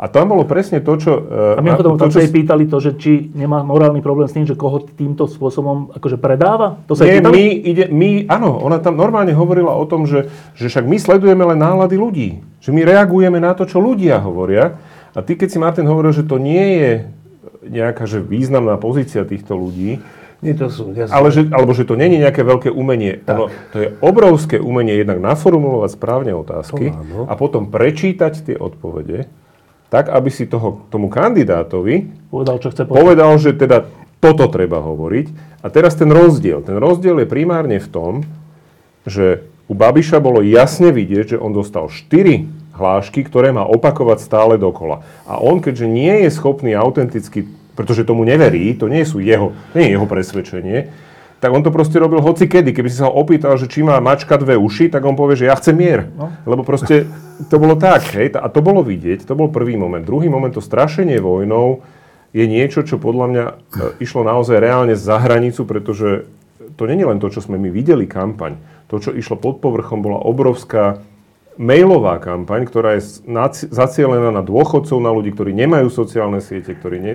A 0.00 0.08
tam 0.08 0.32
bolo 0.32 0.48
presne 0.48 0.80
to, 0.80 0.96
čo... 0.96 1.12
A 1.28 1.60
e, 1.60 1.62
mimochodom, 1.62 2.00
to, 2.00 2.08
tam 2.08 2.08
sa 2.08 2.24
jej 2.24 2.32
pýtali 2.32 2.64
to, 2.64 2.80
že 2.80 2.96
či 2.96 3.28
nemá 3.36 3.60
morálny 3.60 4.00
problém 4.00 4.24
s 4.24 4.32
tým, 4.32 4.48
že 4.48 4.56
koho 4.56 4.80
týmto 4.80 5.28
spôsobom 5.28 5.92
akože 5.92 6.16
predáva? 6.16 6.80
To 6.88 6.96
sa 6.96 7.04
Nie, 7.04 7.20
my, 7.20 7.44
ide, 7.60 7.84
my, 7.92 8.24
áno, 8.24 8.64
ona 8.64 8.80
tam 8.80 8.96
normálne 8.96 9.36
hovorila 9.36 9.76
o 9.76 9.84
tom, 9.84 10.08
že, 10.08 10.32
že 10.56 10.72
však 10.72 10.88
my 10.88 10.96
sledujeme 10.96 11.44
len 11.44 11.60
nálady 11.60 12.00
ľudí. 12.00 12.40
Že 12.64 12.70
my 12.72 12.82
reagujeme 12.88 13.44
na 13.44 13.52
to, 13.52 13.68
čo 13.68 13.76
ľudia 13.76 14.24
hovoria. 14.24 14.80
A 15.12 15.20
ty, 15.20 15.36
keď 15.36 15.48
si 15.52 15.60
Martin 15.60 15.84
hovoril, 15.84 16.16
že 16.16 16.24
to 16.24 16.40
nie 16.40 16.80
je 16.80 16.90
nejaká 17.68 18.08
že 18.08 18.24
významná 18.24 18.80
pozícia 18.80 19.28
týchto 19.28 19.52
ľudí, 19.52 20.00
Nie, 20.40 20.56
to 20.56 20.72
sú, 20.72 20.96
ja 20.96 21.04
ale 21.12 21.28
že, 21.28 21.52
alebo 21.52 21.76
že 21.76 21.84
to 21.84 22.00
nie 22.00 22.08
je 22.08 22.24
nejaké 22.24 22.40
veľké 22.40 22.72
umenie. 22.72 23.20
Ono, 23.28 23.52
to 23.68 23.76
je 23.76 23.88
obrovské 24.00 24.56
umenie 24.56 24.96
jednak 24.96 25.20
naformulovať 25.20 26.00
správne 26.00 26.32
otázky 26.32 26.96
a 27.28 27.32
potom 27.36 27.68
prečítať 27.68 28.48
tie 28.48 28.56
odpovede, 28.56 29.28
tak, 29.90 30.08
aby 30.08 30.30
si 30.30 30.46
toho, 30.46 30.86
tomu 30.88 31.10
kandidátovi 31.10 32.20
Povedal, 32.30 32.62
čo 32.62 32.70
chce 32.70 32.86
povedal, 32.86 33.34
že 33.42 33.50
teda 33.58 33.90
toto 34.22 34.46
treba 34.46 34.78
hovoriť. 34.78 35.26
A 35.60 35.66
teraz 35.68 35.98
ten 35.98 36.08
rozdiel. 36.08 36.62
Ten 36.62 36.78
rozdiel 36.78 37.26
je 37.26 37.28
primárne 37.28 37.82
v 37.82 37.88
tom, 37.90 38.12
že 39.02 39.50
u 39.66 39.74
Babiša 39.74 40.22
bolo 40.22 40.46
jasne 40.46 40.94
vidieť, 40.94 41.36
že 41.36 41.42
on 41.42 41.50
dostal 41.50 41.90
4 41.90 42.46
hlášky, 42.78 43.26
ktoré 43.26 43.50
má 43.50 43.66
opakovať 43.66 44.22
stále 44.22 44.54
dokola. 44.56 45.02
A 45.26 45.42
on, 45.42 45.58
keďže 45.58 45.90
nie 45.90 46.22
je 46.24 46.30
schopný 46.30 46.72
autenticky, 46.78 47.50
pretože 47.74 48.06
tomu 48.06 48.22
neverí, 48.22 48.72
to 48.78 48.86
nie 48.86 49.02
sú 49.02 49.18
jeho, 49.18 49.52
nie 49.74 49.90
je 49.90 49.92
jeho 49.98 50.06
presvedčenie, 50.06 50.78
tak 51.40 51.50
on 51.56 51.64
to 51.64 51.72
proste 51.72 51.96
robil 51.96 52.20
hoci 52.20 52.44
kedy. 52.44 52.76
Keby 52.76 52.88
si 52.92 53.00
sa 53.00 53.08
ho 53.08 53.16
opýtal, 53.16 53.56
že 53.56 53.64
či 53.64 53.80
má 53.80 53.96
mačka 53.98 54.36
dve 54.36 54.60
uši, 54.60 54.92
tak 54.92 55.00
on 55.08 55.16
povie, 55.16 55.40
že 55.40 55.48
ja 55.48 55.56
chcem 55.56 55.72
mier. 55.72 56.12
No. 56.12 56.28
Lebo 56.44 56.62
proste 56.68 57.08
to 57.48 57.56
bolo 57.56 57.80
tak, 57.80 58.04
hej, 58.12 58.36
a 58.36 58.46
to 58.52 58.60
bolo 58.60 58.84
vidieť, 58.84 59.24
to 59.24 59.32
bol 59.32 59.48
prvý 59.48 59.80
moment. 59.80 60.04
Druhý 60.04 60.28
moment, 60.28 60.52
to 60.52 60.60
strašenie 60.60 61.16
vojnou 61.16 61.80
je 62.36 62.44
niečo, 62.44 62.84
čo 62.84 63.00
podľa 63.00 63.26
mňa 63.26 63.44
e, 63.48 63.52
išlo 64.04 64.22
naozaj 64.22 64.60
reálne 64.60 64.94
za 64.94 65.16
hranicu, 65.16 65.64
pretože 65.64 66.28
to 66.76 66.84
nie 66.84 67.00
je 67.00 67.08
len 67.08 67.18
to, 67.18 67.32
čo 67.32 67.40
sme 67.40 67.56
my 67.56 67.72
videli 67.72 68.04
kampaň. 68.04 68.60
To, 68.92 69.00
čo 69.00 69.16
išlo 69.16 69.40
pod 69.40 69.64
povrchom, 69.64 70.04
bola 70.04 70.20
obrovská 70.20 71.00
mailová 71.56 72.20
kampaň, 72.20 72.68
ktorá 72.68 73.00
je 73.00 73.24
zacielená 73.72 74.30
na 74.30 74.44
dôchodcov, 74.44 74.96
na 75.00 75.10
ľudí, 75.10 75.32
ktorí 75.34 75.56
nemajú 75.56 75.88
sociálne 75.88 76.38
siete, 76.44 76.76
ktorí 76.76 76.98
ne, 77.00 77.14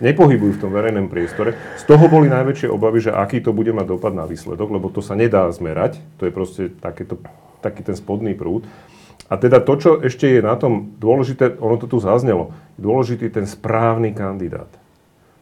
nepohybujú 0.00 0.58
v 0.58 0.62
tom 0.62 0.70
verejnom 0.74 1.10
priestore. 1.10 1.58
Z 1.78 1.84
toho 1.86 2.06
boli 2.06 2.30
najväčšie 2.30 2.68
obavy, 2.70 3.04
že 3.04 3.14
aký 3.14 3.42
to 3.42 3.50
bude 3.54 3.70
mať 3.74 3.86
dopad 3.86 4.14
na 4.14 4.24
výsledok, 4.24 4.68
lebo 4.70 4.90
to 4.90 5.02
sa 5.02 5.18
nedá 5.18 5.46
zmerať. 5.50 5.98
To 6.22 6.26
je 6.26 6.32
proste 6.32 6.62
takéto, 6.78 7.18
taký 7.60 7.82
ten 7.82 7.98
spodný 7.98 8.34
prúd. 8.38 8.66
A 9.28 9.36
teda 9.36 9.60
to, 9.60 9.74
čo 9.76 9.90
ešte 10.00 10.24
je 10.24 10.40
na 10.40 10.56
tom 10.56 10.96
dôležité, 10.96 11.60
ono 11.60 11.76
to 11.76 11.84
tu 11.84 12.00
zaznelo, 12.00 12.56
dôležitý 12.80 13.28
ten 13.28 13.44
správny 13.44 14.16
kandidát. 14.16 14.70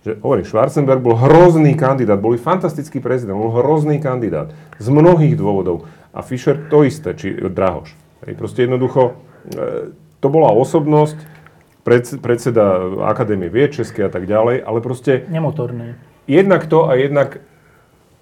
Že, 0.03 0.19
hovorím, 0.23 0.47
Schwarzenberg 0.47 1.03
bol 1.03 1.15
hrozný 1.15 1.79
kandidát, 1.79 2.19
bol 2.19 2.35
fantastický 2.35 2.99
prezident, 2.99 3.39
bol 3.39 3.55
hrozný 3.55 4.03
kandidát. 4.03 4.51
Z 4.79 4.91
mnohých 4.91 5.39
dôvodov. 5.39 5.87
A 6.11 6.23
Fischer 6.25 6.67
to 6.67 6.83
isté, 6.83 7.15
či 7.15 7.35
Drahoš. 7.35 7.95
Hej, 8.27 8.35
proste 8.35 8.67
jednoducho, 8.67 9.19
e, 9.55 9.93
to 10.19 10.29
bola 10.33 10.51
osobnosť, 10.51 11.36
predseda 12.19 12.65
Akadémie 13.07 13.47
vied 13.47 13.71
Českej 13.71 14.07
a 14.07 14.11
tak 14.11 14.27
ďalej, 14.27 14.67
ale 14.67 14.79
proste 14.83 15.23
Nemotorný. 15.31 15.95
jednak 16.27 16.67
to 16.67 16.91
a 16.91 16.99
jednak 16.99 17.39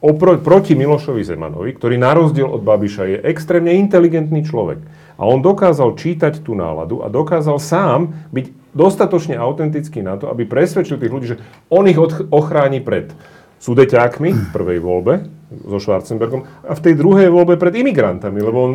opro, 0.05 0.37
proti 0.37 0.77
Milošovi 0.77 1.25
Zemanovi, 1.25 1.73
ktorý 1.73 1.97
na 1.97 2.13
rozdiel 2.13 2.45
od 2.45 2.61
Babiša 2.61 3.05
je 3.09 3.19
extrémne 3.25 3.73
inteligentný 3.73 4.45
človek. 4.45 4.85
A 5.17 5.25
on 5.25 5.41
dokázal 5.41 5.97
čítať 5.97 6.45
tú 6.45 6.53
náladu 6.53 7.01
a 7.01 7.09
dokázal 7.09 7.57
sám 7.57 8.29
byť 8.35 8.77
dostatočne 8.77 9.39
autentický 9.39 10.05
na 10.05 10.21
to, 10.21 10.29
aby 10.29 10.45
presvedčil 10.45 11.01
tých 11.01 11.15
ľudí, 11.15 11.27
že 11.33 11.41
on 11.73 11.89
ich 11.89 11.97
ochráni 12.29 12.85
pred 12.85 13.15
súdeťákmi 13.63 14.31
v 14.35 14.49
prvej 14.53 14.79
voľbe 14.83 15.25
so 15.71 15.79
Schwarzenbergom 15.81 16.45
a 16.67 16.75
v 16.75 16.85
tej 16.85 16.95
druhej 16.99 17.31
voľbe 17.33 17.57
pred 17.57 17.73
imigrantami, 17.79 18.43
lebo 18.43 18.59
on 18.61 18.73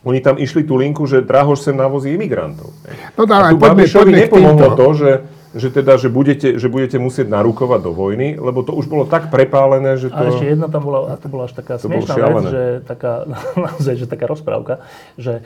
oni 0.00 0.20
tam 0.24 0.40
išli 0.40 0.64
tú 0.64 0.80
linku, 0.80 1.04
že 1.04 1.20
Drahoš 1.20 1.60
sem 1.60 1.76
navozí 1.76 2.16
imigrantov. 2.16 2.72
No 3.20 3.28
dá, 3.28 3.44
a 3.44 3.52
tu 3.52 3.60
poďme, 3.60 3.84
Babišovi 3.84 4.12
poďme 4.12 4.20
nepomohlo 4.24 4.68
to, 4.72 4.88
že, 4.96 5.10
že, 5.52 5.68
teda, 5.68 6.00
že, 6.00 6.08
budete, 6.08 6.56
že 6.56 6.66
budete 6.72 6.96
musieť 6.96 7.28
narukovať 7.28 7.80
do 7.84 7.92
vojny, 7.92 8.40
lebo 8.40 8.64
to 8.64 8.72
už 8.72 8.88
bolo 8.88 9.04
tak 9.04 9.28
prepálené, 9.28 10.00
že 10.00 10.08
to... 10.08 10.16
A 10.16 10.32
ešte 10.32 10.56
jedna 10.56 10.72
tam 10.72 10.88
bola, 10.88 11.12
a 11.12 11.14
to 11.20 11.28
bola 11.28 11.44
až 11.44 11.52
taká 11.52 11.76
smiešná 11.76 12.16
vec, 12.16 12.44
že 12.48 12.62
taká, 12.88 13.28
naozaj, 13.68 13.94
že 14.00 14.06
taká 14.08 14.24
rozprávka, 14.24 14.80
že, 15.20 15.44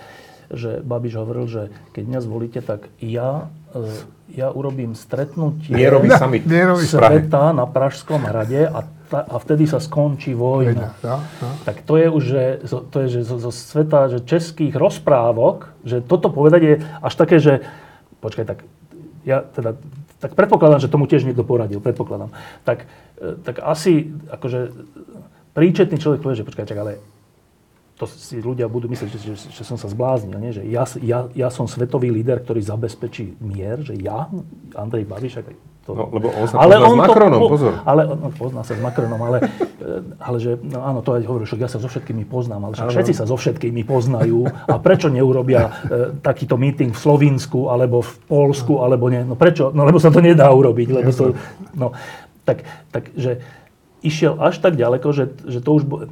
že 0.55 0.79
Babiš 0.87 1.19
hovoril, 1.19 1.51
že 1.51 1.63
keď 1.91 2.05
mňa 2.15 2.21
zvolíte, 2.23 2.61
tak 2.63 2.87
ja, 3.03 3.51
e, 3.75 4.39
ja 4.39 4.55
urobím 4.55 4.95
stretnutie 4.95 5.75
Mierový 5.75 6.15
summit 6.15 6.47
sveta 6.87 7.51
na 7.51 7.67
Pražskom 7.67 8.23
hrade 8.23 8.71
a 8.71 8.87
a 9.23 9.37
vtedy 9.39 9.71
sa 9.71 9.79
skončí 9.79 10.35
vojna. 10.35 10.99
No, 11.05 11.23
no. 11.23 11.49
Tak 11.63 11.87
to 11.87 11.95
je 11.95 12.07
už 12.11 12.23
že, 12.25 12.45
to 12.91 12.97
je, 13.05 13.07
že 13.15 13.21
zo, 13.23 13.37
zo 13.39 13.53
sveta 13.55 14.11
že 14.11 14.25
českých 14.27 14.75
rozprávok, 14.75 15.71
že 15.87 16.03
toto 16.03 16.33
povedať 16.33 16.61
je 16.63 16.75
až 16.83 17.15
také, 17.15 17.37
že 17.39 17.63
počkaj, 18.19 18.45
tak 18.49 18.59
ja 19.23 19.45
teda 19.45 19.79
tak 20.25 20.33
predpokladám, 20.41 20.81
že 20.81 20.89
tomu 20.89 21.05
tiež 21.05 21.29
niekto 21.29 21.45
poradil, 21.45 21.85
predpokladám. 21.85 22.33
Tak, 22.65 22.89
e, 23.21 23.37
tak 23.45 23.61
asi 23.61 24.09
akože 24.33 24.73
príčetný 25.53 26.01
človek 26.01 26.25
povie, 26.25 26.41
že 26.41 26.49
počkaj, 26.49 26.65
čak, 26.65 26.81
ale 26.81 26.97
to 27.95 28.11
si 28.11 28.43
ľudia 28.43 28.67
budú 28.67 28.91
myslieť, 28.91 29.09
že, 29.15 29.19
že, 29.23 29.35
že 29.55 29.63
som 29.63 29.79
sa 29.79 29.87
zbláznil, 29.87 30.35
nie? 30.43 30.51
že 30.51 30.67
ja, 30.67 30.83
ja, 30.99 31.31
ja 31.31 31.49
som 31.49 31.71
svetový 31.71 32.11
líder, 32.11 32.43
ktorý 32.43 32.59
zabezpečí 32.59 33.39
mier, 33.39 33.87
že 33.87 33.95
ja, 33.95 34.27
Andrej 34.75 35.07
Babiš, 35.07 35.47
to... 35.85 35.93
No, 35.93 36.09
lebo 36.17 36.33
on 36.33 36.49
sa 36.49 36.65
ale 36.65 36.81
pozná 36.81 36.89
on 36.89 36.97
s 36.97 37.01
Macronom, 37.05 37.41
to, 37.45 37.49
pozor. 37.53 37.73
Ale, 37.85 38.03
no, 38.09 38.29
pozná 38.33 38.63
sa 38.65 38.73
s 38.73 38.81
Macronom, 38.81 39.21
ale, 39.21 39.39
eh, 39.45 40.01
ale 40.17 40.37
že, 40.41 40.57
no 40.65 40.81
áno, 40.81 41.05
to 41.05 41.13
aj 41.13 41.23
hovorí, 41.29 41.45
že 41.45 41.61
ja 41.61 41.69
sa 41.69 41.77
so 41.77 41.93
všetkými 41.93 42.25
poznám, 42.25 42.67
ale 42.67 42.73
však 42.73 42.89
všetci 42.89 43.13
sa 43.13 43.29
so 43.29 43.37
všetkými 43.37 43.85
poznajú 43.85 44.49
a 44.49 44.81
prečo 44.81 45.13
neurobia 45.13 45.69
e, 45.69 45.71
takýto 46.25 46.57
meeting 46.57 46.97
v 46.97 46.99
Slovinsku, 46.99 47.69
alebo 47.69 48.01
v 48.01 48.13
Polsku, 48.25 48.81
alebo 48.81 49.13
nie, 49.13 49.29
no 49.29 49.37
prečo? 49.37 49.77
No 49.77 49.85
lebo 49.85 50.01
sa 50.01 50.09
to 50.09 50.25
nedá 50.25 50.49
urobiť, 50.49 50.89
lebo 50.89 51.13
to, 51.13 51.37
no, 51.77 51.93
tak, 52.49 52.65
tak, 52.89 53.13
že 53.13 53.45
išiel 54.01 54.41
až 54.41 54.65
tak 54.65 54.81
ďaleko, 54.81 55.09
že, 55.13 55.37
že 55.45 55.61
to 55.61 55.71
už... 55.77 55.83
Bo... 55.85 56.09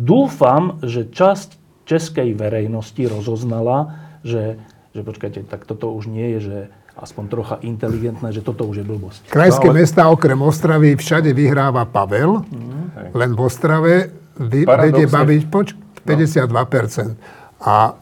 Dúfam, 0.00 0.80
že 0.80 1.12
časť 1.12 1.60
českej 1.84 2.32
verejnosti 2.32 3.04
rozoznala, 3.04 4.00
že, 4.24 4.56
že 4.96 5.04
počkajte, 5.04 5.44
tak 5.44 5.68
toto 5.68 5.92
už 5.92 6.08
nie 6.08 6.38
je, 6.38 6.40
že 6.40 6.58
aspoň 6.96 7.24
trocha 7.28 7.56
inteligentné, 7.60 8.32
že 8.32 8.40
toto 8.40 8.64
už 8.64 8.80
je 8.80 8.84
blbosť. 8.84 9.28
Krajské 9.28 9.68
no, 9.68 9.76
ale... 9.76 9.80
mesta 9.84 10.08
okrem 10.08 10.40
Ostravy 10.40 10.96
všade 10.96 11.36
vyhráva 11.36 11.84
Pavel, 11.84 12.40
mm. 12.40 13.12
len 13.12 13.30
v 13.36 13.40
Ostrave 13.40 13.94
vy, 14.40 14.64
vedie 14.64 15.04
baviť 15.04 15.42
poč, 15.52 15.76
52%. 16.08 17.60
A, 17.60 17.92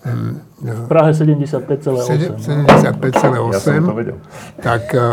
v 0.62 0.87
Prahe 0.87 1.11
75,8. 1.11 2.39
75,8. 2.39 3.51
Ja 3.51 3.59
som 3.59 3.91
to 3.91 3.99
vedel. 3.99 4.16
Tak 4.62 4.83
e, 4.95 5.07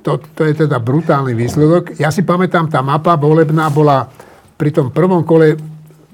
to, 0.00 0.16
to 0.32 0.40
je 0.48 0.64
teda 0.64 0.80
brutálny 0.80 1.36
výsledok. 1.36 2.00
Ja 2.00 2.08
si 2.08 2.24
pamätám, 2.24 2.72
tá 2.72 2.80
mapa 2.80 3.20
volebná 3.20 3.68
bola 3.68 4.08
pri 4.56 4.72
tom 4.72 4.88
prvom 4.88 5.20
kole 5.20 5.52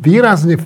výrazne 0.00 0.56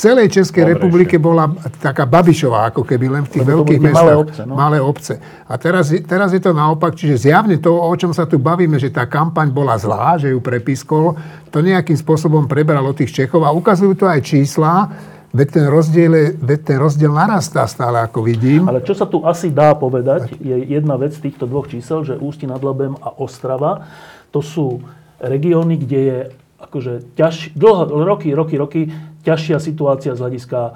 celej 0.00 0.32
Českej 0.32 0.64
Dobre, 0.64 0.72
republike 0.80 1.16
ešte. 1.20 1.26
bola 1.28 1.44
taká 1.76 2.08
Babišová, 2.08 2.72
ako 2.72 2.88
keby 2.88 3.06
len 3.20 3.22
v 3.28 3.30
tých 3.36 3.44
Lebo 3.44 3.60
veľkých 3.60 3.80
mestách. 3.84 4.00
Malé 4.00 4.14
obce, 4.16 4.42
no? 4.48 4.54
malé 4.56 4.78
obce. 4.80 5.14
A 5.44 5.54
teraz, 5.60 5.92
teraz 6.08 6.32
je 6.32 6.40
to 6.40 6.56
naopak, 6.56 6.96
čiže 6.96 7.28
zjavne 7.28 7.60
to, 7.60 7.68
o 7.68 7.92
čom 7.92 8.16
sa 8.16 8.24
tu 8.24 8.40
bavíme, 8.40 8.80
že 8.80 8.88
tá 8.88 9.04
kampaň 9.04 9.52
bola 9.52 9.76
zlá, 9.76 10.16
že 10.16 10.32
ju 10.32 10.40
prepiskol, 10.40 11.20
to 11.52 11.60
nejakým 11.60 12.00
spôsobom 12.00 12.48
prebral 12.48 12.80
od 12.88 12.96
tých 12.96 13.12
Čechov 13.12 13.44
a 13.44 13.52
ukazujú 13.52 13.92
to 13.92 14.08
aj 14.08 14.20
čísla, 14.24 14.88
Veď 15.30 15.62
ten, 15.62 15.66
rozdiel, 15.70 16.42
veď 16.42 16.74
ten 16.74 16.78
rozdiel 16.82 17.14
narastá 17.14 17.62
stále, 17.70 18.02
ako 18.02 18.26
vidím. 18.26 18.66
Ale 18.66 18.82
čo 18.82 18.98
sa 18.98 19.06
tu 19.06 19.22
asi 19.22 19.54
dá 19.54 19.78
povedať, 19.78 20.34
je 20.42 20.58
jedna 20.66 20.98
vec 20.98 21.14
z 21.14 21.30
týchto 21.30 21.46
dvoch 21.46 21.70
čísel, 21.70 22.02
že 22.02 22.18
Ústi 22.18 22.50
nad 22.50 22.58
Labem 22.58 22.98
a 22.98 23.14
Ostrava, 23.14 23.86
to 24.34 24.42
sú 24.42 24.82
regióny, 25.22 25.78
kde 25.78 26.00
je 26.02 26.18
akože 26.60 27.16
ťaž, 27.16 27.56
dlho, 27.56 27.88
roky, 28.04 28.30
roky, 28.36 28.54
roky 28.60 28.80
ťažšia 29.24 29.58
situácia 29.60 30.12
z 30.12 30.20
hľadiska 30.20 30.60
e, 30.60 30.72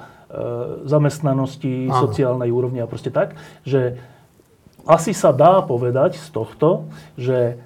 zamestnanosti, 0.89 1.89
Áno. 1.89 2.09
sociálnej 2.09 2.49
úrovne 2.49 2.81
a 2.81 2.89
proste 2.89 3.13
tak, 3.13 3.37
že 3.61 3.97
asi 4.85 5.13
sa 5.17 5.33
dá 5.33 5.65
povedať 5.65 6.17
z 6.17 6.27
tohto, 6.29 6.89
že, 7.17 7.57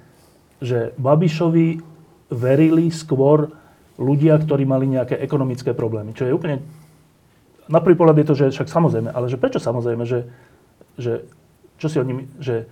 že 0.60 0.96
Babišovi 0.96 1.84
verili 2.32 2.88
skôr 2.88 3.52
ľudia, 4.00 4.40
ktorí 4.40 4.64
mali 4.64 4.88
nejaké 4.88 5.20
ekonomické 5.20 5.76
problémy. 5.76 6.16
Čo 6.16 6.24
je 6.24 6.32
úplne... 6.32 6.64
Na 7.70 7.78
prvý 7.78 7.94
pohľad 7.94 8.18
je 8.18 8.26
to, 8.26 8.34
že 8.34 8.46
však 8.56 8.66
samozrejme, 8.72 9.14
ale 9.14 9.30
že 9.30 9.38
prečo 9.38 9.62
samozrejme, 9.62 10.02
že, 10.02 10.26
že 10.98 11.22
čo 11.78 11.86
si 11.86 12.02
oni, 12.02 12.26
že 12.42 12.66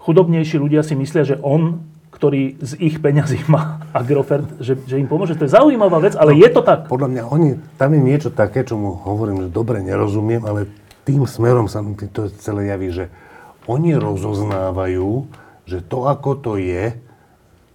chudobnejší 0.00 0.58
ľudia 0.58 0.82
si 0.82 0.98
myslia, 0.98 1.22
že 1.22 1.38
on 1.38 1.84
ktorý 2.24 2.56
z 2.56 2.72
ich 2.80 3.04
peňazí 3.04 3.44
má 3.52 3.84
Agrofert, 3.92 4.56
že, 4.56 4.80
že 4.88 4.96
im 4.96 5.04
pomôže. 5.04 5.36
To 5.36 5.44
je 5.44 5.52
zaujímavá 5.52 6.00
vec, 6.00 6.16
ale 6.16 6.32
no, 6.32 6.40
je 6.40 6.48
to 6.48 6.64
tak. 6.64 6.88
Podľa 6.88 7.12
mňa 7.12 7.22
oni, 7.28 7.60
tam 7.76 7.92
je 7.92 8.00
niečo 8.00 8.32
také, 8.32 8.64
čo 8.64 8.80
mu 8.80 8.96
hovorím, 8.96 9.44
že 9.44 9.52
dobre 9.52 9.84
nerozumiem, 9.84 10.40
ale 10.40 10.72
tým 11.04 11.28
smerom 11.28 11.68
sa 11.68 11.84
mi 11.84 11.92
to 11.92 12.32
celé 12.40 12.72
javí, 12.72 12.88
že 12.96 13.12
oni 13.68 13.92
rozoznávajú, 13.92 15.28
že 15.68 15.84
to, 15.84 16.08
ako 16.08 16.40
to 16.40 16.52
je, 16.56 16.96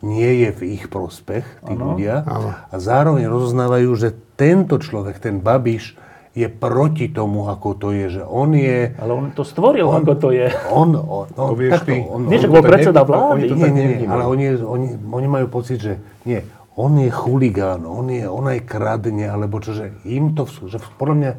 nie 0.01 0.31
je 0.41 0.49
v 0.49 0.61
ich 0.81 0.89
prospech, 0.89 1.45
tí 1.69 1.73
ano. 1.77 1.93
ľudia. 1.93 2.25
Ano. 2.25 2.49
A 2.57 2.75
zároveň 2.81 3.29
rozoznávajú, 3.29 3.89
že 4.01 4.17
tento 4.33 4.81
človek, 4.81 5.21
ten 5.21 5.45
Babiš, 5.45 5.93
je 6.37 6.45
proti 6.45 7.09
tomu, 7.09 7.49
ako 7.49 7.73
to 7.75 7.89
je, 7.89 8.21
že 8.21 8.23
on 8.23 8.53
je... 8.53 8.93
Ale 9.01 9.11
on 9.11 9.25
to 9.33 9.41
stvoril, 9.41 9.89
on, 9.89 10.05
ako 10.05 10.13
to 10.15 10.29
je. 10.29 10.47
On, 10.69 10.93
on, 10.93 11.25
on 11.33 11.49
to 11.51 11.55
vieš 11.57 11.81
ty. 11.83 12.05
On, 12.05 12.21
nie, 12.29 12.37
že 12.37 12.45
bol 12.45 12.61
predseda 12.61 13.01
vlády. 13.01 13.49
Nie, 13.49 13.69
nie, 13.73 13.85
nie, 13.97 14.07
ale 14.07 14.29
oni, 14.29 14.45
oni, 14.61 14.87
oni 15.09 15.27
majú 15.27 15.49
pocit, 15.49 15.81
že 15.81 15.97
nie, 16.29 16.45
on 16.79 16.95
je 17.01 17.09
chuligán, 17.11 17.83
on, 17.83 18.07
je, 18.07 18.23
on 18.29 18.45
aj 18.47 18.63
kradne, 18.63 19.27
alebo 19.27 19.59
čo, 19.59 19.75
že 19.75 19.91
im 20.07 20.37
to, 20.37 20.47
že 20.47 20.79
podľa 20.95 21.15
mňa, 21.17 21.31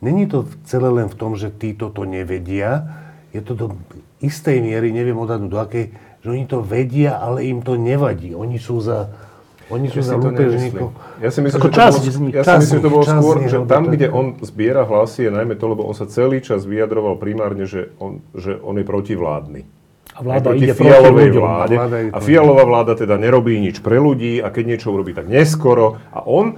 není 0.00 0.24
to 0.24 0.48
celé 0.64 0.88
len 0.88 1.10
v 1.10 1.18
tom, 1.18 1.36
že 1.36 1.52
títo 1.52 1.92
to 1.92 2.08
nevedia, 2.08 2.86
je 3.34 3.44
to 3.44 3.52
do 3.52 3.66
istej 4.24 4.64
miery, 4.64 4.94
neviem 4.94 5.18
odhadnúť 5.20 5.50
do 5.52 5.58
akej, 5.60 5.84
že 6.24 6.28
oni 6.32 6.44
to 6.48 6.64
vedia, 6.64 7.20
ale 7.20 7.44
im 7.44 7.60
to 7.60 7.76
nevadí. 7.76 8.32
Oni 8.32 8.56
sú 8.56 8.80
za 8.80 9.12
oni 9.66 9.90
sú 9.90 9.98
za 9.98 10.14
lúpežníkov. 10.14 10.94
Ja 11.18 11.30
si 11.34 11.42
myslím, 11.42 11.58
že 11.58 11.66
to 11.66 11.74
bolo, 11.74 11.90
ja 12.30 12.42
si 12.46 12.54
myslím, 12.62 12.78
že 12.78 12.84
to 12.86 12.92
bolo 12.92 13.04
skôr, 13.04 13.34
že 13.50 13.58
tam, 13.66 13.90
kde 13.90 14.06
on 14.14 14.38
zbiera 14.46 14.86
hlasy, 14.86 15.26
je 15.26 15.32
najmä 15.34 15.58
to, 15.58 15.66
lebo 15.66 15.82
on 15.82 15.94
sa 15.98 16.06
celý 16.06 16.38
čas 16.38 16.62
vyjadroval 16.62 17.18
primárne, 17.18 17.66
že 17.66 17.90
on, 17.98 18.22
že 18.38 18.54
on 18.62 18.78
je 18.78 18.86
protivládny. 18.86 19.60
A 20.16 20.24
vláda 20.24 20.56
ide 20.56 20.72
fialovej 20.72 21.30
vláde. 21.34 21.74
Vláda 21.76 21.96
a 22.14 22.18
fialová 22.22 22.64
vláda 22.64 22.92
teda 22.96 23.20
nerobí 23.20 23.58
nič 23.60 23.84
pre 23.84 24.00
ľudí 24.00 24.40
a 24.40 24.48
keď 24.48 24.64
niečo 24.64 24.88
urobí, 24.94 25.12
tak 25.12 25.28
neskoro. 25.28 26.00
A 26.08 26.24
on, 26.24 26.56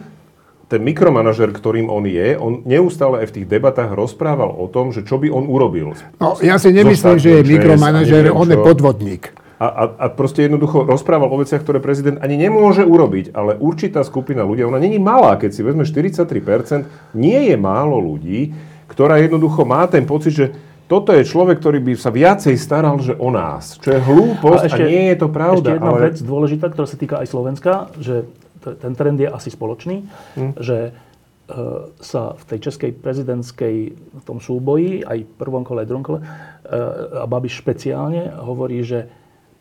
ten 0.70 0.84
mikromanažer, 0.84 1.50
ktorým 1.50 1.90
on 1.90 2.04
je, 2.06 2.36
on 2.38 2.62
neustále 2.68 3.24
aj 3.24 3.32
v 3.32 3.34
tých 3.40 3.46
debatách 3.48 3.96
rozprával 3.96 4.52
o 4.52 4.68
tom, 4.68 4.92
že 4.92 5.02
čo 5.02 5.16
by 5.18 5.32
on 5.32 5.48
urobil. 5.48 5.96
No, 6.20 6.36
ja 6.38 6.60
si 6.60 6.70
nemyslím, 6.70 7.18
že 7.18 7.40
je 7.40 7.42
mikromanažer, 7.56 8.30
on 8.30 8.46
je 8.46 8.58
podvodník 8.60 9.32
a, 9.58 9.66
a, 9.66 9.84
a 9.98 10.06
proste 10.14 10.46
jednoducho 10.46 10.86
rozprával 10.86 11.26
o 11.26 11.36
veciach, 11.42 11.66
ktoré 11.66 11.82
prezident 11.82 12.22
ani 12.22 12.38
nemôže 12.38 12.86
urobiť, 12.86 13.34
ale 13.34 13.58
určitá 13.58 14.06
skupina 14.06 14.46
ľudí, 14.46 14.62
ona 14.62 14.78
není 14.78 15.02
malá, 15.02 15.34
keď 15.34 15.50
si 15.50 15.66
vezme 15.66 15.82
43%, 15.82 17.18
nie 17.18 17.50
je 17.50 17.56
málo 17.58 17.98
ľudí, 17.98 18.54
ktorá 18.86 19.18
jednoducho 19.18 19.66
má 19.66 19.90
ten 19.90 20.06
pocit, 20.06 20.32
že 20.32 20.46
toto 20.88 21.12
je 21.12 21.20
človek, 21.26 21.60
ktorý 21.60 21.84
by 21.84 21.92
sa 22.00 22.08
viacej 22.08 22.56
staral 22.56 22.96
že 23.04 23.12
o 23.18 23.28
nás. 23.28 23.76
Čo 23.76 23.92
je 23.92 24.00
hlúposť 24.00 24.62
a, 24.64 24.68
ešte, 24.72 24.84
a 24.84 24.88
nie 24.88 25.04
je 25.12 25.16
to 25.20 25.28
pravda. 25.28 25.68
Ešte 25.68 25.76
jedna 25.76 25.92
ale... 25.92 26.00
vec 26.08 26.16
dôležitá, 26.24 26.66
ktorá 26.72 26.86
sa 26.88 26.96
týka 26.96 27.14
aj 27.20 27.28
Slovenska, 27.28 27.72
že 28.00 28.24
ten 28.62 28.92
trend 28.96 29.18
je 29.20 29.28
asi 29.28 29.52
spoločný, 29.52 30.06
hm. 30.38 30.52
že 30.56 30.78
uh, 30.88 31.92
sa 32.00 32.38
v 32.38 32.44
tej 32.54 32.58
českej 32.70 32.90
prezidentskej 32.94 33.76
v 33.92 34.22
tom 34.24 34.40
súboji, 34.40 35.04
aj 35.04 35.28
prvom 35.36 35.66
kole, 35.66 35.84
aj 35.84 35.88
druhom 35.92 36.06
kole, 36.06 36.20
uh, 36.24 37.20
a 37.20 37.26
Babiš 37.28 37.60
špeciálne 37.60 38.32
hovorí, 38.40 38.80
že 38.80 39.17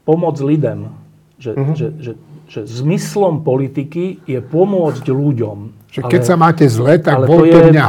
pomoc 0.07 0.39
lidem. 0.39 0.95
Že, 1.37 1.51
uh-huh. 1.53 1.75
že, 1.75 1.87
že, 1.99 2.11
že 2.47 2.59
zmyslom 2.63 3.43
politiky 3.43 4.23
je 4.23 4.39
pomôcť 4.39 5.05
ľuďom. 5.05 5.57
Že 5.91 6.01
keď 6.07 6.21
ale, 6.23 6.29
sa 6.31 6.35
máte 6.39 6.65
zle, 6.71 6.95
tak 6.97 7.27
voľte 7.27 7.75
mňa. 7.75 7.87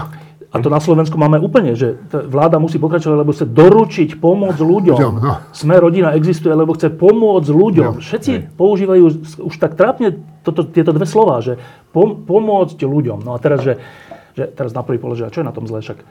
a 0.52 0.56
to 0.60 0.68
na 0.68 0.82
Slovensku 0.82 1.16
máme 1.16 1.40
úplne, 1.40 1.72
že 1.72 1.96
vláda 2.10 2.60
musí 2.60 2.76
pokračovať, 2.76 3.16
lebo 3.16 3.32
chce 3.32 3.46
doručiť 3.48 4.10
pomoc 4.20 4.58
ľuďom. 4.58 4.98
Ľuďom, 4.98 5.14
no. 5.22 5.34
Sme 5.54 5.80
rodina 5.80 6.12
existuje, 6.12 6.52
lebo 6.52 6.76
chce 6.76 6.92
pomôcť 6.92 7.48
ľuďom. 7.48 8.04
Všetci 8.04 8.58
používajú 8.58 9.04
s- 9.24 9.40
už 9.40 9.54
tak 9.56 9.78
trápne 9.80 10.20
toto, 10.44 10.66
tieto 10.68 10.92
dve 10.92 11.08
slova, 11.08 11.40
že 11.40 11.56
pom- 11.96 12.20
pomôcť 12.20 12.76
ľuďom. 12.84 13.24
No 13.24 13.32
a 13.32 13.38
teraz, 13.40 13.64
že, 13.64 13.80
že 14.36 14.44
teraz 14.52 14.76
na 14.76 14.84
prvý 14.84 15.00
pohľad, 15.00 15.24
že 15.24 15.26
a 15.28 15.32
čo 15.32 15.40
je 15.40 15.48
na 15.48 15.56
tom 15.56 15.64
zle, 15.64 15.80
však 15.80 16.04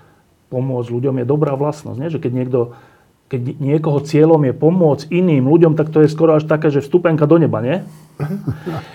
pomôcť 0.49 0.89
ľuďom 0.89 1.21
je 1.21 1.25
dobrá 1.27 1.53
vlastnosť, 1.53 1.97
nie? 1.99 2.09
že 2.09 2.21
keď 2.23 2.31
niekto 2.33 2.59
keď 3.27 3.59
niekoho 3.59 3.99
cieľom 3.99 4.39
je 4.47 4.53
pomôcť 4.55 5.11
iným 5.11 5.51
ľuďom, 5.51 5.75
tak 5.75 5.91
to 5.91 6.03
je 6.03 6.11
skoro 6.11 6.39
až 6.39 6.47
také, 6.47 6.71
že 6.71 6.79
vstupenka 6.79 7.27
do 7.27 7.35
neba, 7.35 7.59
nie? 7.59 7.83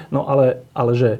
No 0.09 0.25
ale, 0.25 0.65
ale 0.73 0.93
že 0.97 1.11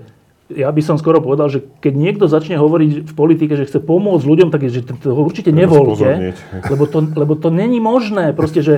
ja 0.53 0.69
by 0.69 0.81
som 0.85 0.97
skoro 1.01 1.21
povedal, 1.21 1.49
že 1.49 1.65
keď 1.81 1.93
niekto 1.97 2.25
začne 2.29 2.61
hovoriť 2.61 3.09
v 3.09 3.15
politike, 3.17 3.57
že 3.57 3.69
chce 3.69 3.81
pomôcť 3.81 4.25
ľuďom, 4.25 4.49
tak 4.53 4.69
je, 4.69 4.81
že 4.81 4.83
to 4.85 5.13
určite 5.13 5.53
nevolte, 5.53 6.37
lebo 6.69 6.85
to, 6.89 6.99
lebo 7.13 7.35
to 7.37 7.49
není 7.49 7.81
možné. 7.81 8.37
Proste, 8.37 8.61
že 8.61 8.75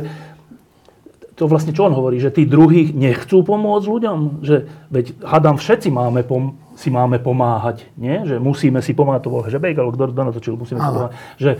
to 1.34 1.50
vlastne 1.50 1.74
čo 1.74 1.90
on 1.90 1.94
hovorí, 1.94 2.22
že 2.22 2.30
tí 2.30 2.46
druhých 2.46 2.94
nechcú 2.94 3.42
pomôcť 3.42 3.86
ľuďom? 3.90 4.18
Že, 4.46 4.56
veď 4.90 5.06
hádam, 5.26 5.58
všetci 5.58 5.90
máme 5.90 6.22
pom- 6.22 6.54
si 6.78 6.90
máme 6.94 7.18
pomáhať, 7.18 7.86
nie? 7.98 8.22
Že 8.22 8.38
musíme 8.38 8.78
si 8.82 8.94
pomáhať, 8.94 9.26
to 9.26 9.34
bol 9.34 9.42
Žebejk, 9.46 9.78
alebo 9.78 9.94
kto 9.94 10.14
to 10.14 10.22
natočil, 10.26 10.54
musíme 10.54 10.78
si 10.78 10.86
Áno. 10.86 10.94
pomáhať. 10.94 11.12
Že, 11.38 11.52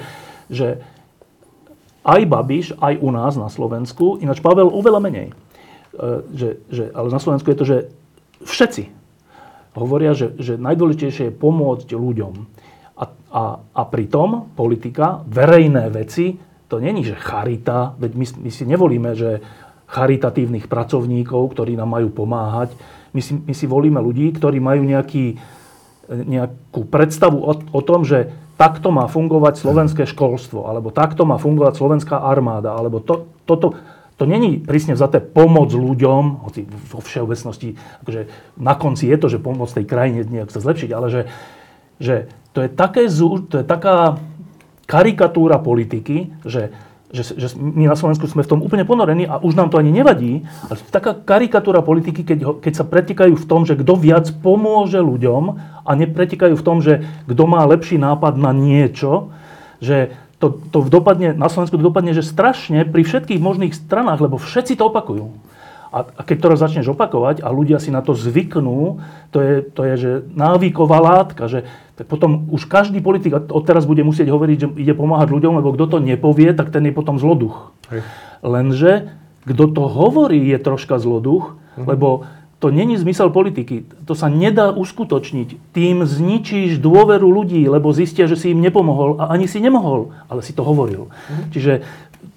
že 0.51 0.67
aj 2.05 2.21
Babiš, 2.29 2.67
aj 2.79 3.01
u 3.01 3.09
nás 3.09 3.35
na 3.41 3.49
Slovensku, 3.49 4.21
ináč 4.21 4.45
Pavel 4.45 4.69
oveľa 4.69 5.01
menej. 5.01 5.29
E, 5.33 5.35
Že, 6.31 6.49
že, 6.69 6.85
ale 6.93 7.09
na 7.09 7.19
Slovensku 7.19 7.49
je 7.49 7.59
to, 7.59 7.67
že 7.67 7.79
všetci 8.45 8.85
hovoria, 9.75 10.15
že, 10.15 10.37
že 10.39 10.55
najdôležitejšie 10.55 11.33
je 11.33 11.35
pomôcť 11.35 11.89
ľuďom. 11.91 12.35
A, 12.95 13.05
a, 13.35 13.45
a 13.59 13.83
pritom 13.91 14.55
politika, 14.55 15.25
verejné 15.27 15.91
veci, 15.91 16.39
to 16.71 16.79
není, 16.79 17.03
že 17.03 17.19
charita, 17.19 17.99
veď 17.99 18.13
my, 18.15 18.27
my 18.47 18.51
si 18.55 18.65
nevolíme, 18.69 19.11
že 19.19 19.43
charitatívnych 19.91 20.71
pracovníkov, 20.71 21.55
ktorí 21.55 21.75
nám 21.75 21.91
majú 21.91 22.11
pomáhať. 22.11 22.75
My 23.15 23.23
si, 23.23 23.35
my 23.35 23.55
si 23.55 23.67
volíme 23.67 23.99
ľudí, 23.99 24.35
ktorí 24.35 24.59
majú 24.59 24.83
nejaký, 24.83 25.39
nejakú 26.11 26.87
predstavu 26.87 27.39
o, 27.39 27.53
o 27.55 27.81
tom, 27.83 28.03
že 28.03 28.31
takto 28.55 28.95
má 28.95 29.11
fungovať 29.11 29.59
slovenské 29.59 30.05
školstvo, 30.07 30.71
alebo 30.71 30.95
takto 30.95 31.27
má 31.27 31.39
fungovať 31.39 31.75
slovenská 31.75 32.17
armáda, 32.23 32.75
alebo 32.75 33.03
to, 33.03 33.27
toto, 33.47 33.75
to 34.15 34.25
není 34.25 34.63
prísne 34.63 34.95
vzaté 34.95 35.19
pomoc 35.19 35.75
ľuďom, 35.75 36.47
hoci 36.47 36.67
vo 36.67 37.03
všeobecnosti, 37.03 37.75
akože 38.07 38.21
na 38.63 38.75
konci 38.79 39.11
je 39.11 39.17
to, 39.19 39.27
že 39.27 39.43
pomoc 39.43 39.71
tej 39.75 39.87
krajine 39.87 40.23
nejak 40.23 40.55
sa 40.55 40.63
zlepšiť, 40.63 40.91
ale 40.95 41.07
že, 41.11 41.23
že 41.99 42.15
to, 42.55 42.63
je 42.63 42.71
také, 42.71 43.11
to 43.51 43.55
je 43.59 43.67
taká 43.67 44.23
karikatúra 44.87 45.59
politiky, 45.59 46.31
že, 46.47 46.71
že, 47.15 47.39
že 47.39 47.55
my 47.55 47.87
na 47.87 47.95
Slovensku 47.95 48.27
sme 48.27 48.43
v 48.43 48.51
tom 48.51 48.61
úplne 48.61 48.83
ponorení 48.83 49.31
a 49.31 49.39
už 49.39 49.55
nám 49.55 49.71
to 49.71 49.79
ani 49.79 49.95
nevadí, 49.95 50.43
ale 50.67 50.75
taká 50.91 51.15
karikatúra 51.15 51.79
politiky, 51.79 52.27
keď, 52.27 52.39
ho, 52.43 52.53
keď 52.59 52.73
sa 52.75 52.85
pretikajú 52.85 53.39
v 53.39 53.47
tom, 53.47 53.63
že 53.63 53.79
kto 53.79 53.95
viac 53.95 54.27
pomôže 54.43 54.99
ľuďom 54.99 55.43
a 55.87 55.91
nepretikajú 55.95 56.59
v 56.59 56.67
tom, 56.67 56.83
že 56.83 57.07
kto 57.31 57.43
má 57.47 57.63
lepší 57.71 58.03
nápad 58.03 58.35
na 58.35 58.51
niečo, 58.51 59.31
že 59.79 60.11
to, 60.43 60.59
to 60.75 60.91
dopadne, 60.91 61.39
na 61.39 61.47
Slovensku 61.47 61.79
to 61.79 61.87
dopadne, 61.87 62.11
že 62.13 62.27
strašne 62.27 62.83
pri 62.83 63.07
všetkých 63.07 63.39
možných 63.39 63.73
stranách, 63.73 64.19
lebo 64.19 64.37
všetci 64.37 64.75
to 64.75 64.91
opakujú. 64.91 65.31
A, 65.95 66.03
a 66.03 66.21
keď 66.27 66.37
to 66.43 66.59
začneš 66.59 66.91
opakovať 66.91 67.39
a 67.47 67.55
ľudia 67.55 67.79
si 67.79 67.95
na 67.95 68.03
to 68.03 68.19
zvyknú, 68.19 68.99
to 69.31 69.39
je, 69.39 69.55
to 69.63 69.81
je 69.87 69.95
že 69.95 70.11
návyková 70.35 70.99
látka, 70.99 71.47
že 71.47 71.71
tak 71.95 72.11
potom 72.11 72.51
už 72.51 72.67
každý 72.67 72.99
politik 72.99 73.35
od 73.35 73.63
teraz 73.63 73.87
bude 73.87 74.03
musieť 74.03 74.27
hovoriť, 74.35 74.57
že 74.59 74.69
ide 74.83 74.95
pomáhať 74.99 75.31
ľuďom, 75.31 75.63
lebo 75.63 75.71
kto 75.79 75.87
to 75.87 75.99
nepovie, 76.03 76.51
tak 76.51 76.75
ten 76.75 76.83
je 76.87 76.93
potom 76.95 77.23
zloduch. 77.23 77.71
Hej. 77.91 78.03
Lenže 78.43 79.15
kto 79.47 79.65
to 79.71 79.85
hovorí, 79.87 80.43
je 80.43 80.59
troška 80.59 80.99
zloduch, 80.99 81.61
lebo 81.77 82.27
to 82.59 82.73
není 82.73 82.97
zmysel 82.97 83.29
politiky. 83.29 83.85
To 84.09 84.17
sa 84.17 84.33
nedá 84.33 84.73
uskutočniť. 84.73 85.77
Tým 85.77 86.09
zničíš 86.09 86.81
dôveru 86.81 87.29
ľudí, 87.29 87.61
lebo 87.69 87.93
zistia, 87.93 88.25
že 88.25 88.41
si 88.41 88.57
im 88.57 88.65
nepomohol 88.65 89.21
a 89.21 89.29
ani 89.37 89.45
si 89.45 89.61
nemohol, 89.61 90.17
ale 90.33 90.41
si 90.41 90.57
to 90.57 90.65
hovoril. 90.65 91.13
Čiže, 91.53 91.85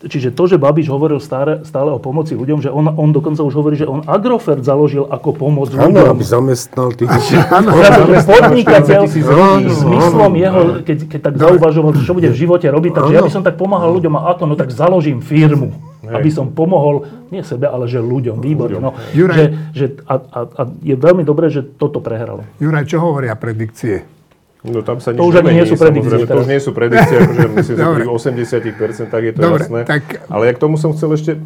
čiže 0.05 0.29
to, 0.31 0.43
že 0.45 0.55
Babiš 0.55 0.87
hovoril 0.87 1.17
stále, 1.17 1.63
stále 1.63 1.89
o 1.89 1.99
pomoci 1.99 2.37
ľuďom, 2.37 2.59
že 2.61 2.69
on, 2.69 2.87
on 2.87 3.09
dokonca 3.11 3.41
už 3.41 3.53
hovorí, 3.55 3.75
že 3.75 3.87
on 3.87 4.05
Agrofert 4.05 4.61
založil 4.61 5.07
ako 5.07 5.33
pomoc 5.33 5.71
Áno, 5.73 5.89
ľuďom. 5.89 6.13
aby 6.13 6.23
zamestnal 6.23 6.93
tých... 6.93 7.09
Podnikateľ 8.27 9.01
si 9.09 9.21
Áno, 9.23 9.69
zmyslom 9.69 10.31
áno. 10.31 10.37
jeho, 10.37 10.61
keď, 10.83 10.97
keď 11.09 11.19
tak 11.21 11.35
zauvažoval, 11.39 11.91
čo 12.01 12.13
bude 12.13 12.29
v 12.31 12.37
živote 12.37 12.67
robiť, 12.69 12.91
takže 12.93 13.13
ja 13.13 13.21
by 13.23 13.31
som 13.31 13.43
tak 13.43 13.55
pomáhal 13.55 13.91
ľuďom 13.95 14.13
a 14.17 14.33
ako, 14.35 14.43
no 14.47 14.55
tak 14.55 14.69
založím 14.73 15.19
firmu. 15.23 15.73
Aby 16.07 16.31
som 16.31 16.55
pomohol, 16.55 17.03
nie 17.35 17.43
sebe, 17.43 17.67
ale 17.67 17.83
že 17.91 17.99
ľuďom, 17.99 18.39
výborne. 18.39 18.79
No, 18.79 18.95
Juraj. 19.11 19.35
že, 19.35 19.45
že, 19.75 19.85
a, 20.07 20.15
a, 20.15 20.39
a 20.47 20.61
je 20.79 20.95
veľmi 20.95 21.27
dobré, 21.27 21.51
že 21.51 21.65
toto 21.65 21.99
prehralo. 21.99 22.47
Juraj, 22.63 22.87
čo 22.87 23.03
hovoria 23.03 23.35
predikcie? 23.35 24.07
No 24.67 24.83
tam 24.83 24.99
sa 24.99 25.15
nič 25.15 25.19
To 25.19 25.31
už 25.31 25.35
nemení, 25.39 25.63
nie 25.63 25.67
sú 25.67 25.75
predikcie 25.79 26.17
To 26.27 26.37
už 26.43 26.47
nie 26.51 26.59
sú 26.59 26.71
predikcie, 26.75 27.15
akože 27.17 27.47
myslím, 27.55 27.75
že 27.79 27.85
pri 27.87 28.05
80% 28.05 29.23
je 29.23 29.31
to 29.31 29.39
Dobre, 29.39 29.63
jasné. 29.63 29.79
tak- 29.87 30.27
Ale 30.27 30.43
ja 30.45 30.53
k 30.53 30.59
tomu 30.59 30.75
som 30.75 30.91
chcel 30.91 31.15
ešte, 31.15 31.31
e, 31.33 31.39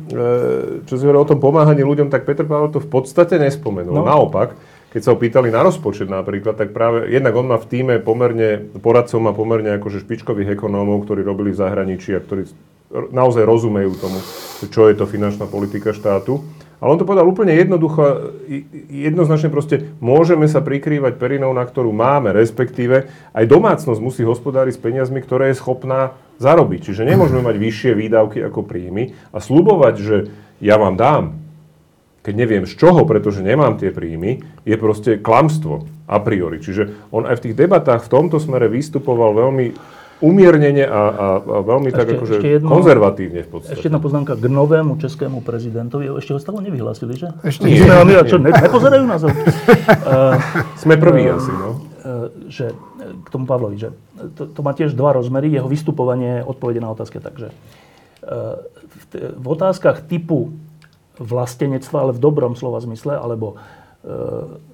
čo 0.90 0.94
si 0.98 1.04
hovoril 1.06 1.22
o 1.22 1.30
tom 1.30 1.38
pomáhaní 1.38 1.86
ľuďom, 1.86 2.10
tak 2.10 2.26
Peter 2.26 2.44
Pavel 2.44 2.74
to 2.74 2.82
v 2.82 2.90
podstate 2.90 3.38
nespomenul. 3.38 3.94
No. 3.94 4.04
Naopak, 4.04 4.58
keď 4.92 5.02
sa 5.06 5.10
ho 5.14 5.18
pýtali 5.22 5.54
na 5.54 5.64
rozpočet 5.64 6.12
napríklad, 6.12 6.60
tak 6.60 6.76
práve 6.76 7.08
jednak 7.08 7.32
on 7.32 7.48
má 7.48 7.56
v 7.56 7.68
týme 7.70 7.96
pomerne, 8.04 8.60
poradcov 8.82 9.24
má 9.24 9.32
pomerne 9.32 9.80
akože 9.80 10.04
špičkových 10.04 10.60
ekonómov, 10.60 11.08
ktorí 11.08 11.24
robili 11.24 11.56
v 11.56 11.62
zahraničí 11.62 12.12
a 12.12 12.20
ktorí 12.20 12.44
naozaj 12.92 13.48
rozumejú 13.48 13.96
tomu, 13.96 14.20
čo 14.68 14.92
je 14.92 14.96
to 15.00 15.08
finančná 15.08 15.48
politika 15.48 15.96
štátu. 15.96 16.44
Ale 16.82 16.98
on 16.98 17.00
to 17.00 17.06
povedal 17.06 17.30
úplne 17.30 17.54
jednoducho, 17.54 18.34
jednoznačne 18.90 19.54
proste, 19.54 19.94
môžeme 20.02 20.50
sa 20.50 20.66
prikrývať 20.66 21.22
perinou, 21.22 21.54
na 21.54 21.62
ktorú 21.62 21.94
máme, 21.94 22.34
respektíve 22.34 23.06
aj 23.38 23.46
domácnosť 23.46 24.02
musí 24.02 24.26
hospodáriť 24.26 24.74
s 24.74 24.82
peniazmi, 24.82 25.22
ktoré 25.22 25.54
je 25.54 25.62
schopná 25.62 26.18
zarobiť. 26.42 26.90
Čiže 26.90 27.06
nemôžeme 27.06 27.46
mať 27.46 27.56
vyššie 27.62 27.92
výdavky 27.94 28.42
ako 28.42 28.66
príjmy 28.66 29.14
a 29.30 29.38
slubovať, 29.38 29.96
že 30.02 30.18
ja 30.58 30.82
vám 30.82 30.98
dám, 30.98 31.38
keď 32.26 32.34
neviem 32.34 32.66
z 32.66 32.74
čoho, 32.74 33.06
pretože 33.06 33.46
nemám 33.46 33.78
tie 33.78 33.94
príjmy, 33.94 34.42
je 34.66 34.74
proste 34.74 35.22
klamstvo 35.22 35.86
a 36.10 36.18
priori. 36.18 36.66
Čiže 36.66 37.14
on 37.14 37.30
aj 37.30 37.38
v 37.38 37.44
tých 37.46 37.58
debatách 37.62 38.10
v 38.10 38.14
tomto 38.14 38.42
smere 38.42 38.66
vystupoval 38.66 39.38
veľmi 39.38 40.01
umiernene 40.22 40.82
a, 40.82 41.02
a, 41.10 41.26
a 41.38 41.58
veľmi 41.60 41.90
tak 41.90 42.06
Ešte- 42.06 42.16
akože 42.16 42.34
ešte 42.38 42.50
jedno- 42.56 42.70
konzervatívne 42.70 43.42
v 43.42 43.50
podstate. 43.50 43.74
Ešte 43.74 43.88
jedna 43.88 43.98
poznámka 43.98 44.34
k 44.34 44.46
novému 44.46 44.96
českému 44.96 45.42
prezidentovi. 45.42 46.14
Ešte 46.16 46.32
ho 46.32 46.40
stále 46.40 46.62
nevyhlásili, 46.62 47.18
že? 47.18 47.34
Ešte 47.42 47.66
nie. 47.66 47.82
sme 47.82 47.90
rád, 47.90 48.30
čo, 48.30 48.38
ne, 48.38 48.50
nepozerajú 48.50 49.04
nás? 49.04 49.22
Uh, 50.02 50.34
Sme 50.76 50.96
prví 50.96 51.24
asi, 51.26 51.50
no. 51.50 51.78
e, 51.96 52.10
že 52.48 52.74
k 52.98 53.28
tomu 53.30 53.46
Pavlovi, 53.46 53.78
že 53.78 53.90
to, 54.34 54.46
to 54.46 54.60
má 54.60 54.72
tiež 54.72 54.92
dva 54.92 55.14
rozmery, 55.14 55.48
jeho 55.48 55.66
vystupovanie, 55.66 56.42
odpovede 56.42 56.78
na 56.78 56.90
otázky. 56.90 57.18
Takže 57.18 57.48
e, 57.48 57.54
v, 58.72 59.04
t- 59.08 59.32
v 59.32 59.46
otázkach 59.46 60.04
typu 60.04 60.52
vlastenectva, 61.18 62.02
ale 62.02 62.12
v 62.12 62.20
dobrom 62.20 62.54
slova 62.54 62.80
zmysle, 62.80 63.14
alebo 63.14 63.62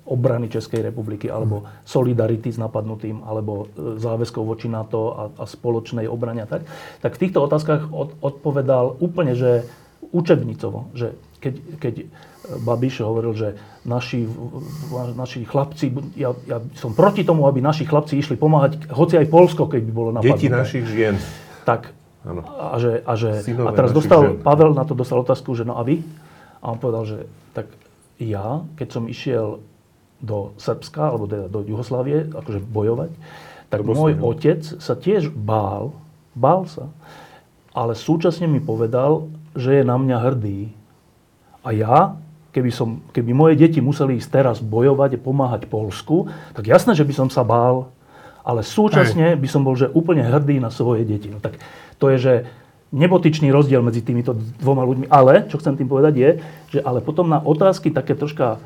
obrany 0.07 0.47
Českej 0.47 0.87
republiky, 0.87 1.27
alebo 1.27 1.67
solidarity 1.83 2.47
s 2.47 2.55
napadnutým, 2.55 3.27
alebo 3.27 3.67
e, 3.75 3.99
záväzkov 3.99 4.43
voči 4.47 4.71
NATO 4.71 5.11
a, 5.11 5.23
a 5.35 5.43
spoločnej 5.43 6.07
obrane 6.07 6.47
a 6.47 6.47
tak, 6.47 6.63
tak 7.03 7.19
v 7.19 7.21
týchto 7.27 7.43
otázkach 7.43 7.91
od, 7.91 8.15
odpovedal 8.23 8.95
úplne, 9.03 9.35
že 9.35 9.67
učebnicovo, 10.15 10.95
že 10.95 11.19
keď, 11.43 11.53
keď 11.75 11.93
Babiš 12.63 13.03
hovoril, 13.03 13.35
že 13.35 13.59
naši, 13.83 14.23
naši 15.19 15.43
chlapci, 15.43 15.91
ja, 16.15 16.31
ja 16.47 16.63
som 16.79 16.95
proti 16.95 17.27
tomu, 17.27 17.43
aby 17.51 17.59
naši 17.59 17.83
chlapci 17.83 18.15
išli 18.15 18.39
pomáhať, 18.39 18.87
hoci 18.87 19.19
aj 19.19 19.27
Polsko, 19.27 19.67
keď 19.67 19.81
by 19.83 19.91
bolo 19.91 20.09
napadnuté. 20.15 20.47
Deti 20.47 20.47
našich 20.47 20.87
žien. 20.87 21.19
Tak, 21.67 21.91
Áno. 22.23 22.47
a, 22.47 22.79
že, 22.79 23.03
a, 23.03 23.13
že, 23.19 23.43
Synové 23.43 23.67
a 23.67 23.71
teraz 23.75 23.91
dostal, 23.91 24.19
žien. 24.23 24.39
Pavel 24.39 24.71
na 24.71 24.87
to 24.87 24.95
dostal 24.95 25.19
otázku, 25.19 25.51
že 25.51 25.67
no 25.67 25.75
a 25.75 25.83
vy? 25.83 25.99
A 26.63 26.71
on 26.71 26.79
povedal, 26.79 27.03
že 27.03 27.17
tak 27.51 27.67
ja, 28.17 28.65
keď 28.77 28.87
som 28.89 29.03
išiel 29.05 29.61
do 30.17 30.57
Srbska, 30.57 31.13
alebo 31.13 31.29
teda 31.29 31.45
do 31.45 31.61
Jugoslávie, 31.61 32.33
akože 32.33 32.59
bojovať, 32.65 33.11
tak 33.69 33.83
Do 33.83 33.93
Bosny, 33.93 33.97
môj 33.99 34.11
no. 34.17 34.23
otec 34.33 34.61
sa 34.63 34.93
tiež 34.97 35.29
bál, 35.29 35.93
bál 36.33 36.65
sa, 36.65 36.89
ale 37.77 37.93
súčasne 37.93 38.49
mi 38.49 38.57
povedal, 38.57 39.29
že 39.53 39.81
je 39.81 39.83
na 39.85 39.99
mňa 39.99 40.17
hrdý. 40.17 40.73
A 41.61 41.69
ja, 41.75 42.17
keby, 42.55 42.71
som, 42.73 43.05
keby 43.13 43.31
moje 43.37 43.53
deti 43.59 43.77
museli 43.83 44.17
ísť 44.17 44.29
teraz 44.33 44.57
bojovať 44.63 45.19
a 45.19 45.21
pomáhať 45.21 45.61
Polsku, 45.69 46.31
tak 46.57 46.65
jasné, 46.65 46.97
že 46.97 47.05
by 47.05 47.13
som 47.13 47.29
sa 47.29 47.45
bál, 47.45 47.93
ale 48.41 48.63
súčasne 48.63 49.35
by 49.35 49.47
som 49.51 49.61
bol 49.61 49.75
že 49.75 49.91
úplne 49.91 50.23
hrdý 50.23 50.63
na 50.63 50.71
svoje 50.71 51.03
deti. 51.03 51.27
No 51.27 51.43
tak 51.43 51.59
to 51.99 52.09
je, 52.15 52.17
že 52.17 52.33
nebotičný 52.91 53.51
rozdiel 53.51 53.83
medzi 53.83 53.99
týmito 53.99 54.35
dvoma 54.59 54.87
ľuďmi. 54.87 55.11
Ale, 55.11 55.47
čo 55.51 55.59
chcem 55.59 55.75
tým 55.75 55.91
povedať 55.91 56.13
je, 56.15 56.29
že 56.77 56.79
ale 56.79 57.03
potom 57.03 57.27
na 57.27 57.43
otázky 57.43 57.91
také 57.91 58.15
troška, 58.15 58.63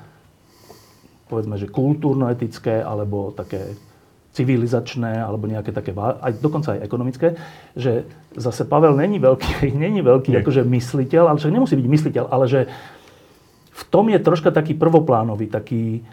povedzme, 1.26 1.58
že 1.58 1.72
kultúrno-etické, 1.72 2.86
alebo 2.86 3.34
také 3.34 3.74
civilizačné 4.32 5.20
alebo 5.20 5.44
nejaké 5.44 5.76
také, 5.76 5.92
aj 5.96 6.40
dokonca 6.40 6.80
aj 6.80 6.84
ekonomické, 6.88 7.36
že 7.76 8.08
zase 8.32 8.64
Pavel 8.64 8.96
není 8.96 9.20
veľký, 9.20 9.68
není 9.84 10.00
veľký 10.00 10.32
Nie. 10.32 10.40
akože 10.44 10.64
mysliteľ, 10.64 11.24
ale 11.28 11.38
však 11.40 11.52
nemusí 11.52 11.76
byť 11.76 11.88
mysliteľ, 11.88 12.26
ale 12.32 12.46
že 12.48 12.62
v 13.72 13.84
tom 13.92 14.08
je 14.08 14.20
troška 14.20 14.52
taký 14.52 14.76
prvoplánový, 14.76 15.52
taký... 15.52 16.04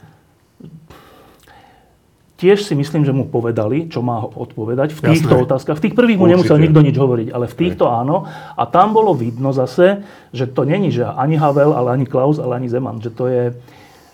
Tiež 2.39 2.63
si 2.63 2.79
myslím, 2.79 3.03
že 3.03 3.11
mu 3.11 3.27
povedali, 3.27 3.91
čo 3.91 3.99
má 3.99 4.23
odpovedať 4.23 4.95
v 4.95 5.11
týchto 5.11 5.35
Jasné. 5.35 5.43
otázkach. 5.43 5.77
V 5.83 5.91
tých 5.91 5.97
prvých 5.99 6.23
mu 6.23 6.31
Určite. 6.31 6.39
nemusel 6.39 6.59
nikto 6.63 6.81
nič 6.87 6.95
hovoriť, 6.95 7.29
ale 7.35 7.51
v 7.51 7.57
týchto 7.59 7.91
Nie. 7.91 7.99
áno. 7.99 8.17
A 8.55 8.63
tam 8.71 8.95
bolo 8.95 9.11
vidno 9.11 9.51
zase, 9.51 10.07
že 10.31 10.47
to 10.47 10.63
není, 10.63 10.95
že 10.95 11.03
ani 11.03 11.35
Havel, 11.35 11.75
ale 11.75 11.99
ani 11.99 12.07
Klaus, 12.07 12.39
ale 12.39 12.63
ani 12.63 12.71
Zeman. 12.71 13.03
Že 13.03 13.11
to 13.11 13.25
je, 13.27 13.45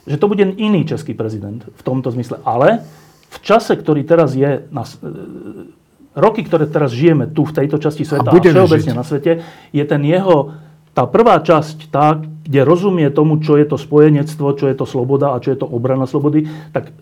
že 0.09 0.17
to 0.17 0.27
bude 0.33 0.41
iný 0.41 0.89
český 0.89 1.13
prezident 1.13 1.69
v 1.69 1.83
tomto 1.85 2.09
zmysle. 2.17 2.41
Ale 2.49 2.81
v 3.29 3.39
čase, 3.45 3.77
ktorý 3.77 4.09
teraz 4.09 4.33
je, 4.33 4.65
na, 4.73 4.89
e, 4.89 5.69
roky, 6.17 6.49
ktoré 6.49 6.65
teraz 6.65 6.97
žijeme 6.97 7.29
tu 7.29 7.45
v 7.45 7.53
tejto 7.53 7.77
časti 7.77 8.09
sveta 8.09 8.31
a, 8.31 8.33
a 8.33 8.41
všeobecne 8.41 8.93
žiť. 8.95 8.97
na 8.97 9.05
svete, 9.05 9.45
je 9.69 9.85
ten 9.85 10.01
jeho, 10.01 10.57
tá 10.97 11.05
prvá 11.05 11.45
časť, 11.45 11.93
tá, 11.93 12.17
kde 12.25 12.61
rozumie 12.65 13.11
tomu, 13.13 13.43
čo 13.45 13.61
je 13.61 13.69
to 13.69 13.77
spojenectvo, 13.77 14.57
čo 14.57 14.65
je 14.71 14.77
to 14.81 14.87
sloboda 14.89 15.37
a 15.37 15.43
čo 15.45 15.53
je 15.53 15.59
to 15.61 15.67
obrana 15.69 16.09
slobody, 16.09 16.49
tak 16.73 16.95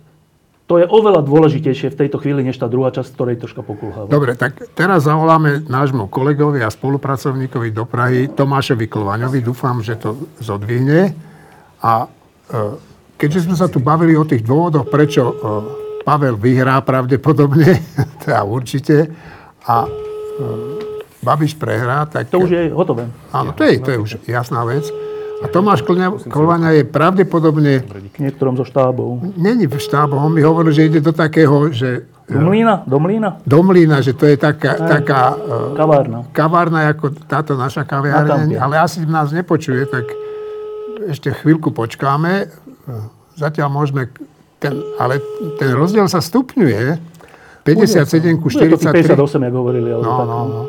to 0.72 0.80
je 0.80 0.88
oveľa 0.88 1.20
dôležitejšie 1.20 1.92
v 1.92 1.98
tejto 2.00 2.16
chvíli, 2.16 2.48
než 2.48 2.56
tá 2.56 2.64
druhá 2.64 2.88
časť, 2.88 3.12
ktorej 3.12 3.36
troška 3.44 3.60
pokulháva. 3.60 4.08
Dobre, 4.08 4.32
tak 4.32 4.56
teraz 4.72 5.04
zavoláme 5.04 5.68
nášmu 5.68 6.08
kolegovi 6.08 6.64
a 6.64 6.72
spolupracovníkovi 6.72 7.76
do 7.76 7.84
Prahy, 7.84 8.32
Tomášovi 8.32 8.88
Klovaňovi. 8.88 9.44
Dúfam, 9.44 9.84
že 9.84 10.00
to 10.00 10.16
zodvihne. 10.40 11.12
A 11.84 12.08
e, 12.08 12.80
keďže 13.20 13.52
sme 13.52 13.56
sa 13.60 13.68
tu 13.68 13.84
bavili 13.84 14.16
o 14.16 14.24
tých 14.24 14.40
dôvodoch, 14.48 14.88
prečo 14.88 15.22
e, 15.28 15.34
Pavel 16.08 16.40
vyhrá 16.40 16.80
pravdepodobne, 16.80 17.76
teda 18.24 18.40
určite, 18.48 19.12
a 19.68 19.84
e, 19.84 19.88
Babiš 21.20 21.60
prehrá, 21.60 22.08
tak... 22.08 22.32
To 22.32 22.48
už 22.48 22.50
je 22.50 22.72
hotové. 22.72 23.12
Áno, 23.28 23.52
to 23.52 23.68
je, 23.68 23.76
to 23.76 23.92
je 23.92 23.98
už 24.00 24.10
jasná 24.24 24.64
vec. 24.64 24.88
A 25.42 25.46
Tomáš 25.50 25.82
Kolvania 26.30 26.70
je 26.78 26.86
pravdepodobne... 26.86 27.82
Niektorom 28.16 28.54
zo 28.54 28.62
štábov. 28.62 29.34
Není 29.34 29.66
v 29.66 29.74
štábov, 29.74 30.22
on 30.22 30.32
mi 30.38 30.42
hovoril, 30.42 30.70
že 30.70 30.86
ide 30.86 31.00
do 31.02 31.10
takého, 31.10 31.74
že... 31.74 32.06
Do 32.30 32.38
Mlína? 32.38 32.86
Do 32.86 33.02
Mlína? 33.02 33.42
Do 33.42 33.60
Mlína, 33.66 33.98
že 34.00 34.14
to 34.14 34.30
je 34.30 34.38
taká... 34.38 34.78
Aj, 34.78 35.02
taká 35.02 35.34
e, 35.34 35.74
kavárna. 35.74 36.18
Kavárna, 36.30 36.78
ako 36.94 37.12
táto 37.26 37.58
naša 37.58 37.82
kaviareň, 37.82 38.56
ale 38.56 38.78
asi 38.78 39.02
nás 39.02 39.34
nepočuje, 39.34 39.84
tak 39.90 40.06
ešte 41.10 41.34
chvíľku 41.34 41.74
počkáme. 41.74 42.46
Zatiaľ 43.34 43.68
môžeme 43.68 44.14
ten, 44.62 44.78
ale 45.02 45.18
ten 45.58 45.74
rozdiel 45.74 46.06
sa 46.06 46.22
stupňuje. 46.22 47.10
57 47.66 48.42
ku 48.42 48.46
43. 48.50 49.18
58, 49.18 49.18
ako 49.18 49.56
hovorili. 49.58 49.90
Ale 49.90 50.02
no, 50.02 50.12
tak, 50.14 50.26
no, 50.26 50.38
no. 50.46 50.62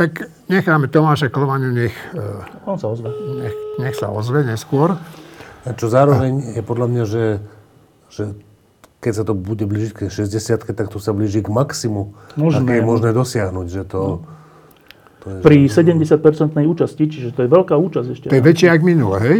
Tak 0.00 0.32
necháme 0.48 0.88
Tomáša 0.88 1.28
Klovaniu, 1.28 1.76
nech, 1.76 1.92
eh, 2.16 2.64
On 2.64 2.80
sa 2.80 2.88
ozve. 2.88 3.12
Nech, 3.36 3.52
nech 3.76 3.92
sa 4.00 4.08
ozve 4.08 4.40
neskôr. 4.48 4.96
A 5.68 5.76
čo 5.76 5.92
zároveň 5.92 6.56
je 6.56 6.62
podľa 6.64 6.86
mňa, 6.88 7.02
že, 7.04 7.24
že 8.08 8.32
keď 9.04 9.12
sa 9.12 9.24
to 9.28 9.36
bude 9.36 9.60
blížiť 9.60 9.92
k 9.92 10.00
60 10.08 10.72
tak 10.72 10.88
to 10.88 10.96
sa 10.96 11.12
blíži 11.12 11.44
k 11.44 11.52
maximu, 11.52 12.16
možné. 12.32 12.64
aké 12.64 12.72
je 12.80 12.84
možné 12.88 13.12
dosiahnuť. 13.12 13.66
Že 13.68 13.82
to, 13.92 14.00
no. 14.00 14.16
to 15.20 15.26
je, 15.28 15.38
Pri 15.44 15.68
70-percentnej 15.68 16.64
účasti, 16.64 17.04
čiže 17.04 17.36
to 17.36 17.44
je 17.44 17.48
veľká 17.52 17.76
účasť 17.76 18.08
ešte. 18.08 18.26
To 18.32 18.40
je 18.40 18.44
väčšie 18.44 18.72
ako 18.72 18.84
minule, 18.88 19.20
hej? 19.20 19.38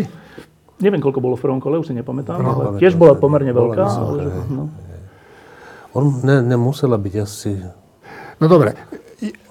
Neviem, 0.84 1.00
koľko 1.00 1.24
bolo 1.24 1.40
v 1.40 1.42
prvom 1.48 1.60
kole, 1.64 1.80
už 1.80 1.88
si 1.88 1.96
nepamätám, 1.96 2.36
no, 2.36 2.52
ale 2.52 2.64
tiež 2.76 3.00
bola 3.00 3.16
pomerne 3.16 3.56
veľká. 3.56 3.84
Ale, 3.84 4.28
že, 4.28 4.32
no. 4.52 4.68
On 5.96 6.04
ne, 6.20 6.44
nemusela 6.44 7.00
byť 7.00 7.14
asi... 7.16 7.56
No 8.36 8.44
dobre. 8.44 8.76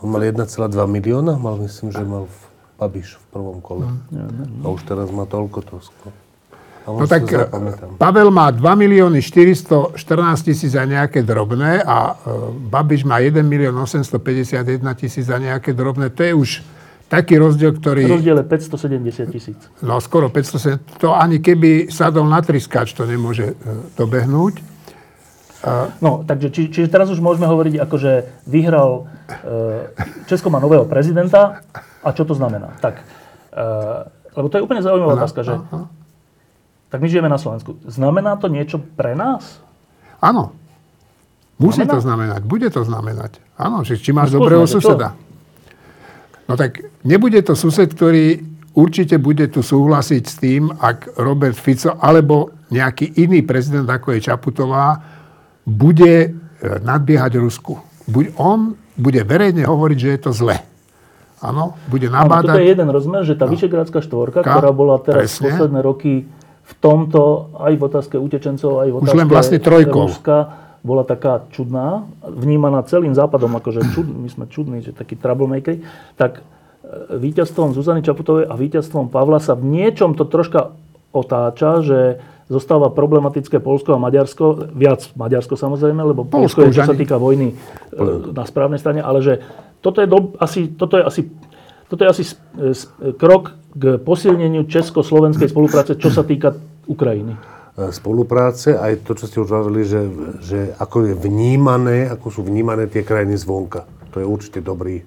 On 0.01 0.09
mal 0.09 0.23
1,2 0.25 0.45
milióna, 0.87 1.37
mal 1.37 1.55
myslím, 1.61 1.93
že 1.93 2.01
mal 2.01 2.25
v 2.25 2.37
Babiš 2.79 3.19
v 3.19 3.25
prvom 3.29 3.59
kole. 3.59 3.85
Mm. 4.09 4.63
A 4.63 4.65
už 4.71 4.81
teraz 4.87 5.11
má 5.11 5.27
toľko 5.27 5.59
to 5.67 5.75
skoro. 5.83 6.15
No 6.89 7.05
tak 7.05 7.29
Pavel 8.01 8.33
má 8.33 8.49
2 8.49 8.65
milióny 8.65 9.21
414 9.21 9.93
tisíc 10.41 10.73
za 10.73 10.89
nejaké 10.89 11.21
drobné 11.21 11.85
a 11.85 12.17
uh, 12.17 12.49
Babiš 12.49 13.05
má 13.05 13.21
1 13.21 13.45
milión 13.45 13.77
851 13.77 14.81
tisíc 14.97 15.29
za 15.29 15.37
nejaké 15.37 15.77
drobné. 15.77 16.09
To 16.09 16.21
je 16.25 16.33
už 16.33 16.49
taký 17.05 17.37
rozdiel, 17.37 17.77
ktorý... 17.77 18.09
Rozdiel 18.09 18.41
je 18.41 18.45
570 18.47 19.33
tisíc. 19.33 19.59
No 19.85 20.01
skoro 20.01 20.33
570. 20.33 21.01
To 21.03 21.13
ani 21.13 21.37
keby 21.41 21.93
sadol 21.93 22.25
na 22.25 22.41
triskač, 22.41 22.93
to 22.93 23.05
nemôže 23.05 23.53
e, 23.53 23.55
dobehnúť. 23.97 24.61
A... 25.59 25.91
No, 25.99 26.23
takže 26.23 26.47
či, 26.55 26.71
čiže 26.71 26.87
teraz 26.87 27.11
už 27.11 27.19
môžeme 27.19 27.43
hovoriť, 27.43 27.83
akože 27.83 28.11
vyhral, 28.47 29.11
e, 29.27 30.31
Česko 30.31 30.47
má 30.47 30.63
nového 30.63 30.87
prezidenta 30.87 31.59
a 31.99 32.09
čo 32.15 32.23
to 32.23 32.31
znamená? 32.31 32.79
Tak, 32.79 33.03
e, 33.51 33.63
lebo 34.39 34.47
to 34.47 34.55
je 34.55 34.63
úplne 34.63 34.79
zaujímavá 34.79 35.19
otázka, 35.19 35.43
že 35.43 35.59
aha. 35.59 35.91
tak 36.87 36.99
my 37.03 37.07
žijeme 37.11 37.27
na 37.27 37.35
Slovensku. 37.35 37.75
Znamená 37.83 38.39
to 38.39 38.47
niečo 38.47 38.79
pre 38.79 39.19
nás? 39.19 39.59
Áno. 40.23 40.55
Musí 41.59 41.83
znamená? 41.83 41.91
to 41.91 41.99
znamenať. 42.07 42.41
Bude 42.47 42.69
to 42.71 42.81
znamenať. 42.87 43.31
Áno, 43.59 43.83
že 43.83 43.99
či 43.99 44.15
máš 44.15 44.31
no, 44.31 44.39
dobrého 44.39 44.63
suseda. 44.63 45.11
To? 45.11 45.27
No 46.47 46.53
tak 46.55 46.79
nebude 47.03 47.43
to 47.43 47.51
sused, 47.51 47.91
ktorý 47.91 48.41
určite 48.79 49.19
bude 49.19 49.43
tu 49.51 49.59
súhlasiť 49.59 50.23
s 50.23 50.35
tým, 50.39 50.71
ak 50.71 51.19
Robert 51.19 51.59
Fico 51.59 51.99
alebo 51.99 52.55
nejaký 52.71 53.19
iný 53.19 53.43
prezident, 53.43 53.85
ako 53.91 54.15
je 54.15 54.31
Čaputová, 54.31 55.18
bude 55.69 56.13
e, 56.25 56.29
nadbiehať 56.81 57.37
Rusku. 57.37 57.77
Buď 58.09 58.33
on 58.41 58.73
bude 58.97 59.21
verejne 59.21 59.63
hovoriť, 59.63 59.97
že 59.97 60.09
je 60.17 60.19
to 60.19 60.31
zle. 60.33 60.57
Áno, 61.39 61.79
bude 61.87 62.11
nabádať... 62.11 62.51
Toto 62.51 62.59
je 62.59 62.67
jeden 62.67 62.89
rozmer, 62.91 63.21
že 63.23 63.39
tá 63.39 63.47
no. 63.47 63.55
Vyšegrádska 63.55 64.03
štvorka, 64.03 64.43
Ka, 64.43 64.59
ktorá 64.59 64.75
bola 64.75 64.99
teraz 64.99 65.39
presne. 65.39 65.55
posledné 65.55 65.79
roky 65.79 66.27
v 66.69 66.73
tomto, 66.83 67.53
aj 67.63 67.73
v 67.79 67.81
otázke 67.81 68.15
utečencov, 68.19 68.83
aj 68.83 68.89
v 68.91 68.95
otázke 68.99 69.15
Už 69.15 69.19
len 69.23 69.29
vlastne 69.31 69.59
trojkou. 69.63 70.11
Ruska, 70.11 70.37
bola 70.83 71.03
taká 71.03 71.47
čudná, 71.51 72.07
vnímaná 72.23 72.83
celým 72.87 73.11
západom, 73.11 73.51
akože 73.59 73.83
čud, 73.91 74.07
my 74.07 74.29
sme 74.31 74.45
čudní, 74.47 74.79
že 74.79 74.95
takí 74.95 75.19
troublemakery, 75.19 75.83
tak 76.15 76.39
e, 76.39 76.43
víťazstvom 77.19 77.75
Zuzany 77.75 77.99
Čaputovej 77.99 78.47
a 78.47 78.55
víťazstvom 78.55 79.11
Pavla 79.11 79.43
sa 79.43 79.59
v 79.59 79.67
niečom 79.67 80.15
to 80.15 80.23
troška 80.27 80.75
otáča, 81.11 81.83
že 81.83 81.99
zostáva 82.49 82.89
problematické 82.89 83.61
Polsko 83.61 83.93
a 83.93 84.01
Maďarsko, 84.01 84.73
viac 84.73 85.05
Maďarsko 85.13 85.53
samozrejme, 85.53 86.01
lebo 86.01 86.25
Polsko, 86.25 86.65
je, 86.65 86.75
čo 86.75 86.83
sa 86.83 86.97
týka 86.97 87.21
vojny 87.21 87.53
e, 87.53 87.55
na 88.33 88.43
správnej 88.43 88.81
strane, 88.81 89.05
ale 89.05 89.21
že 89.21 89.33
toto 89.79 90.01
je, 90.01 90.07
do, 90.09 90.33
asi, 90.41 90.73
toto 90.73 90.97
je 90.97 91.03
asi 91.05 91.21
toto 91.89 92.05
je 92.05 92.09
asi 92.13 92.23
krok 93.17 93.57
k 93.73 93.97
posilneniu 93.97 94.69
česko-slovenskej 94.69 95.49
spolupráce, 95.49 95.97
čo 95.97 96.13
sa 96.13 96.21
týka 96.21 96.53
Ukrajiny. 96.85 97.33
E, 97.33 97.89
spolupráce, 97.89 98.77
aj 98.77 99.01
to, 99.01 99.17
čo 99.17 99.25
ste 99.25 99.37
už 99.41 99.49
hovorili, 99.49 99.83
že, 99.89 100.01
že 100.41 100.59
ako 100.77 101.09
je 101.09 101.13
vnímané, 101.17 102.05
ako 102.13 102.27
sú 102.29 102.41
vnímané 102.45 102.85
tie 102.85 103.01
krajiny 103.01 103.41
zvonka. 103.41 103.89
To 104.13 104.21
je 104.21 104.25
určite 104.25 104.61
dobrý, 104.61 105.01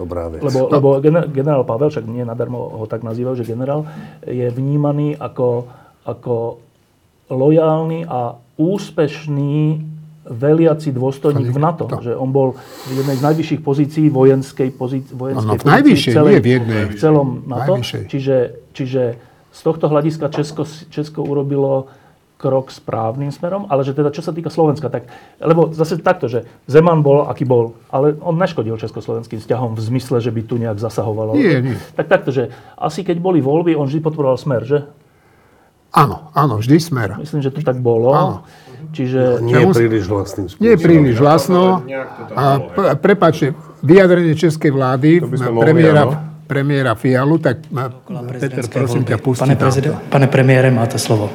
dobrá 0.00 0.32
vec. 0.32 0.40
Lebo, 0.40 0.68
no. 0.68 0.72
lebo 0.72 0.88
generál 1.28 1.68
Pavel, 1.68 1.92
však 1.92 2.08
nie 2.08 2.24
nadarmo 2.24 2.56
ho 2.56 2.86
tak 2.88 3.04
nazývajú, 3.04 3.44
že 3.44 3.48
generál, 3.48 3.84
je 4.24 4.48
vnímaný 4.48 5.20
ako, 5.20 5.68
ako 6.08 6.64
lojálny 7.28 8.08
a 8.08 8.40
úspešný 8.56 9.84
veliaci 10.28 10.92
dôstojník 10.92 11.48
v 11.52 11.58
NATO. 11.60 11.88
To. 11.88 12.00
Že 12.04 12.12
on 12.16 12.30
bol 12.32 12.56
v 12.88 13.00
jednej 13.00 13.16
z 13.16 13.22
najvyšších 13.24 13.60
pozícií 13.64 14.06
vojenskej, 14.12 14.68
pozícii, 14.76 15.12
vojenskej 15.16 15.48
no, 15.48 15.56
no, 15.56 15.62
v 15.64 15.68
najvyššej, 15.68 16.12
celej, 16.12 16.32
nie 16.36 16.44
v 16.44 16.48
jednej. 16.60 16.82
V 16.92 16.94
celom 17.00 17.28
NATO. 17.48 17.80
Čiže, 17.84 18.36
čiže 18.76 19.02
z 19.52 19.60
tohto 19.64 19.88
hľadiska 19.88 20.28
Česko, 20.28 20.68
Česko 20.92 21.24
urobilo 21.24 21.88
krok 22.38 22.70
správnym 22.70 23.34
smerom, 23.34 23.66
ale 23.66 23.82
že 23.82 23.98
teda 23.98 24.14
čo 24.14 24.22
sa 24.22 24.30
týka 24.30 24.46
Slovenska, 24.46 24.86
tak, 24.86 25.10
lebo 25.42 25.74
zase 25.74 25.98
takto, 25.98 26.30
že 26.30 26.46
Zeman 26.70 27.02
bol, 27.02 27.26
aký 27.26 27.42
bol, 27.42 27.74
ale 27.90 28.14
on 28.22 28.38
neškodil 28.38 28.78
československým 28.78 29.42
vzťahom 29.42 29.74
v 29.74 29.80
zmysle, 29.82 30.22
že 30.22 30.30
by 30.30 30.46
tu 30.46 30.54
nejak 30.54 30.78
zasahoval. 30.78 31.34
Nie, 31.34 31.58
nie. 31.58 31.74
Tak 31.98 32.06
takto, 32.06 32.30
že 32.30 32.54
asi 32.78 33.02
keď 33.02 33.18
boli 33.18 33.42
voľby, 33.42 33.74
on 33.74 33.90
vždy 33.90 33.98
podporoval 33.98 34.38
smer, 34.38 34.62
že? 34.62 34.86
Áno, 35.92 36.30
áno, 36.36 36.60
vždy 36.60 36.76
smer. 36.80 37.16
Myslím, 37.16 37.40
že 37.40 37.50
to 37.50 37.64
tak 37.64 37.80
bolo. 37.80 38.12
Áno. 38.12 38.36
Čiže... 38.92 39.44
Nie 39.44 39.68
je 39.68 39.72
príliš 39.72 40.04
vlastným 40.08 40.46
spôsobom. 40.48 40.64
Nie 40.64 40.70
je 40.76 40.80
príliš 40.80 41.16
vlastno. 41.20 41.60
A 42.32 42.44
prepáčte, 42.96 43.52
vyjadrenie 43.84 44.32
českej 44.32 44.72
vlády, 44.72 45.20
premiéra, 45.60 46.02
no? 46.08 46.12
premiéra 46.48 46.92
Fialu, 46.96 47.36
tak 47.38 47.68
Peter, 48.40 48.64
prosím 48.68 49.04
ťa, 49.04 49.16
pusti 49.20 49.44
pane, 49.44 49.56
prezident, 49.56 49.96
pane 50.08 50.26
premiére, 50.26 50.72
máte 50.72 50.96
slovo. 50.96 51.30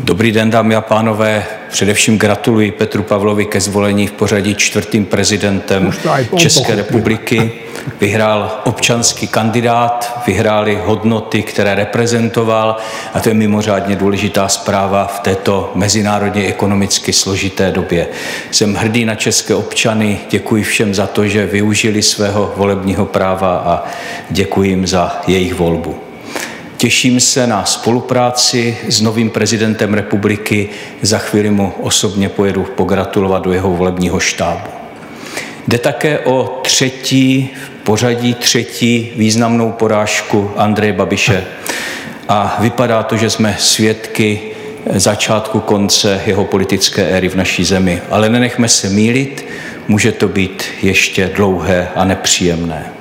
Dobrý 0.00 0.32
den, 0.32 0.50
dámy 0.50 0.74
a 0.74 0.80
pánové. 0.80 1.44
Především 1.68 2.18
gratuluji 2.18 2.72
Petru 2.72 3.02
Pavlovi 3.02 3.46
ke 3.46 3.60
zvolení 3.60 4.06
v 4.06 4.12
pořadí 4.12 4.54
čtvrtým 4.54 5.06
prezidentem 5.06 5.92
České 6.36 6.74
republiky. 6.74 7.52
Vyhrál 8.00 8.60
občanský 8.64 9.28
kandidát, 9.28 10.22
vyhráli 10.26 10.78
hodnoty, 10.84 11.42
které 11.42 11.74
reprezentoval 11.74 12.76
a 13.14 13.20
to 13.20 13.28
je 13.28 13.34
mimořádně 13.34 13.96
důležitá 13.96 14.48
zpráva 14.48 15.06
v 15.06 15.20
této 15.20 15.72
mezinárodně 15.74 16.46
ekonomicky 16.46 17.12
složité 17.12 17.70
době. 17.70 18.08
Jsem 18.50 18.74
hrdý 18.74 19.04
na 19.04 19.14
české 19.14 19.54
občany, 19.54 20.20
děkuji 20.30 20.62
všem 20.62 20.94
za 20.94 21.06
to, 21.06 21.28
že 21.28 21.46
využili 21.46 22.02
svého 22.02 22.52
volebního 22.56 23.06
práva 23.06 23.56
a 23.56 23.84
děkuji 24.30 24.70
jim 24.70 24.86
za 24.86 25.20
jejich 25.26 25.54
volbu. 25.54 25.98
Těším 26.76 27.20
se 27.20 27.46
na 27.46 27.64
spolupráci 27.64 28.78
s 28.88 29.00
novým 29.00 29.30
prezidentem 29.30 29.94
republiky. 29.94 30.68
Za 31.02 31.18
chvíli 31.18 31.50
mu 31.50 31.72
osobně 31.80 32.28
pojedu 32.28 32.62
pogratulovat 32.62 33.42
do 33.42 33.52
jeho 33.52 33.70
volebního 33.70 34.20
štábu. 34.20 34.79
Jde 35.68 35.78
také 35.78 36.18
o 36.18 36.60
třetí, 36.62 37.50
v 37.54 37.84
pořadí 37.84 38.34
třetí 38.34 39.12
významnou 39.16 39.72
porážku 39.72 40.50
Andreje 40.56 40.92
Babiše. 40.92 41.44
A 42.28 42.56
vypadá 42.60 43.02
to, 43.02 43.16
že 43.16 43.30
jsme 43.30 43.56
svědky 43.58 44.40
začátku 44.86 45.60
konce 45.60 46.20
jeho 46.26 46.44
politické 46.44 47.08
éry 47.08 47.28
v 47.28 47.34
naší 47.34 47.64
zemi. 47.64 48.02
Ale 48.10 48.28
nenechme 48.28 48.68
se 48.68 48.88
mílit, 48.88 49.46
může 49.88 50.12
to 50.12 50.28
být 50.28 50.64
ještě 50.82 51.30
dlouhé 51.34 51.88
a 51.94 52.04
nepříjemné. 52.04 52.99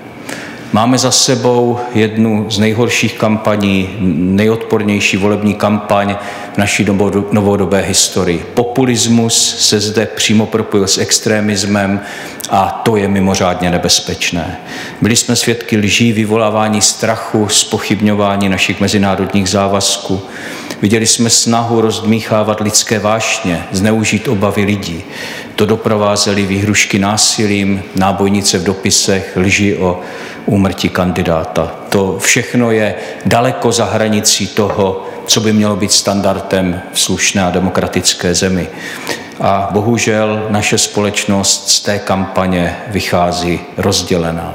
Máme 0.74 0.98
za 0.98 1.12
sebou 1.12 1.80
jednu 1.94 2.46
z 2.50 2.60
nejhorších 2.60 3.14
kampaní, 3.14 3.90
nejodpornější 4.16 5.18
volební 5.18 5.56
kampaň 5.56 6.16
v 6.54 6.58
naší 6.58 6.86
novodobé 7.32 7.82
historii. 7.82 8.46
Populismus 8.54 9.56
se 9.60 9.80
zde 9.80 10.06
přímo 10.06 10.46
propojil 10.46 10.88
s 10.88 10.98
extremismem 10.98 12.00
a 12.50 12.82
to 12.86 12.96
je 12.96 13.08
mimořádně 13.08 13.72
nebezpečné. 13.72 14.58
Byli 15.02 15.16
jsme 15.16 15.36
svědky 15.36 15.78
lží, 15.78 16.14
vyvolávání 16.14 16.82
strachu, 16.82 17.48
spochybňování 17.50 18.50
našich 18.50 18.82
mezinárodních 18.82 19.50
závazků. 19.50 20.22
Viděli 20.82 21.08
jsme 21.08 21.30
snahu 21.30 21.82
rozdmíchávat 21.82 22.62
lidské 22.62 23.00
vášně, 23.00 23.64
zneužít 23.72 24.28
obavy 24.28 24.64
lidí. 24.64 25.04
To 25.56 25.66
doprovázely 25.66 26.46
výhrušky 26.46 27.00
násilím, 27.00 27.82
nábojnice 27.96 28.58
v 28.58 28.64
dopisech, 28.64 29.34
lži 29.36 29.76
o 29.76 30.02
úmrtí 30.50 30.90
kandidáta. 30.90 31.72
To 31.90 32.18
všechno 32.20 32.72
je 32.72 32.96
daleko 33.26 33.72
za 33.72 33.86
hranicí 33.86 34.48
toho, 34.48 35.06
co 35.26 35.42
by 35.42 35.54
mělo 35.54 35.76
být 35.76 35.92
standardem 35.92 36.82
v 36.94 37.00
slušné 37.00 37.44
a 37.44 37.52
demokratické 37.52 38.36
zemi. 38.36 38.68
A 39.40 39.70
bohužel 39.72 40.46
naše 40.50 40.78
společnost 40.78 41.70
z 41.70 41.80
té 41.80 42.00
kampaně 42.00 42.78
vychází 42.88 43.60
rozdělená. 43.78 44.54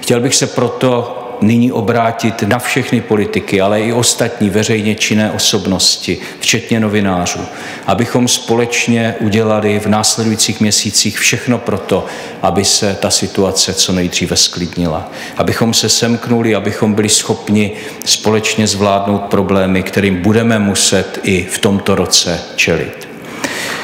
Chtěl 0.00 0.20
bych 0.20 0.34
se 0.34 0.46
proto 0.46 1.21
nyní 1.42 1.72
obrátit 1.72 2.42
na 2.42 2.58
všechny 2.58 3.00
politiky, 3.00 3.60
ale 3.60 3.80
i 3.80 3.92
ostatní 3.92 4.50
veřejně 4.50 4.94
činné 4.94 5.32
osobnosti, 5.32 6.18
včetně 6.40 6.80
novinářů, 6.80 7.40
abychom 7.86 8.28
společně 8.28 9.14
udělali 9.20 9.80
v 9.80 9.86
následujících 9.86 10.60
měsících 10.60 11.18
všechno 11.18 11.58
proto, 11.58 12.06
aby 12.42 12.64
se 12.64 12.96
ta 13.00 13.10
situace 13.10 13.74
co 13.74 13.92
nejdříve 13.92 14.36
sklidnila. 14.36 15.10
Abychom 15.36 15.74
se 15.74 15.88
semknuli, 15.88 16.54
abychom 16.54 16.94
byli 16.94 17.08
schopni 17.08 17.72
společně 18.04 18.66
zvládnout 18.66 19.22
problémy, 19.22 19.82
kterým 19.82 20.22
budeme 20.22 20.58
muset 20.58 21.20
i 21.22 21.44
v 21.50 21.58
tomto 21.58 21.94
roce 21.94 22.40
čelit. 22.56 23.11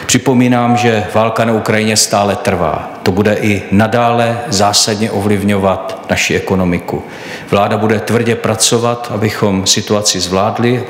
Připomínám, 0.06 0.76
že 0.76 1.06
válka 1.14 1.44
na 1.44 1.52
Ukrajině 1.52 1.96
stále 1.96 2.36
trvá. 2.36 2.92
To 3.02 3.12
bude 3.12 3.34
i 3.34 3.62
nadále 3.70 4.40
zásadně 4.48 5.10
ovlivňovat 5.10 6.06
naši 6.10 6.36
ekonomiku. 6.36 7.04
Vláda 7.50 7.76
bude 7.76 8.00
tvrdě 8.00 8.36
pracovat, 8.36 9.10
abychom 9.14 9.66
situaci 9.66 10.20
zvládli, 10.20 10.84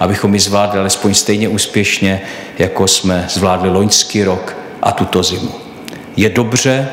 abychom 0.00 0.34
ji 0.34 0.40
zvládli 0.40 0.80
alespoň 0.80 1.14
stejně 1.14 1.48
úspěšně, 1.48 2.20
jako 2.58 2.88
jsme 2.88 3.26
zvládli 3.28 3.70
loňský 3.70 4.24
rok 4.24 4.56
a 4.82 4.92
tuto 4.92 5.22
zimu. 5.22 5.54
Je 6.16 6.28
dobře, 6.28 6.88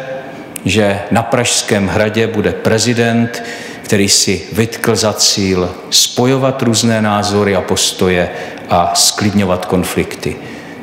že 0.65 0.99
na 1.11 1.23
Pražském 1.23 1.87
hradě 1.87 2.27
bude 2.27 2.51
prezident, 2.51 3.43
který 3.83 4.09
si 4.09 4.41
vytkl 4.53 4.95
za 4.95 5.13
cíl 5.13 5.69
spojovat 5.89 6.61
různé 6.61 7.01
názory 7.01 7.55
a 7.55 7.61
postoje 7.61 8.29
a 8.69 8.91
sklidňovat 8.95 9.65
konflikty. 9.65 10.35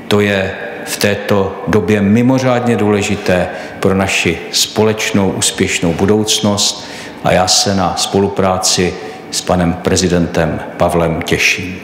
To 0.08 0.20
je 0.20 0.54
v 0.84 0.96
této 0.96 1.64
době 1.68 2.00
mimořádně 2.00 2.76
důležité 2.76 3.48
pro 3.80 3.94
naši 3.94 4.38
společnou 4.52 5.30
úspěšnou 5.30 5.92
budoucnost 5.92 6.88
a 7.24 7.32
já 7.32 7.48
se 7.48 7.74
na 7.74 7.96
spolupráci 7.96 8.94
s 9.30 9.40
panem 9.40 9.72
prezidentem 9.72 10.60
Pavlem 10.76 11.22
těším. 11.22 11.76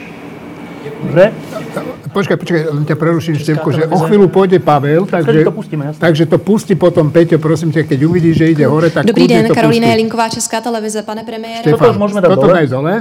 Počkaj, 2.15 2.37
počkaj, 2.37 2.61
len 2.71 2.85
ťa 2.87 2.97
preruším, 2.97 3.35
Števko, 3.35 3.69
že 3.75 3.91
o 3.91 3.99
chvíľu 4.07 4.31
pôjde 4.31 4.63
Pavel, 4.63 5.03
takže, 5.03 5.45
to 5.45 5.51
pustíme, 5.51 5.91
takže 5.99 6.25
to 6.31 6.39
pustí 6.39 6.79
potom 6.79 7.11
Peťo, 7.11 7.43
prosím 7.43 7.75
ťa, 7.75 7.91
keď 7.91 7.99
uvidí, 8.07 8.31
že 8.31 8.55
ide 8.55 8.65
hore, 8.71 8.89
tak 8.89 9.03
Dobrý 9.03 9.27
den, 9.27 9.51
Karolina. 9.51 9.91
Jelinková, 9.91 10.31
Česká 10.31 10.63
televize, 10.63 11.03
pane 11.03 11.27
premiére. 11.27 11.67
Štefan, 11.67 11.91
Toto 11.91 11.99
môžeme 11.99 12.21
dať 12.23 12.31
toto 12.31 12.47
dole? 12.47 12.63
dole. 12.71 12.95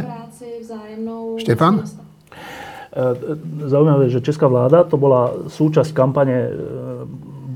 Štefan? 1.38 2.03
E, 2.94 3.70
Zaujímavé, 3.70 4.10
že 4.10 4.22
česká 4.22 4.46
vláda, 4.46 4.86
to 4.86 5.02
bola 5.02 5.50
súčasť 5.50 5.98
kampane 5.98 6.38
e, 6.46 6.52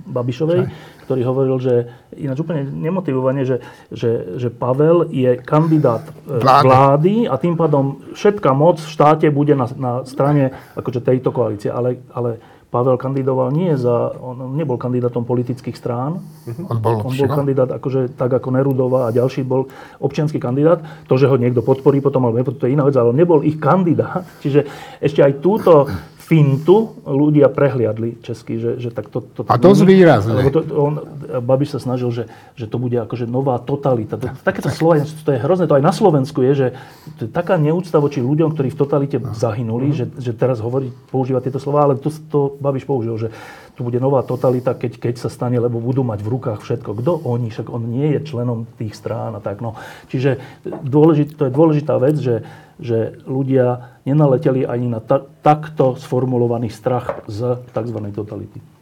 Babišovej, 0.09 0.61
ktorý 1.05 1.21
hovoril, 1.23 1.57
že 1.61 1.73
ináč 2.17 2.41
úplne 2.41 2.65
nemotivovane, 2.65 3.45
že, 3.45 3.61
že, 3.93 4.41
že 4.41 4.49
Pavel 4.49 5.07
je 5.13 5.37
kandidát 5.37 6.01
e, 6.25 6.41
Vlády. 6.41 6.65
vlády 6.65 7.13
a 7.29 7.37
tým 7.37 7.53
pádom 7.53 8.01
všetká 8.17 8.49
moc 8.57 8.81
v 8.81 8.89
štáte 8.89 9.29
bude 9.29 9.53
na, 9.53 9.69
na 9.77 10.01
strane 10.09 10.57
akože 10.73 11.05
tejto 11.05 11.29
koalície. 11.29 11.69
Ale, 11.69 12.01
ale 12.09 12.41
Pavel 12.67 12.99
kandidoval 12.99 13.55
nie 13.55 13.79
za, 13.79 14.11
on 14.19 14.51
nebol 14.59 14.75
kandidátom 14.75 15.23
politických 15.23 15.79
strán, 15.79 16.19
On 16.67 16.77
bol, 16.83 16.99
on 16.99 17.15
bol 17.15 17.29
kandidát 17.31 17.71
akože, 17.71 18.19
tak 18.19 18.35
ako 18.35 18.51
Nerudová 18.51 19.07
a 19.07 19.15
ďalší 19.15 19.47
bol 19.47 19.71
občianský 20.03 20.35
kandidát. 20.35 20.83
To, 21.07 21.15
že 21.15 21.31
ho 21.31 21.39
niekto 21.39 21.63
podporí 21.63 22.03
potom, 22.03 22.27
alebo 22.27 22.43
to 22.51 22.67
je 22.67 22.75
iná 22.75 22.83
vec, 22.83 22.99
ale 22.99 23.15
on 23.15 23.19
nebol 23.19 23.39
ich 23.39 23.55
kandidát. 23.55 24.27
Čiže 24.43 24.67
ešte 24.99 25.23
aj 25.23 25.39
túto 25.39 25.87
fintu 26.27 26.99
ľudia 27.07 27.47
prehliadli 27.47 28.19
česky, 28.19 28.59
že, 28.59 28.71
že 28.83 28.89
tak 28.91 29.07
to, 29.07 29.23
to, 29.23 29.47
A 29.47 29.55
dosť 29.55 29.87
výrazne. 29.87 30.35
Lebo 30.35 30.51
to, 30.51 30.59
on, 30.75 30.93
Babiš 31.39 31.79
sa 31.79 31.79
snažil, 31.79 32.11
že, 32.11 32.27
že 32.59 32.67
to 32.67 32.75
bude 32.75 32.99
akože 32.99 33.23
nová 33.23 33.55
totalita. 33.63 34.19
To, 34.19 34.35
takéto 34.43 34.67
slovo, 34.67 34.99
to 34.99 35.31
je 35.31 35.39
hrozné, 35.39 35.71
to 35.71 35.79
aj 35.79 35.87
na 35.87 35.95
Slovensku 35.95 36.43
je, 36.43 36.51
že 36.51 36.67
to 37.15 37.25
je 37.25 37.29
taká 37.31 37.55
neúcta 37.55 38.03
voči 38.03 38.19
ľuďom, 38.19 38.51
ktorí 38.51 38.75
v 38.75 38.79
totalite 38.79 39.17
zahynuli, 39.23 39.95
že, 39.95 40.11
že 40.19 40.35
teraz 40.35 40.59
hovorí, 40.59 40.91
používa 41.07 41.39
tieto 41.39 41.63
slova, 41.63 41.87
ale 41.87 41.95
to, 41.95 42.11
to 42.11 42.59
Babiš 42.59 42.83
použil, 42.83 43.15
že 43.15 43.31
tu 43.77 43.85
bude 43.85 44.01
nová 44.01 44.25
totalita, 44.25 44.73
keď, 44.73 44.97
keď 44.97 45.15
sa 45.21 45.29
stane, 45.29 45.61
lebo 45.61 45.77
budú 45.77 46.01
mať 46.01 46.25
v 46.25 46.31
rukách 46.33 46.65
všetko. 46.65 46.97
Kto 46.97 47.13
oni? 47.29 47.53
Však 47.53 47.69
on 47.69 47.85
nie 47.85 48.17
je 48.17 48.25
členom 48.25 48.65
tých 48.81 48.97
strán 48.97 49.37
a 49.37 49.39
tak. 49.39 49.61
No. 49.61 49.77
Čiže 50.09 50.41
dôležit, 50.65 51.37
to 51.37 51.45
je 51.45 51.53
dôležitá 51.53 52.01
vec, 52.01 52.17
že, 52.17 52.41
že 52.81 53.21
ľudia 53.29 54.01
nenaleteli 54.09 54.65
ani 54.65 54.89
na 54.89 54.97
ta, 54.97 55.21
takto 55.45 55.93
sformulovaný 55.93 56.73
strach 56.73 57.21
z 57.29 57.61
tzv. 57.69 57.97
totality. 58.17 58.76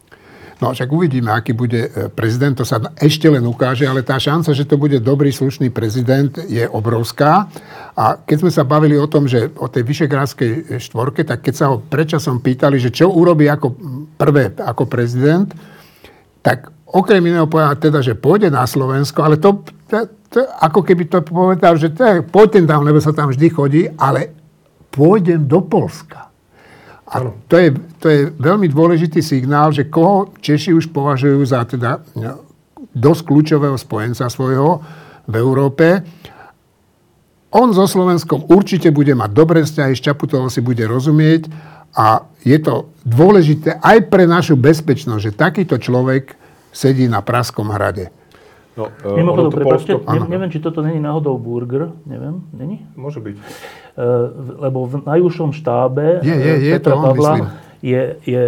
No 0.63 0.71
však 0.71 0.87
uvidíme, 0.87 1.35
aký 1.35 1.51
bude 1.51 1.91
e, 1.91 2.07
prezident, 2.07 2.55
to 2.55 2.63
sa 2.63 2.79
ešte 2.95 3.27
len 3.27 3.43
ukáže, 3.43 3.83
ale 3.83 4.07
tá 4.07 4.15
šanca, 4.15 4.55
že 4.55 4.63
to 4.63 4.79
bude 4.79 5.03
dobrý, 5.03 5.27
slušný 5.27 5.67
prezident 5.67 6.31
je 6.47 6.63
obrovská. 6.63 7.51
A 7.95 8.15
keď 8.15 8.37
sme 8.39 8.51
sa 8.51 8.63
bavili 8.63 8.95
o 8.95 9.07
tom, 9.07 9.27
že 9.27 9.51
o 9.59 9.67
tej 9.67 9.83
Vyšegrádskej 9.83 10.79
štvorke, 10.79 11.27
tak 11.27 11.43
keď 11.43 11.53
sa 11.53 11.65
ho 11.75 11.83
predčasom 11.83 12.39
pýtali, 12.39 12.79
že 12.79 12.95
čo 12.95 13.11
urobí 13.11 13.51
ako 13.51 13.75
prvé 14.15 14.55
ako 14.55 14.87
prezident, 14.87 15.51
tak 16.39 16.71
okrem 16.87 17.19
iného 17.19 17.51
povedal 17.51 17.75
teda, 17.75 17.99
že 17.99 18.15
pôjde 18.15 18.47
na 18.47 18.63
Slovensko, 18.63 19.27
ale 19.27 19.35
to, 19.35 19.59
to, 19.91 20.07
to 20.31 20.39
ako 20.63 20.79
keby 20.87 21.11
to 21.11 21.19
povedal, 21.19 21.75
že 21.75 21.91
to, 21.91 22.23
pôjdem 22.31 22.63
tam, 22.63 22.87
lebo 22.87 23.03
sa 23.03 23.11
tam 23.11 23.27
vždy 23.27 23.47
chodí, 23.51 23.83
ale 23.99 24.31
pôjdem 24.87 25.43
do 25.43 25.59
Polska. 25.59 26.31
A 27.05 27.21
to 27.45 27.55
je, 27.61 27.69
to 28.01 28.07
je 28.09 28.21
veľmi 28.33 28.65
dôležitý 28.65 29.21
signál, 29.21 29.69
že 29.69 29.85
koho 29.85 30.33
Češi 30.41 30.73
už 30.73 30.89
považujú 30.89 31.39
za 31.45 31.61
teda 31.69 32.01
dosť 32.95 33.21
kľúčového 33.29 33.77
spojenca 33.77 34.25
svojho 34.25 34.81
v 35.29 35.33
Európe. 35.37 36.01
On 37.53 37.69
so 37.71 37.85
Slovenskom 37.85 38.49
určite 38.49 38.89
bude 38.89 39.13
mať 39.13 39.29
dobré 39.31 39.61
vzťahy, 39.61 39.93
s 39.93 40.01
Čaputovou 40.01 40.49
si 40.49 40.65
bude 40.65 40.81
rozumieť 40.83 41.47
a 41.95 42.25
je 42.41 42.57
to 42.59 42.91
dôležité 43.05 43.79
aj 43.79 44.11
pre 44.11 44.25
našu 44.27 44.59
bezpečnosť, 44.59 45.21
že 45.21 45.31
takýto 45.31 45.79
človek 45.79 46.35
sedí 46.75 47.07
na 47.07 47.23
Praskom 47.23 47.71
hrade. 47.71 48.11
No, 48.75 48.91
Mimochodom, 49.15 49.47
ono 49.47 49.53
to 49.55 49.55
prepáčte, 49.55 49.91
ne, 49.95 50.27
neviem, 50.27 50.51
či 50.51 50.59
toto 50.59 50.83
není 50.83 50.99
náhodou 50.99 51.39
burger, 51.39 51.95
neviem, 52.03 52.43
není? 52.51 52.83
Môže 52.99 53.23
byť. 53.23 53.39
Lebo 54.59 54.91
v 54.91 55.07
najúžšom 55.07 55.55
štábe 55.55 56.19
je, 56.19 56.35
je, 56.35 56.53
je 56.67 56.73
Petra 56.75 56.93
to 56.93 56.99
on, 56.99 57.03
Pavla 57.07 57.33
myslím. 57.39 57.47
je, 57.79 58.01
je 58.27 58.41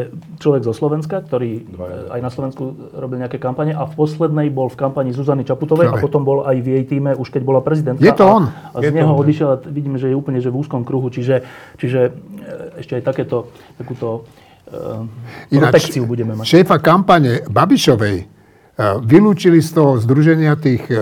človek 0.44 0.62
zo 0.68 0.74
Slovenska, 0.76 1.24
ktorý 1.24 1.64
Dvaja. 1.64 2.12
aj 2.12 2.20
na 2.20 2.32
Slovensku 2.32 2.64
robil 2.92 3.24
nejaké 3.24 3.40
kampane 3.40 3.72
a 3.72 3.88
v 3.88 3.94
poslednej 3.96 4.52
bol 4.52 4.68
v 4.68 4.76
kampani 4.76 5.16
Zuzany 5.16 5.48
Čaputovej 5.48 5.88
Čave. 5.88 6.00
a 6.00 6.04
potom 6.04 6.28
bol 6.28 6.44
aj 6.44 6.60
v 6.60 6.68
jej 6.68 6.84
týme, 6.84 7.16
už 7.16 7.32
keď 7.32 7.42
bola 7.48 7.64
prezidentka. 7.64 8.04
Je 8.04 8.12
to 8.12 8.28
a, 8.28 8.34
on. 8.36 8.44
A 8.52 8.78
z 8.84 8.84
Je 8.84 8.92
to 8.92 8.98
neho 9.00 9.14
on. 9.16 9.24
odišiel 9.24 9.48
a 9.48 9.58
vidíme, 9.64 9.96
že 9.96 10.12
je 10.12 10.16
úplne 10.20 10.44
že 10.44 10.52
v 10.52 10.58
úzkom 10.60 10.84
kruhu, 10.84 11.08
čiže, 11.08 11.48
čiže 11.80 12.12
e, 12.12 12.84
ešte 12.84 13.00
aj 13.00 13.04
takéto, 13.08 13.48
takúto 13.80 14.28
uh, 14.68 15.08
protekciu 15.48 16.04
budeme 16.04 16.36
mať. 16.36 16.44
šéfa 16.44 16.78
kampane 16.84 17.48
Babišovej 17.48 18.18
eh, 18.20 18.28
vylúčili 19.00 19.64
z 19.64 19.70
toho 19.72 19.96
združenia 19.96 20.60
tých 20.60 20.84
eh, 20.92 21.00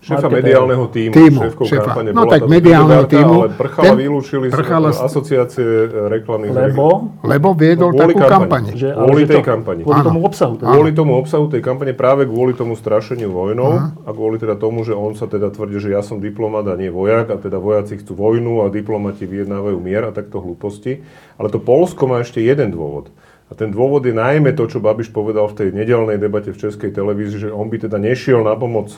Šéfa 0.00 0.32
mediálneho 0.32 0.88
tímu, 0.88 1.12
Tímu, 1.12 1.40
šéfkou 1.44 1.64
šéfa. 1.68 1.84
kampane 1.92 2.08
No 2.16 2.24
bola 2.24 2.32
tak 2.32 2.48
mediálneho 2.48 3.04
tímu. 3.04 3.34
Ale 3.44 3.52
Prchala 3.52 3.84
Ten- 3.84 3.98
vylúčili 4.00 4.46
Prchala 4.48 4.88
z 4.96 5.00
asociácie 5.04 5.68
reklamných 6.08 6.56
Lebo? 6.56 7.12
Lebo 7.20 7.48
viedol 7.52 7.92
Kvôli 7.92 8.16
takú 8.16 8.20
kampaň. 8.24 8.62
Že, 8.72 8.88
Kvôli 8.96 9.22
tej 9.28 9.42
kampani. 9.44 9.80
Kvôli 9.84 10.00
tomu 10.00 10.20
obsahu. 10.24 10.54
Teda. 10.56 10.72
Kvôli 10.72 10.90
tomu 10.96 11.12
obsahu 11.20 11.44
tej 11.52 11.60
kampane, 11.60 11.92
práve 11.92 12.24
kvôli 12.24 12.56
tomu 12.56 12.80
strašeniu 12.80 13.28
vojnou 13.28 13.92
a 13.92 14.10
kvôli 14.16 14.40
teda 14.40 14.56
tomu, 14.56 14.88
že 14.88 14.96
on 14.96 15.12
sa 15.12 15.28
teda 15.28 15.52
tvrdí, 15.52 15.76
že 15.76 15.92
ja 15.92 16.00
som 16.00 16.16
diplomat 16.16 16.64
a 16.72 16.80
nie 16.80 16.88
vojak 16.88 17.28
a 17.28 17.36
teda 17.36 17.60
vojaci 17.60 18.00
chcú 18.00 18.16
vojnu 18.16 18.64
a 18.64 18.72
diplomati 18.72 19.28
vyjednávajú 19.28 19.76
mier 19.84 20.08
a 20.08 20.16
takto 20.16 20.40
hlúposti. 20.40 21.04
Ale 21.36 21.52
to 21.52 21.60
Polsko 21.60 22.08
má 22.08 22.24
ešte 22.24 22.40
jeden 22.40 22.72
dôvod. 22.72 23.12
A 23.50 23.58
ten 23.58 23.68
dôvod 23.68 24.00
je 24.06 24.16
najmä 24.16 24.56
to, 24.56 24.64
čo 24.64 24.80
Babiš 24.80 25.12
povedal 25.12 25.44
v 25.52 25.58
tej 25.60 25.68
nedelnej 25.76 26.16
debate 26.16 26.56
v 26.56 26.60
Českej 26.60 26.88
televízii, 26.88 27.44
že 27.44 27.50
on 27.52 27.68
by 27.68 27.84
teda 27.84 28.00
nešiel 28.00 28.40
na 28.40 28.56
pomoc 28.56 28.96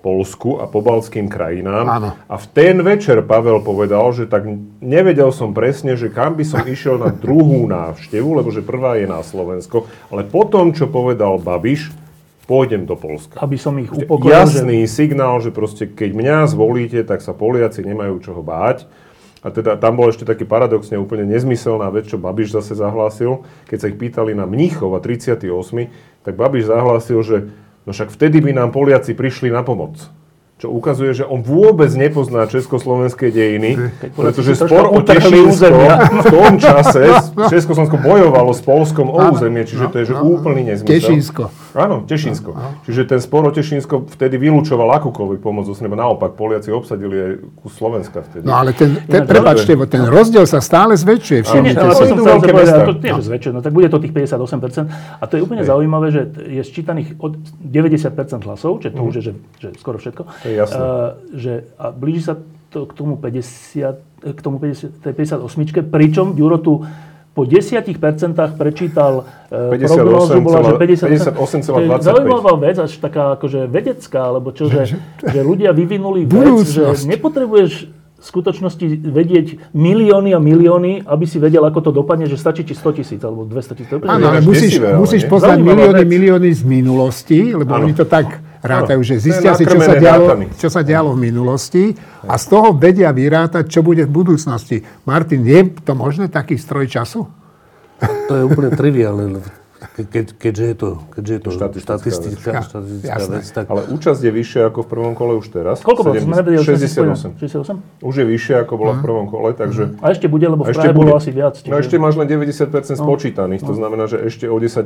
Polsku 0.00 0.56
a 0.56 0.64
pobalským 0.64 1.28
krajinám. 1.28 1.84
Áno. 1.84 2.08
A 2.24 2.34
v 2.40 2.46
ten 2.56 2.80
večer 2.80 3.20
Pavel 3.20 3.60
povedal, 3.60 4.08
že 4.16 4.24
tak 4.24 4.48
nevedel 4.80 5.28
som 5.28 5.52
presne, 5.52 5.92
že 5.92 6.08
kam 6.08 6.40
by 6.40 6.44
som 6.44 6.64
išiel 6.64 6.96
na 6.96 7.12
druhú 7.12 7.68
návštevu, 7.68 8.40
lebo 8.40 8.48
že 8.48 8.64
prvá 8.64 8.96
je 8.96 9.04
na 9.04 9.20
Slovensko, 9.20 9.84
ale 10.08 10.24
potom, 10.24 10.72
čo 10.72 10.88
povedal 10.88 11.36
Babiš, 11.36 11.92
pôjdem 12.48 12.88
do 12.88 12.98
Polska. 12.98 13.38
Aby 13.38 13.60
som 13.60 13.78
ich 13.78 13.92
upokojil, 13.92 14.34
Jasný 14.34 14.88
signál, 14.90 15.38
že 15.38 15.54
proste 15.54 15.86
keď 15.86 16.10
mňa 16.16 16.36
zvolíte, 16.50 16.98
tak 17.06 17.22
sa 17.22 17.30
Poliaci 17.30 17.86
nemajú 17.86 18.18
čoho 18.24 18.42
báť. 18.42 18.90
A 19.40 19.48
teda 19.48 19.80
tam 19.80 19.96
bol 19.96 20.12
ešte 20.12 20.28
taký 20.28 20.44
paradoxne 20.44 21.00
úplne 21.00 21.24
nezmyselná 21.24 21.88
vec, 21.88 22.12
čo 22.12 22.20
Babiš 22.20 22.52
zase 22.60 22.76
zahlásil. 22.76 23.40
Keď 23.72 23.78
sa 23.80 23.88
ich 23.88 23.96
pýtali 23.96 24.36
na 24.36 24.44
Mníchov 24.44 24.92
a 24.92 25.00
38., 25.00 25.48
tak 26.20 26.36
Babiš 26.36 26.68
zahlásil, 26.68 27.20
že 27.24 27.36
no 27.86 27.90
však 27.92 28.12
vtedy 28.12 28.40
by 28.40 28.52
nám 28.56 28.70
Poliaci 28.74 29.16
prišli 29.16 29.52
na 29.52 29.62
pomoc. 29.62 29.96
Čo 30.60 30.68
ukazuje, 30.76 31.16
že 31.16 31.24
on 31.24 31.40
vôbec 31.40 31.88
nepozná 31.96 32.44
československé 32.44 33.32
dejiny, 33.32 33.80
pretože 34.12 34.60
spor 34.60 34.92
o 34.92 35.00
Tešinsko 35.00 35.72
v 36.20 36.24
tom 36.28 36.60
čase 36.60 37.16
Československo 37.56 37.96
bojovalo 37.96 38.52
s 38.52 38.60
Polskom 38.60 39.08
o 39.08 39.32
územie, 39.32 39.64
čiže 39.64 39.88
to 39.88 40.04
je 40.04 40.12
že 40.12 40.20
úplný 40.20 40.68
nezmysel. 40.68 41.00
Tešinsko. 41.00 41.42
Áno, 41.76 42.02
Tešinsko. 42.06 42.50
Čiže 42.86 43.06
ten 43.06 43.20
spor 43.22 43.46
o 43.46 43.52
Tešinsko 43.54 44.10
vtedy 44.14 44.40
vylúčoval 44.40 44.90
akúkoľvek 44.98 45.38
pomoc 45.38 45.68
zo 45.68 45.74
nebo 45.78 45.94
naopak 45.94 46.34
Poliaci 46.34 46.74
obsadili 46.74 47.16
aj 47.16 47.32
kus 47.62 47.72
Slovenska 47.78 48.26
vtedy. 48.26 48.44
No 48.46 48.58
ale 48.58 48.74
ten, 48.74 48.98
ten, 49.06 49.22
prepačte, 49.26 49.74
ten 49.86 50.04
rozdiel 50.06 50.44
sa 50.44 50.58
stále 50.58 50.98
zväčšuje. 50.98 51.46
Všimnite 51.46 51.78
ale 51.78 51.94
si. 51.94 52.00
to 52.00 52.06
som 52.06 52.16
idú 52.18 52.22
chcel 52.22 52.34
veľké 52.38 52.50
povedať, 52.50 52.74
mestá. 52.74 52.88
to 52.90 52.94
nie, 53.02 53.12
že 53.14 53.24
zväčšuje, 53.30 53.52
no 53.54 53.60
tak 53.62 53.72
bude 53.72 53.88
to 53.88 53.98
tých 54.02 54.14
58%. 54.14 55.20
A 55.20 55.24
to 55.30 55.34
je 55.38 55.42
úplne 55.42 55.62
zaujímavé, 55.62 56.06
že 56.10 56.22
je 56.46 56.62
sčítaných 56.66 57.08
od 57.22 57.38
90% 57.62 58.46
hlasov, 58.46 58.72
čo 58.82 58.88
to 58.90 59.00
už 59.02 59.14
je 59.18 59.22
že, 59.30 59.32
že 59.60 59.68
skoro 59.78 60.00
všetko. 60.00 60.22
Mhm. 60.26 60.32
To 60.42 60.46
je 60.48 60.56
jasné. 60.56 60.80
Uh, 60.80 60.86
že, 61.34 61.52
a 61.78 61.84
blíži 61.94 62.22
sa 62.24 62.34
to 62.70 62.86
k 62.86 62.92
tomu 62.94 63.18
50, 63.18 64.30
k 64.30 64.40
tomu 64.40 64.62
50, 64.62 65.02
tej 65.02 65.12
58, 65.12 65.90
pričom 65.90 66.38
Ďuro 66.38 66.58
tu 66.62 66.72
po 67.30 67.46
10% 67.46 67.86
prečítal 68.58 69.24
58,- 69.50 69.86
prognózu, 69.86 70.40
bola, 70.42 70.60
že 70.66 70.74
50, 70.76 71.36
58,25. 71.38 71.62
To 71.62 71.80
je 71.80 71.88
zaujímavá 72.02 72.52
vec, 72.58 72.76
až 72.82 72.92
taká 72.98 73.38
akože 73.38 73.70
vedecká, 73.70 74.34
alebo 74.34 74.50
čo, 74.50 74.66
že, 74.66 74.98
že 75.22 75.40
ľudia 75.40 75.70
vyvinuli 75.70 76.26
vec, 76.26 76.66
že 76.66 77.06
nepotrebuješ 77.06 78.00
v 78.20 78.24
skutočnosti 78.28 78.84
vedieť 79.00 79.72
milióny 79.72 80.36
a 80.36 80.40
milióny, 80.42 81.08
aby 81.08 81.24
si 81.24 81.40
vedel, 81.40 81.64
ako 81.64 81.88
to 81.88 81.90
dopadne, 82.04 82.28
že 82.28 82.36
stačí 82.36 82.68
ti 82.68 82.76
100 82.76 82.98
tisíc 83.00 83.20
alebo 83.24 83.48
200 83.48 83.78
tisíc. 83.80 83.96
Áno, 83.96 84.28
musíš, 84.44 84.76
musíš 84.76 85.24
poznať 85.24 85.56
milióny, 85.64 86.04
vec. 86.04 86.12
milióny 86.12 86.50
z 86.52 86.62
minulosti, 86.68 87.56
lebo 87.56 87.72
Áno. 87.80 87.88
oni 87.88 87.96
to 87.96 88.04
tak 88.04 88.44
rátajú, 88.60 89.00
že 89.00 89.16
zistia 89.20 89.56
si, 89.56 89.64
čo 89.64 89.80
sa, 89.80 89.96
dialo, 89.96 90.26
čo 90.56 90.68
sa 90.68 90.80
dialo 90.84 91.16
v 91.16 91.20
minulosti 91.32 91.96
a 92.24 92.36
z 92.36 92.44
toho 92.48 92.76
vedia 92.76 93.08
vyrátať, 93.10 93.66
čo 93.68 93.80
bude 93.80 94.04
v 94.04 94.12
budúcnosti. 94.12 94.84
Martin, 95.08 95.44
je 95.44 95.72
to 95.80 95.92
možné 95.96 96.28
taký 96.28 96.60
stroj 96.60 96.88
času? 96.88 97.26
To 98.00 98.32
je 98.36 98.42
úplne 98.44 98.72
triviálne. 98.72 99.40
Keď, 99.80 100.36
keďže 100.36 100.64
je 100.64 100.76
to, 100.76 100.90
keďže 101.08 101.32
je 101.32 101.40
to 101.40 101.50
Štatistická 101.56 101.96
štatistická, 101.96 102.52
vec. 102.52 102.68
štatistická 102.68 103.16
Jasné. 103.16 103.36
vec, 103.40 103.46
tak 103.48 103.64
Ale 103.72 103.80
účasť 103.96 104.20
je 104.28 104.32
vyššia 104.32 104.62
ako 104.68 104.78
v 104.84 104.88
prvom 104.92 105.14
kole 105.16 105.32
už 105.40 105.46
teraz. 105.48 105.80
Koľko 105.80 106.02
bolo? 106.04 106.20
Sme 106.20 106.36
nevedeli, 106.36 106.60
čo 106.60 106.76
si 106.76 106.88
spomínal. 106.88 107.16
68. 107.16 108.04
68? 108.04 108.04
Už 108.04 108.14
je 108.20 108.24
vyššia 108.28 108.56
ako 108.68 108.72
bola 108.76 108.92
v 108.96 109.00
prvom 109.00 109.26
kole, 109.32 109.56
takže... 109.56 109.96
A 110.04 110.12
ešte 110.12 110.28
bude, 110.28 110.44
lebo 110.44 110.68
v 110.68 110.72
Prahe 110.76 110.92
bolo 110.92 111.16
asi 111.16 111.32
viac. 111.32 111.56
No 111.64 111.80
ešte 111.80 111.96
máš 111.96 112.20
len 112.20 112.28
90% 112.28 113.00
spočítaných, 113.00 113.64
to 113.64 113.72
znamená, 113.72 114.04
že 114.04 114.20
ešte 114.20 114.52
o 114.52 114.56
10% 114.60 114.84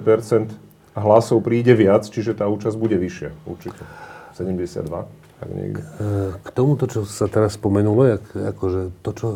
hlasov 0.95 1.43
príde 1.43 1.75
viac, 1.75 2.07
čiže 2.07 2.39
tá 2.39 2.47
účasť 2.47 2.77
bude 2.79 2.95
vyššia, 2.99 3.31
určite. 3.47 3.83
72, 4.35 4.91
tak 5.39 5.49
niekde. 5.51 5.83
e, 5.83 6.39
k 6.43 6.49
tomuto, 6.55 6.91
čo 6.91 7.07
sa 7.07 7.31
teraz 7.31 7.55
spomenulo, 7.55 8.19
akože 8.35 8.91
to, 9.03 9.11
čo 9.15 9.29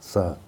sa 0.00 0.40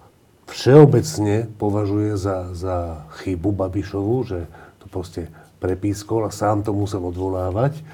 všeobecne 0.48 1.46
považuje 1.60 2.16
za, 2.16 2.52
za 2.56 3.06
chybu 3.22 3.52
Babišovu, 3.52 4.16
že 4.24 4.38
to 4.80 4.86
proste 4.88 5.28
prepískol 5.60 6.24
a 6.26 6.32
sám 6.32 6.64
to 6.64 6.72
musel 6.72 7.04
odvolávať, 7.12 7.84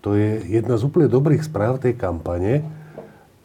to 0.00 0.14
je 0.14 0.38
jedna 0.46 0.78
z 0.78 0.86
úplne 0.86 1.10
dobrých 1.10 1.42
správ 1.42 1.82
tej 1.82 1.98
kampane 1.98 2.62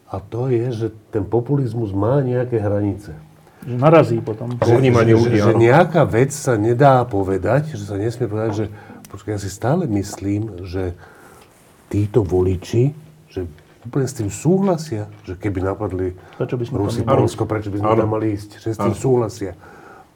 a 0.06 0.22
to 0.22 0.46
je, 0.46 0.70
že 0.70 0.86
ten 1.10 1.26
populizmus 1.26 1.90
má 1.90 2.22
nejaké 2.22 2.62
hranice. 2.62 3.18
Že 3.62 3.76
narazí 3.78 4.18
potom. 4.18 4.58
Že, 4.58 4.74
ľudí, 4.74 5.38
že, 5.38 5.46
že 5.46 5.52
nejaká 5.54 6.02
vec 6.02 6.34
sa 6.34 6.58
nedá 6.58 7.06
povedať, 7.06 7.78
že 7.78 7.84
sa 7.86 7.94
nesmie 7.94 8.26
povedať, 8.26 8.52
že 8.54 8.66
počkaj, 9.06 9.38
ja 9.38 9.40
si 9.40 9.50
stále 9.50 9.86
myslím, 9.86 10.66
že 10.66 10.98
títo 11.86 12.26
voliči, 12.26 12.90
že 13.30 13.46
úplne 13.86 14.06
s 14.06 14.14
tým 14.18 14.30
súhlasia, 14.30 15.06
že 15.22 15.38
keby 15.38 15.62
napadli 15.62 16.14
Prečo 16.38 16.56
by 16.58 16.64
sme 16.66 16.74
tam 16.74 16.86
Rusi? 16.86 17.00
Polsko, 17.04 17.42
prečo 17.46 17.68
by 17.70 17.78
sme 17.78 17.92
tam 17.98 18.10
mali 18.10 18.26
ísť, 18.34 18.50
že 18.58 18.68
s 18.74 18.78
tým 18.78 18.94
Áno. 18.94 18.98
súhlasia. 18.98 19.52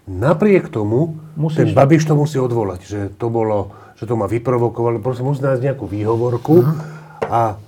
Napriek 0.06 0.70
tomu, 0.70 1.18
Musíš- 1.34 1.66
ten 1.66 1.68
Babiš 1.74 2.06
to 2.06 2.14
musí 2.14 2.38
odvolať, 2.38 2.80
že 2.86 3.00
to 3.14 3.26
bolo, 3.26 3.74
že 3.98 4.06
to 4.06 4.14
ma 4.14 4.26
vyprovokovalo, 4.26 5.02
proste 5.02 5.26
musí 5.26 5.42
nájsť 5.42 5.62
nejakú 5.66 5.86
výhovorku 5.86 6.62
a 7.26 7.58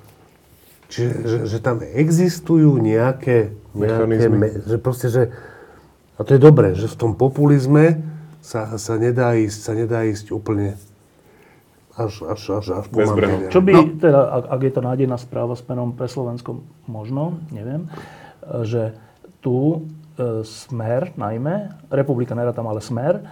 čiže, 0.87 1.13
že, 1.27 1.37
že 1.51 1.59
tam 1.59 1.83
existujú 1.83 2.79
nejaké, 2.79 3.51
nejaké 3.75 4.07
Mechanizmy. 4.07 4.39
me, 4.39 4.49
že 4.55 4.77
proste, 4.79 5.07
že 5.11 5.23
a 6.19 6.21
to 6.27 6.35
je 6.35 6.41
dobré, 6.43 6.75
že 6.75 6.91
v 6.91 6.99
tom 6.99 7.13
populizme 7.15 8.03
sa, 8.43 8.75
sa 8.75 8.99
nedá 8.99 9.39
ísť, 9.39 9.59
sa 9.63 9.73
nedá 9.79 10.03
ísť 10.03 10.35
úplne 10.35 10.75
až, 11.99 12.23
až, 12.27 12.43
až, 12.63 12.67
až 12.83 12.85
po. 12.91 13.03
Čo 13.51 13.61
by, 13.63 13.99
teda, 13.99 14.21
ak, 14.43 14.45
ak 14.51 14.61
je 14.63 14.73
to 14.75 14.81
nádejná 14.83 15.17
správa 15.19 15.55
smerom 15.59 15.95
pre 15.95 16.07
Slovensko, 16.07 16.63
možno, 16.87 17.43
neviem, 17.51 17.91
že 18.63 18.95
tu 19.43 19.87
e, 20.15 20.47
Smer 20.47 21.15
najmä, 21.19 21.75
Republika 21.91 22.39
nerátam, 22.39 22.71
ale 22.71 22.79
Smer, 22.83 23.23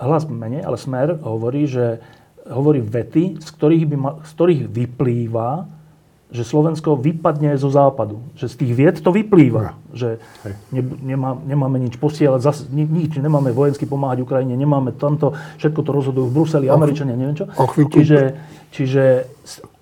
hlas 0.00 0.24
menej, 0.24 0.64
ale 0.64 0.80
Smer 0.80 1.20
hovorí, 1.20 1.68
že 1.68 2.00
hovorí 2.48 2.80
vety, 2.80 3.36
z 3.40 3.48
ktorých, 3.52 3.84
by 3.84 3.96
ma, 4.00 4.10
z 4.24 4.30
ktorých 4.32 4.62
vyplýva, 4.68 5.68
že 6.30 6.42
Slovensko 6.42 6.94
vypadne 6.94 7.54
zo 7.54 7.68
západu. 7.68 8.22
Že 8.34 8.46
z 8.46 8.54
tých 8.54 8.72
vied 8.72 8.96
to 8.96 9.10
vyplýva. 9.10 9.74
Že 9.90 10.22
ne, 10.70 10.82
nemá, 11.02 11.34
nemáme 11.36 11.76
nič 11.76 11.94
posielať, 11.94 12.38
zas, 12.38 12.62
ni, 12.66 12.82
nič, 12.82 13.18
nemáme 13.18 13.50
vojensky 13.50 13.82
pomáhať 13.82 14.22
Ukrajine, 14.22 14.54
nemáme 14.54 14.90
tamto, 14.92 15.34
všetko 15.56 15.80
to 15.80 15.90
rozhodujú 15.90 16.26
v 16.26 16.32
Bruseli, 16.32 16.66
Američania, 16.66 17.14
neviem 17.14 17.34
čo. 17.34 17.50
o 17.50 17.66
chvíľku- 17.66 17.98
Čiže, 17.98 18.18
čiže 18.70 19.04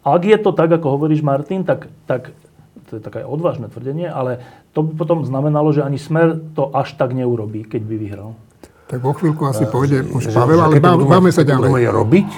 ak 0.00 0.22
je 0.22 0.36
to 0.38 0.50
tak, 0.50 0.72
ako 0.72 0.96
hovoríš, 0.96 1.20
Martin, 1.20 1.62
tak, 1.62 1.84
tak 2.08 2.32
to 2.88 2.96
je 2.96 3.02
také 3.04 3.20
odvážne 3.20 3.68
tvrdenie, 3.68 4.08
ale 4.08 4.40
to 4.72 4.80
by 4.80 4.96
potom 4.96 5.20
znamenalo, 5.22 5.68
že 5.70 5.84
ani 5.84 6.00
Smer 6.00 6.32
to 6.56 6.72
až 6.72 6.96
tak 6.96 7.12
neurobí, 7.12 7.60
keď 7.62 7.84
by 7.84 7.96
vyhral. 8.00 8.30
Tak 8.88 9.04
o 9.04 9.12
chvíľku 9.12 9.44
asi 9.44 9.68
pôjde 9.68 10.00
už 10.08 10.32
Pavel, 10.32 10.56
ale 10.56 10.80
bá- 10.80 10.96
báme 10.96 11.28
sa 11.28 11.44
ďalej. 11.44 11.92
robiť, 11.92 12.28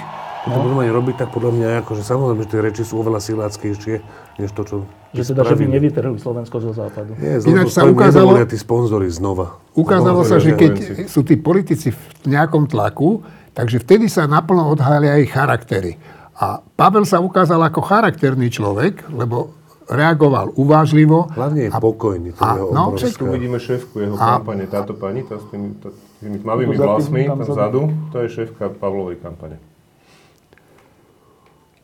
keď 0.41 0.49
to 0.57 0.59
budú 0.65 0.75
mať 0.81 0.89
robiť, 0.89 1.15
tak 1.21 1.29
podľa 1.29 1.51
mňa 1.53 1.67
akože 1.85 2.01
samozrejme, 2.01 2.41
že 2.41 2.49
tie 2.49 2.59
reči 2.65 2.81
sú 2.81 2.93
oveľa 2.97 3.21
siláckejšie, 3.21 3.95
než 4.41 4.49
to, 4.57 4.61
čo 4.65 4.75
Že 5.13 5.37
teda, 5.37 5.41
že 5.45 5.55
by 5.59 5.65
nevytrhli 5.69 6.17
Slovensko 6.17 6.57
zo 6.57 6.71
západu. 6.73 7.13
Nie, 7.21 7.37
Ináč 7.45 7.77
sa 7.77 7.85
ukázalo- 7.85 8.33
tí 8.49 8.57
sponzory 8.57 9.05
znova. 9.13 9.61
Ukázalo 9.77 10.25
sa, 10.25 10.41
že 10.41 10.57
keď 10.57 11.05
sú 11.05 11.21
tí 11.21 11.37
politici 11.37 11.93
v 11.93 12.01
nejakom 12.25 12.65
tlaku, 12.65 13.21
takže 13.53 13.85
vtedy 13.85 14.09
sa 14.09 14.25
naplno 14.25 14.73
odhalia 14.73 15.21
ich 15.21 15.29
charaktery. 15.29 16.01
A 16.41 16.57
Pavel 16.57 17.05
sa 17.05 17.21
ukázal 17.21 17.61
ako 17.61 17.85
charakterný 17.85 18.49
človek, 18.49 19.13
lebo 19.13 19.53
reagoval 19.91 20.57
uvážlivo. 20.57 21.29
Hlavne 21.37 21.67
je 21.67 21.71
pokojný. 21.75 22.33
To 22.33 22.41
a, 22.41 22.51
je 22.57 22.61
no, 22.71 22.83
Tu 22.97 23.25
vidíme 23.29 23.59
šéfku 23.59 23.99
jeho 23.99 24.15
A- 24.17 24.41
kampane. 24.41 24.65
Táto 24.65 24.97
pani, 24.97 25.21
tá 25.21 25.37
s 25.37 25.45
tými, 25.51 25.77
tá, 25.77 25.93
tými 26.17 26.41
tmavými 26.41 26.73
vlasmi, 26.79 27.29
tam 27.29 27.43
tam 27.43 27.51
vzadu, 27.51 27.81
to 28.09 28.25
je 28.25 28.27
šéfka 28.41 28.73
Pavlovej 28.73 29.21
kampane. 29.21 29.59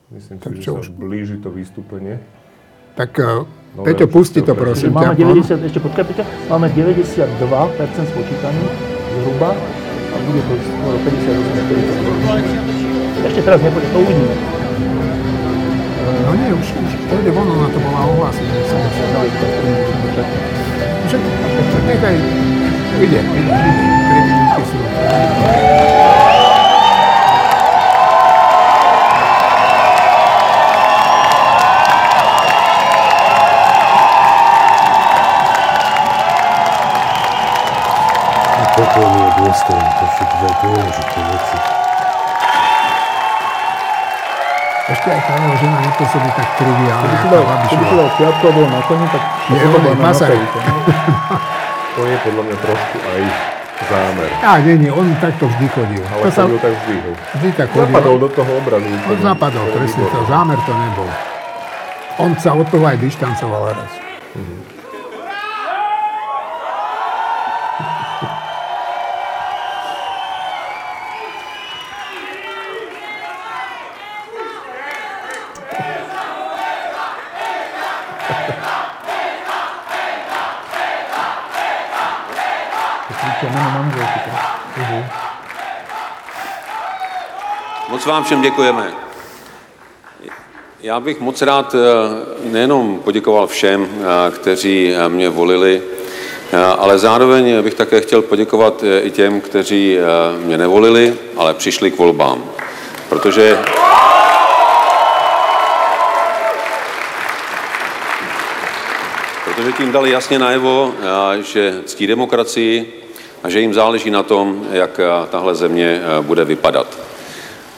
Myslím 0.08 0.40
si, 0.40 0.48
že 0.56 0.64
čo 0.64 0.80
sa 0.80 0.88
už? 0.88 0.96
blíži 0.96 1.36
to 1.44 1.52
vystúpenie. 1.52 2.24
Tak 2.96 3.12
Dobre, 3.78 3.94
Peťo, 3.94 4.10
pusti 4.10 4.42
to 4.42 4.58
prosím 4.58 4.90
Čiže 4.90 4.98
máme 4.98 5.14
ťa. 5.14 5.22
90, 5.62 5.70
ešte 5.70 5.78
počkaj, 5.84 6.04
Peťo, 6.08 6.24
máme 6.50 6.66
92% 6.72 8.12
spočítaných 8.16 8.72
zhruba 9.20 9.52
a 9.54 10.16
bude 10.24 10.42
to 10.48 10.56
skoro 10.64 10.98
58 11.04 13.28
Ešte 13.28 13.44
teraz 13.44 13.60
nepoďme, 13.62 13.90
to 13.92 14.00
uvidíme. 14.02 14.36
No 16.24 16.32
nie, 16.40 16.56
už, 16.56 16.68
už 16.72 16.92
pôjde 17.12 17.32
von, 17.36 17.52
ona 17.52 17.68
to 17.68 17.80
bola 17.84 18.08
ohlásená. 18.08 18.48
Že, 21.12 21.20
nechaj, 21.84 22.16
ide, 23.04 23.20
ide, 23.20 23.52
tri 24.08 24.20
minútky 24.24 24.64
sú. 24.72 24.80
Je 38.98 39.30
dôstojný, 39.38 39.90
to 39.94 40.06
všetko 40.10 40.36
je 40.42 40.54
dôležité 40.58 41.20
veci. 41.30 41.58
Ešte 44.88 45.08
aj 45.12 45.22
tá 45.22 45.34
jeho 45.38 45.56
žena 45.62 45.78
nepôsobí 45.86 46.30
tak 46.34 46.48
triviálne. 46.58 47.06
Keby 47.06 47.18
si 47.18 47.28
ako 47.28 47.30
dal, 47.30 47.44
Babišová. 47.46 47.70
keby 47.70 47.84
si 47.86 47.94
dal 47.94 48.10
Fiatko 48.18 48.46
a 48.48 48.54
bol 48.56 48.66
na 48.66 48.80
koni, 48.82 49.06
tak 49.12 49.22
Nie, 49.52 49.60
to 49.62 49.68
on 49.68 49.84
je 49.86 49.96
Masaryk. 50.02 50.50
To 51.98 52.06
je 52.06 52.18
podľa 52.22 52.44
mňa 52.46 52.58
trošku 52.62 52.98
aj 53.10 53.22
zámer. 53.90 54.30
Á, 54.46 54.52
nie, 54.62 54.76
nie, 54.86 54.92
on 54.94 55.06
takto 55.18 55.50
vždy 55.50 55.66
chodil. 55.74 56.04
Ale 56.14 56.22
To 56.22 56.30
sa, 56.30 56.46
chodil 56.46 56.62
tak 56.62 56.74
vždy. 56.78 56.94
hej. 56.94 57.16
vždy 57.38 57.50
tak 57.58 57.68
chodil. 57.74 57.90
Zapadol 57.90 58.16
do 58.22 58.30
toho 58.34 58.52
obrazu. 58.54 58.86
On 58.86 59.18
To 59.18 59.62
je 59.66 59.74
presne 59.74 60.04
to. 60.06 60.18
Zámer 60.30 60.60
to 60.62 60.74
nebol. 60.78 61.10
On 62.22 62.32
sa 62.38 62.54
od 62.54 62.66
toho 62.70 62.86
aj 62.86 62.98
dištancoval 63.02 63.74
raz. 63.74 63.92
Kričia 64.38 64.77
vám 88.08 88.24
všem 88.24 88.42
děkujeme. 88.42 88.94
Já 90.82 91.00
bych 91.00 91.20
moc 91.20 91.42
rád 91.42 91.76
eh, 91.76 92.50
nejenom 92.50 93.00
poděkoval 93.00 93.48
všem, 93.48 93.88
eh, 93.92 94.32
kteří 94.32 94.94
eh, 94.94 95.10
mě 95.10 95.30
volili, 95.30 95.82
ale 96.78 96.98
zároveň 97.00 97.64
bych 97.64 97.74
také 97.74 98.02
chtěl 98.02 98.22
poděkovat 98.22 98.84
i 99.02 99.12
těm, 99.12 99.42
kteří 99.42 99.98
mě 100.44 100.58
nevolili, 100.58 101.16
ale 101.38 101.54
přišli 101.54 101.92
k 101.92 101.98
volbám. 101.98 102.44
Protože 103.10 103.60
protože 109.46 109.72
tím 109.72 109.92
dali 109.92 110.12
jasně 110.12 110.40
najevo, 110.40 110.94
že 111.42 111.82
ctí 111.86 112.08
demokracii 112.08 113.04
a 113.44 113.50
že 113.50 113.60
jim 113.60 113.74
záleží 113.74 114.10
na 114.12 114.24
tom, 114.24 114.68
jak 114.72 115.00
tahle 115.30 115.56
země 115.56 116.02
bude 116.22 116.46
vypadat. 116.46 117.07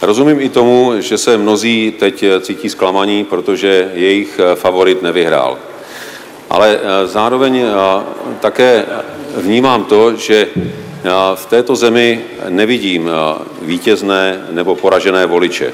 Rozumím 0.01 0.41
i 0.41 0.49
tomu, 0.49 0.93
že 0.99 1.17
se 1.17 1.37
mnozí 1.37 1.93
teď 1.99 2.23
eh, 2.23 2.41
cítí 2.41 2.69
zklamaní, 2.69 3.23
protože 3.23 3.91
jejich 3.93 4.39
eh, 4.39 4.55
favorit 4.55 5.01
nevyhrál. 5.01 5.57
Ale 6.49 6.79
eh, 6.79 7.07
zároveň 7.07 7.63
také 8.39 8.85
vnímám 9.35 9.85
to, 9.85 10.15
že 10.15 10.47
v 11.35 11.45
této 11.45 11.75
zemi 11.75 12.25
nevidím 12.49 13.09
vítězné 13.61 14.47
nebo 14.51 14.75
poražené 14.75 15.25
voliče. 15.25 15.73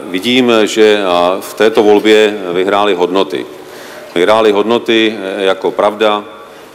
Vidím, 0.00 0.52
že 0.64 1.00
v 1.40 1.54
této 1.54 1.82
volbě 1.82 2.36
vyhrály 2.52 2.94
hodnoty. 2.94 3.46
Vyhrály 4.14 4.52
hodnoty 4.52 5.16
jako 5.38 5.70
pravda, 5.70 6.24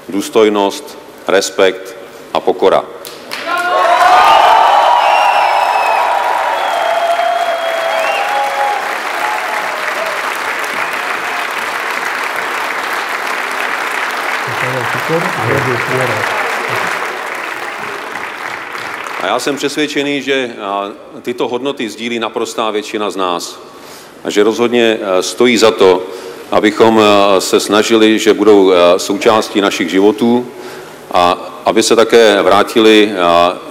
důstojnost, 0.09 0.97
respekt 1.27 1.95
a 2.33 2.39
pokora. 2.39 2.83
Cukor 15.09 15.23
a 15.25 15.43
Kôra. 15.89 16.17
A 19.21 19.27
já 19.27 19.39
jsem 19.39 19.55
přesvědčený, 19.55 20.21
že 20.21 20.55
tyto 21.21 21.47
hodnoty 21.47 21.89
sdílí 21.89 22.19
naprostá 22.19 22.71
většina 22.71 23.09
z 23.09 23.15
nás. 23.15 23.59
A 24.23 24.29
že 24.29 24.43
rozhodně 24.43 24.97
a, 24.97 25.21
stojí 25.21 25.57
za 25.57 25.71
to, 25.71 26.03
abychom 26.51 26.99
a, 26.99 27.39
se 27.39 27.59
snažili, 27.59 28.19
že 28.19 28.33
budou 28.33 28.71
a, 28.71 28.99
součástí 28.99 29.61
našich 29.61 29.89
životů 29.89 30.47
a 31.11 31.37
aby 31.65 31.83
se 31.83 31.95
také 31.95 32.41
vrátili 32.41 33.11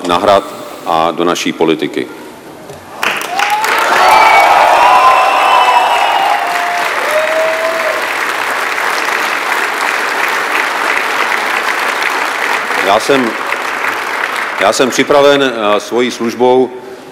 na 0.06 0.16
hrad 0.16 0.54
a 0.86 1.10
do 1.10 1.24
naší 1.24 1.52
politiky. 1.52 2.06
Já 12.88 13.00
jsem, 13.00 13.30
já 14.60 14.72
jsem 14.72 14.90
připraven 14.90 15.42
eh, 15.42 15.80
svojí 15.80 16.10
službou 16.10 16.70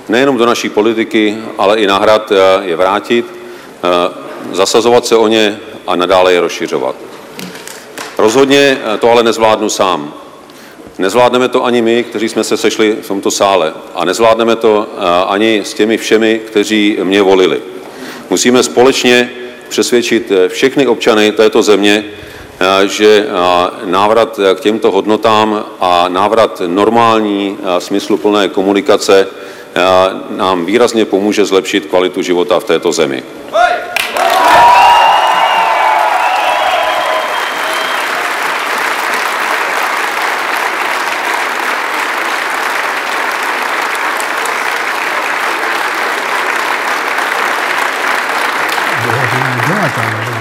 nejenom 0.08 0.36
do 0.36 0.46
naší 0.46 0.68
politiky, 0.68 1.36
ale 1.58 1.78
i 1.78 1.86
na 1.86 1.98
hrad 1.98 2.32
eh, 2.32 2.36
je 2.64 2.76
vrátit, 2.76 3.26
eh, 3.26 3.88
zasazovat 4.52 5.06
se 5.06 5.16
o 5.16 5.28
ně 5.28 5.58
a 5.86 5.96
nadále 5.96 6.32
je 6.32 6.40
rozšiřovat. 6.40 6.96
Rozhodně 8.18 8.78
to 8.98 9.10
ale 9.10 9.22
nezvládnu 9.22 9.70
sám. 9.70 10.14
Nezvládneme 10.98 11.48
to 11.48 11.64
ani 11.64 11.82
my, 11.82 12.04
kteří 12.04 12.28
jsme 12.28 12.44
se 12.44 12.56
sešli 12.56 12.96
v 13.02 13.08
tomto 13.08 13.30
sále. 13.30 13.72
A 13.94 14.04
nezvládneme 14.04 14.56
to 14.56 14.88
ani 15.28 15.60
s 15.64 15.74
těmi 15.74 15.98
všemi, 15.98 16.40
kteří 16.46 16.98
mě 17.02 17.22
volili. 17.22 17.62
Musíme 18.30 18.62
společně 18.62 19.30
přesvědčit 19.68 20.32
všechny 20.48 20.86
občany 20.86 21.32
této 21.32 21.62
země, 21.62 22.04
že 22.86 23.26
eh, 23.26 23.86
návrat 23.86 24.38
eh, 24.38 24.54
k 24.54 24.60
těmto 24.60 24.90
hodnotám 24.90 25.64
a 25.80 26.08
návrat 26.08 26.62
normální 26.66 27.58
smysluplné 27.78 28.48
komunikace 28.48 29.26
eh, 29.26 29.80
nám 30.36 30.64
výrazně 30.64 31.04
pomůže 31.04 31.44
zlepšit 31.44 31.86
kvalitu 31.86 32.22
života 32.22 32.60
v 32.60 32.64
této 32.64 32.92
zemi. 32.92 33.22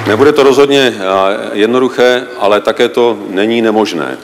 Nebude 0.08 0.32
to 0.32 0.44
rozhodně 0.44 0.96
eh, 0.98 1.50
jednoduché, 1.54 2.28
ale 2.40 2.62
také 2.62 2.90
to 2.90 3.18
není 3.30 3.62
nemožné. 3.62 4.18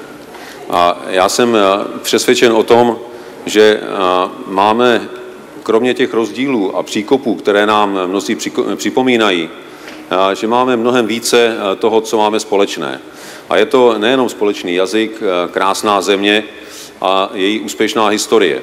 A 0.70 1.02
já 1.10 1.30
jsem 1.30 1.56
eh, 1.56 1.60
přesvědčen 2.02 2.52
o 2.52 2.64
tom, 2.64 2.98
že 3.46 3.82
eh, 3.82 3.88
máme 4.48 5.10
kromě 5.64 5.94
těch 5.94 6.14
rozdílů 6.14 6.78
a 6.78 6.84
příkopů, 6.84 7.36
které 7.36 7.66
nám 7.66 8.00
mnozí 8.06 8.38
připomínají, 8.76 9.50
že 10.34 10.48
máme 10.48 10.78
mnohem 10.78 11.08
více 11.08 11.58
toho, 11.80 12.02
co 12.02 12.18
máme 12.18 12.40
společné. 12.40 13.00
A 13.50 13.58
je 13.58 13.66
to 13.66 13.98
nejenom 13.98 14.30
společný 14.30 14.76
jazyk, 14.76 15.22
krásná 15.52 16.02
země 16.02 16.44
a 17.02 17.30
její 17.34 17.60
úspěšná 17.60 18.08
historie. 18.08 18.62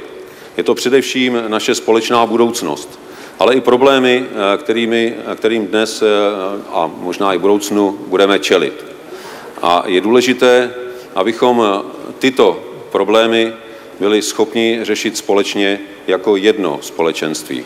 Je 0.57 0.65
to 0.65 0.75
především 0.75 1.43
naše 1.49 1.75
společná 1.75 2.27
budoucnost, 2.27 2.99
ale 3.39 3.55
i 3.55 3.61
problémy, 3.61 4.27
eh, 4.27 4.59
kterými, 4.59 5.15
kterým 5.35 5.67
dnes 5.67 6.03
eh, 6.03 6.07
a 6.73 6.91
možná 6.97 7.35
i 7.35 7.39
v 7.39 7.41
budoucnu 7.41 7.99
budeme 8.07 8.39
čelit. 8.39 8.85
A 9.63 9.83
je 9.87 10.01
důležité, 10.01 10.71
abychom 11.15 11.63
eh, 11.63 11.83
tyto 12.19 12.65
problémy 12.93 13.53
byli 14.01 14.23
schopni 14.23 14.79
řešit 14.83 15.17
společně 15.17 15.81
jako 16.07 16.37
jedno 16.37 16.79
společenství. 16.83 17.65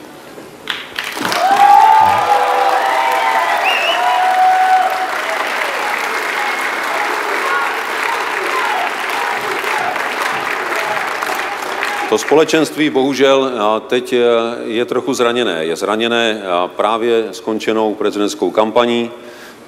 To 12.12 12.18
společenství 12.18 12.90
bohužel 12.90 13.52
teď 13.86 14.14
je 14.64 14.84
trochu 14.84 15.14
zraněné. 15.14 15.64
Je 15.64 15.76
zraněné 15.76 16.42
právě 16.76 17.28
skončenou 17.30 17.94
prezidentskou 17.94 18.50
kampaní, 18.50 19.10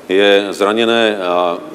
je 0.09 0.47
zraněné 0.51 1.19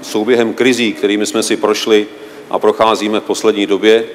souběhem 0.02 0.54
krizí, 0.54 0.94
kterými 0.94 1.26
jsme 1.26 1.44
si 1.44 1.58
prošli 1.58 2.08
a 2.50 2.60
procházíme 2.60 3.20
v 3.20 3.24
poslední 3.24 3.66
době, 3.66 4.06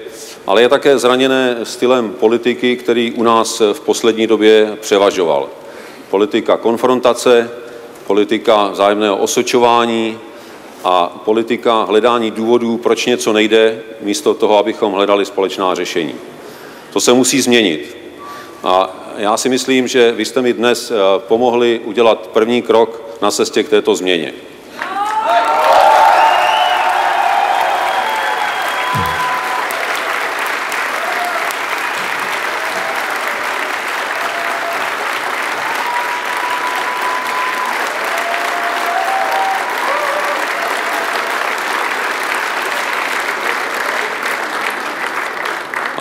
ale 0.46 0.62
je 0.62 0.68
také 0.68 0.98
zraněné 0.98 1.56
stylem 1.62 2.10
politiky, 2.10 2.76
který 2.76 3.12
u 3.12 3.22
nás 3.22 3.62
v 3.72 3.80
poslední 3.80 4.26
době 4.26 4.76
převažoval. 4.80 5.48
Politika 6.10 6.56
konfrontace, 6.56 7.50
politika 8.06 8.68
vzájemného 8.68 9.16
osočování 9.16 10.18
a 10.84 11.22
politika 11.24 11.82
hledání 11.84 12.30
důvodů, 12.30 12.76
proč 12.76 13.06
něco 13.06 13.32
nejde, 13.32 13.80
místo 14.00 14.34
toho, 14.34 14.58
abychom 14.58 14.92
hledali 14.92 15.24
společná 15.24 15.74
řešení. 15.74 16.14
To 16.94 17.00
se 17.00 17.12
musí 17.12 17.40
změnit. 17.40 17.96
A 18.62 18.96
já 19.16 19.36
si 19.36 19.48
myslím, 19.48 19.88
že 19.88 20.12
vy 20.12 20.24
jste 20.24 20.42
mi 20.42 20.52
dnes 20.52 20.92
pomohli 21.18 21.80
udělat 21.84 22.26
první 22.26 22.62
krok 22.62 23.18
na 23.22 23.30
cestě 23.30 23.62
k 23.62 23.68
této 23.68 23.94
změně. 23.94 24.32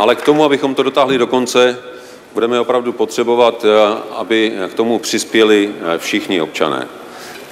Ale 0.04 0.16
k 0.16 0.22
tomu, 0.22 0.44
abychom 0.44 0.76
to 0.76 0.84
dotáhli 0.84 1.18
do 1.18 1.28
konce, 1.28 1.80
budeme 2.34 2.60
opravdu 2.60 2.94
potřebovat, 2.94 3.66
aby 4.16 4.54
k 4.68 4.74
tomu 4.74 5.00
přispěli 5.00 5.72
všichni 5.98 6.42
občané. 6.42 6.88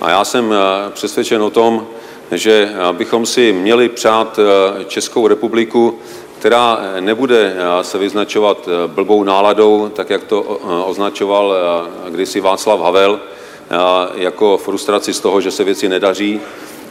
A 0.01 0.09
já 0.09 0.25
jsem 0.25 0.53
přesvědčen 0.89 1.41
o 1.41 1.49
tom, 1.49 1.87
že 2.31 2.71
bychom 2.91 3.25
si 3.25 3.53
měli 3.53 3.89
přát 3.89 4.39
Českou 4.87 5.27
republiku, 5.27 5.99
která 6.39 6.79
nebude 6.99 7.55
se 7.81 7.97
vyznačovat 7.97 8.69
blbou 8.87 9.23
náladou, 9.23 9.89
tak 9.89 10.09
jak 10.09 10.23
to 10.23 10.41
označoval 10.85 11.53
kdysi 12.09 12.39
Václav 12.39 12.79
Havel, 12.79 13.19
jako 14.15 14.57
frustraci 14.57 15.13
z 15.13 15.19
toho, 15.19 15.41
že 15.41 15.51
se 15.51 15.63
věci 15.63 15.89
nedaří, 15.89 16.41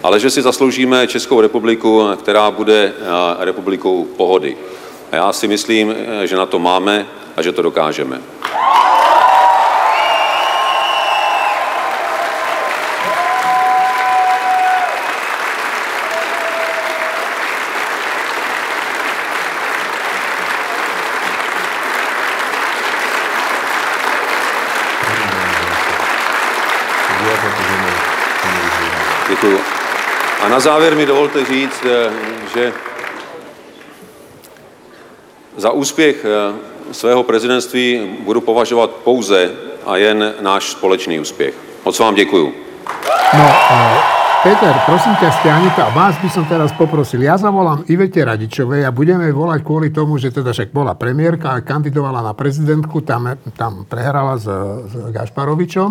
ale 0.02 0.20
že 0.20 0.30
si 0.30 0.42
zasloužíme 0.42 1.06
Českou 1.06 1.40
republiku, 1.40 2.08
která 2.16 2.50
bude 2.50 2.92
republikou 3.38 4.04
pohody. 4.04 4.56
A 5.12 5.16
já 5.16 5.32
si 5.32 5.48
myslím, 5.48 5.94
že 6.24 6.36
na 6.36 6.46
to 6.46 6.58
máme 6.58 7.06
a 7.36 7.42
že 7.42 7.52
to 7.52 7.62
dokážeme. 7.62 8.20
A 30.40 30.48
na 30.48 30.60
závěr 30.60 30.96
mi 30.96 31.06
dovolte 31.06 31.44
říct, 31.44 31.84
že 32.54 32.72
za 35.56 35.70
úspěch 35.70 36.26
svého 36.92 37.22
prezidentství 37.22 38.00
budu 38.24 38.40
považovat 38.40 38.90
pouze 38.90 39.50
a 39.86 39.96
jen 39.96 40.32
náš 40.40 40.70
společný 40.70 41.20
úspěch. 41.20 41.54
Moc 41.84 41.98
vám 41.98 42.14
děkuju. 42.14 42.52
No, 43.38 43.46
Peter, 44.42 44.72
prosím 44.88 45.14
ťa, 45.20 45.30
stiahni 45.36 45.70
to. 45.76 45.84
A 45.84 45.92
vás 45.92 46.16
by 46.16 46.28
som 46.32 46.48
teraz 46.48 46.72
poprosil. 46.72 47.20
Ja 47.20 47.36
zavolám 47.36 47.84
Ivete 47.92 48.24
Radičovej 48.24 48.88
a 48.88 48.90
budeme 48.90 49.28
volať 49.28 49.60
kvôli 49.60 49.92
tomu, 49.92 50.16
že 50.16 50.32
teda 50.32 50.56
však 50.56 50.72
bola 50.72 50.96
premiérka 50.96 51.54
a 51.54 51.60
kandidovala 51.60 52.24
na 52.24 52.32
prezidentku, 52.32 53.04
tam, 53.04 53.36
tam 53.52 53.84
prehrala 53.84 54.40
s, 54.40 54.48
s 54.88 54.92
Gašparovičom. 55.12 55.90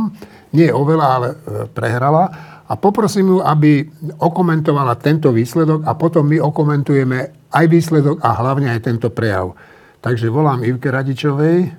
Nie 0.57 0.73
oveľa, 0.73 1.07
ale 1.13 1.27
prehrala. 1.71 2.23
A 2.65 2.73
poprosím 2.73 3.37
ju, 3.37 3.39
aby 3.45 3.85
okomentovala 4.17 4.97
tento 4.97 5.29
výsledok 5.29 5.85
a 5.85 5.93
potom 5.93 6.25
my 6.25 6.41
okomentujeme 6.41 7.38
aj 7.49 7.65
výsledok 7.67 8.21
a 8.21 8.29
hlavne 8.37 8.69
aj 8.71 8.85
tento 8.85 9.09
prejav. 9.09 9.57
Takže 9.99 10.31
volám 10.31 10.63
Ivke 10.63 10.89
Radičovej. 10.93 11.69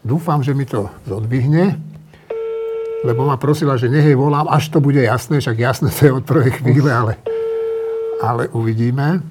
Dúfam, 0.00 0.40
že 0.40 0.56
mi 0.56 0.64
to 0.64 0.88
zodvihne 1.04 1.90
lebo 3.04 3.24
ma 3.24 3.40
prosila, 3.40 3.80
že 3.80 3.88
nech 3.88 4.04
jej 4.04 4.16
volám, 4.16 4.48
až 4.48 4.68
to 4.68 4.78
bude 4.80 5.00
jasné, 5.00 5.40
však 5.40 5.56
jasné 5.56 5.88
to 5.88 6.00
je 6.06 6.12
od 6.12 6.24
prvej 6.24 6.52
chvíle, 6.60 6.90
ale, 6.92 7.16
ale 8.20 8.48
uvidíme. 8.52 9.24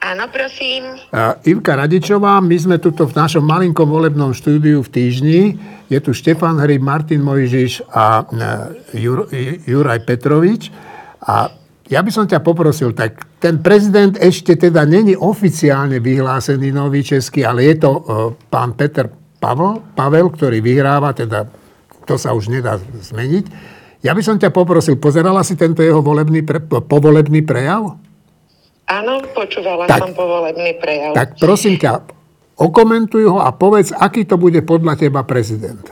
Áno, 0.00 0.24
prosím. 0.32 0.96
Ivka 1.44 1.76
Radičová, 1.76 2.40
my 2.40 2.56
sme 2.56 2.76
tuto 2.80 3.04
v 3.04 3.14
našom 3.20 3.44
malinkom 3.44 3.84
volebnom 3.84 4.32
štúdiu 4.32 4.80
v 4.80 4.88
týždni. 4.88 5.40
Je 5.92 5.98
tu 6.00 6.16
Štefan 6.16 6.56
Hryb, 6.56 6.80
Martin 6.80 7.20
Mojžiš 7.20 7.84
a 7.92 8.24
Jur, 8.96 9.28
Juraj 9.68 10.00
Petrovič. 10.08 10.72
A 11.20 11.52
ja 11.90 12.00
by 12.06 12.10
som 12.14 12.24
ťa 12.30 12.38
poprosil, 12.46 12.94
tak 12.94 13.26
ten 13.42 13.58
prezident 13.58 14.14
ešte 14.14 14.54
teda 14.54 14.86
není 14.86 15.18
oficiálne 15.18 15.98
vyhlásený 15.98 16.70
nový 16.70 17.02
český, 17.02 17.42
ale 17.42 17.66
je 17.66 17.82
to 17.82 17.90
uh, 17.90 18.02
pán 18.46 18.78
Peter 18.78 19.10
Pavel, 19.42 19.82
Pavel, 19.98 20.30
ktorý 20.30 20.62
vyhráva, 20.62 21.10
teda 21.10 21.50
to 22.06 22.14
sa 22.14 22.30
už 22.30 22.46
nedá 22.46 22.78
zmeniť. 22.78 23.44
Ja 24.06 24.14
by 24.14 24.22
som 24.22 24.38
ťa 24.38 24.54
poprosil, 24.54 25.02
pozerala 25.02 25.42
si 25.42 25.58
tento 25.58 25.82
jeho 25.82 25.98
volebný 25.98 26.46
pre, 26.46 26.62
povolebný 26.62 27.42
prejav? 27.42 27.98
Áno, 28.86 29.12
počúvala 29.34 29.90
tak, 29.90 30.00
som 30.06 30.14
povolebný 30.14 30.78
prejav. 30.78 31.12
Tak 31.12 31.42
prosím 31.42 31.74
ťa, 31.74 32.06
okomentuj 32.54 33.26
ho 33.26 33.38
a 33.42 33.50
povedz, 33.50 33.90
aký 33.90 34.24
to 34.24 34.38
bude 34.38 34.62
podľa 34.62 34.94
teba 34.94 35.26
prezident. 35.26 35.82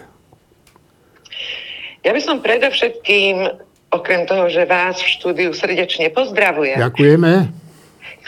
Ja 2.07 2.15
by 2.15 2.21
som 2.23 2.39
predovšetkým, 2.39 3.67
okrem 3.89 4.29
toho, 4.29 4.53
že 4.53 4.69
vás 4.69 5.01
v 5.01 5.09
štúdiu 5.09 5.51
srdečne 5.57 6.13
pozdravujem. 6.13 6.77
Ďakujeme. 6.77 7.33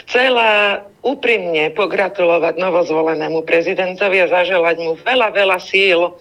Chcela 0.05 0.81
úprimne 1.01 1.73
pogratulovať 1.73 2.57
novozvolenému 2.57 3.45
prezidentovi 3.45 4.21
a 4.21 4.31
zaželať 4.31 4.77
mu 4.81 4.97
veľa, 5.01 5.33
veľa 5.33 5.57
síl 5.61 6.13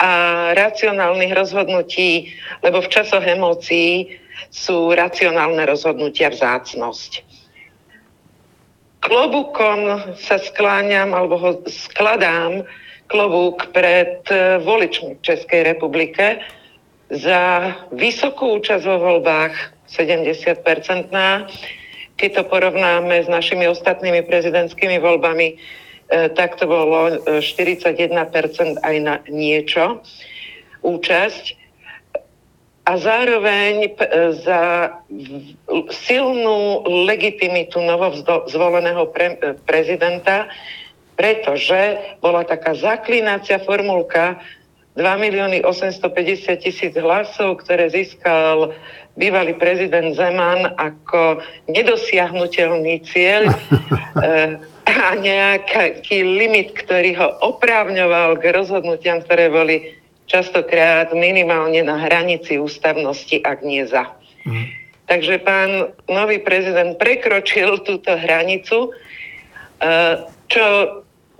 a 0.00 0.10
racionálnych 0.56 1.32
rozhodnutí, 1.34 2.32
lebo 2.64 2.80
v 2.80 2.88
časoch 2.88 3.22
emócií 3.22 4.16
sú 4.48 4.90
racionálne 4.96 5.62
rozhodnutia 5.68 6.32
vzácnosť. 6.32 7.22
Klobúkom 9.00 10.12
sa 10.20 10.36
skláňam 10.40 11.16
alebo 11.16 11.34
ho 11.40 11.50
skladám 11.68 12.64
klobúk 13.08 13.72
pred 13.74 14.22
voličmi 14.62 15.18
v 15.18 15.24
Českej 15.24 15.66
republike 15.66 16.40
za 17.10 17.74
vysokú 17.90 18.62
účasť 18.62 18.84
vo 18.86 18.98
voľbách 18.98 19.54
70-percentná. 19.90 21.50
Keď 22.14 22.30
to 22.36 22.42
porovnáme 22.46 23.24
s 23.24 23.28
našimi 23.28 23.66
ostatnými 23.66 24.22
prezidentskými 24.22 25.02
voľbami, 25.02 25.58
E, 26.10 26.26
tak 26.34 26.58
to 26.58 26.66
bolo 26.66 27.22
41% 27.22 28.02
e, 28.02 28.74
aj 28.82 28.96
na 28.98 29.22
niečo 29.30 30.02
účasť. 30.82 31.44
A 32.90 32.98
zároveň 32.98 33.74
e, 33.86 33.90
za 34.42 34.90
silnú 35.94 36.82
legitimitu 37.06 37.78
novozvoleného 37.78 39.06
pre, 39.14 39.38
prezidenta, 39.62 40.50
pretože 41.14 42.18
bola 42.18 42.42
taká 42.42 42.74
zaklínacia 42.74 43.62
formulka 43.62 44.42
2 44.98 45.02
milióny 45.22 45.62
850 45.62 46.66
tisíc 46.66 46.94
hlasov, 46.98 47.62
ktoré 47.62 47.90
získal 47.90 48.74
bývalý 49.14 49.54
prezident 49.54 50.14
Zeman 50.14 50.74
ako 50.78 51.42
nedosiahnutelný 51.70 53.04
cieľ 53.06 53.54
a 54.90 55.14
nejaký 55.14 56.18
limit, 56.26 56.74
ktorý 56.74 57.14
ho 57.18 57.28
oprávňoval 57.54 58.42
k 58.42 58.50
rozhodnutiam, 58.50 59.22
ktoré 59.22 59.46
boli 59.46 59.94
častokrát 60.30 61.10
minimálne 61.14 61.82
na 61.82 61.98
hranici 62.06 62.58
ústavnosti, 62.58 63.42
ak 63.42 63.66
nie 63.66 63.82
za. 63.86 64.10
Mm. 64.46 64.66
Takže 65.10 65.42
pán 65.42 65.90
nový 66.06 66.38
prezident 66.38 66.94
prekročil 66.94 67.82
túto 67.82 68.14
hranicu, 68.14 68.94
eh, 69.82 70.22
čo 70.46 70.64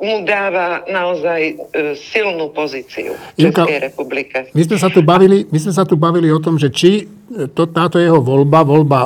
mu 0.01 0.25
dáva 0.25 0.83
naozaj 0.89 1.41
e, 1.45 1.55
silnú 1.95 2.49
pozíciu 2.57 3.13
v 3.37 3.53
Českej 3.53 3.79
republike. 3.85 4.49
My 4.57 4.65
sme, 4.65 4.77
sa 4.81 4.89
tu 4.89 5.05
bavili, 5.05 5.45
my 5.53 5.59
sme 5.61 5.73
sa 5.77 5.85
tu 5.85 6.01
bavili 6.01 6.33
o 6.33 6.41
tom, 6.41 6.57
že 6.57 6.73
či 6.73 7.05
to, 7.53 7.69
táto 7.69 8.01
jeho 8.01 8.19
voľba, 8.19 8.65
voľba 8.65 8.99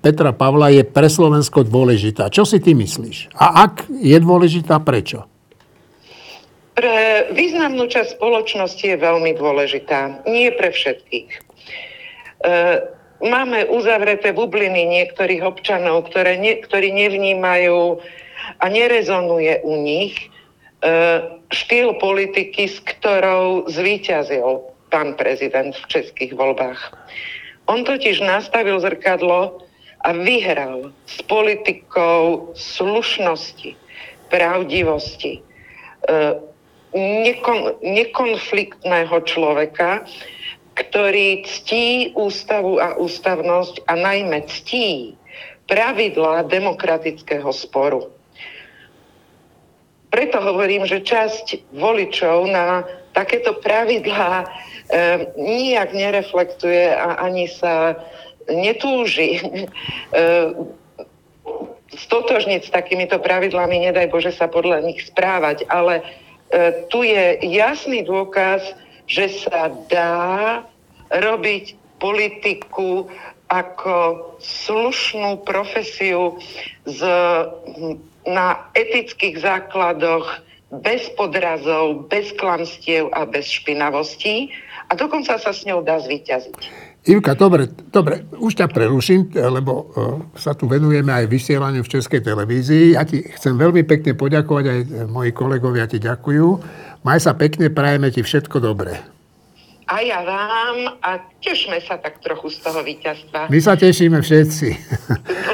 Petra 0.00 0.30
Pavla 0.30 0.70
je 0.70 0.86
pre 0.86 1.10
Slovensko 1.10 1.66
dôležitá. 1.66 2.30
Čo 2.30 2.46
si 2.46 2.62
ty 2.62 2.72
myslíš? 2.72 3.34
A 3.36 3.66
ak 3.68 3.90
je 3.90 4.16
dôležitá, 4.16 4.78
prečo? 4.80 5.26
pre 6.76 7.32
významnú 7.32 7.88
časť 7.88 8.20
spoločnosti 8.20 8.84
je 8.84 9.00
veľmi 9.00 9.32
dôležitá. 9.40 10.28
Nie 10.28 10.52
pre 10.52 10.76
všetkých. 10.76 11.30
E, 11.32 11.40
máme 13.24 13.64
uzavreté 13.72 14.36
bubliny 14.36 14.84
niektorých 14.84 15.40
občanov, 15.40 16.12
ktoré 16.12 16.36
ne, 16.36 16.60
ktorí 16.60 16.92
nevnímajú 16.92 17.96
a 18.60 18.64
nerezonuje 18.68 19.64
u 19.64 19.74
nich 19.80 20.20
e, 20.20 20.24
štýl 21.50 21.96
politiky, 21.98 22.68
s 22.68 22.78
ktorou 22.84 23.66
zvíťazil 23.70 24.66
pán 24.92 25.18
prezident 25.18 25.74
v 25.74 25.84
českých 25.88 26.32
voľbách. 26.36 26.78
On 27.66 27.82
totiž 27.82 28.22
nastavil 28.22 28.78
zrkadlo 28.78 29.66
a 30.06 30.08
vyhral 30.14 30.94
s 31.10 31.18
politikou 31.26 32.54
slušnosti, 32.54 33.74
pravdivosti, 34.30 35.42
e, 35.42 35.42
nekon, 36.94 37.74
nekonfliktného 37.82 39.16
človeka, 39.26 40.06
ktorý 40.78 41.42
ctí 41.42 42.14
ústavu 42.14 42.78
a 42.78 42.94
ústavnosť 43.00 43.82
a 43.90 43.92
najmä 43.98 44.46
ctí 44.46 45.18
pravidlá 45.66 46.46
demokratického 46.46 47.50
sporu. 47.50 48.15
Preto 50.16 50.40
hovorím, 50.40 50.88
že 50.88 51.04
časť 51.04 51.76
voličov 51.76 52.48
na 52.48 52.88
takéto 53.12 53.60
pravidlá 53.60 54.32
e, 54.40 54.46
nijak 55.36 55.92
nereflektuje 55.92 56.88
a 56.96 57.20
ani 57.20 57.52
sa 57.52 58.00
netúži 58.48 59.36
e, 59.36 59.40
stotožniť 61.92 62.60
s 62.64 62.72
takýmito 62.72 63.20
pravidlami, 63.20 63.92
nedaj 63.92 64.08
Bože 64.08 64.32
sa 64.32 64.48
podľa 64.48 64.80
nich 64.88 65.04
správať, 65.04 65.68
ale 65.68 66.00
E, 66.46 66.86
tu 66.86 67.02
je 67.02 67.38
jasný 67.42 68.06
dôkaz, 68.06 68.62
že 69.10 69.26
sa 69.42 69.70
dá 69.90 70.62
robiť 71.10 71.74
politiku 71.98 73.10
ako 73.50 73.94
slušnú 74.42 75.42
profesiu 75.46 76.38
z, 76.86 77.00
na 78.26 78.58
etických 78.74 79.40
základoch, 79.40 80.26
bez 80.82 81.06
podrazov, 81.14 82.10
bez 82.10 82.34
klamstiev 82.34 83.06
a 83.14 83.22
bez 83.22 83.46
špinavostí 83.46 84.50
a 84.90 84.98
dokonca 84.98 85.38
sa 85.38 85.50
s 85.54 85.62
ňou 85.62 85.82
dá 85.86 86.02
zvíťaziť. 86.02 86.86
Ivka, 87.06 87.38
dobre, 87.38 87.70
dobre, 87.94 88.26
už 88.34 88.58
ťa 88.58 88.66
preruším, 88.66 89.30
lebo 89.30 89.72
uh, 89.94 90.18
sa 90.34 90.58
tu 90.58 90.66
venujeme 90.66 91.14
aj 91.14 91.30
vysielaniu 91.30 91.86
v 91.86 91.92
Českej 91.94 92.18
televízii. 92.18 92.98
Ja 92.98 93.06
ti 93.06 93.22
chcem 93.22 93.54
veľmi 93.54 93.86
pekne 93.86 94.18
poďakovať, 94.18 94.64
aj 94.66 94.80
moji 95.06 95.30
kolegovia 95.30 95.86
ti 95.86 96.02
ďakujú. 96.02 96.46
Maj 97.06 97.22
sa 97.22 97.38
pekne, 97.38 97.70
prajeme 97.70 98.10
ti 98.10 98.26
všetko 98.26 98.58
dobré. 98.58 99.15
A 99.86 100.02
ja 100.02 100.18
vám 100.26 100.98
a 100.98 101.22
tešme 101.38 101.78
sa 101.78 101.94
tak 101.94 102.18
trochu 102.18 102.50
z 102.50 102.58
toho 102.58 102.82
víťazstva. 102.82 103.46
My 103.46 103.58
sa 103.62 103.78
tešíme 103.78 104.18
všetci. 104.18 104.66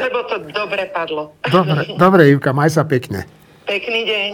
Lebo 0.09 0.25
to 0.25 0.49
dobre 0.49 0.89
padlo. 0.89 1.37
Dobre, 1.53 1.93
dobre 2.01 2.23
Ivka, 2.33 2.57
maj 2.57 2.73
sa 2.73 2.89
pekne. 2.89 3.29
Pekný 3.69 4.09
deň. 4.09 4.31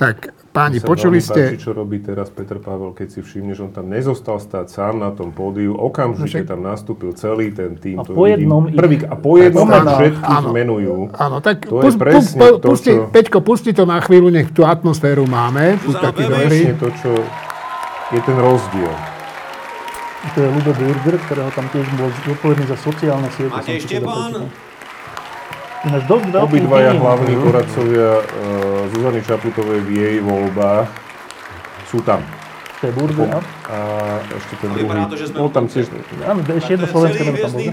Tak 0.00 0.32
Páni, 0.52 0.84
počuli 0.84 1.16
ste... 1.20 1.56
Páči, 1.56 1.64
čo 1.64 1.72
robí 1.72 2.04
teraz 2.04 2.28
Peter 2.28 2.60
Pavel, 2.60 2.92
keď 2.92 3.08
si 3.08 3.20
všimne, 3.24 3.56
že 3.56 3.68
on 3.68 3.72
tam 3.72 3.88
nezostal 3.88 4.36
stáť 4.36 4.68
sám 4.68 5.00
na 5.00 5.08
tom 5.08 5.32
pódiu, 5.32 5.72
okamžite 5.72 6.44
no, 6.44 6.48
tam 6.52 6.60
nastúpil 6.60 7.16
celý 7.16 7.56
ten 7.56 7.80
tým. 7.80 7.96
A 7.96 8.04
po 8.04 8.28
jednom 8.28 8.68
prvý, 8.68 9.00
a 9.00 9.16
po 9.16 9.40
jednom 9.40 9.64
všetkých 9.64 10.44
menujú. 10.52 11.08
Áno, 11.16 11.40
tak 11.40 11.64
to 11.64 11.80
pus, 11.80 11.96
je 11.96 12.00
presne 12.00 12.36
pu, 12.36 12.48
pu, 12.48 12.60
to, 12.60 12.68
pusti, 12.68 12.92
čo... 12.92 13.08
Peťko, 13.08 13.38
pusti 13.40 13.70
to 13.72 13.88
na 13.88 13.96
chvíľu, 14.04 14.28
nech 14.28 14.52
tú 14.52 14.68
atmosféru 14.68 15.24
máme. 15.24 15.80
Tu 15.80 15.88
taký 15.96 16.28
presne 16.28 16.76
to, 16.76 16.88
čo 17.00 17.10
je 18.12 18.20
ten 18.20 18.36
rozdiel. 18.36 18.94
To 20.22 20.38
je 20.38 20.48
Ludo 20.54 20.72
Burger, 20.78 21.18
ktorého 21.26 21.50
tam 21.50 21.66
tiež 21.74 21.82
bol 21.98 22.06
zodpovedný 22.22 22.70
za 22.70 22.78
sociálne 22.78 23.26
siete. 23.34 23.50
Máte 23.50 23.74
ešte 23.74 23.98
pán? 23.98 24.52
Ináč 25.82 26.06
dosť 26.06 26.26
veľký 26.30 26.46
Obidvaja 26.46 26.94
hlavní 26.94 27.34
poradcovia 27.42 28.10
uh, 28.22 28.86
Zuzany 28.94 29.18
Čaputovej 29.26 29.82
v 29.82 29.90
jej 29.98 30.16
voľbách 30.22 30.86
sú 31.90 31.98
tam. 32.06 32.22
To 32.78 32.86
je 32.86 32.92
Burger, 32.94 33.30
a, 33.30 33.38
a 33.66 33.76
ešte 34.30 34.54
ten 34.62 34.70
druhý. 34.78 35.02
No 35.34 35.50
tam 35.50 35.66
tiež... 35.66 35.90
Áno, 36.22 36.38
ešte 36.42 36.70
jedno 36.78 36.86
slovenské 36.86 37.22
meno 37.26 37.38
tam 37.42 37.50
bolo. 37.50 37.70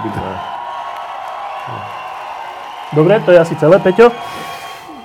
Obidvaja. 0.00 0.38
Dobre, 2.96 3.14
to 3.20 3.30
je 3.36 3.38
asi 3.40 3.54
celé, 3.60 3.76
Peťo. 3.84 4.08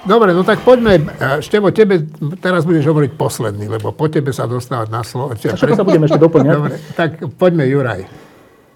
Dobre, 0.02 0.34
no 0.34 0.42
tak 0.42 0.66
poďme, 0.66 0.98
Števo, 1.46 1.70
tebe 1.70 2.10
teraz 2.42 2.66
budeš 2.66 2.90
hovoriť 2.90 3.12
posledný, 3.14 3.70
lebo 3.70 3.94
po 3.94 4.10
tebe 4.10 4.34
sa 4.34 4.50
dostávať 4.50 4.90
na 4.90 5.06
slovo. 5.06 5.34
A 5.34 5.38
všetko 5.38 5.78
sa 5.78 5.86
budeme 5.86 6.10
ešte 6.10 6.18
doplňať. 6.18 6.56
Dobre, 6.58 6.76
tak 6.98 7.12
poďme, 7.38 7.70
Juraj. 7.70 8.02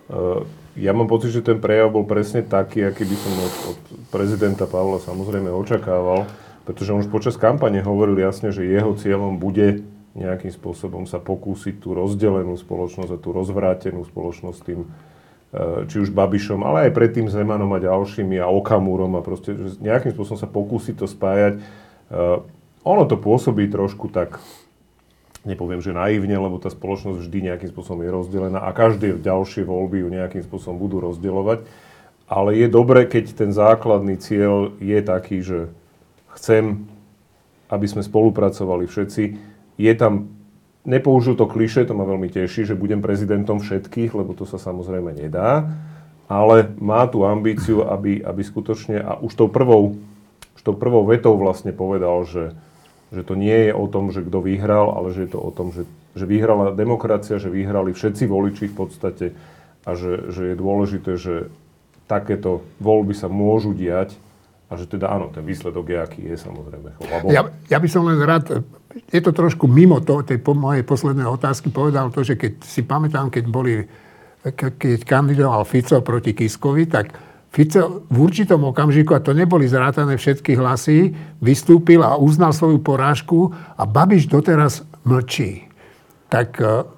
Uh, 0.05 0.45
ja 0.77 0.93
mám 0.93 1.09
pocit, 1.09 1.33
že 1.33 1.41
ten 1.41 1.57
prejav 1.57 1.89
bol 1.89 2.05
presne 2.05 2.45
taký, 2.45 2.85
aký 2.85 3.09
by 3.09 3.15
som 3.17 3.33
od, 3.41 3.55
od 3.73 3.79
prezidenta 4.13 4.69
Pavla 4.69 5.01
samozrejme 5.01 5.49
očakával, 5.49 6.29
pretože 6.67 6.93
on 6.93 7.01
už 7.01 7.09
počas 7.09 7.39
kampane 7.41 7.81
hovoril 7.81 8.21
jasne, 8.21 8.53
že 8.53 8.67
jeho 8.67 8.93
cieľom 8.93 9.41
bude 9.41 9.81
nejakým 10.15 10.51
spôsobom 10.51 11.03
sa 11.03 11.19
pokúsiť 11.19 11.83
tú 11.83 11.91
rozdelenú 11.91 12.55
spoločnosť 12.55 13.11
a 13.11 13.21
tú 13.21 13.35
rozvrátenú 13.35 14.07
spoločnosť 14.07 14.59
tým, 14.63 14.79
e, 14.83 14.87
či 15.87 16.03
už 16.03 16.11
Babišom, 16.11 16.67
ale 16.67 16.89
aj 16.89 16.95
predtým 16.95 17.31
Zemanom 17.31 17.71
a 17.71 17.79
ďalšími 17.79 18.35
a 18.43 18.51
Okamúrom 18.51 19.15
a 19.15 19.23
proste 19.23 19.55
že 19.55 19.79
nejakým 19.79 20.11
spôsobom 20.11 20.39
sa 20.39 20.51
pokúsiť 20.51 20.95
to 20.99 21.07
spájať. 21.07 21.53
E, 21.57 21.61
ono 22.83 23.03
to 23.07 23.15
pôsobí 23.15 23.71
trošku 23.71 24.11
tak 24.11 24.43
nepoviem, 25.47 25.79
že 25.79 25.95
naivne, 25.95 26.35
lebo 26.35 26.59
tá 26.59 26.67
spoločnosť 26.67 27.21
vždy 27.21 27.39
nejakým 27.53 27.69
spôsobom 27.71 28.03
je 28.03 28.11
rozdelená 28.11 28.59
a 28.65 28.75
každé 28.75 29.21
ďalšie 29.21 29.63
voľby 29.63 30.03
ju 30.03 30.07
nejakým 30.11 30.43
spôsobom 30.43 30.75
budú 30.75 30.99
rozdeľovať. 30.99 31.63
Ale 32.25 32.57
je 32.57 32.67
dobre, 32.67 33.05
keď 33.05 33.37
ten 33.37 33.53
základný 33.53 34.17
cieľ 34.17 34.73
je 34.81 34.99
taký, 35.05 35.45
že 35.45 35.69
chcem, 36.35 36.89
aby 37.69 37.85
sme 37.85 38.01
spolupracovali 38.01 38.89
všetci. 38.89 39.23
Je 39.77 39.93
tam, 39.93 40.34
nepoužil 40.85 41.35
to 41.35 41.49
kliše, 41.49 41.89
to 41.89 41.97
ma 41.97 42.05
veľmi 42.05 42.29
teší, 42.29 42.65
že 42.69 42.79
budem 42.79 43.01
prezidentom 43.01 43.59
všetkých, 43.59 44.13
lebo 44.13 44.37
to 44.37 44.45
sa 44.45 44.61
samozrejme 44.61 45.11
nedá, 45.11 45.67
ale 46.29 46.73
má 46.81 47.05
tú 47.05 47.25
ambíciu, 47.25 47.85
aby, 47.85 48.21
aby 48.21 48.41
skutočne, 48.41 49.01
a 49.01 49.17
už 49.19 49.33
tou 49.33 49.49
prvou, 49.49 49.97
už 50.57 50.61
tou 50.61 50.73
prvou 50.77 51.05
vetou 51.05 51.37
vlastne 51.37 51.73
povedal, 51.73 52.23
že 52.25 52.55
že 53.13 53.21
to 53.23 53.37
nie 53.37 53.69
je 53.69 53.71
o 53.71 53.85
tom, 53.85 54.09
že 54.09 54.25
kto 54.25 54.41
vyhral, 54.41 54.91
ale 54.91 55.13
že 55.13 55.29
je 55.29 55.37
to 55.37 55.39
o 55.39 55.51
tom, 55.53 55.71
že, 55.71 55.87
že 56.17 56.25
vyhrala 56.25 56.73
demokracia, 56.73 57.37
že 57.37 57.53
vyhrali 57.53 57.93
všetci 57.93 58.27
voliči 58.27 58.65
v 58.67 58.75
podstate 58.75 59.25
a 59.85 59.93
že, 59.93 60.33
že 60.33 60.51
je 60.51 60.55
dôležité, 60.57 61.11
že 61.15 61.47
takéto 62.09 62.65
voľby 62.81 63.13
sa 63.13 63.29
môžu 63.29 63.71
diať 63.71 64.17
a 64.67 64.75
že 64.75 64.89
teda 64.89 65.13
áno, 65.13 65.29
ten 65.29 65.45
výsledok 65.45 65.85
je, 65.85 65.97
aký 66.01 66.21
je 66.25 66.37
samozrejme. 66.37 66.97
Ja, 67.29 67.45
ja 67.69 67.77
by 67.77 67.87
som 67.89 68.09
len 68.09 68.17
rád, 68.19 68.65
je 68.95 69.19
to 69.19 69.31
trošku 69.35 69.67
mimo 69.67 69.99
to, 69.99 70.23
tej 70.23 70.39
po, 70.39 70.55
mojej 70.55 70.87
poslednej 70.87 71.27
otázky, 71.27 71.67
povedal 71.69 72.09
to, 72.15 72.23
že 72.23 72.39
keď 72.39 72.63
si 72.63 72.81
pamätám, 72.87 73.27
keď 73.27 73.45
boli, 73.51 73.83
keď 74.43 75.03
kandidoval 75.03 75.67
Fico 75.67 75.99
proti 75.99 76.31
Kiskovi, 76.31 76.87
tak 76.87 77.11
Fico 77.51 78.07
v 78.07 78.17
určitom 78.19 78.63
okamžiku, 78.67 79.15
a 79.15 79.23
to 79.23 79.35
neboli 79.35 79.67
zrátané 79.67 80.15
všetky 80.15 80.55
hlasy, 80.59 81.11
vystúpil 81.39 82.03
a 82.03 82.19
uznal 82.19 82.51
svoju 82.51 82.79
porážku 82.83 83.51
a 83.75 83.83
Babiš 83.83 84.27
doteraz 84.27 84.83
mlčí. 85.03 85.67
Tak 86.31 86.49
no. 86.59 86.94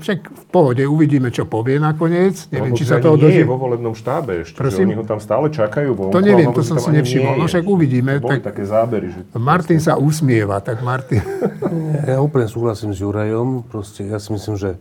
Však 0.00 0.18
v 0.32 0.44
pohode 0.48 0.80
uvidíme, 0.88 1.28
čo 1.28 1.44
povie 1.44 1.76
nakoniec. 1.76 2.48
Neviem, 2.48 2.72
no, 2.72 2.78
či 2.80 2.88
sa 2.88 2.98
toho 2.98 3.20
nie 3.20 3.44
je 3.44 3.48
vo 3.48 3.60
volebnom 3.60 3.92
štábe 3.92 4.48
ešte, 4.48 4.56
Prosím? 4.56 4.88
že 4.88 4.88
oni 4.88 4.96
ho 4.96 5.04
tam 5.04 5.20
stále 5.20 5.46
čakajú. 5.52 5.90
Vonku, 5.92 6.14
to 6.16 6.24
neviem, 6.24 6.48
to 6.56 6.64
som 6.64 6.80
si 6.80 6.88
nevšimol. 6.88 7.36
No 7.36 7.44
však 7.44 7.68
uvidíme. 7.68 8.16
Boli 8.16 8.40
tak, 8.40 8.56
také 8.56 8.64
zábery. 8.64 9.12
Že 9.12 9.20
Martin 9.36 9.80
sa 9.80 10.00
usmieva, 10.00 10.64
tak 10.64 10.80
Martin... 10.80 11.20
ja 12.08 12.16
úplne 12.24 12.48
súhlasím 12.48 12.96
s 12.96 13.04
Jurajom. 13.04 13.68
Proste 13.68 14.08
ja 14.08 14.16
si 14.16 14.32
myslím, 14.32 14.56
že, 14.56 14.80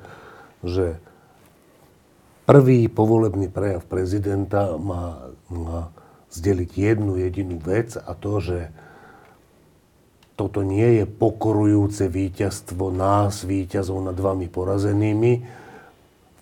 že 0.64 0.96
Prvý 2.48 2.88
povolebný 2.88 3.52
prejav 3.52 3.84
prezidenta 3.92 4.80
má, 4.80 5.20
má 5.52 5.92
zdeliť 6.32 6.72
jednu 6.80 7.20
jedinú 7.20 7.60
vec 7.60 8.00
a 8.00 8.16
to, 8.16 8.40
že 8.40 8.72
toto 10.38 10.62
nie 10.62 11.02
je 11.02 11.06
pokorujúce 11.10 12.06
víťazstvo 12.14 12.94
nás, 12.94 13.42
víťazov 13.42 14.06
nad 14.06 14.14
vami 14.14 14.46
porazenými. 14.46 15.42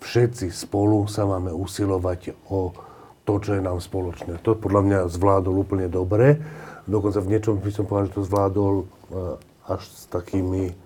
Všetci 0.04 0.52
spolu 0.52 1.08
sa 1.08 1.24
máme 1.24 1.48
usilovať 1.56 2.36
o 2.52 2.76
to, 3.24 3.40
čo 3.40 3.56
je 3.56 3.64
nám 3.64 3.80
spoločné. 3.80 4.36
To 4.44 4.52
podľa 4.52 4.82
mňa 4.84 4.98
zvládol 5.08 5.64
úplne 5.64 5.88
dobre. 5.88 6.44
Dokonca 6.84 7.24
v 7.24 7.30
niečom 7.32 7.56
by 7.58 7.72
som 7.72 7.88
povedal, 7.88 8.12
že 8.12 8.16
to 8.20 8.28
zvládol 8.28 8.74
e, 8.76 8.84
až 9.66 9.82
s 9.88 10.04
takými 10.12 10.76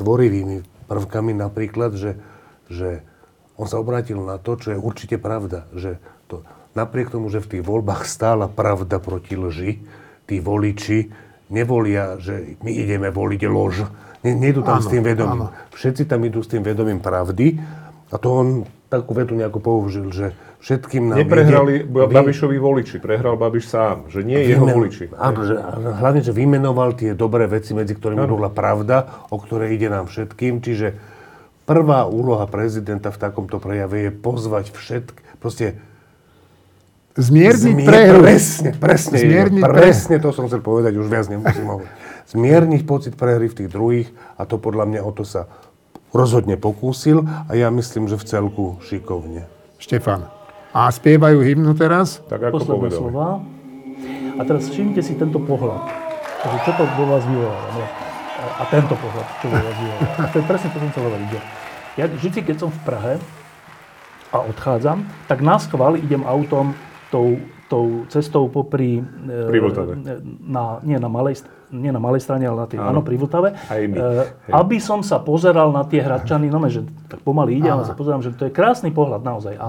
tvorivými 0.00 0.64
prvkami, 0.88 1.36
napríklad, 1.36 1.92
že, 1.94 2.16
že 2.72 3.04
on 3.60 3.68
sa 3.68 3.76
obrátil 3.78 4.16
na 4.16 4.40
to, 4.40 4.56
čo 4.56 4.74
je 4.74 4.78
určite 4.80 5.20
pravda, 5.20 5.68
že 5.76 6.00
to, 6.26 6.42
napriek 6.72 7.12
tomu, 7.12 7.28
že 7.28 7.44
v 7.44 7.60
tých 7.60 7.64
voľbách 7.68 8.08
stála 8.08 8.48
pravda 8.48 8.96
proti 8.96 9.36
lži, 9.36 9.84
tí 10.24 10.40
voliči 10.40 11.25
nevolia, 11.52 12.18
že 12.18 12.58
my 12.62 12.70
ideme 12.72 13.08
voliť 13.10 13.40
lož. 13.46 13.86
Nejdu 14.26 14.66
tam 14.66 14.82
áno, 14.82 14.84
s 14.84 14.88
tým 14.90 15.02
vedomím. 15.06 15.46
Áno. 15.46 15.54
Všetci 15.70 16.02
tam 16.10 16.20
idú 16.26 16.42
s 16.42 16.50
tým 16.50 16.66
vedomím 16.66 16.98
pravdy. 16.98 17.46
A 18.10 18.16
to 18.18 18.28
on 18.30 18.48
takú 18.86 19.18
vetu 19.18 19.34
nejako 19.34 19.58
použil, 19.58 20.06
že 20.14 20.34
všetkým 20.62 21.10
nám 21.10 21.18
Neprehrali 21.26 21.82
ide, 21.82 21.90
Babišovi 21.90 22.58
voliči, 22.58 22.96
prehral 23.02 23.34
Babiš 23.34 23.66
sám, 23.66 24.06
že 24.06 24.22
nie 24.22 24.38
jeho 24.46 24.62
voliči. 24.62 25.10
Áno, 25.18 25.42
že, 25.42 25.58
hlavne, 25.58 26.22
že 26.22 26.30
vymenoval 26.30 26.94
tie 26.94 27.18
dobré 27.18 27.50
veci, 27.50 27.74
medzi 27.74 27.98
ktorými 27.98 28.26
bola 28.30 28.50
pravda, 28.50 29.26
o 29.30 29.36
ktorej 29.42 29.74
ide 29.74 29.90
nám 29.90 30.06
všetkým. 30.06 30.62
Čiže 30.62 30.94
prvá 31.66 32.06
úloha 32.06 32.46
prezidenta 32.46 33.10
v 33.10 33.18
takomto 33.18 33.58
prejave 33.58 34.06
je 34.06 34.10
pozvať 34.14 34.70
všetky, 34.70 35.42
proste 35.42 35.78
Zmierniť 37.16 37.74
Zmier, 37.80 37.88
prehru. 37.88 38.20
Presne, 38.20 38.70
presne. 38.76 39.16
Zmierniť 39.16 39.62
presne 39.64 40.16
to 40.20 40.36
som 40.36 40.44
chcel 40.52 40.60
povedať, 40.60 41.00
už 41.00 41.08
viac 41.08 41.24
nemusím 41.32 41.64
hovoriť. 41.64 41.92
Zmierniť 42.28 42.82
pocit 42.84 43.16
prehry 43.16 43.48
v 43.48 43.56
tých 43.56 43.68
druhých 43.72 44.08
a 44.36 44.44
to 44.44 44.60
podľa 44.60 44.84
mňa 44.84 45.00
o 45.00 45.10
to 45.16 45.24
sa 45.24 45.48
rozhodne 46.12 46.60
pokúsil 46.60 47.24
a 47.24 47.56
ja 47.56 47.72
myslím, 47.72 48.04
že 48.04 48.20
v 48.20 48.24
celku 48.28 48.64
šikovne. 48.84 49.48
Štefan. 49.80 50.28
A 50.76 50.92
spievajú 50.92 51.40
hymnu 51.40 51.72
teraz? 51.72 52.20
Tak 52.28 52.52
ako 52.52 52.60
Posledné 52.60 52.76
povedali. 52.84 53.00
slova. 53.00 53.26
A 54.36 54.40
teraz 54.44 54.62
všimnite 54.68 55.00
si 55.00 55.16
tento 55.16 55.40
pohľad. 55.40 55.88
Takže 56.44 56.58
čo 56.68 56.72
to 56.76 56.82
vo 57.00 57.04
vás 57.16 57.24
vyvoláva? 57.24 57.84
A 58.60 58.62
tento 58.68 58.92
pohľad, 58.92 59.26
čo 59.40 59.46
vo 59.48 59.56
vás 59.56 59.76
vyvoláva. 59.80 60.12
A 60.20 60.26
to 60.28 60.36
je 60.36 60.44
presne 60.44 60.68
to, 60.68 60.76
čo 60.76 60.80
som 60.84 60.88
chcel 60.92 61.04
hovoriť. 61.08 61.30
Ja 61.96 62.04
vždy, 62.12 62.38
keď 62.44 62.56
som 62.60 62.68
v 62.68 62.80
Prahe 62.84 63.14
a 64.28 64.36
odchádzam, 64.44 65.08
tak 65.24 65.40
na 65.40 65.56
schvál 65.56 65.96
idem 65.96 66.20
autom 66.28 66.76
tou, 67.10 67.38
tou 67.70 68.06
cestou 68.10 68.50
popri... 68.50 69.02
E, 69.02 69.50
pri 69.50 69.60
Vltave. 69.62 69.92
Na, 70.42 70.82
nie, 70.82 70.98
na 70.98 71.10
malej, 71.10 71.46
nie 71.70 71.90
na 71.94 72.02
malej 72.02 72.22
strane, 72.22 72.46
ale 72.46 72.66
na 72.66 72.68
tej, 72.68 72.78
áno, 72.82 73.00
pri 73.02 73.16
Vltave. 73.18 73.48
Aj 73.54 73.82
my. 73.86 73.96
E, 73.96 74.52
aby 74.54 74.76
som 74.82 75.02
sa 75.06 75.22
pozeral 75.22 75.70
na 75.70 75.86
tie 75.86 76.02
hradčany, 76.02 76.50
no 76.50 76.58
že 76.66 76.86
tak 77.06 77.22
pomaly 77.22 77.58
ide, 77.62 77.70
ale 77.70 77.86
sa 77.86 77.94
pozerám, 77.94 78.22
že 78.22 78.34
to 78.34 78.50
je 78.50 78.52
krásny 78.54 78.90
pohľad 78.90 79.22
naozaj. 79.22 79.54
A, 79.58 79.68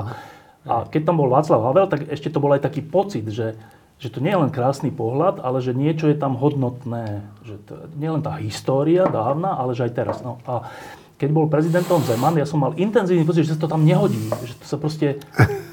a 0.65 0.73
keď 0.89 1.01
tam 1.13 1.21
bol 1.21 1.29
Václav 1.29 1.61
Havel, 1.61 1.87
tak 1.89 2.09
ešte 2.09 2.33
to 2.33 2.41
bol 2.41 2.53
aj 2.53 2.65
taký 2.65 2.81
pocit, 2.81 3.29
že, 3.29 3.57
že 4.01 4.09
to 4.09 4.21
nie 4.21 4.33
je 4.33 4.41
len 4.41 4.51
krásny 4.53 4.89
pohľad, 4.89 5.41
ale 5.41 5.61
že 5.61 5.77
niečo 5.77 6.09
je 6.09 6.17
tam 6.17 6.37
hodnotné. 6.37 7.21
Že 7.45 7.55
to, 7.65 7.73
nie 7.97 8.09
len 8.09 8.21
tá 8.25 8.37
história 8.41 9.05
dávna, 9.05 9.57
ale 9.57 9.77
že 9.77 9.85
aj 9.89 9.93
teraz. 9.93 10.17
No, 10.25 10.41
a 10.45 10.69
keď 11.17 11.29
bol 11.33 11.49
prezidentom 11.49 12.05
Zeman, 12.05 12.37
ja 12.37 12.45
som 12.45 12.61
mal 12.61 12.77
intenzívny 12.77 13.25
pocit, 13.25 13.49
že 13.49 13.57
sa 13.57 13.65
to 13.65 13.73
tam 13.73 13.81
nehodí. 13.81 14.29
Že 14.29 14.55
to 14.61 14.65
sa 14.69 14.77
proste 14.77 15.07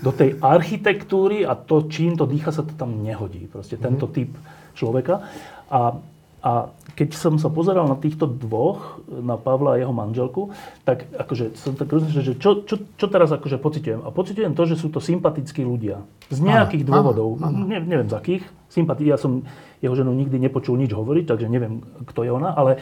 do 0.00 0.08
tej 0.08 0.40
architektúry 0.40 1.44
a 1.44 1.52
to, 1.52 1.84
čím 1.92 2.16
to 2.16 2.24
dýcha, 2.24 2.48
sa 2.48 2.64
to 2.64 2.72
tam 2.72 3.04
nehodí. 3.04 3.44
Proste 3.52 3.76
tento 3.76 4.08
typ 4.08 4.32
človeka. 4.72 5.20
A, 5.68 6.00
a 6.40 6.52
keď 6.96 7.12
som 7.12 7.36
sa 7.36 7.52
pozeral 7.52 7.84
na 7.84 8.00
týchto 8.00 8.24
dvoch, 8.24 9.04
na 9.04 9.36
Pavla 9.36 9.76
a 9.76 9.80
jeho 9.84 9.92
manželku, 9.92 10.48
tak 10.88 11.12
akože 11.12 11.60
som 11.60 11.76
tak 11.76 11.92
rozmýšľal, 11.92 12.24
že 12.24 12.34
čo, 12.40 12.64
čo, 12.64 12.80
čo 12.96 13.06
teraz 13.12 13.28
akože 13.28 13.60
pocitujem? 13.60 14.00
A 14.00 14.08
pocitujem 14.08 14.56
to, 14.56 14.64
že 14.64 14.80
sú 14.80 14.88
to 14.88 14.96
sympatickí 14.96 15.60
ľudia. 15.60 16.00
Z 16.32 16.40
nejakých 16.40 16.88
áno, 16.88 16.88
dôvodov. 16.88 17.28
Áno, 17.44 17.60
áno. 17.60 17.68
Ne, 17.68 17.84
neviem 17.84 18.08
z 18.08 18.16
akých. 18.16 18.44
Sympati- 18.72 19.12
ja 19.12 19.20
som 19.20 19.44
jeho 19.84 19.92
ženu 19.92 20.16
nikdy 20.16 20.40
nepočul 20.40 20.80
nič 20.80 20.96
hovoriť, 20.96 21.24
takže 21.28 21.52
neviem, 21.52 21.84
kto 22.08 22.24
je 22.24 22.30
ona, 22.32 22.56
ale 22.56 22.80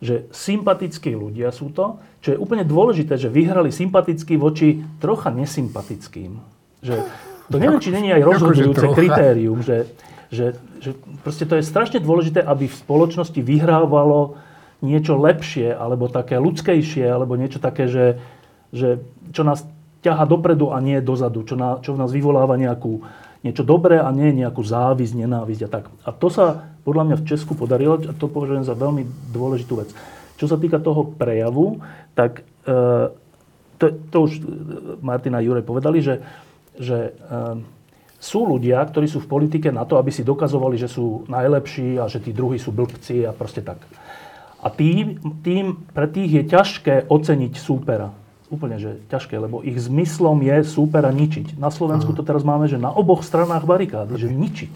že 0.00 0.26
sympatickí 0.32 1.12
ľudia 1.12 1.52
sú 1.52 1.68
to, 1.76 2.00
čo 2.24 2.32
je 2.34 2.40
úplne 2.40 2.64
dôležité, 2.64 3.20
že 3.20 3.28
vyhrali 3.28 3.68
sympaticky 3.68 4.40
voči 4.40 4.80
trocha 4.96 5.28
nesympatickým. 5.28 6.40
Že 6.80 7.04
to 7.52 7.56
neviem, 7.60 7.80
či 7.84 7.92
není 7.92 8.08
aj 8.08 8.22
rozhodujúce 8.24 8.86
kritérium, 8.96 9.60
že, 9.60 9.92
že, 10.32 10.56
že 10.80 10.96
proste 11.20 11.44
to 11.44 11.60
je 11.60 11.68
strašne 11.68 12.00
dôležité, 12.00 12.40
aby 12.40 12.64
v 12.64 12.80
spoločnosti 12.80 13.40
vyhrávalo 13.44 14.40
niečo 14.80 15.20
lepšie, 15.20 15.76
alebo 15.76 16.08
také 16.08 16.40
ľudskejšie, 16.40 17.04
alebo 17.04 17.36
niečo 17.36 17.60
také, 17.60 17.84
že, 17.84 18.16
že 18.72 19.04
čo 19.36 19.44
nás 19.44 19.68
ťaha 20.00 20.24
dopredu 20.24 20.72
a 20.72 20.80
nie 20.80 20.98
dozadu, 21.04 21.44
čo, 21.44 21.54
na, 21.56 21.78
čo 21.84 21.92
v 21.92 22.00
nás 22.00 22.10
vyvoláva 22.10 22.56
nejakú, 22.56 23.04
niečo 23.44 23.64
dobré 23.64 24.00
a 24.00 24.08
nie 24.12 24.32
nejakú 24.32 24.64
závisť, 24.64 25.16
nenávisť 25.16 25.62
a 25.64 25.68
tak. 25.68 25.84
A 26.04 26.10
to 26.12 26.28
sa 26.32 26.72
podľa 26.84 27.12
mňa 27.12 27.16
v 27.20 27.26
Česku 27.28 27.52
podarilo 27.52 28.00
a 28.00 28.12
to 28.16 28.26
považujem 28.28 28.64
za 28.64 28.76
veľmi 28.76 29.04
dôležitú 29.32 29.74
vec. 29.76 29.92
Čo 30.40 30.48
sa 30.48 30.56
týka 30.56 30.80
toho 30.80 31.04
prejavu, 31.04 31.84
tak 32.16 32.40
e, 32.64 32.72
to, 33.76 33.86
to 34.08 34.16
už 34.24 34.32
Martina 35.04 35.40
a 35.40 35.44
Jure 35.44 35.60
povedali, 35.60 36.00
že, 36.00 36.24
že 36.80 37.12
e, 37.12 37.60
sú 38.20 38.44
ľudia, 38.44 38.80
ktorí 38.84 39.08
sú 39.08 39.24
v 39.24 39.28
politike 39.32 39.68
na 39.72 39.84
to, 39.84 39.96
aby 39.96 40.12
si 40.12 40.24
dokazovali, 40.24 40.76
že 40.80 40.88
sú 40.88 41.28
najlepší 41.28 42.00
a 42.00 42.08
že 42.08 42.20
tí 42.20 42.32
druhí 42.32 42.56
sú 42.56 42.72
blbci 42.72 43.24
a 43.24 43.32
proste 43.32 43.64
tak. 43.64 43.80
A 44.60 44.68
tým, 44.68 45.16
tým 45.40 45.88
pre 45.92 46.04
tých 46.04 46.28
je 46.28 46.44
ťažké 46.44 46.94
oceniť 47.08 47.52
súpera 47.56 48.12
úplne 48.50 48.76
že 48.82 48.98
ťažké, 49.08 49.38
lebo 49.38 49.62
ich 49.62 49.78
zmyslom 49.78 50.42
je 50.42 50.66
súpera 50.66 51.14
ničiť. 51.14 51.56
Na 51.56 51.70
Slovensku 51.70 52.10
to 52.12 52.26
teraz 52.26 52.42
máme, 52.42 52.66
že 52.66 52.76
na 52.76 52.90
oboch 52.90 53.22
stranách 53.22 53.64
barikády, 53.64 54.18
že 54.18 54.28
ničiť. 54.28 54.74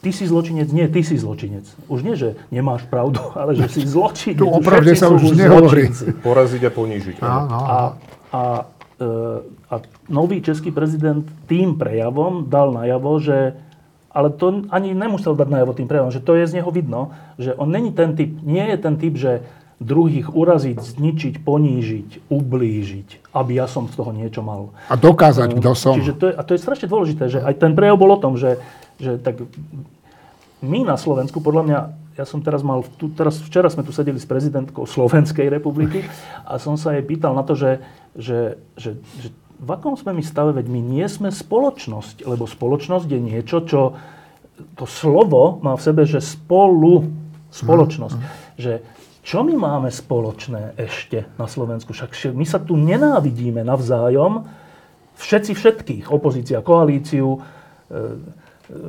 Ty 0.00 0.10
si 0.16 0.24
zločinec, 0.24 0.68
nie, 0.72 0.88
ty 0.88 1.04
si 1.04 1.20
zločinec. 1.20 1.68
Už 1.92 2.00
nie, 2.00 2.16
že 2.16 2.36
nemáš 2.48 2.88
pravdu, 2.88 3.20
ale 3.40 3.56
že 3.56 3.68
si 3.72 3.80
zločinec. 3.88 4.40
Tu 4.40 4.46
opravde 4.48 4.92
sa 4.92 5.08
už 5.08 5.32
nehovorí. 5.32 5.88
Poraziť 6.20 6.62
a 6.68 6.70
ponížiť. 6.70 7.16
A, 7.20 7.28
a, 7.28 7.78
a, 8.32 8.42
e, 8.96 9.10
a 9.72 9.74
nový 10.12 10.44
český 10.44 10.72
prezident 10.72 11.24
tým 11.48 11.80
prejavom 11.80 12.48
dal 12.48 12.76
najavo, 12.76 13.20
že 13.20 13.56
ale 14.10 14.34
to 14.34 14.66
ani 14.74 14.90
nemusel 14.90 15.38
dať 15.38 15.48
najavo 15.48 15.72
tým 15.72 15.86
prejavom, 15.86 16.10
že 16.10 16.18
to 16.18 16.34
je 16.34 16.42
z 16.50 16.58
neho 16.58 16.70
vidno, 16.74 17.14
že 17.38 17.54
on 17.54 17.70
není 17.70 17.94
ten 17.94 18.18
typ, 18.18 18.34
nie 18.42 18.66
je 18.74 18.76
ten 18.76 18.98
typ, 18.98 19.14
že 19.14 19.46
druhých 19.80 20.28
uraziť, 20.36 20.76
zničiť, 20.76 21.34
ponížiť, 21.40 22.28
ublížiť, 22.28 23.32
aby 23.32 23.52
ja 23.56 23.64
som 23.64 23.88
z 23.88 23.96
toho 23.96 24.12
niečo 24.12 24.44
mal. 24.44 24.76
A 24.92 24.94
dokázať, 25.00 25.56
kto 25.56 25.72
som. 25.72 25.96
Čiže 25.96 26.14
to 26.20 26.24
je, 26.28 26.34
a 26.36 26.42
to 26.44 26.52
je 26.52 26.60
strašne 26.60 26.86
dôležité, 26.86 27.32
že 27.32 27.40
aj 27.40 27.56
ten 27.56 27.72
prejav 27.72 27.96
bol 27.96 28.12
o 28.12 28.20
tom, 28.20 28.36
že, 28.36 28.60
že 29.00 29.16
tak 29.16 29.40
my 30.60 30.84
na 30.84 31.00
Slovensku, 31.00 31.40
podľa 31.40 31.62
mňa, 31.64 31.78
ja 32.20 32.28
som 32.28 32.44
teraz 32.44 32.60
mal, 32.60 32.84
tu, 33.00 33.08
teraz 33.08 33.40
včera 33.40 33.72
sme 33.72 33.80
tu 33.80 33.96
sedeli 33.96 34.20
s 34.20 34.28
prezidentkou 34.28 34.84
Slovenskej 34.84 35.48
republiky 35.48 36.04
a 36.44 36.60
som 36.60 36.76
sa 36.76 36.92
jej 36.92 37.00
pýtal 37.00 37.32
na 37.32 37.40
to, 37.40 37.56
že, 37.56 37.80
že, 38.12 38.60
že, 38.76 39.00
že 39.16 39.32
v 39.60 39.68
akom 39.72 39.96
sme 39.96 40.12
my 40.12 40.20
stave, 40.20 40.52
veď 40.52 40.68
my 40.68 40.80
nie 40.84 41.08
sme 41.08 41.32
spoločnosť, 41.32 42.28
lebo 42.28 42.44
spoločnosť 42.44 43.08
je 43.08 43.20
niečo, 43.20 43.64
čo 43.64 43.96
to 44.76 44.84
slovo 44.84 45.56
má 45.64 45.72
v 45.72 45.84
sebe, 45.84 46.04
že 46.04 46.20
spolu, 46.20 47.08
spoločnosť. 47.48 48.16
Mm. 48.20 48.28
Že 48.60 48.72
čo 49.30 49.46
my 49.46 49.54
máme 49.54 49.94
spoločné 49.94 50.74
ešte 50.74 51.22
na 51.38 51.46
Slovensku? 51.46 51.94
Však 51.94 52.34
my 52.34 52.42
sa 52.42 52.58
tu 52.58 52.74
nenávidíme 52.74 53.62
navzájom, 53.62 54.42
všetci 55.14 55.54
všetkých, 55.54 56.04
opozícia, 56.10 56.58
koalíciu, 56.66 57.38
e, 57.38 57.38
e, 57.38 57.46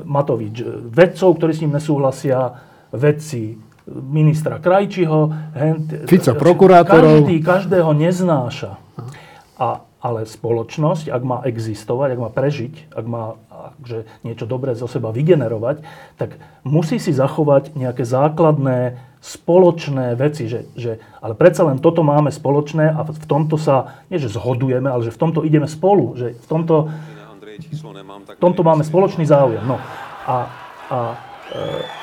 Matovič, 0.01 0.65
e, 0.65 0.89
vedcov, 0.89 1.37
ktorí 1.37 1.51
s 1.53 1.61
ním 1.61 1.77
nesúhlasia, 1.77 2.57
vedci 2.89 3.53
ministra 3.85 4.57
Krajčiho, 4.57 5.29
hent, 5.53 6.09
Fico, 6.09 6.33
prokurátorov. 6.33 7.21
Každý 7.21 7.37
každého 7.45 7.91
neznáša. 7.93 8.81
A, 9.61 9.85
ale 10.01 10.25
spoločnosť, 10.25 11.13
ak 11.13 11.23
má 11.23 11.37
existovať, 11.45 12.17
ak 12.17 12.19
má 12.19 12.29
prežiť, 12.33 12.73
ak 12.89 13.05
má 13.05 13.37
akže 13.77 14.09
niečo 14.25 14.49
dobré 14.49 14.73
zo 14.73 14.89
seba 14.89 15.13
vygenerovať, 15.13 15.85
tak 16.17 16.41
musí 16.65 16.97
si 16.97 17.13
zachovať 17.13 17.77
nejaké 17.77 18.01
základné 18.01 18.97
spoločné 19.21 20.17
veci, 20.17 20.49
že, 20.49 20.65
že, 20.73 20.97
ale 21.21 21.37
predsa 21.37 21.69
len 21.69 21.77
toto 21.77 22.01
máme 22.01 22.33
spoločné 22.33 22.89
a 22.89 23.05
v 23.05 23.25
tomto 23.29 23.61
sa, 23.61 24.01
nie 24.09 24.17
že 24.17 24.33
zhodujeme, 24.33 24.89
ale 24.89 25.05
že 25.05 25.13
v 25.13 25.21
tomto 25.21 25.45
ideme 25.45 25.69
spolu, 25.69 26.17
že 26.17 26.33
v 26.33 26.47
tomto, 26.49 26.89
v 28.25 28.41
tomto 28.41 28.61
máme 28.65 28.81
spoločný 28.81 29.29
záujem. 29.29 29.61
No. 29.61 29.77
A, 30.25 30.49
a 30.89 30.99
e, 31.53 32.00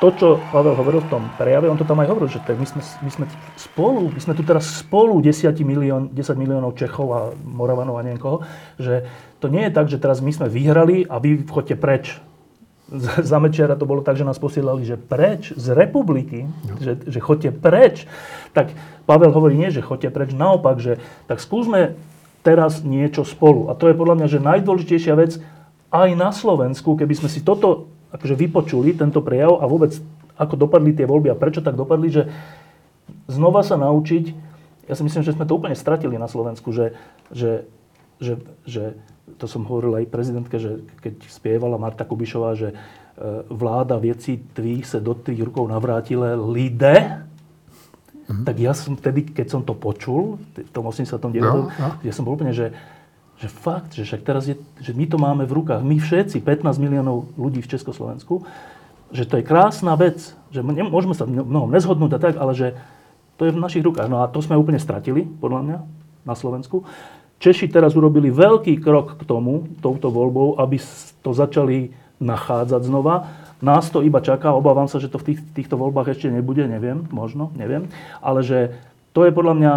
to, 0.00 0.08
čo 0.16 0.28
Pavel 0.48 0.72
hovoril 0.72 1.04
v 1.04 1.12
tom 1.12 1.22
prejave, 1.36 1.68
on 1.68 1.76
to 1.76 1.84
tam 1.84 2.00
aj 2.00 2.08
hovoril, 2.08 2.32
že 2.32 2.40
my, 2.40 2.64
sme, 2.64 2.80
my 2.80 3.10
sme 3.12 3.24
spolu, 3.60 4.08
my 4.08 4.20
sme 4.20 4.32
tu 4.32 4.40
teraz 4.40 4.80
spolu 4.80 5.20
10, 5.20 5.52
milión, 5.60 6.08
10 6.08 6.40
miliónov 6.40 6.72
Čechov 6.72 7.08
a 7.12 7.20
Moravanov 7.36 8.00
a 8.00 8.04
neviem 8.04 8.16
koho, 8.16 8.40
že 8.80 9.04
to 9.44 9.52
nie 9.52 9.68
je 9.68 9.72
tak, 9.76 9.92
že 9.92 10.00
teraz 10.00 10.24
my 10.24 10.32
sme 10.32 10.48
vyhrali 10.48 11.04
a 11.04 11.20
vy 11.20 11.44
chodte 11.44 11.76
preč 11.76 12.16
za 13.30 13.38
Mečera 13.38 13.78
to 13.78 13.86
bolo 13.86 14.02
tak, 14.02 14.18
že 14.18 14.26
nás 14.26 14.42
posielali, 14.42 14.82
že 14.82 14.98
preč 14.98 15.54
z 15.54 15.78
republiky, 15.78 16.50
no. 16.66 16.74
že, 16.82 16.98
že 17.06 17.22
chodte 17.22 17.54
preč. 17.54 18.10
Tak 18.50 18.74
Pavel 19.06 19.30
hovorí 19.30 19.54
nie, 19.54 19.70
že 19.70 19.84
chodte 19.84 20.10
preč, 20.10 20.34
naopak, 20.34 20.82
že 20.82 20.98
tak 21.30 21.38
skúsme 21.38 21.94
teraz 22.42 22.82
niečo 22.82 23.22
spolu. 23.22 23.70
A 23.70 23.78
to 23.78 23.86
je 23.86 23.94
podľa 23.94 24.18
mňa, 24.18 24.26
že 24.26 24.42
najdôležitejšia 24.42 25.14
vec 25.14 25.38
aj 25.94 26.08
na 26.18 26.34
Slovensku, 26.34 26.98
keby 26.98 27.14
sme 27.14 27.28
si 27.30 27.46
toto 27.46 27.86
akože 28.10 28.34
vypočuli, 28.34 28.94
tento 28.94 29.22
prejav 29.22 29.62
a 29.62 29.64
vôbec 29.66 29.94
ako 30.40 30.54
dopadli 30.56 30.96
tie 30.96 31.06
voľby 31.06 31.30
a 31.30 31.38
prečo 31.38 31.60
tak 31.60 31.76
dopadli, 31.76 32.08
že 32.10 32.22
znova 33.28 33.62
sa 33.62 33.76
naučiť, 33.76 34.24
ja 34.90 34.94
si 34.98 35.02
myslím, 35.06 35.22
že 35.22 35.34
sme 35.36 35.46
to 35.46 35.54
úplne 35.54 35.76
stratili 35.78 36.18
na 36.18 36.26
Slovensku, 36.26 36.74
že, 36.74 36.98
že, 37.30 37.68
že, 38.18 38.42
že 38.66 38.98
to 39.38 39.46
som 39.46 39.62
hovoril 39.62 40.02
aj 40.02 40.10
prezidentke, 40.10 40.58
že 40.58 40.82
keď 40.98 41.30
spievala 41.30 41.78
Marta 41.78 42.02
Kubišová, 42.02 42.58
že 42.58 42.74
vláda 43.50 43.98
věcí 43.98 44.40
tvých 44.52 44.86
se 44.86 45.00
do 45.00 45.14
tvých 45.14 45.42
rukou 45.42 45.68
navrátile 45.68 46.34
lidé, 46.34 47.22
mm-hmm. 48.28 48.44
tak 48.44 48.58
ja 48.58 48.72
som 48.74 48.96
vtedy, 48.96 49.22
keď 49.22 49.46
som 49.50 49.62
to 49.62 49.76
počul, 49.76 50.40
v 50.56 50.70
tom 50.72 50.86
89. 50.88 51.36
No, 51.36 51.68
no. 51.68 51.88
ja 52.00 52.12
som 52.16 52.24
bol 52.24 52.34
úplne, 52.34 52.56
že, 52.56 52.72
že 53.40 53.48
fakt, 53.48 53.96
že 53.96 54.04
však 54.04 54.20
teraz 54.20 54.44
je, 54.44 54.60
že 54.84 54.92
my 54.92 55.08
to 55.08 55.16
máme 55.16 55.48
v 55.48 55.56
rukách, 55.56 55.80
my 55.80 55.96
všetci, 55.96 56.44
15 56.44 56.76
miliónov 56.76 57.32
ľudí 57.40 57.64
v 57.64 57.70
Československu, 57.72 58.44
že 59.10 59.24
to 59.24 59.40
je 59.40 59.48
krásna 59.48 59.96
vec, 59.96 60.36
že 60.52 60.60
môžeme 60.62 61.16
sa 61.16 61.24
mnohom 61.24 61.72
nezhodnúť 61.72 62.12
a 62.14 62.22
tak, 62.22 62.34
ale 62.36 62.52
že 62.52 62.76
to 63.40 63.48
je 63.48 63.56
v 63.56 63.62
našich 63.62 63.80
rukách. 63.80 64.12
No 64.12 64.20
a 64.20 64.28
to 64.28 64.44
sme 64.44 64.60
úplne 64.60 64.76
stratili, 64.76 65.24
podľa 65.24 65.60
mňa, 65.64 65.78
na 66.28 66.34
Slovensku. 66.36 66.84
Češi 67.40 67.72
teraz 67.72 67.96
urobili 67.96 68.28
veľký 68.28 68.76
krok 68.84 69.16
k 69.16 69.24
tomu, 69.24 69.64
touto 69.80 70.12
voľbou, 70.12 70.60
aby 70.60 70.76
to 71.24 71.32
začali 71.32 71.96
nachádzať 72.20 72.84
znova. 72.84 73.32
Nás 73.64 73.88
to 73.88 74.04
iba 74.04 74.20
čaká, 74.20 74.52
obávam 74.52 74.84
sa, 74.84 75.00
že 75.00 75.08
to 75.08 75.16
v 75.16 75.32
tých, 75.32 75.40
týchto 75.56 75.80
voľbách 75.80 76.12
ešte 76.12 76.28
nebude, 76.28 76.68
neviem, 76.68 77.08
možno, 77.08 77.48
neviem. 77.56 77.88
Ale 78.20 78.44
že 78.44 78.76
to 79.10 79.26
je 79.26 79.34
podľa 79.34 79.54
mňa 79.58 79.72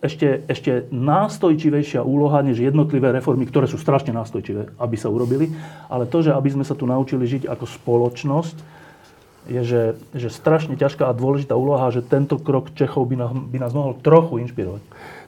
ešte, 0.00 0.48
ešte 0.48 0.88
nástojčivejšia 0.88 2.00
úloha, 2.00 2.40
než 2.40 2.64
jednotlivé 2.64 3.12
reformy, 3.12 3.44
ktoré 3.44 3.68
sú 3.68 3.76
strašne 3.76 4.16
nástojčivé, 4.16 4.72
aby 4.80 4.96
sa 4.96 5.12
urobili. 5.12 5.52
Ale 5.92 6.08
to, 6.08 6.24
že 6.24 6.32
aby 6.32 6.48
sme 6.48 6.64
sa 6.64 6.72
tu 6.72 6.88
naučili 6.88 7.28
žiť 7.28 7.52
ako 7.52 7.68
spoločnosť, 7.68 8.56
je, 9.48 9.60
že, 9.64 9.82
že 10.16 10.28
strašne 10.32 10.76
ťažká 10.76 11.04
a 11.04 11.16
dôležitá 11.16 11.52
úloha, 11.52 11.88
že 11.92 12.04
tento 12.04 12.40
krok 12.40 12.72
Čechov 12.72 13.08
by 13.08 13.16
nás, 13.16 13.32
by 13.32 13.58
nás 13.60 13.72
mohol 13.76 13.96
trochu 14.00 14.40
inšpirovať. 14.44 14.80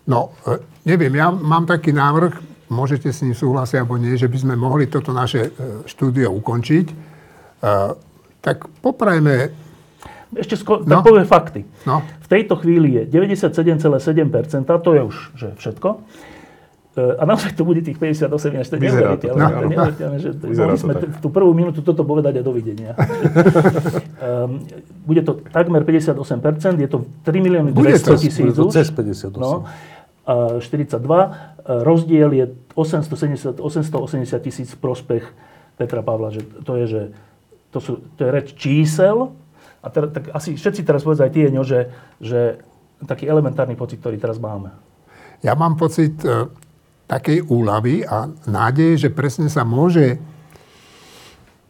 No, 0.09 0.33
e, 0.49 0.61
neviem, 0.89 1.13
ja 1.21 1.29
mám 1.29 1.69
taký 1.69 1.93
návrh, 1.93 2.41
môžete 2.73 3.13
s 3.13 3.21
ním 3.25 3.37
súhlasiť 3.37 3.81
alebo 3.81 4.01
nie, 4.01 4.17
že 4.17 4.29
by 4.29 4.39
sme 4.41 4.55
mohli 4.57 4.89
toto 4.89 5.13
naše 5.13 5.53
e, 5.53 5.85
štúdio 5.85 6.33
ukončiť. 6.33 6.87
E, 6.89 6.95
tak 8.41 8.73
poprajme... 8.81 9.69
Ešte 10.37 10.55
sko- 10.55 10.87
no. 10.87 10.91
tak 10.91 11.03
povie 11.03 11.25
fakty. 11.27 11.61
No. 11.87 12.07
V 12.23 12.29
tejto 12.31 12.55
chvíli 12.59 13.03
je 13.03 13.03
97,7%, 13.11 14.67
to 14.67 14.91
je 14.95 15.03
už 15.03 15.17
že 15.35 15.49
všetko. 15.59 15.89
A 17.01 17.23
naozaj 17.23 17.55
to 17.55 17.63
bude 17.63 17.87
tých 17.87 18.03
58, 18.03 18.35
až 18.61 18.67
to 18.67 18.75
je 18.77 18.81
neuveriteľné. 18.83 19.39
No, 19.39 19.49
no. 19.63 19.69
neuveriteľné 19.71 20.17
že 20.19 20.31
mohli 20.59 20.75
sme 20.75 20.95
t- 20.99 21.07
tú 21.23 21.31
prvú 21.31 21.55
minútu 21.55 21.87
toto 21.87 22.03
povedať 22.03 22.39
a 22.39 22.43
dovidenia. 22.43 22.99
um, 22.99 24.59
bude 25.09 25.23
to 25.23 25.39
takmer 25.55 25.87
58%, 25.87 26.19
je 26.83 26.89
to 26.91 27.07
3 27.23 27.47
milióny 27.47 27.71
200 27.71 28.19
tisíc. 28.19 28.43
Bude 28.43 28.59
to 28.59 28.75
cez 28.75 28.91
58. 28.91 29.39
No, 29.39 29.71
42. 30.27 30.63
Rozdiel 31.67 32.31
je 32.33 32.45
870, 32.75 33.61
880 33.63 34.43
tisíc 34.43 34.75
prospech 34.75 35.25
Petra 35.79 36.03
Pavla. 36.03 36.31
Že 36.35 36.41
to 36.67 36.73
je, 36.77 36.87
že 36.87 37.03
to, 37.71 37.79
sú, 37.79 37.93
to 38.19 38.27
je 38.27 38.31
reč 38.31 38.55
čísel. 38.55 39.31
A 39.81 39.87
teda, 39.89 40.13
tak 40.13 40.29
asi 40.37 40.57
všetci 40.57 40.85
teraz 40.85 41.05
povedz 41.05 41.25
aj 41.25 41.33
ty, 41.33 41.49
Eňo, 41.49 41.65
že, 41.65 41.89
že 42.21 42.61
taký 43.09 43.25
elementárny 43.25 43.77
pocit, 43.77 44.01
ktorý 44.01 44.21
teraz 44.21 44.37
máme. 44.37 44.73
Ja 45.41 45.57
mám 45.57 45.81
pocit 45.81 46.21
e, 46.21 46.53
takej 47.09 47.49
úlavy 47.49 48.05
a 48.05 48.29
nádej, 48.45 49.09
že 49.09 49.09
presne 49.09 49.49
sa 49.49 49.65
môže 49.65 50.21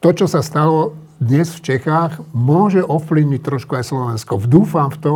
to, 0.03 0.11
čo 0.11 0.27
sa 0.27 0.43
stalo 0.43 0.99
dnes 1.23 1.53
v 1.55 1.77
Čechách, 1.77 2.19
môže 2.33 2.83
ovplyvniť 2.83 3.41
trošku 3.45 3.77
aj 3.77 3.85
Slovensko. 3.93 4.41
Vdúfam 4.41 4.91
v 4.91 4.99
to, 4.99 5.15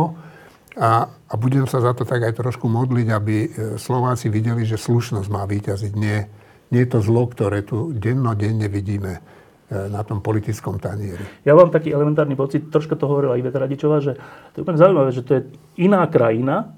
a, 0.75 1.07
a 1.07 1.33
budem 1.39 1.63
sa 1.71 1.79
za 1.79 1.95
to 1.95 2.03
tak 2.03 2.19
aj 2.19 2.35
trošku 2.35 2.67
modliť, 2.67 3.07
aby 3.11 3.35
e, 3.43 3.47
Slováci 3.79 4.27
videli, 4.27 4.67
že 4.67 4.75
slušnosť 4.75 5.27
má 5.31 5.47
vyťaziť. 5.47 5.93
Nie, 5.95 6.27
nie 6.71 6.81
je 6.83 6.89
to 6.91 6.99
zlo, 6.99 7.27
ktoré 7.31 7.63
tu 7.63 7.95
dennodenne 7.95 8.67
vidíme 8.67 9.23
na 9.65 10.05
tom 10.05 10.21
politickom 10.21 10.77
tanieri. 10.77 11.25
Ja 11.41 11.57
mám 11.57 11.73
taký 11.73 11.89
elementárny 11.89 12.37
pocit, 12.37 12.69
troška 12.69 12.93
to 12.93 13.09
hovorila 13.09 13.33
Iveta 13.33 13.57
Radičová, 13.57 13.97
že 13.97 14.13
to 14.53 14.55
je 14.57 14.63
úplne 14.63 14.77
zaujímavé, 14.77 15.09
že 15.09 15.25
to 15.25 15.31
je 15.37 15.41
iná 15.81 16.05
krajina, 16.05 16.77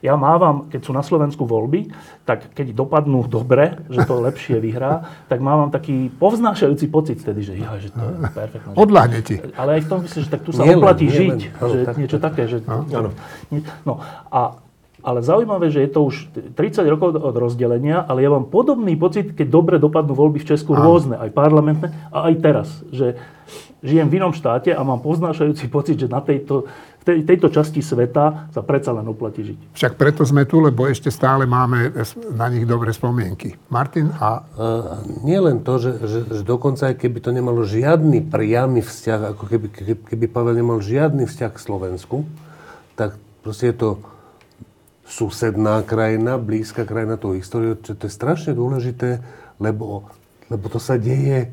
ja 0.00 0.16
mávam, 0.16 0.70
keď 0.72 0.80
sú 0.80 0.92
na 0.96 1.04
Slovensku 1.04 1.44
voľby, 1.44 1.92
tak 2.24 2.56
keď 2.56 2.72
dopadnú 2.72 3.28
dobre, 3.28 3.84
že 3.92 4.00
to 4.08 4.24
lepšie 4.24 4.56
vyhrá, 4.62 5.04
tak 5.28 5.44
mávam 5.44 5.68
taký 5.68 6.08
povznášajúci 6.16 6.88
pocit 6.88 7.20
vtedy, 7.20 7.44
že, 7.44 7.54
ja, 7.60 7.76
že 7.76 7.92
to 7.92 8.00
je 8.00 8.16
perfektné. 8.32 8.72
Odláhne 8.74 9.20
ti. 9.20 9.36
Ale 9.54 9.78
aj 9.78 9.82
v 9.84 9.88
tom 9.90 9.98
myslím, 10.08 10.22
že 10.24 10.30
tak 10.30 10.42
tu 10.42 10.50
sa 10.56 10.64
nie 10.64 10.78
oplatí 10.78 11.06
len, 11.10 11.14
žiť. 11.14 11.28
Len. 11.28 11.68
Že 11.68 11.78
tak, 11.84 11.96
niečo 12.00 12.18
také. 12.18 12.42
Že, 12.48 12.58
no. 12.64 13.12
no, 13.84 13.94
a, 14.32 14.40
ale 15.08 15.24
zaujímavé, 15.24 15.72
že 15.72 15.88
je 15.88 15.90
to 15.96 16.04
už 16.04 16.28
30 16.52 16.84
rokov 16.84 17.16
od 17.16 17.32
rozdelenia, 17.32 18.04
ale 18.04 18.20
ja 18.20 18.28
mám 18.28 18.52
podobný 18.52 18.92
pocit, 19.00 19.32
keď 19.32 19.48
dobre 19.48 19.76
dopadnú 19.80 20.12
voľby 20.12 20.44
v 20.44 20.48
Česku 20.52 20.76
rôzne, 20.76 21.16
aj 21.16 21.32
parlamentné, 21.32 22.12
a 22.12 22.28
aj 22.28 22.34
teraz. 22.44 22.68
Že 22.92 23.16
žijem 23.80 24.12
v 24.12 24.16
inom 24.20 24.36
štáte 24.36 24.68
a 24.68 24.80
mám 24.84 25.00
poznášajúci 25.00 25.72
pocit, 25.72 25.96
že 25.96 26.12
na 26.12 26.20
tejto 26.20 26.68
tej, 27.08 27.24
tejto 27.24 27.48
časti 27.48 27.80
sveta 27.80 28.52
sa 28.52 28.60
predsa 28.60 28.92
len 28.92 29.08
oplatí 29.08 29.40
žiť. 29.40 29.58
Však 29.72 29.96
preto 29.96 30.28
sme 30.28 30.44
tu, 30.44 30.60
lebo 30.60 30.84
ešte 30.84 31.08
stále 31.08 31.48
máme 31.48 31.96
na 32.36 32.52
nich 32.52 32.68
dobré 32.68 32.92
spomienky. 32.92 33.56
Martin 33.72 34.12
a... 34.12 34.44
Uh, 34.52 35.00
nie 35.24 35.40
len 35.40 35.64
to, 35.64 35.80
že, 35.80 36.04
že, 36.04 36.20
že 36.28 36.42
dokonca 36.44 36.92
aj 36.92 37.00
keby 37.00 37.24
to 37.24 37.32
nemalo 37.32 37.64
žiadny 37.64 38.20
priamy 38.28 38.84
vzťah, 38.84 39.20
ako 39.32 39.44
keby, 39.48 39.66
keby, 39.72 39.92
keby 40.04 40.24
Pavel 40.28 40.52
nemal 40.52 40.84
žiadny 40.84 41.24
vzťah 41.24 41.50
k 41.56 41.64
Slovensku, 41.64 42.28
tak 42.92 43.16
proste 43.40 43.72
je 43.72 43.76
to 43.80 43.88
susedná 45.08 45.80
krajina, 45.82 46.36
blízka 46.36 46.84
krajina 46.84 47.16
toho 47.16 47.34
históriu, 47.40 47.80
čo 47.80 47.96
to 47.96 48.06
je 48.06 48.12
strašne 48.12 48.52
dôležité, 48.52 49.24
lebo, 49.56 50.04
lebo 50.52 50.66
to 50.68 50.76
sa 50.76 51.00
deje, 51.00 51.48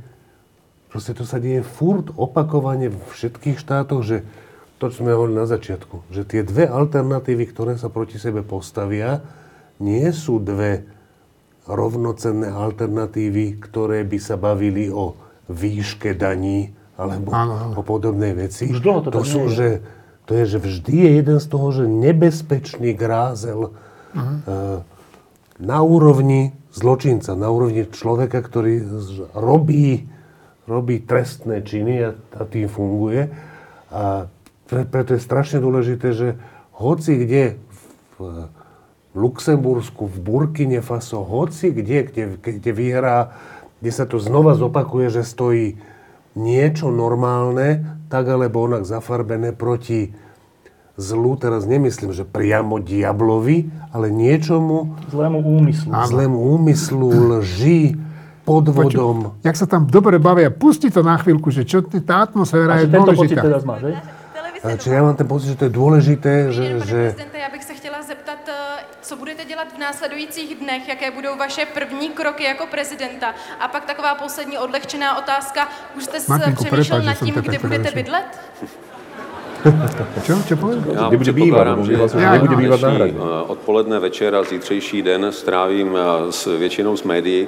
proste 0.92 1.16
to 1.16 1.24
sa 1.24 1.40
deje 1.40 1.64
furt 1.64 2.12
opakovane 2.20 2.92
v 2.92 3.00
všetkých 3.16 3.56
štátoch, 3.56 4.04
že 4.04 4.28
to, 4.76 4.92
čo 4.92 5.08
sme 5.08 5.16
hovorili 5.16 5.40
na 5.40 5.48
začiatku, 5.48 6.12
že 6.12 6.28
tie 6.28 6.44
dve 6.44 6.68
alternatívy, 6.68 7.48
ktoré 7.48 7.80
sa 7.80 7.88
proti 7.88 8.20
sebe 8.20 8.44
postavia, 8.44 9.24
nie 9.80 10.04
sú 10.12 10.44
dve 10.44 10.84
rovnocenné 11.66 12.52
alternatívy, 12.52 13.58
ktoré 13.64 14.04
by 14.04 14.20
sa 14.20 14.36
bavili 14.36 14.92
o 14.92 15.16
výške 15.48 16.14
daní 16.14 16.76
alebo 17.00 17.32
ano. 17.32 17.76
o 17.76 17.82
podobnej 17.84 18.36
veci. 18.36 18.68
Už 18.68 18.84
dlho 18.84 19.00
to, 19.08 19.10
to 19.16 19.24
sú, 19.24 19.48
že, 19.52 19.82
to 20.26 20.34
je, 20.34 20.58
že 20.58 20.60
vždy 20.62 20.96
je 21.06 21.12
jeden 21.22 21.38
z 21.38 21.48
toho, 21.48 21.68
že 21.70 21.86
nebezpečný 21.86 22.98
grázel 22.98 23.78
uh-huh. 24.14 24.82
na 25.62 25.80
úrovni 25.86 26.58
zločinca, 26.74 27.38
na 27.38 27.48
úrovni 27.54 27.86
človeka, 27.88 28.42
ktorý 28.42 28.84
robí, 29.38 30.10
robí 30.66 30.98
trestné 31.00 31.62
činy 31.62 31.96
a, 32.04 32.10
a 32.36 32.42
tým 32.44 32.66
funguje. 32.66 33.30
A 33.94 34.28
preto 34.66 35.14
je 35.14 35.22
strašne 35.22 35.62
dôležité, 35.62 36.12
že 36.12 36.28
hoci 36.74 37.22
kde 37.22 37.44
v 38.18 38.50
Luxembursku, 39.16 40.10
v 40.10 40.18
Burkine 40.20 40.84
Faso, 40.84 41.24
hoci 41.24 41.72
kde, 41.72 42.12
kde, 42.12 42.24
kde 42.42 42.72
vyhrá, 42.76 43.32
kde 43.80 43.92
sa 43.94 44.04
to 44.04 44.20
znova 44.20 44.58
zopakuje, 44.58 45.22
že 45.22 45.24
stojí 45.24 45.80
niečo 46.36 46.92
normálne, 46.92 48.00
tak 48.12 48.28
alebo 48.28 48.68
onak 48.68 48.84
zafarbené 48.84 49.56
proti 49.56 50.14
zlu, 50.96 51.36
teraz 51.36 51.68
nemyslím, 51.68 52.16
že 52.16 52.24
priamo 52.24 52.80
diablovi, 52.80 53.68
ale 53.92 54.08
niečomu... 54.12 54.96
Zlému 55.12 55.40
úmyslu. 55.44 55.92
Zlému 55.92 56.40
úmyslu, 56.56 57.08
lži, 57.40 58.00
podvodom. 58.48 59.36
Poču, 59.36 59.44
jak 59.44 59.56
sa 59.60 59.68
tam 59.68 59.90
dobre 59.90 60.22
bavia, 60.22 60.54
pusti 60.54 60.88
to 60.88 61.04
na 61.04 61.20
chvíľku, 61.20 61.52
že 61.52 61.68
čo 61.68 61.84
tá 61.84 62.24
atmosféra 62.24 62.86
je 62.86 62.88
dôležitá. 62.88 63.44
pocit? 63.44 64.16
Čiže 64.78 64.96
já 64.96 65.04
mám 65.04 65.16
ten 65.16 65.28
pocit, 65.28 65.48
že 65.48 65.56
to 65.56 65.64
je 65.64 65.70
důležité, 65.70 66.52
že... 66.52 66.80
Že... 66.86 67.16
bych 67.52 67.64
co 69.06 69.16
budete 69.16 69.46
dělat 69.46 69.68
v 69.76 69.78
následujících 69.78 70.56
dnech, 70.56 70.88
jaké 70.88 71.12
budou 71.12 71.38
vaše 71.38 71.66
první 71.66 72.10
kroky 72.10 72.44
jako 72.44 72.68
prezidenta. 72.68 73.34
A 73.60 73.68
pak 73.68 73.86
taková 73.86 74.16
poslední 74.16 74.58
odlehčená 74.58 75.18
otázka. 75.18 75.70
Už 75.98 76.04
jste 76.04 76.18
Martinku, 76.28 76.66
přemýšlel 76.66 77.02
nad 77.02 77.14
tím, 77.14 77.36
kde 77.36 77.60
budete 77.60 77.92
bydlet? 77.92 78.26
čo? 80.24 80.44
Čo 80.48 80.56
povedal? 80.58 80.94
Já 80.94 81.10
nebude 81.10 81.32
bývat, 81.32 81.68
že 82.16 82.30
nebude 82.30 82.56
bývat 82.56 82.82
na 82.82 82.90
hradě. 82.90 83.14
Odpoledne, 83.48 84.00
večer 84.00 84.36
a 84.36 84.44
zítřejší 84.44 85.02
den 85.02 85.32
strávím 85.32 85.98
eh, 85.98 86.32
s 86.32 86.58
většinou 86.58 86.98
s 86.98 87.04
médií, 87.04 87.48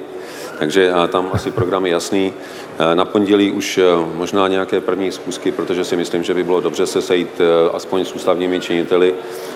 takže 0.58 0.92
tam 1.08 1.30
asi 1.32 1.50
program 1.50 1.86
je 1.86 1.92
jasný. 1.92 2.32
Eh, 2.78 2.94
na 2.94 3.04
pondělí 3.04 3.52
už 3.52 3.80
možná 4.14 4.48
nějaké 4.48 4.80
první 4.80 5.12
zkusky, 5.12 5.52
protože 5.52 5.84
si 5.84 5.96
myslím, 5.96 6.22
že 6.22 6.34
by 6.34 6.44
bylo 6.44 6.60
dobře 6.60 6.86
se 6.86 7.02
sejít 7.02 7.40
aspoň 7.72 8.04
s 8.04 8.12
ústavními 8.12 8.60
činiteli 8.60 9.14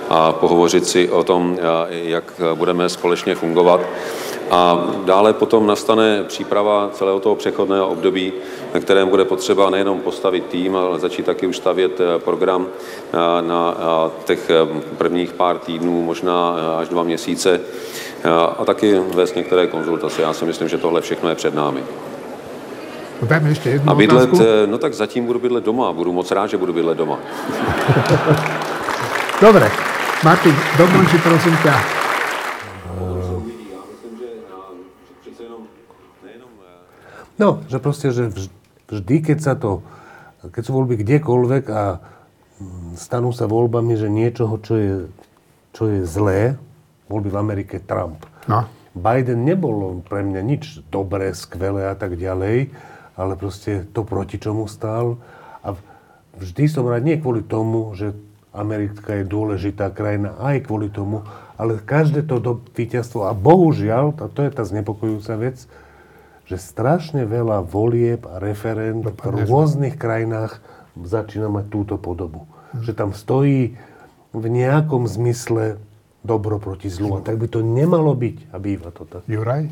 a 0.08 0.32
pohovořit 0.32 0.86
si 0.86 1.08
o 1.08 1.24
tom, 1.24 1.58
jak 1.90 2.24
budeme 2.54 2.88
společně 2.88 3.34
fungovat. 3.34 3.80
A 4.50 4.90
dále 5.04 5.32
potom 5.32 5.66
nastane 5.66 6.24
příprava 6.24 6.90
celého 6.92 7.20
toho 7.20 7.36
přechodného 7.36 7.88
období, 7.88 8.32
na 8.74 8.80
kterém 8.80 9.08
bude 9.08 9.24
potřeba 9.24 9.70
nejenom 9.70 10.00
postavit 10.00 10.46
tým, 10.46 10.76
ale 10.76 10.98
začít 10.98 11.26
taky 11.26 11.46
už 11.46 11.56
stavět 11.56 11.98
program 12.18 12.66
na 13.40 13.76
těch 14.24 14.50
prvních 14.98 15.32
pár 15.32 15.58
týdnů, 15.58 16.02
možná 16.02 16.56
až 16.78 16.88
dva 16.88 17.02
měsíce 17.02 17.60
a 18.30 18.64
taky 18.64 18.98
vést 19.14 19.36
některé 19.36 19.66
konzultace. 19.66 20.22
Já 20.22 20.32
si 20.32 20.44
myslím, 20.44 20.68
že 20.68 20.78
tohle 20.78 21.00
všechno 21.00 21.28
je 21.28 21.34
před 21.34 21.54
námi. 21.54 21.82
Dajme 23.22 23.54
ešte 23.54 23.70
jednu 23.70 23.86
A 23.86 23.94
bydlet, 23.94 24.34
otázku. 24.34 24.42
eh, 24.42 24.66
no 24.66 24.78
tak 24.82 24.94
zatím 24.94 25.26
budu 25.26 25.38
bydlet 25.38 25.62
doma. 25.64 25.92
Budu 25.94 26.10
moc 26.12 26.26
rád, 26.30 26.50
že 26.50 26.58
budu 26.58 26.72
bydlet 26.74 26.98
doma. 26.98 27.18
Dobre. 29.42 29.70
Martin, 30.26 30.54
dokonči 30.78 31.18
prosím 31.22 31.54
ťa. 31.62 31.74
No, 37.38 37.64
že 37.66 37.78
proste, 37.82 38.12
že 38.12 38.28
vž- 38.28 38.52
vždy, 38.90 39.16
keď 39.24 39.38
sa 39.40 39.54
to, 39.58 39.82
keď 40.52 40.62
sú 40.62 40.72
voľby 40.76 41.00
kdekoľvek 41.00 41.64
a 41.72 41.82
mm, 41.98 42.92
stanú 42.94 43.32
sa 43.32 43.48
voľbami, 43.48 43.96
že 43.96 44.12
niečoho, 44.12 44.60
čo 44.60 44.74
je, 44.76 44.92
čo 45.72 45.88
je 45.88 46.04
zlé, 46.04 46.60
voľby 47.12 47.28
v 47.28 47.40
Amerike 47.40 47.76
Trump. 47.84 48.24
No. 48.48 48.64
Biden 48.96 49.44
nebol 49.44 50.00
pre 50.04 50.24
mňa 50.24 50.40
nič 50.40 50.80
dobré, 50.88 51.36
skvelé 51.36 51.88
a 51.88 51.96
tak 51.96 52.16
ďalej, 52.16 52.72
ale 53.16 53.32
proste 53.36 53.84
to 53.92 54.04
proti 54.04 54.40
čomu 54.40 54.64
stál. 54.68 55.20
A 55.60 55.76
vždy 56.40 56.64
som 56.68 56.88
rád, 56.88 57.04
nie 57.04 57.20
kvôli 57.20 57.44
tomu, 57.44 57.92
že 57.92 58.16
Amerika 58.52 59.16
je 59.16 59.24
dôležitá 59.24 59.88
krajina, 59.92 60.36
aj 60.40 60.68
kvôli 60.68 60.92
tomu, 60.92 61.24
ale 61.56 61.80
každé 61.80 62.28
to 62.28 62.36
do 62.36 62.52
víťazstvo, 62.76 63.28
a 63.28 63.32
bohužiaľ, 63.32 64.16
a 64.20 64.28
to 64.28 64.44
je 64.44 64.50
tá 64.52 64.64
znepokojujúca 64.64 65.34
vec, 65.40 65.64
že 66.44 66.56
strašne 66.60 67.24
veľa 67.24 67.64
volieb 67.64 68.28
a 68.28 68.36
referend 68.42 69.08
v 69.08 69.14
rôznych 69.48 69.96
krajinách 69.96 70.60
začína 71.00 71.48
mať 71.48 71.64
túto 71.72 71.94
podobu. 71.96 72.44
Že 72.76 72.92
tam 72.92 73.10
stojí 73.16 73.78
v 74.36 74.44
nejakom 74.48 75.08
zmysle 75.08 75.80
dobro 76.22 76.58
proti 76.62 76.86
zlu. 76.88 77.18
A 77.18 77.20
tak 77.20 77.38
by 77.38 77.50
to 77.50 77.60
nemalo 77.60 78.14
byť. 78.14 78.54
A 78.54 78.56
býva 78.62 78.94
to 78.94 79.06
tak. 79.06 79.26
Juraj? 79.26 79.66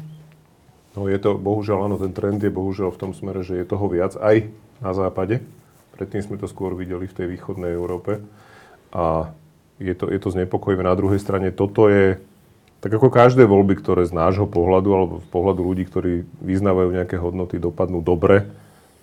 No 0.98 1.06
je 1.06 1.18
to, 1.22 1.38
bohužiaľ, 1.38 1.86
áno, 1.86 1.96
ten 2.02 2.10
trend 2.10 2.42
je 2.42 2.50
bohužiaľ 2.50 2.90
v 2.90 3.00
tom 3.00 3.12
smere, 3.14 3.46
že 3.46 3.62
je 3.62 3.70
toho 3.70 3.86
viac 3.86 4.18
aj 4.18 4.50
na 4.82 4.90
západe. 4.90 5.38
Predtým 5.94 6.26
sme 6.26 6.36
to 6.36 6.50
skôr 6.50 6.74
videli 6.74 7.06
v 7.06 7.14
tej 7.14 7.26
východnej 7.30 7.70
Európe. 7.70 8.18
A 8.90 9.30
je 9.78 9.94
to, 9.94 10.10
je 10.10 10.18
to 10.18 10.34
znepokojivé. 10.34 10.82
Na 10.82 10.98
druhej 10.98 11.22
strane 11.22 11.54
toto 11.54 11.86
je, 11.86 12.18
tak 12.82 12.90
ako 12.90 13.06
každé 13.06 13.46
voľby, 13.46 13.78
ktoré 13.78 14.02
z 14.02 14.12
nášho 14.12 14.50
pohľadu, 14.50 14.88
alebo 14.90 15.14
z 15.22 15.28
pohľadu 15.30 15.62
ľudí, 15.62 15.86
ktorí 15.86 16.26
vyznávajú 16.42 16.90
nejaké 16.98 17.16
hodnoty, 17.22 17.62
dopadnú 17.62 18.02
dobre, 18.02 18.50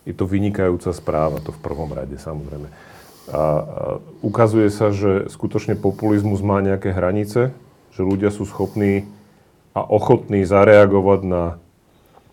je 0.03 0.11
to 0.11 0.27
vynikajúca 0.27 0.91
správa, 0.91 1.43
to 1.43 1.55
v 1.55 1.63
prvom 1.63 1.91
rade 1.91 2.15
samozrejme. 2.19 2.67
A, 3.27 3.99
ukazuje 4.23 4.71
sa, 4.71 4.95
že 4.95 5.27
skutočne 5.27 5.75
populizmus 5.75 6.39
má 6.39 6.63
nejaké 6.63 6.95
hranice, 6.95 7.51
že 7.91 8.01
ľudia 8.01 8.31
sú 8.31 8.47
schopní 8.47 9.07
a 9.77 9.83
ochotní 9.83 10.41
zareagovať 10.47 11.21
na 11.27 11.43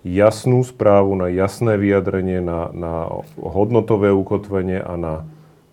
jasnú 0.04 0.60
správu, 0.60 1.16
na 1.16 1.32
jasné 1.32 1.80
vyjadrenie, 1.80 2.44
na, 2.44 2.68
na 2.72 2.94
hodnotové 3.40 4.12
ukotvenie 4.12 4.80
a 4.80 4.94
na 5.00 5.14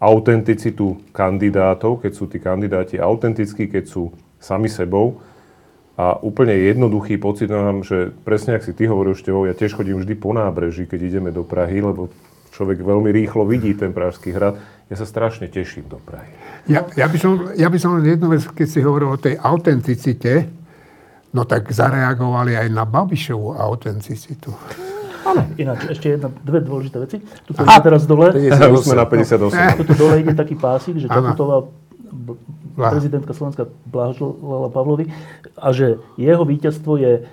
autenticitu 0.02 0.98
kandidátov, 1.14 2.02
keď 2.02 2.11
sú 2.15 2.26
tí 2.26 2.41
kandidáti 2.41 2.98
autentickí, 2.98 3.69
keď 3.69 3.85
sú 3.85 4.15
sami 4.41 4.65
sebou. 4.65 5.22
A 5.99 6.18
úplne 6.18 6.57
jednoduchý 6.57 7.22
pocit 7.22 7.52
mám, 7.53 7.85
že 7.85 8.10
presne 8.26 8.57
ak 8.57 8.65
si 8.65 8.73
ty 8.73 8.89
hovoril, 8.89 9.14
Števo, 9.14 9.45
ja 9.45 9.53
tiež 9.53 9.77
chodím 9.77 10.02
vždy 10.02 10.18
po 10.18 10.34
nábreží, 10.34 10.89
keď 10.89 10.99
ideme 11.06 11.30
do 11.30 11.45
Prahy, 11.45 11.84
lebo 11.85 12.10
človek 12.57 12.81
veľmi 12.81 13.14
rýchlo 13.14 13.45
vidí 13.45 13.77
ten 13.77 13.93
Pražský 13.93 14.34
hrad. 14.34 14.57
Ja 14.91 14.99
sa 14.99 15.07
strašne 15.07 15.47
teším 15.47 15.88
do 15.88 16.03
Prahy. 16.03 16.27
Ja, 16.68 16.84
ja, 16.99 17.07
by 17.07 17.15
som, 17.15 17.31
ja 17.55 17.72
by 17.72 17.80
som 17.80 17.95
len 17.95 18.11
jednu 18.11 18.27
vec, 18.35 18.43
keď 18.43 18.68
si 18.68 18.84
hovoril 18.84 19.15
o 19.15 19.15
tej 19.15 19.39
autenticite, 19.39 20.51
no 21.31 21.47
tak 21.47 21.72
zareagovali 21.72 22.59
aj 22.59 22.68
na 22.76 22.84
Babišovú 22.84 23.55
autenticitu. 23.55 24.51
Áno. 25.23 25.47
Ináč, 25.55 25.95
ešte 25.95 26.19
jedna, 26.19 26.27
dve 26.43 26.59
dôležité 26.59 26.97
veci. 26.99 27.23
Tuto 27.47 27.63
ide 27.63 27.80
teraz 27.80 28.03
dole. 28.03 28.35
58. 28.35 28.68
Už 28.68 28.84
sme 28.84 28.97
na 28.99 29.07
58. 29.07 29.80
Tuto 29.80 29.93
dole 29.95 30.15
ide 30.27 30.34
taký 30.35 30.59
pásik, 30.59 30.99
že. 30.99 31.07
Čaputová 31.07 31.72
prezidentka 32.76 33.31
Slovenska 33.31 33.72
blahoželala 33.88 34.68
Pavlovi 34.72 35.07
a 35.55 35.72
že 35.72 36.03
jeho 36.19 36.43
víťazstvo 36.43 36.99
je 36.99 37.23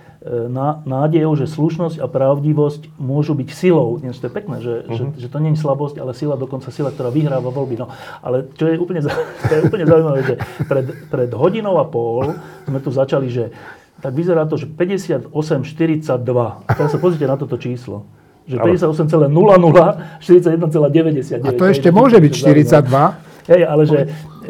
nádejou, 0.83 1.39
že 1.39 1.47
slušnosť 1.47 2.03
a 2.03 2.07
pravdivosť 2.11 2.91
môžu 2.99 3.39
byť 3.39 3.49
silou. 3.55 4.03
Že 4.03 4.19
to 4.19 4.27
je 4.27 4.35
pekné, 4.35 4.57
že, 4.59 4.75
že, 4.91 5.03
Mhm. 5.07 5.13
že 5.15 5.29
to 5.31 5.39
nie 5.39 5.51
je 5.55 5.63
slabosť, 5.63 5.97
ale 6.03 6.11
sila, 6.11 6.35
dokonca 6.35 6.75
sila, 6.75 6.91
ktorá 6.91 7.15
vyhráva 7.15 7.49
voľby. 7.49 7.79
No, 7.79 7.87
ale 8.19 8.51
čo 8.59 8.67
je 8.67 8.75
úplne, 8.77 8.99
to 9.49 9.53
je 9.55 9.63
úplne 9.63 9.87
zaujímavé, 9.87 10.21
že 10.27 10.35
pred, 10.67 10.87
pred 11.07 11.31
hodinou 11.31 11.79
a 11.79 11.87
pol 11.87 12.35
sme 12.67 12.83
tu 12.83 12.91
začali, 12.91 13.31
že 13.31 13.55
tak 13.99 14.15
vyzerá 14.15 14.47
to, 14.47 14.59
že 14.59 14.67
58,42. 14.67 15.31
A 16.67 16.71
teraz 16.75 16.91
sa 16.95 16.99
pozrite 16.99 17.27
na 17.27 17.39
toto 17.39 17.59
číslo. 17.59 18.07
Že 18.47 18.57
Áno. 18.59 18.67
58,00, 18.75 20.23
41,99. 20.23 21.47
A 21.47 21.53
to 21.53 21.65
ešte 21.67 21.91
môže 21.91 22.17
byť 22.19 22.33
42. 22.33 23.49
Hej, 23.49 23.63
ale 23.65 23.83
že, 23.89 23.99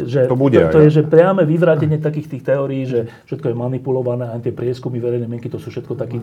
že 0.04 0.30
To 0.30 0.38
bude 0.38 0.54
to, 0.54 0.68
aj, 0.68 0.72
to 0.74 0.80
je 0.84 0.90
no. 0.90 0.94
že 0.94 1.02
priame 1.06 1.42
vyvrátenie 1.42 1.98
takých 1.98 2.36
tých 2.36 2.42
teórií, 2.46 2.86
že 2.86 3.10
všetko 3.26 3.50
je 3.50 3.54
manipulované, 3.56 4.30
aj 4.36 4.46
tie 4.46 4.54
prieskumy 4.54 5.02
verejnej 5.02 5.26
mienky, 5.26 5.50
to 5.50 5.58
sú 5.58 5.74
všetko 5.74 5.98
taký... 5.98 6.22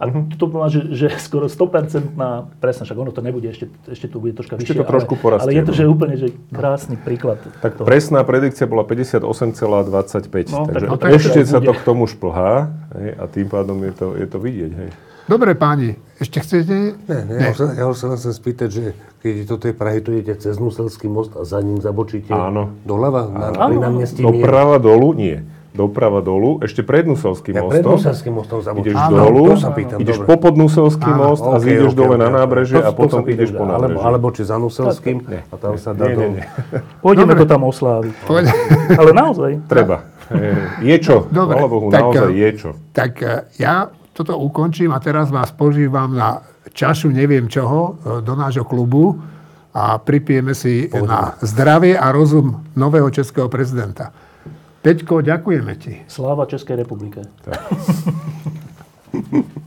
A 0.00 0.02
to 0.36 0.44
má, 0.52 0.68
že, 0.68 0.92
že 0.92 1.06
skoro 1.16 1.48
100% 1.48 2.18
na... 2.18 2.50
Presne, 2.60 2.84
však 2.84 2.98
ono 2.98 3.12
to 3.14 3.22
nebude, 3.24 3.48
ešte, 3.48 3.70
ešte 3.88 4.06
tu 4.10 4.20
bude 4.20 4.36
troška 4.36 4.60
Ešte 4.60 4.76
vyššie. 4.76 4.82
to 4.82 4.84
trošku 4.84 5.14
ale, 5.16 5.22
porastie, 5.22 5.48
ale 5.48 5.52
je 5.56 5.62
to 5.64 5.72
no. 5.72 5.78
že 5.78 5.84
úplne 5.86 6.14
že 6.18 6.28
krásny 6.52 6.96
príklad. 7.00 7.38
Tak 7.62 7.80
toho. 7.80 7.86
presná 7.86 8.20
predikcia 8.26 8.66
bola 8.68 8.82
58,25. 8.84 10.52
No, 10.52 10.66
tak 10.66 10.74
takže 10.74 10.86
to 10.90 10.96
tak 10.98 11.10
ešte 11.16 11.40
to 11.40 11.48
sa 11.48 11.58
to 11.62 11.72
k 11.72 11.82
tomu 11.86 12.04
šplhá 12.10 12.74
hej, 12.98 13.08
a 13.16 13.24
tým 13.30 13.46
pádom 13.46 13.78
je 13.86 13.92
to, 13.94 14.06
je 14.18 14.26
to 14.26 14.38
vidieť. 14.42 14.72
Hej. 14.74 14.90
Dobre, 15.26 15.58
páni, 15.58 15.98
ešte 16.16 16.38
chcete? 16.38 16.94
Ne, 17.02 17.18
ne, 17.26 17.34
ja, 17.40 17.50
sa, 17.50 17.66
ja 17.74 17.90
sa 17.90 18.06
len 18.06 18.16
chcem 18.16 18.30
spýtať, 18.30 18.68
že 18.70 18.84
keď 19.18 19.34
do 19.44 19.56
tej 19.58 19.72
Prahy, 19.74 19.98
tu 19.98 20.14
idete 20.14 20.38
cez 20.38 20.54
Nuselský 20.54 21.10
most 21.10 21.34
a 21.34 21.42
za 21.42 21.58
ním 21.58 21.82
zabočíte 21.82 22.30
Áno. 22.30 22.70
doľava? 22.86 23.26
Na, 23.26 23.50
Áno. 23.52 23.66
pri 23.66 23.76
námestí. 23.82 24.22
Doprava 24.22 24.78
dolu? 24.78 25.10
Nie. 25.12 25.42
Doprava 25.74 26.22
dolu, 26.22 26.62
ešte 26.62 26.80
pred 26.80 27.04
Nuselským 27.04 27.52
Ja 27.52 27.60
mostom. 27.60 27.74
pred 27.74 27.84
Nuselským 27.84 28.32
mostom 28.32 28.58
zabočím. 28.62 28.86
Ideš 28.86 29.02
Áno, 29.02 29.16
dolu, 29.18 29.42
to 29.44 29.56
sa 29.60 29.70
pýtam, 29.74 29.98
ideš 30.00 30.16
dobre. 30.16 30.28
popod 30.30 30.54
Nuselský 30.56 31.10
Áno, 31.10 31.20
most 31.26 31.42
a 31.42 31.48
okej, 31.52 31.60
zídeš 31.60 31.84
okej, 31.84 31.98
dole 31.98 32.06
okej, 32.08 32.16
na 32.16 32.24
okej. 32.24 32.38
nábrežie 32.38 32.76
To- 32.76 32.80
a 32.80 32.88
to 32.88 32.96
potom 32.96 33.20
pýtam, 33.20 33.34
ideš 33.36 33.50
po 33.50 33.62
alebo, 33.62 33.74
nábreží. 33.76 34.00
alebo 34.00 34.26
či 34.30 34.42
za 34.42 34.56
Nuselským 34.56 35.16
a 35.26 35.54
tam 35.58 35.74
sa 35.76 35.90
dá 35.92 36.04
Nie, 36.06 36.14
do... 36.14 36.20
nie, 36.22 36.28
nie. 36.32 36.44
Pôjdeme 37.02 37.32
Dobre. 37.34 37.42
to 37.42 37.46
tam 37.50 37.62
osláviť. 37.66 38.14
Ale 38.94 39.10
naozaj. 39.12 39.50
Treba. 39.66 39.96
Je 40.88 40.96
čo. 40.96 41.28
Dobre, 41.28 41.60
Bohu, 41.60 41.86
tak, 41.86 42.02
naozaj 42.08 42.30
eh, 42.30 42.40
je 42.40 42.50
čo. 42.56 42.70
Tak 42.90 43.12
e, 43.20 43.30
ja 43.58 43.92
toto 44.16 44.40
ukončím 44.40 44.96
a 44.96 45.04
teraz 45.04 45.28
vás 45.28 45.52
požívam 45.52 46.16
na 46.16 46.40
čašu 46.72 47.12
neviem 47.12 47.52
čoho 47.52 48.00
e, 48.00 48.24
do 48.24 48.32
nášho 48.32 48.64
klubu 48.64 49.20
a 49.76 50.00
pripijeme 50.00 50.56
si 50.56 50.88
na 50.88 51.36
zdravie 51.44 52.00
a 52.00 52.08
rozum 52.08 52.64
nového 52.72 53.12
českého 53.12 53.52
prezidenta. 53.52 54.08
Peťko, 54.80 55.20
ďakujeme 55.20 55.72
ti. 55.76 56.00
Sláva 56.08 56.48
Českej 56.48 56.80
republike. 56.80 57.28
Tak. 57.44 57.60